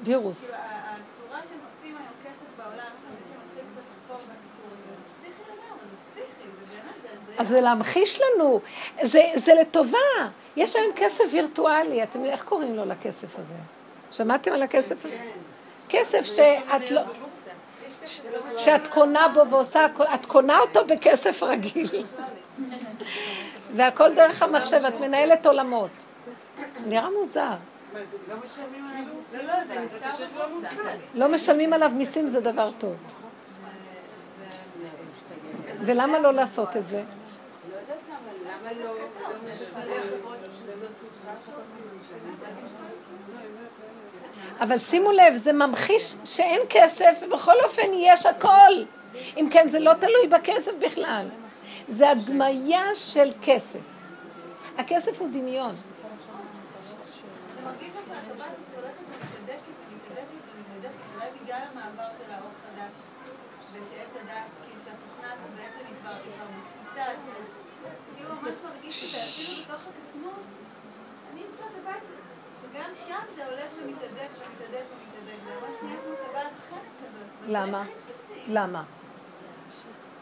וירוס. 0.03 0.51
כאילו 0.51 0.63
הצורה 0.63 1.41
שהם 1.49 1.59
עושים 1.71 1.97
היום 1.97 2.15
כסף 2.25 2.47
בעולם, 2.57 2.91
מי 3.11 3.17
שמתחיל 3.29 3.65
קצת 3.73 3.83
לחפור 3.93 4.17
בסיפור 4.17 4.67
הזה, 4.73 4.93
זה 4.97 5.15
פסיכי 5.15 5.43
לגמרי, 5.53 5.85
זה 5.91 6.11
פסיכי, 6.11 6.43
זה 6.67 6.83
באמת, 6.83 6.95
זה... 7.03 7.33
זה- 7.35 7.41
אז 7.41 7.49
זה 7.49 7.61
להמחיש 7.61 8.21
לנו, 8.21 8.61
זה, 9.03 9.23
זה 9.35 9.55
לטובה. 9.61 9.99
יש 10.57 10.77
היום 10.77 10.93
כסף 10.97 11.25
וירטואלי, 11.33 12.03
אתם 12.03 12.19
יודעים, 12.19 12.33
איך 12.33 12.45
קוראים 12.45 12.75
לו 12.77 12.85
לכסף 12.85 13.39
הזה? 13.39 13.55
שמעתם 14.11 14.53
על 14.53 14.63
הכסף 14.63 15.05
הזה? 15.07 15.31
כסף 15.89 16.23
שאת 16.23 16.91
לא... 16.91 17.01
שאת 18.59 18.87
קונה 18.89 19.29
בו 19.29 19.49
ועושה, 19.51 19.85
הכל- 19.85 20.05
את 20.15 20.27
קונה 20.27 20.59
אותו 20.59 20.85
בכסף 20.87 21.43
רגיל. 21.43 22.07
והכל 23.77 24.15
דרך 24.15 24.43
המחשב, 24.43 24.85
את 24.89 25.01
מנהלת 25.01 25.47
עולמות. 25.47 25.91
נראה 26.87 27.09
מוזר. 27.21 27.51
לא 31.15 31.29
משלמים 31.29 31.73
עליו 31.73 31.91
מיסים 31.95 32.29
זה 32.29 32.41
דבר 32.41 32.71
טוב. 32.79 32.95
ולמה 35.81 36.19
לא 36.19 36.35
לעשות 36.35 36.77
את 36.77 36.87
זה? 36.87 37.03
אבל 44.61 44.79
שימו 44.79 45.13
לב, 45.13 45.37
זה 45.37 45.53
ממחיש 45.53 46.15
שאין 46.25 46.61
כסף, 46.71 47.23
ובכל 47.23 47.55
אופן 47.65 47.83
יש 47.95 48.27
הכל. 48.27 48.85
אם 49.37 49.49
כן, 49.51 49.69
זה 49.69 49.81
לא 49.81 49.93
תלוי 49.95 50.29
בכסף 50.31 50.73
בכלל. 50.79 51.27
זה 51.89 52.11
הדמיה 52.11 52.95
של 52.95 53.29
כסף. 53.43 53.81
הכסף 54.79 55.21
הוא 55.21 55.29
דמיון. 55.33 55.75
ושעץ 63.75 64.17
הדת, 64.17 64.49
כאילו 64.67 64.81
שהתוכנה 64.85 65.33
הזאת 65.33 65.51
בעצם 65.57 65.87
היא 65.89 65.95
כבר 66.03 66.13
בבסיסה, 66.63 67.05
אז 67.05 67.19
כאילו 68.17 68.35
ממש 68.35 68.55
מרגיש 68.65 69.15
בתוך 69.65 69.81
הקטנות, 69.81 70.41
אני 71.33 71.41
אצלו 71.41 71.67
את 71.67 71.73
הבית, 71.83 72.03
שגם 72.75 72.91
שם 73.09 73.21
זה 73.37 73.47
הולך 73.47 73.73
ומתהדק 73.83 74.29
ומתהדק 74.37 74.85
ומתהדק, 74.91 75.39
זה 75.45 75.51
ממש 75.61 75.77
נהיה 75.83 75.97
כמו 76.05 76.15
טבעת 76.15 76.53
חלק 76.71 76.81
כזאת. 76.81 77.27
למה? 77.49 77.85
למה? 78.49 78.83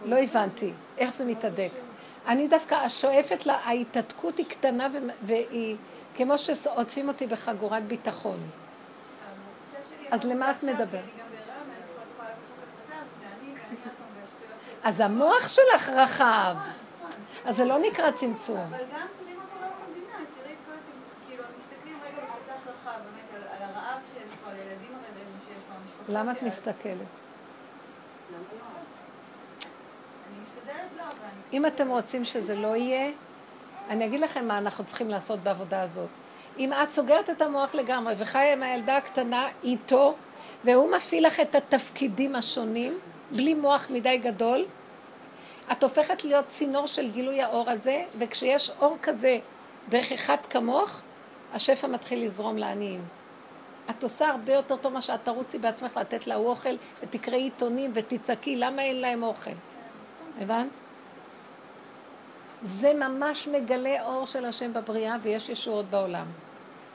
לא 0.04 0.16
הבנתי. 0.16 0.72
איך 0.98 1.14
זה 1.14 1.24
מתהדק? 1.24 1.70
אני 2.26 2.48
דווקא 2.48 2.88
שואפת 2.88 3.46
לה, 3.46 3.54
ההתהדקות 3.54 4.38
היא 4.38 4.46
קטנה 4.46 4.88
והיא 5.22 5.76
כמו 6.14 6.38
שעוטפים 6.38 7.08
אותי 7.08 7.26
בחגורת 7.26 7.84
ביטחון. 7.84 8.38
אז 10.10 10.24
למה 10.24 10.50
את 10.50 10.62
מדברת? 10.62 11.04
גם. 11.18 11.26
אז 14.82 15.00
המוח 15.00 15.48
שלך 15.48 15.88
רחב, 15.88 16.56
אז 17.44 17.56
זה 17.56 17.64
לא 17.64 17.78
נקרא 17.78 18.10
צמצום. 18.10 18.58
אבל 18.58 18.78
גם 18.92 19.06
תראי 19.18 19.34
מה 19.34 19.44
קורה 19.52 19.68
במדינה, 19.78 20.18
תראי 20.34 20.52
את 20.52 20.58
כל 20.66 20.72
הצמצום, 20.72 21.16
כאילו, 21.28 21.44
מסתכלים 21.58 21.98
רגע 22.06 22.22
כל 22.32 22.42
כך 22.48 22.60
רחב, 22.70 22.98
באמת, 23.06 23.28
על, 23.34 23.42
על 23.42 23.62
הרעב 23.68 24.00
שיש 24.12 24.32
פה, 24.44 24.50
על 24.50 24.56
הילדים 24.56 24.92
הרעבים 24.94 25.38
שיש 25.46 25.62
פה, 25.68 25.74
המשפחות 25.74 25.91
למה 26.08 26.32
את 26.32 26.42
מסתכלת? 26.42 27.06
אם 31.52 31.66
אתם 31.66 31.88
רוצים 31.88 32.24
שזה 32.24 32.54
לא 32.54 32.76
יהיה, 32.76 33.10
אני 33.88 34.06
אגיד 34.06 34.20
לכם 34.20 34.48
מה 34.48 34.58
אנחנו 34.58 34.84
צריכים 34.84 35.10
לעשות 35.10 35.40
בעבודה 35.40 35.82
הזאת. 35.82 36.08
אם 36.58 36.72
את 36.72 36.90
סוגרת 36.90 37.30
את 37.30 37.42
המוח 37.42 37.74
לגמרי 37.74 38.14
וחיה 38.18 38.52
עם 38.52 38.62
הילדה 38.62 38.96
הקטנה 38.96 39.48
איתו, 39.64 40.14
והוא 40.64 40.90
מפעיל 40.96 41.26
לך 41.26 41.40
את 41.40 41.54
התפקידים 41.54 42.34
השונים, 42.34 42.98
בלי 43.30 43.54
מוח 43.54 43.90
מדי 43.90 44.18
גדול, 44.18 44.64
את 45.72 45.82
הופכת 45.82 46.24
להיות 46.24 46.48
צינור 46.48 46.86
של 46.86 47.10
גילוי 47.10 47.42
האור 47.42 47.70
הזה, 47.70 48.04
וכשיש 48.18 48.70
אור 48.80 48.96
כזה 49.02 49.38
דרך 49.88 50.12
אחד 50.12 50.46
כמוך, 50.50 51.00
השפע 51.54 51.86
מתחיל 51.86 52.24
לזרום 52.24 52.58
לעניים. 52.58 53.00
את 53.90 54.02
עושה 54.02 54.28
הרבה 54.28 54.52
יותר 54.52 54.76
טוב 54.76 54.92
מה 54.92 55.00
שאת 55.00 55.24
תרוצי 55.24 55.58
בעצמך 55.58 55.96
לתת 55.96 56.26
לה 56.26 56.36
אוכל, 56.36 56.76
ותקראי 57.02 57.42
עיתונים 57.42 57.90
ותצעקי, 57.94 58.56
למה 58.56 58.82
אין 58.82 59.00
להם 59.00 59.22
אוכל? 59.22 59.50
הבנת? 60.40 60.66
זה 62.62 62.94
ממש 62.94 63.48
מגלה 63.48 64.04
אור 64.04 64.26
של 64.26 64.44
השם 64.44 64.72
בבריאה, 64.72 65.16
ויש 65.22 65.48
ישועות 65.48 65.86
בעולם. 65.90 66.26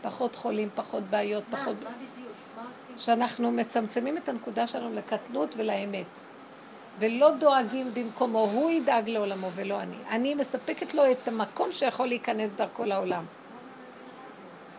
פחות 0.01 0.35
חולים, 0.35 0.69
פחות 0.75 1.03
בעיות, 1.03 1.43
פחות... 1.49 1.75
מה 1.83 1.89
בדיוק? 1.89 2.31
מה 2.55 2.63
עושים? 2.71 2.97
שאנחנו 2.97 3.51
מצמצמים 3.51 4.17
את 4.17 4.29
הנקודה 4.29 4.67
שלנו 4.67 4.95
לקטנות 4.95 5.55
ולאמת. 5.57 6.19
ולא 6.99 7.31
דואגים 7.31 7.93
במקומו, 7.93 8.39
הוא 8.39 8.71
ידאג 8.71 9.09
לעולמו 9.09 9.49
ולא 9.55 9.81
אני. 9.81 9.95
אני 10.09 10.35
מספקת 10.35 10.93
לו 10.93 11.11
את 11.11 11.27
המקום 11.27 11.71
שיכול 11.71 12.07
להיכנס 12.07 12.53
דרכו 12.53 12.85
לעולם. 12.85 13.25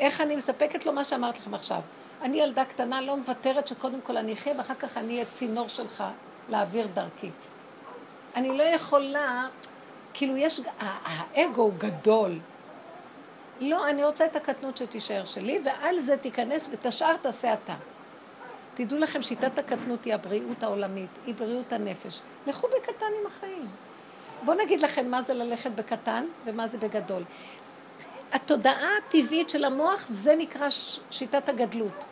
איך 0.01 0.21
אני 0.21 0.37
מספקת 0.37 0.87
לו 0.87 0.93
מה 0.93 1.05
שאמרת 1.05 1.39
לכם 1.39 1.55
עכשיו. 1.55 1.81
אני 2.23 2.41
ילדה 2.41 2.65
קטנה, 2.65 3.01
לא 3.01 3.17
מוותרת 3.17 3.69
שקודם 3.69 4.01
כל 4.01 4.17
אני 4.17 4.33
אחיה 4.33 4.55
ואחר 4.59 4.75
כך 4.75 4.97
אני 4.97 5.15
אהיה 5.15 5.25
צינור 5.33 5.69
שלך 5.69 6.05
להעביר 6.49 6.87
דרכי. 6.95 7.31
אני 8.37 8.59
לא 8.59 8.63
יכולה, 8.63 9.47
כאילו 10.15 10.37
יש, 10.37 10.61
האגו 10.79 11.63
הוא 11.63 11.73
גדול. 11.79 12.39
לא, 13.61 13.89
אני 13.89 14.05
רוצה 14.05 14.27
את 14.27 14.37
הקטנות 14.37 14.77
שתישאר 14.77 15.25
שלי, 15.25 15.61
ועל 15.65 15.99
זה 16.01 16.17
תיכנס 16.17 16.69
ואת 16.71 16.87
השאר 16.87 17.17
תעשה 17.17 17.53
אתה. 17.53 17.75
תדעו 18.75 18.99
לכם, 18.99 19.23
שיטת 19.23 19.59
הקטנות 19.59 20.05
היא 20.05 20.15
הבריאות 20.15 20.63
העולמית, 20.63 21.11
היא 21.27 21.35
בריאות 21.35 21.73
הנפש. 21.73 22.21
לכו 22.47 22.67
בקטן 22.67 23.07
עם 23.21 23.27
החיים. 23.27 23.67
בואו 24.45 24.57
נגיד 24.57 24.81
לכם 24.81 25.11
מה 25.11 25.23
זה 25.23 25.35
ללכת 25.35 25.71
בקטן 25.71 26.25
ומה 26.45 26.67
זה 26.67 26.79
בגדול. 26.79 27.23
התודעה 28.33 28.89
הטבעית 28.99 29.51
של 29.51 29.65
המוח 29.65 30.07
זה 30.07 30.37
נקרא 30.37 30.69
שיטת 31.11 31.49
הגדלות. 31.49 32.05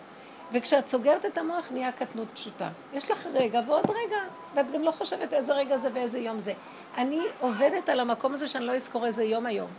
וכשאת 0.53 0.89
סוגרת 0.89 1.27
את 1.27 1.39
המוח 1.39 1.69
נהיה 1.71 1.93
קטנות 1.93 2.29
פשוטה. 2.35 2.69
יש 2.93 3.11
לך 3.11 3.27
רגע 3.33 3.61
ועוד 3.67 3.91
רגע, 3.91 4.19
ואת 4.55 4.71
גם 4.71 4.83
לא 4.83 4.91
חושבת 4.91 5.33
איזה 5.33 5.53
רגע 5.53 5.77
זה 5.77 5.89
ואיזה 5.95 6.19
יום 6.19 6.39
זה. 6.39 6.53
אני 6.97 7.21
עובדת 7.41 7.89
על 7.89 8.01
המקום 8.01 8.33
הזה 8.33 8.49
שאני 8.49 8.67
לא 8.67 8.73
אזכור 8.73 9.07
איזה 9.07 9.25
יום 9.25 9.47
היום. 9.47 9.71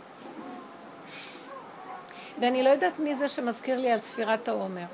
ואני 2.40 2.62
לא 2.62 2.68
יודעת 2.68 2.98
מי 2.98 3.14
זה 3.14 3.28
שמזכיר 3.28 3.80
לי 3.80 3.92
על 3.92 3.98
ספירת 3.98 4.48
העומר. 4.48 4.84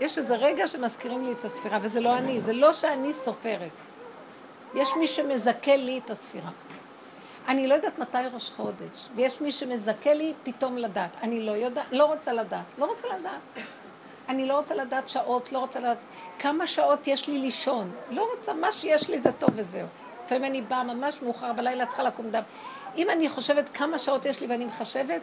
יש 0.00 0.18
איזה 0.18 0.36
רגע 0.36 0.66
שמזכירים 0.66 1.24
לי 1.24 1.32
את 1.32 1.44
הספירה, 1.44 1.78
וזה 1.82 2.00
לא 2.00 2.16
אני, 2.16 2.40
זה 2.40 2.52
לא 2.52 2.72
שאני 2.72 3.12
סופרת. 3.12 3.70
יש 4.74 4.88
מי 4.96 5.06
שמזכה 5.06 5.76
לי 5.76 6.00
את 6.04 6.10
הספירה. 6.10 6.50
אני 7.48 7.66
לא 7.66 7.74
יודעת 7.74 7.98
מתי 7.98 8.18
ראש 8.34 8.50
חודש, 8.50 9.08
ויש 9.16 9.40
מי 9.40 9.52
שמזכה 9.52 10.14
לי 10.14 10.34
פתאום 10.42 10.78
לדעת. 10.78 11.10
אני 11.22 11.40
לא 11.40 11.52
יודעת, 11.52 11.86
לא 11.92 12.04
רוצה 12.04 12.32
לדעת, 12.32 12.64
לא 12.78 12.84
רוצה 12.84 13.06
לדעת. 13.18 13.64
אני 14.28 14.46
לא 14.46 14.56
רוצה 14.56 14.74
לדעת 14.74 15.08
שעות, 15.08 15.52
לא 15.52 15.58
רוצה 15.58 15.80
לדעת 15.80 16.02
כמה 16.38 16.66
שעות 16.66 17.06
יש 17.06 17.28
לי 17.28 17.38
לישון. 17.38 17.90
לא 18.10 18.28
רוצה, 18.36 18.54
מה 18.54 18.72
שיש 18.72 19.10
לי 19.10 19.18
זה 19.18 19.32
טוב 19.32 19.50
וזהו. 19.54 19.86
לפעמים 20.24 20.44
אני 20.44 20.62
באה 20.62 20.84
ממש 20.84 21.22
מאוחר 21.22 21.52
בלילה, 21.52 21.86
צריכה 21.86 22.02
לקום 22.02 22.30
דם. 22.30 22.42
אם 22.96 23.10
אני 23.10 23.28
חושבת 23.28 23.68
כמה 23.68 23.98
שעות 23.98 24.26
יש 24.26 24.40
לי 24.40 24.46
ואני 24.46 24.64
מחשבת, 24.64 25.22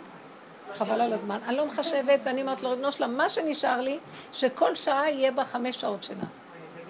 חבל 0.74 1.02
על 1.02 1.14
הזמן. 1.14 1.40
אני 1.48 1.58
לא 1.58 1.66
מחשבת, 1.66 2.20
ואני 2.24 2.42
אומרת 2.42 2.64
לו, 2.64 2.70
ריבונו 2.70 2.92
שלם, 2.92 3.18
מה 3.18 3.30
שנשאר 3.30 3.82
לי, 3.82 4.00
שכל 4.34 4.76
שעה 4.76 5.10
יהיה 5.10 5.32
בה 5.32 5.46
חמש 5.46 5.82
שעות 5.82 6.04
שינה. 6.04 6.26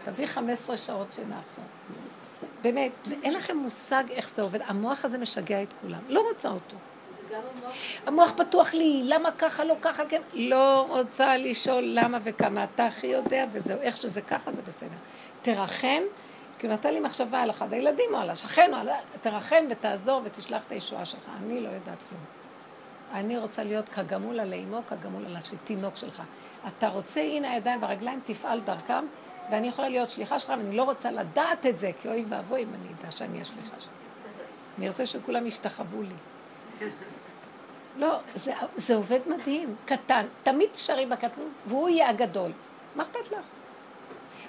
תביא 0.04 0.26
חמש 0.26 0.52
עשרה 0.52 0.78
שעות 0.78 1.14
שינה 1.14 1.40
עכשיו. 1.46 1.64
באמת, 2.62 2.92
אין 3.24 3.34
לכם 3.34 3.58
מושג 3.58 4.04
איך 4.10 4.30
זה 4.30 4.42
עובד. 4.42 4.60
המוח 4.66 5.06
הזה 5.06 5.18
משגע 5.18 5.64
את 5.64 5.74
כולם. 5.82 6.00
לא 6.10 6.26
רוצה 6.30 6.50
אותו. 6.50 6.76
המוח 8.06 8.32
פתוח 8.38 8.74
לי, 8.74 9.02
למה 9.06 9.30
ככה, 9.32 9.64
לא 9.64 9.76
ככה, 9.82 10.06
כן? 10.06 10.22
לא 10.34 10.86
רוצה 10.90 11.38
לשאול 11.38 11.84
למה 11.86 12.18
וכמה. 12.24 12.64
אתה 12.64 12.86
הכי 12.86 13.08
יודע, 13.08 13.46
וזהו, 13.52 13.80
איך 13.82 13.98
שזה 13.98 14.22
ככה, 14.22 14.52
זה 14.52 14.62
בסדר. 14.62 14.96
תרחם, 15.42 16.02
כי 16.60 16.68
הוא 16.68 16.74
נתן 16.74 16.94
לי 16.94 17.00
מחשבה 17.00 17.42
על 17.42 17.50
אחד 17.50 17.74
הילדים 17.74 18.14
או 18.14 18.20
על 18.20 18.30
השכן, 18.30 18.74
או 18.74 18.80
על... 18.80 18.90
תרחם 19.22 19.66
ותעזור 19.70 20.22
ותשלח 20.24 20.64
את 20.68 20.72
הישועה 20.72 21.06
שלך. 21.06 21.30
אני 21.44 21.62
לא 21.62 21.70
יודעת 21.70 22.04
כלום. 22.10 22.22
אני 23.14 23.38
רוצה 23.38 23.64
להיות 23.64 23.90
כגמול 23.90 24.40
על 24.40 24.54
אימו, 24.54 24.82
כגמול 24.88 25.26
על 25.26 25.38
נפשי, 25.38 25.56
תינוק 25.64 25.96
שלך. 25.96 26.22
אתה 26.68 26.88
רוצה, 26.88 27.22
הנה 27.22 27.52
הידיים 27.52 27.82
והרגליים, 27.82 28.20
תפעל 28.26 28.60
דרכם, 28.60 29.06
ואני 29.50 29.68
יכולה 29.68 29.90
להיות 29.90 30.12
שליחה 30.12 30.40
שלך, 30.40 30.50
ואני 30.50 30.76
לא 30.76 30.84
רוצה 30.84 31.12
לדעת 31.12 31.66
את 31.66 31.80
זה, 31.80 31.92
כי 32.02 32.08
אוי 32.08 32.26
ואבוי 32.30 32.64
אם 32.64 32.70
אני 32.74 32.94
אדע 32.94 33.12
שאני 33.12 33.42
השליחה 33.42 33.76
שלך. 33.80 33.92
אני 34.78 34.90
רוצה 34.90 35.06
שכולם 35.06 35.48
ישתחוו 35.48 36.02
לי. 36.02 36.16
לא, 37.98 38.20
זה, 38.36 38.54
זה 38.76 38.96
עובד 38.96 39.20
מדהים, 39.28 39.76
קטן. 39.86 40.26
תמיד 40.44 40.70
תשארי 40.72 41.06
בקטנות, 41.06 41.48
והוא 41.66 41.90
יהיה 41.90 42.10
הגדול. 42.10 42.52
מה 42.96 43.04
אכפת 43.04 43.32
לך? 43.32 43.46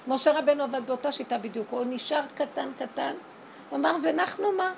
משה 0.07 0.39
רבנו 0.39 0.63
עבד 0.63 0.81
באותה 0.87 1.11
שיטה 1.11 1.37
בדיוק, 1.37 1.67
הוא 1.69 1.85
נשאר 1.89 2.21
קטן 2.35 2.67
קטן, 2.79 3.13
הוא 3.69 3.79
אמר, 3.79 3.95
ואנחנו 4.03 4.51
מה? 4.51 4.73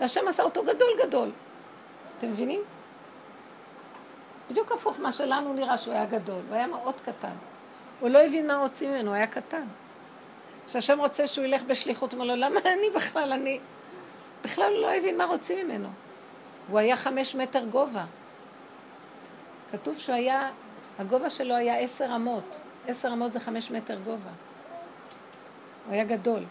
והשם 0.00 0.28
עשה 0.28 0.42
אותו 0.42 0.62
גדול 0.62 0.88
גדול. 1.06 1.30
אתם 2.18 2.28
מבינים? 2.28 2.60
בדיוק 4.50 4.72
הפוך 4.72 5.00
מה 5.00 5.12
שלנו 5.12 5.54
נראה 5.54 5.76
שהוא 5.76 5.94
היה 5.94 6.06
גדול, 6.06 6.40
הוא 6.48 6.54
היה 6.54 6.66
מאוד 6.66 6.94
קטן. 7.00 7.34
הוא 8.04 8.10
לא 8.10 8.24
הבין 8.24 8.46
מה 8.46 8.56
רוצים 8.56 8.90
ממנו, 8.90 9.08
הוא 9.08 9.16
היה 9.16 9.26
קטן. 9.26 9.66
כשהשם 10.66 10.98
רוצה 11.00 11.26
שהוא 11.26 11.44
ילך 11.44 11.62
בשליחות, 11.62 12.12
הוא 12.12 12.20
אומר 12.20 12.34
לו, 12.34 12.40
למה 12.40 12.60
אני 12.60 12.90
בכלל, 12.94 13.32
אני... 13.32 13.60
בכלל 14.44 14.72
לא 14.82 14.94
הבין 14.94 15.18
מה 15.18 15.24
רוצים 15.24 15.66
ממנו. 15.66 15.88
הוא 16.68 16.78
היה 16.78 16.96
חמש 16.96 17.34
מטר 17.34 17.64
גובה. 17.64 18.04
כתוב 19.72 19.98
שהוא 19.98 20.14
היה, 20.14 20.50
הגובה 20.98 21.30
שלו 21.30 21.54
היה 21.54 21.78
עשר 21.78 22.16
אמות. 22.16 22.60
עשר 22.86 23.12
אמות 23.12 23.32
זה 23.32 23.40
חמש 23.40 23.70
מטר 23.70 23.98
גובה. 23.98 24.30
הוא 25.86 25.92
היה 25.92 26.04
גדול. 26.04 26.42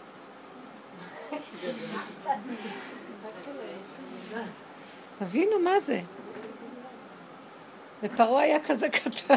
תבינו 5.18 5.58
מה 5.58 5.78
זה. 5.78 6.00
ופרעה 8.02 8.42
היה 8.42 8.58
כזה 8.64 8.88
קטן. 8.88 9.34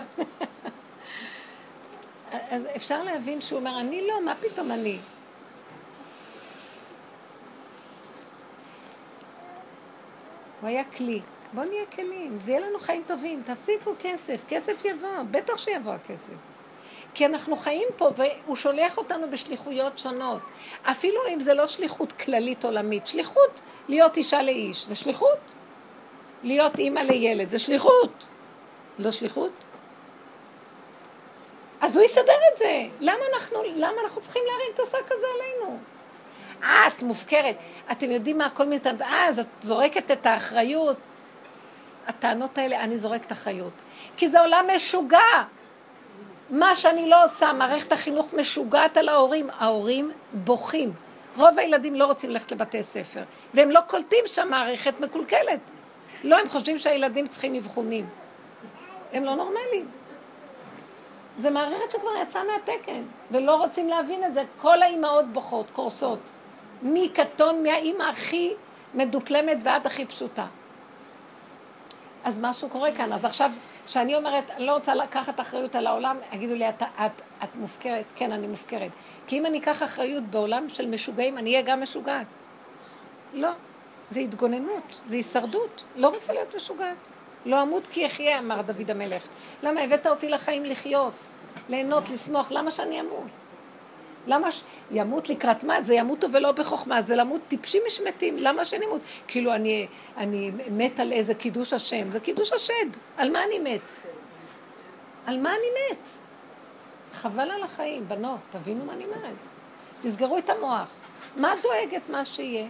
אז 2.49 2.67
אפשר 2.75 3.03
להבין 3.03 3.41
שהוא 3.41 3.59
אומר, 3.59 3.79
אני 3.79 4.07
לא, 4.07 4.25
מה 4.25 4.33
פתאום 4.35 4.71
אני? 4.71 4.97
הוא 10.61 10.69
היה 10.69 10.83
כלי. 10.83 11.21
בואו 11.53 11.65
נהיה 11.65 11.85
כלים, 11.85 12.39
זה 12.39 12.51
יהיה 12.51 12.61
לנו 12.61 12.79
חיים 12.79 13.03
טובים, 13.07 13.43
תפסיקו 13.45 13.93
כסף, 13.99 14.43
כסף 14.47 14.85
יבוא, 14.85 15.09
בטח 15.31 15.57
שיבוא 15.57 15.91
הכסף. 15.91 16.33
כי 17.13 17.25
אנחנו 17.25 17.55
חיים 17.55 17.87
פה, 17.95 18.09
והוא 18.15 18.55
שולח 18.55 18.97
אותנו 18.97 19.29
בשליחויות 19.29 19.97
שונות. 19.97 20.41
אפילו 20.83 21.17
אם 21.33 21.39
זה 21.39 21.53
לא 21.53 21.67
שליחות 21.67 22.11
כללית 22.11 22.65
עולמית, 22.65 23.07
שליחות 23.07 23.61
להיות 23.87 24.17
אישה 24.17 24.41
לאיש, 24.41 24.87
זה 24.87 24.95
שליחות. 24.95 25.37
להיות 26.43 26.79
אימא 26.79 26.99
לילד, 26.99 27.49
זה 27.49 27.59
שליחות. 27.59 28.27
לא 28.99 29.11
שליחות? 29.11 29.51
אז 31.81 31.97
הוא 31.97 32.05
יסדר 32.05 32.33
את 32.53 32.57
זה. 32.57 32.83
למה 32.99 33.23
אנחנו, 33.33 33.57
למה 33.75 34.01
אנחנו 34.03 34.21
צריכים 34.21 34.43
להרים 34.47 34.71
את 34.73 34.79
השק 34.79 35.11
הזה 35.11 35.27
עלינו? 35.35 35.77
את 36.59 37.03
מופקרת. 37.03 37.55
אתם 37.91 38.11
יודעים 38.11 38.37
מה, 38.37 38.49
כל 38.49 38.63
מיני 38.63 38.79
טענות, 38.79 39.01
אה, 39.01 39.25
אז 39.27 39.39
את 39.39 39.47
זורקת 39.63 40.11
את 40.11 40.25
האחריות. 40.25 40.97
הטענות 42.07 42.57
האלה, 42.57 42.83
אני 42.83 42.97
זורקת 42.97 43.31
אחריות. 43.31 43.73
כי 44.17 44.29
זה 44.29 44.41
עולם 44.41 44.65
משוגע. 44.75 45.43
מה 46.49 46.75
שאני 46.75 47.09
לא 47.09 47.23
עושה, 47.23 47.53
מערכת 47.53 47.91
החינוך 47.91 48.33
משוגעת 48.33 48.97
על 48.97 49.09
ההורים. 49.09 49.49
ההורים 49.59 50.11
בוכים. 50.33 50.93
רוב 51.37 51.59
הילדים 51.59 51.95
לא 51.95 52.05
רוצים 52.05 52.29
ללכת 52.29 52.51
לבתי 52.51 52.83
ספר, 52.83 53.23
והם 53.53 53.71
לא 53.71 53.79
קולטים 53.87 54.23
שהמערכת 54.25 54.99
מקולקלת. 54.99 55.59
לא, 56.23 56.39
הם 56.39 56.49
חושבים 56.49 56.77
שהילדים 56.77 57.27
צריכים 57.27 57.55
אבחונים. 57.55 58.09
הם 59.13 59.25
לא 59.25 59.35
נורמליים. 59.35 59.96
זה 61.37 61.49
מערכת 61.49 61.91
שכבר 61.91 62.09
יצאה 62.21 62.41
מהתקן, 62.43 63.01
ולא 63.31 63.55
רוצים 63.55 63.89
להבין 63.89 64.23
את 64.23 64.33
זה. 64.33 64.43
כל 64.61 64.81
האימהות 64.81 65.25
בוכות, 65.33 65.71
קורסות. 65.71 66.19
מקטון, 66.83 67.63
מהאימא 67.63 68.03
הכי 68.03 68.53
מדופלמת 68.93 69.57
ועד 69.63 69.85
הכי 69.85 70.05
פשוטה. 70.05 70.45
אז 72.23 72.39
משהו 72.41 72.69
קורה 72.69 72.91
כאן. 72.95 73.13
אז 73.13 73.25
עכשיו, 73.25 73.51
כשאני 73.85 74.15
אומרת, 74.15 74.51
אני 74.51 74.65
לא 74.65 74.73
רוצה 74.73 74.95
לקחת 74.95 75.39
אחריות 75.39 75.75
על 75.75 75.87
העולם, 75.87 76.17
יגידו 76.33 76.55
לי, 76.55 76.69
את, 76.69 76.81
את, 76.81 77.21
את 77.43 77.55
מופקרת. 77.55 78.05
כן, 78.15 78.31
אני 78.31 78.47
מופקרת. 78.47 78.91
כי 79.27 79.39
אם 79.39 79.45
אני 79.45 79.59
אקח 79.59 79.83
אחריות 79.83 80.23
בעולם 80.23 80.69
של 80.69 80.85
משוגעים, 80.85 81.37
אני 81.37 81.51
אהיה 81.51 81.61
גם 81.61 81.81
משוגעת. 81.81 82.27
לא. 83.33 83.49
זה 84.09 84.19
התגוננות, 84.19 85.01
זה 85.07 85.15
הישרדות. 85.15 85.83
לא 85.95 86.07
רוצה 86.07 86.33
להיות 86.33 86.55
משוגעת. 86.55 86.95
לא 87.47 87.61
אמות 87.61 87.87
כי 87.87 88.05
אחיה, 88.05 88.39
אמר 88.39 88.61
דוד 88.61 88.91
המלך. 88.91 89.27
למה 89.63 89.81
הבאת 89.81 90.07
אותי 90.07 90.29
לחיים 90.29 90.65
לחיות, 90.65 91.13
ליהנות, 91.69 92.09
לשמוח? 92.09 92.51
למה 92.51 92.71
שאני 92.71 93.01
אמות? 93.01 93.27
למה 94.27 94.51
ש... 94.51 94.61
ימות 94.91 95.29
לקראת 95.29 95.63
מה? 95.63 95.81
זה 95.81 95.93
ימותו 95.95 96.31
ולא 96.31 96.51
בחוכמה, 96.51 97.01
זה 97.01 97.15
למות 97.15 97.41
טיפשים 97.47 97.81
משמטים, 97.87 98.37
למה 98.37 98.65
שאני 98.65 98.85
אמות? 98.85 99.01
כאילו 99.27 99.53
אני, 99.53 99.87
אני 100.17 100.51
מת 100.71 100.99
על 100.99 101.11
איזה 101.11 101.35
קידוש 101.35 101.73
השם, 101.73 102.11
זה 102.11 102.19
קידוש 102.19 102.53
השד, 102.53 102.89
על 103.17 103.31
מה 103.31 103.43
אני 103.43 103.59
מת? 103.59 103.91
על 105.25 105.39
מה 105.39 105.49
אני 105.49 105.67
מת? 105.91 106.09
חבל 107.13 107.51
על 107.51 107.63
החיים, 107.63 108.07
בנות, 108.07 108.39
תבינו 108.49 108.85
מה 108.85 108.93
אני 108.93 109.05
אומרת. 109.05 109.35
תסגרו 110.01 110.37
את 110.37 110.49
המוח. 110.49 110.89
מה 111.35 111.53
דואגת 111.63 112.09
מה 112.09 112.25
שיהיה? 112.25 112.67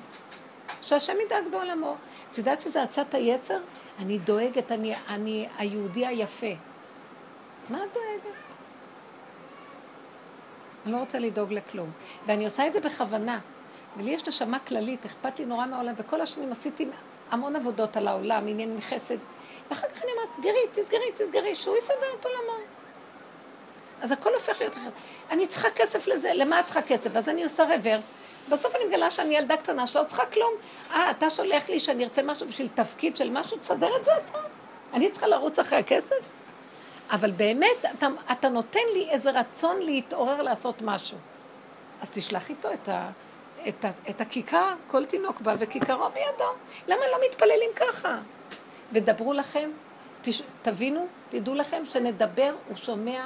שהשם 0.81 1.13
ידאג 1.25 1.43
בעולמו. 1.51 1.95
את 2.31 2.37
יודעת 2.37 2.61
שזה 2.61 2.83
עצת 2.83 3.13
היצר? 3.13 3.59
אני 3.99 4.17
דואגת, 4.17 4.71
אני, 4.71 4.95
אני 5.09 5.47
היהודי 5.57 6.05
היפה. 6.05 6.53
מה 7.69 7.77
את 7.83 7.93
דואגת? 7.93 8.37
אני 10.85 10.93
לא 10.93 10.97
רוצה 10.97 11.19
לדאוג 11.19 11.53
לכלום. 11.53 11.91
ואני 12.25 12.45
עושה 12.45 12.67
את 12.67 12.73
זה 12.73 12.79
בכוונה. 12.79 13.39
ולי 13.97 14.11
יש 14.11 14.27
נשמה 14.27 14.59
כללית, 14.59 15.05
אכפת 15.05 15.39
לי 15.39 15.45
נורא 15.45 15.65
מהעולם, 15.65 15.93
וכל 15.97 16.21
השנים 16.21 16.51
עשיתי 16.51 16.87
המון 17.31 17.55
עבודות 17.55 17.97
על 17.97 18.07
העולם, 18.07 18.47
עניינים 18.47 18.81
חסד. 18.81 19.17
ואחר 19.69 19.87
כך 19.87 20.03
אני 20.03 20.11
אומרת, 20.11 20.29
תסגרי, 20.35 20.67
תסגרי, 20.71 21.11
תסגרי, 21.15 21.55
שהוא 21.55 21.77
יסדר 21.77 22.13
את 22.19 22.25
עולמו. 22.25 22.66
אז 24.01 24.11
הכל 24.11 24.33
הופך 24.33 24.59
להיות 24.59 24.73
אחר. 24.75 24.89
אני 25.31 25.47
צריכה 25.47 25.69
כסף 25.69 26.07
לזה, 26.07 26.31
למה 26.33 26.59
את 26.59 26.65
צריכה 26.65 26.81
כסף? 26.81 27.15
אז 27.15 27.29
אני 27.29 27.43
עושה 27.43 27.63
רוורס. 27.63 28.15
בסוף 28.49 28.75
אני 28.75 28.85
מגלה 28.85 29.09
שאני 29.09 29.37
ילדה 29.37 29.57
קטנה 29.57 29.87
שלא 29.87 30.03
צריכה 30.03 30.25
כלום. 30.25 30.51
אה, 30.91 31.11
אתה 31.11 31.29
שולח 31.29 31.69
לי 31.69 31.79
שאני 31.79 32.03
ארצה 32.03 32.21
משהו 32.23 32.47
בשביל 32.47 32.67
תפקיד 32.75 33.17
של 33.17 33.29
משהו, 33.29 33.57
תסדר 33.57 33.95
את 33.95 34.05
זה 34.05 34.11
אתה. 34.17 34.39
אני 34.93 35.09
צריכה 35.09 35.27
לרוץ 35.27 35.59
אחרי 35.59 35.79
הכסף? 35.79 36.15
אבל 37.11 37.31
באמת, 37.31 37.85
אתה, 37.97 38.07
אתה 38.31 38.49
נותן 38.49 38.79
לי 38.93 39.09
איזה 39.09 39.31
רצון 39.31 39.81
להתעורר 39.81 40.41
לעשות 40.41 40.81
משהו. 40.81 41.17
אז 42.01 42.09
תשלח 42.09 42.49
איתו 42.49 42.73
את, 42.73 42.89
ה, 42.89 43.09
את, 43.67 43.85
ה, 43.85 43.89
את 44.09 44.21
הכיכר, 44.21 44.73
כל 44.87 45.05
תינוק 45.05 45.41
בא 45.41 45.55
וכיכרו 45.59 46.09
בידו. 46.09 46.51
למה 46.87 47.01
לא 47.11 47.17
מתפללים 47.25 47.69
ככה? 47.75 48.19
ודברו 48.93 49.33
לכם, 49.33 49.69
תש, 50.21 50.41
תבינו, 50.61 51.07
תדעו 51.29 51.55
לכם 51.55 51.83
שנדבר, 51.85 52.53
הוא 52.67 52.77
שומע, 52.77 53.25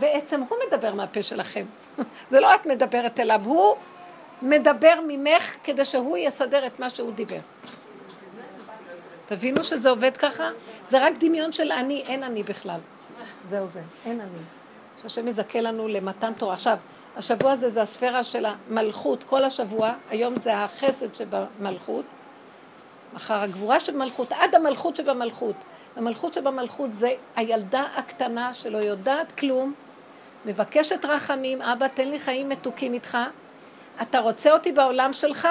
בעצם 0.00 0.40
הוא 0.40 0.58
מדבר 0.66 0.94
מהפה 0.94 1.22
שלכם. 1.22 1.64
זה 2.30 2.40
לא 2.40 2.54
את 2.54 2.66
מדברת 2.66 3.20
אליו, 3.20 3.42
הוא 3.44 3.76
מדבר 4.42 4.94
ממך 5.08 5.56
כדי 5.64 5.84
שהוא 5.84 6.16
יסדר 6.16 6.66
את 6.66 6.80
מה 6.80 6.90
שהוא 6.90 7.12
דיבר. 7.12 7.40
תבינו 9.26 9.64
שזה 9.64 9.90
עובד 9.90 10.16
ככה? 10.16 10.50
זה 10.88 11.04
רק 11.06 11.12
דמיון 11.20 11.52
של 11.52 11.72
אני, 11.72 12.02
אין 12.06 12.22
אני 12.22 12.42
בכלל. 12.42 12.80
זהו 13.48 13.68
זה, 13.68 13.80
אין 14.06 14.20
אני. 14.20 14.42
שהשם 15.02 15.28
יזכה 15.28 15.60
לנו 15.60 15.88
למתן 15.88 16.32
תורה. 16.32 16.54
עכשיו, 16.54 16.76
השבוע 17.16 17.52
הזה 17.52 17.70
זה 17.70 17.82
הספירה 17.82 18.22
של 18.22 18.46
המלכות, 18.46 19.24
כל 19.24 19.44
השבוע, 19.44 19.92
היום 20.10 20.36
זה 20.36 20.56
החסד 20.56 21.14
שבמלכות, 21.14 22.04
מחר 23.14 23.34
הגבורה 23.42 23.80
שבמלכות, 23.80 24.32
עד 24.32 24.54
המלכות 24.54 24.96
שבמלכות. 24.96 25.56
המלכות 25.96 26.34
שבמלכות 26.34 26.94
זה 26.94 27.10
הילדה 27.36 27.84
הקטנה 27.96 28.54
שלא 28.54 28.78
יודעת 28.78 29.32
כלום, 29.32 29.74
מבקשת 30.44 31.04
רחמים, 31.04 31.62
אבא 31.62 31.86
תן 31.88 32.08
לי 32.08 32.18
חיים 32.18 32.48
מתוקים 32.48 32.94
איתך, 32.94 33.18
אתה 34.02 34.18
רוצה 34.20 34.52
אותי 34.52 34.72
בעולם 34.72 35.12
שלך, 35.12 35.48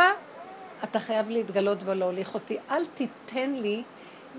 אתה 0.83 0.99
חייב 0.99 1.29
להתגלות 1.29 1.77
ולהוליך 1.85 2.33
אותי. 2.33 2.57
אל 2.71 2.85
תיתן 2.85 3.53
לי 3.53 3.83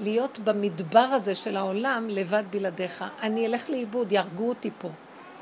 להיות 0.01 0.39
במדבר 0.39 0.99
הזה 0.99 1.35
של 1.35 1.57
העולם 1.57 2.09
לבד 2.09 2.43
בלעדיך. 2.51 3.05
אני 3.23 3.47
אלך 3.47 3.71
לאיבוד, 3.71 4.13
יהרגו 4.13 4.49
אותי 4.49 4.71
פה. 4.79 4.89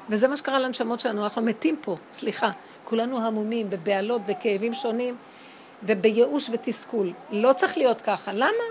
וזה 0.08 0.28
מה 0.28 0.36
שקרה 0.36 0.58
לנשמות 0.58 1.00
שלנו, 1.00 1.24
אנחנו 1.24 1.42
מתים 1.42 1.76
פה, 1.76 1.96
סליחה. 2.12 2.50
כולנו 2.84 3.26
המומים 3.26 3.66
ובהלות 3.70 4.22
וכאבים 4.26 4.74
שונים 4.74 5.16
ובייאוש 5.82 6.50
ותסכול. 6.52 7.12
לא 7.30 7.52
צריך 7.52 7.76
להיות 7.76 8.00
ככה. 8.00 8.32
למה? 8.32 8.64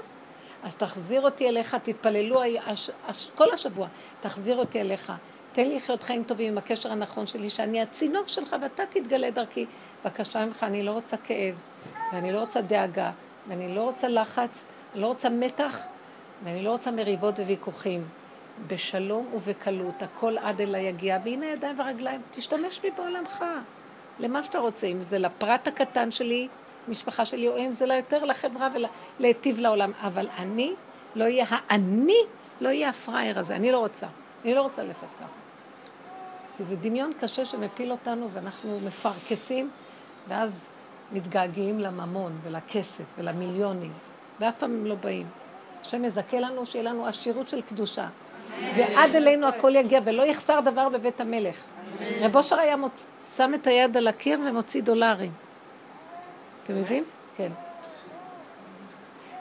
אז 0.64 0.76
תחזיר 0.76 1.22
אותי 1.22 1.50
אליך, 1.50 1.76
תתפללו 1.76 2.42
הש, 2.66 2.90
הש, 3.08 3.30
כל 3.36 3.54
השבוע, 3.54 3.88
תחזיר 4.20 4.58
אותי 4.58 4.82
אליך. 4.82 5.14
תן 5.58 5.70
לי 5.70 5.76
לחיות 5.76 6.04
חיים 6.04 6.24
טובים 6.24 6.52
עם 6.52 6.58
הקשר 6.58 6.92
הנכון 6.92 7.28
שלי, 7.28 7.50
שאני 7.50 7.82
הצינור 7.82 8.24
שלך 8.28 8.56
ואתה 8.62 8.84
תתגלה 8.86 9.32
דרכי. 9.32 9.66
בבקשה 10.06 10.46
ממך, 10.46 10.64
אני 10.64 10.84
לא 10.84 10.92
רוצה 10.92 11.18
כאב, 11.18 11.56
ואני 12.14 12.32
לא 12.32 12.40
רוצה 12.40 12.62
דאגה, 12.62 13.12
ואני 13.48 13.76
לא 13.76 13.82
רוצה 13.82 14.08
לחץ, 14.08 14.66
אני 14.94 15.02
לא 15.02 15.08
רוצה 15.08 15.30
מתח, 15.30 15.88
ואני 16.44 16.64
לא 16.64 16.70
רוצה 16.70 16.92
מריבות 16.92 17.40
וויכוחים. 17.40 18.06
בשלום 18.68 19.28
ובקלות, 19.34 20.04
הכל 20.04 20.38
עד 20.38 20.62
אליי 20.62 20.84
יגיע, 20.84 21.18
והנה 21.24 21.46
ידיים 21.46 21.80
ורגליים, 21.80 22.22
תשתמש 22.32 22.80
בי 22.80 22.92
בעולמך, 22.92 23.46
למה 24.20 24.44
שאתה 24.44 24.60
רוצה, 24.60 24.88
אם 24.88 25.02
זה 25.02 25.20
לפרט 25.20 25.68
הקטן 25.68 26.12
שלי, 26.12 26.48
משפחה 26.88 27.26
שלי, 27.26 27.48
או 27.48 27.58
אם 27.58 27.72
זה 27.72 27.86
ליותר 27.86 28.26
לחברה 28.26 28.70
ולהיטיב 29.20 29.60
לעולם, 29.60 29.92
אבל 30.02 30.28
אני 30.38 30.74
לא 31.16 31.24
אהיה, 31.24 31.46
האני 31.50 32.22
לא 32.62 32.70
יהיה 32.70 32.90
הפראייר 32.90 33.40
הזה, 33.40 33.56
אני 33.56 33.72
לא 33.72 33.80
רוצה, 33.80 34.08
אני 34.46 34.56
לא 34.56 34.62
רוצה 34.62 34.84
ללכת 34.84 35.08
ככה. 35.20 35.47
כי 36.58 36.64
זה 36.64 36.76
דמיון 36.76 37.12
קשה 37.20 37.46
שמפיל 37.46 37.92
אותנו 37.92 38.30
ואנחנו 38.34 38.80
מפרכסים, 38.86 39.70
ואז 40.28 40.68
מתגעגעים 41.12 41.80
לממון 41.80 42.32
ולכסף 42.44 43.04
ולמיליונים, 43.18 43.92
ואף 44.40 44.58
פעם 44.58 44.72
הם 44.72 44.86
לא 44.86 44.96
באים. 44.96 45.28
השם 45.82 46.02
מזכה 46.02 46.40
לנו 46.40 46.66
שיהיה 46.66 46.84
לנו 46.84 47.08
עשירות 47.08 47.50
של 47.50 47.62
קדושה. 47.62 48.08
ועד 48.78 49.16
אלינו 49.16 49.48
הכל 49.48 49.76
יגיע, 49.76 50.00
ולא 50.04 50.24
יחסר 50.24 50.60
דבר 50.60 50.90
בבית 50.90 51.22
המלך. 51.22 51.64
רב 52.22 52.36
אושר 52.36 52.60
היה 52.60 52.76
מוצ... 52.76 53.08
שם 53.36 53.52
את 53.54 53.68
היד 53.68 53.98
על 53.98 54.08
הקיר 54.08 54.40
ומוציא 54.48 54.82
דולרים. 54.82 55.32
אתם 56.64 56.78
יודעים? 56.78 57.04
כן. 57.38 57.52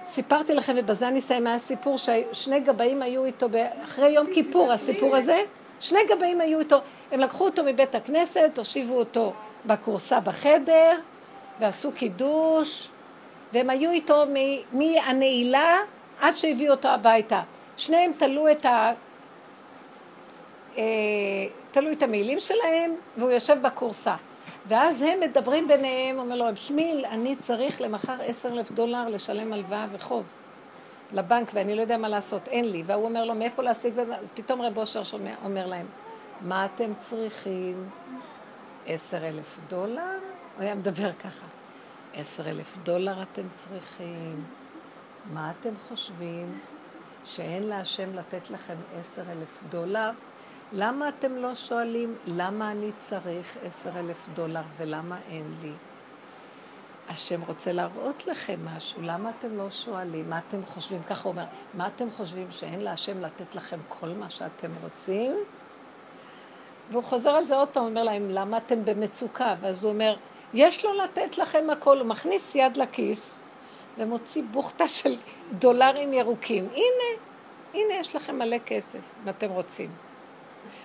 סיפרתי 0.06 0.54
לכם, 0.54 0.74
ובזה 0.76 1.08
אני 1.08 1.18
אסיים, 1.18 1.46
היה 1.46 1.58
סיפור 1.58 1.98
ששני 1.98 2.60
גבאים 2.60 3.02
היו 3.02 3.24
איתו, 3.24 3.46
אחרי 3.84 4.10
יום 4.10 4.26
כיפור, 4.34 4.72
הסיפור 4.72 5.16
הזה, 5.16 5.42
שני 5.80 5.98
גבאים 6.08 6.40
היו 6.40 6.60
איתו, 6.60 6.80
הם 7.12 7.20
לקחו 7.20 7.44
אותו 7.44 7.64
מבית 7.64 7.94
הכנסת, 7.94 8.58
הושיבו 8.58 8.98
אותו 8.98 9.32
בכורסה 9.66 10.20
בחדר, 10.20 10.92
ועשו 11.60 11.92
קידוש, 11.92 12.88
והם 13.52 13.70
היו 13.70 13.90
איתו 13.90 14.24
מהנעילה 14.72 15.76
עד 16.20 16.36
שהביאו 16.36 16.72
אותו 16.72 16.88
הביתה. 16.88 17.42
שניהם 17.76 18.12
תלו 18.18 18.50
את 18.50 18.66
ה... 18.66 18.92
אה, 20.78 20.82
תלו 21.70 21.92
את 21.92 22.02
המעילים 22.02 22.40
שלהם, 22.40 22.94
והוא 23.16 23.30
יושב 23.30 23.58
בכורסה. 23.62 24.14
ואז 24.66 25.02
הם 25.02 25.20
מדברים 25.20 25.68
ביניהם, 25.68 26.18
אומר 26.18 26.36
לו, 26.36 26.44
רב 26.44 26.54
שמיל, 26.54 27.04
אני 27.04 27.36
צריך 27.36 27.80
למחר 27.80 28.16
עשר 28.26 28.48
אלף 28.48 28.70
דולר 28.70 29.08
לשלם 29.08 29.52
הלוואה 29.52 29.86
וחוב 29.92 30.24
לבנק, 31.12 31.50
ואני 31.54 31.74
לא 31.74 31.80
יודע 31.80 31.96
מה 31.96 32.08
לעשות, 32.08 32.48
אין 32.48 32.70
לי. 32.70 32.82
והוא 32.86 33.04
אומר 33.04 33.24
לו, 33.24 33.34
מאיפה 33.34 33.62
להשיג? 33.62 33.98
אז 33.98 34.30
פתאום 34.34 34.62
רב 34.62 34.78
אושר 34.78 35.02
אומר 35.44 35.66
להם, 35.66 35.86
מה 36.40 36.66
אתם 36.66 36.94
צריכים? 36.94 37.88
עשר 38.86 39.28
אלף 39.28 39.58
דולר? 39.68 40.18
הוא 40.56 40.62
היה 40.62 40.74
מדבר 40.74 41.12
ככה. 41.12 41.46
עשר 42.14 42.50
אלף 42.50 42.76
דולר 42.82 43.22
אתם 43.22 43.48
צריכים? 43.52 44.44
מה 45.32 45.50
אתם 45.50 45.70
חושבים? 45.88 46.58
שאין 47.24 47.62
להשם 47.62 48.14
לתת 48.14 48.50
לכם 48.50 48.74
עשר 49.00 49.22
אלף 49.22 49.62
דולר? 49.70 50.10
למה 50.72 51.08
אתם 51.08 51.36
לא 51.36 51.54
שואלים 51.54 52.14
למה 52.26 52.70
אני 52.70 52.92
צריך 52.96 53.56
עשר 53.62 54.00
אלף 54.00 54.26
דולר 54.34 54.62
ולמה 54.76 55.18
אין 55.30 55.54
לי? 55.62 55.72
השם 57.08 57.42
רוצה 57.42 57.72
להראות 57.72 58.26
לכם 58.26 58.58
משהו, 58.64 59.02
למה 59.02 59.30
אתם 59.38 59.56
לא 59.56 59.70
שואלים? 59.70 60.30
מה 60.30 60.40
אתם 60.48 60.64
חושבים? 60.64 61.02
ככה 61.02 61.22
הוא 61.22 61.32
אומר, 61.32 61.44
מה 61.74 61.86
אתם 61.86 62.10
חושבים 62.10 62.46
שאין 62.50 62.80
להשם 62.80 63.20
לתת 63.20 63.54
לכם 63.54 63.78
כל 63.88 64.08
מה 64.08 64.30
שאתם 64.30 64.70
רוצים? 64.82 65.36
והוא 66.90 67.02
חוזר 67.04 67.30
על 67.30 67.44
זה 67.44 67.56
עוד 67.56 67.68
פעם, 67.68 67.84
אומר 67.84 68.04
להם, 68.04 68.28
למה 68.30 68.56
אתם 68.56 68.84
במצוקה? 68.84 69.54
ואז 69.60 69.84
הוא 69.84 69.92
אומר, 69.92 70.16
יש 70.54 70.84
לו 70.84 70.94
לתת 70.94 71.38
לכם 71.38 71.70
הכל, 71.70 71.98
הוא 71.98 72.06
מכניס 72.06 72.54
יד 72.54 72.76
לכיס 72.76 73.40
ומוציא 73.98 74.42
בוכטה 74.50 74.88
של 74.98 75.16
דולרים 75.52 76.12
ירוקים. 76.12 76.68
הנה, 76.72 77.20
הנה 77.74 77.94
יש 77.94 78.16
לכם 78.16 78.38
מלא 78.38 78.58
כסף, 78.66 78.98
אם 79.24 79.28
אתם 79.28 79.50
רוצים. 79.50 79.90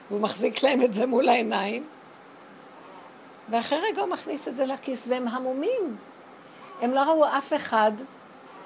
והוא 0.09 0.21
מחזיק 0.21 0.63
להם 0.63 0.81
את 0.81 0.93
זה 0.93 1.05
מול 1.05 1.29
העיניים, 1.29 1.87
ואחרי 3.49 3.79
רגע 3.79 4.01
הוא 4.01 4.09
מכניס 4.09 4.47
את 4.47 4.55
זה 4.55 4.65
לכיס, 4.65 5.07
והם 5.07 5.27
המומים. 5.27 5.97
הם 6.81 6.91
לא 6.91 6.99
ראו 6.99 7.25
אף 7.25 7.53
אחד 7.53 7.91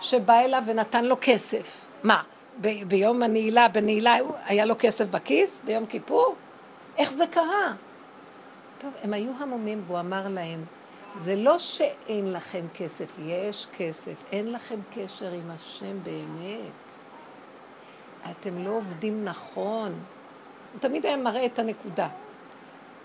שבא 0.01 0.39
אליו 0.39 0.63
ונתן 0.65 1.05
לו 1.05 1.15
כסף. 1.21 1.85
מה, 2.03 2.21
ב- 2.61 2.83
ביום 2.87 3.23
הנעילה, 3.23 3.67
בנעילה 3.67 4.15
היה 4.45 4.65
לו 4.65 4.75
כסף 4.79 5.05
בכיס? 5.05 5.61
ביום 5.65 5.85
כיפור? 5.85 6.35
איך 6.97 7.11
זה 7.11 7.27
קרה? 7.27 7.73
טוב, 8.77 8.93
הם 9.03 9.13
היו 9.13 9.31
המומים, 9.39 9.81
והוא 9.85 9.99
אמר 9.99 10.27
להם, 10.27 10.65
זה 11.15 11.35
לא 11.35 11.59
שאין 11.59 12.34
לכם 12.34 12.65
כסף, 12.73 13.09
יש 13.26 13.67
כסף, 13.77 14.13
אין 14.31 14.51
לכם 14.51 14.80
קשר 14.93 15.31
עם 15.31 15.51
השם 15.51 16.03
באמת. 16.03 16.97
אתם 18.31 18.65
לא 18.65 18.69
עובדים 18.69 19.26
נכון. 19.26 19.93
הוא 20.73 20.81
תמיד 20.81 21.05
היה 21.05 21.17
מראה 21.17 21.45
את 21.45 21.59
הנקודה. 21.59 22.07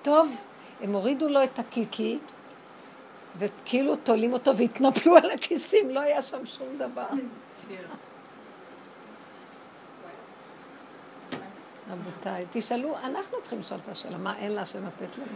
טוב, 0.03 0.37
הם 0.81 0.93
הורידו 0.93 1.29
לו 1.29 1.45
את 1.45 1.59
הקיטל, 1.59 2.19
וכאילו 3.39 3.97
תולים 3.97 4.33
אותו 4.33 4.57
והתנפלו 4.57 5.17
על 5.17 5.31
הכיסים, 5.31 5.91
לא 5.91 6.01
היה 6.01 6.23
שם 6.23 6.47
שום 6.47 6.69
דבר. 6.79 7.07
רבותיי, 11.93 12.45
תשאלו, 12.51 12.97
אנחנו 13.05 13.37
צריכים 13.43 13.61
לשאול 13.61 13.81
את 13.85 13.89
השאלה, 13.89 14.19
מה 14.19 14.37
אין 14.39 14.53
לה 14.53 14.63
לתת 14.63 15.19
לנו? 15.19 15.27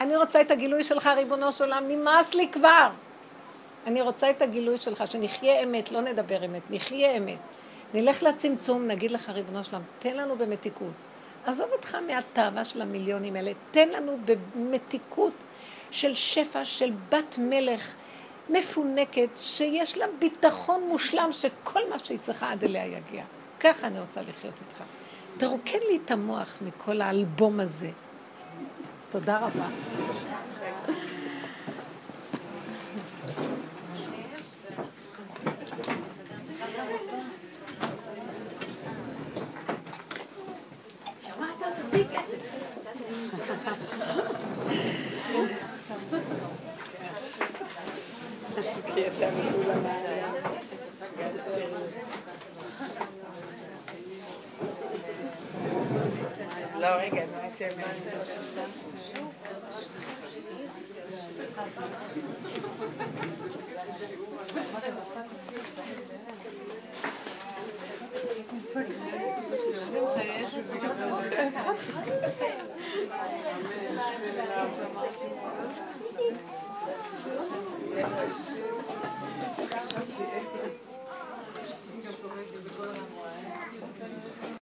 אני 0.00 0.16
רוצה 0.16 0.40
את 0.40 0.50
הגילוי 0.50 0.84
שלך, 0.84 1.06
ריבונו 1.16 1.52
של 1.52 1.64
עולם, 1.64 1.84
נמאס 1.88 2.34
לי 2.34 2.48
כבר. 2.52 2.90
אני 3.86 4.02
רוצה 4.02 4.30
את 4.30 4.42
הגילוי 4.42 4.78
שלך, 4.78 5.04
שנחיה 5.10 5.62
אמת, 5.62 5.92
לא 5.92 6.00
נדבר 6.00 6.44
אמת, 6.44 6.70
נחיה 6.70 7.16
אמת. 7.16 7.38
נלך 7.94 8.22
לצמצום, 8.22 8.86
נגיד 8.86 9.10
לך, 9.10 9.28
ריבונו 9.28 9.64
שלם, 9.64 9.80
תן 9.98 10.16
לנו 10.16 10.38
במתיקות. 10.38 10.92
עזוב 11.44 11.68
אותך 11.72 11.96
מהתאווה 12.06 12.64
של 12.64 12.82
המיליונים 12.82 13.36
האלה, 13.36 13.52
תן 13.70 13.88
לנו 13.88 14.16
במתיקות 14.54 15.34
של 15.90 16.14
שפע, 16.14 16.64
של 16.64 16.92
בת 17.08 17.38
מלך 17.38 17.94
מפונקת, 18.50 19.28
שיש 19.40 19.98
לה 19.98 20.06
ביטחון 20.18 20.82
מושלם 20.88 21.28
שכל 21.32 21.80
מה 21.90 21.98
שהיא 21.98 22.18
צריכה 22.18 22.52
עד 22.52 22.64
אליה 22.64 22.86
יגיע. 22.86 23.24
ככה 23.60 23.86
אני 23.86 24.00
רוצה 24.00 24.22
לחיות 24.22 24.54
איתך. 24.60 24.82
תרוקן 25.38 25.78
לי 25.88 25.98
את 26.04 26.10
המוח 26.10 26.58
מכל 26.62 27.00
האלבום 27.00 27.60
הזה. 27.60 27.90
תודה 29.10 29.38
רבה. 29.38 29.66
לא, 56.80 56.86
רגע, 56.86 57.22
נעשה 57.42 57.68
מה 57.76 57.82
זה 58.04 58.10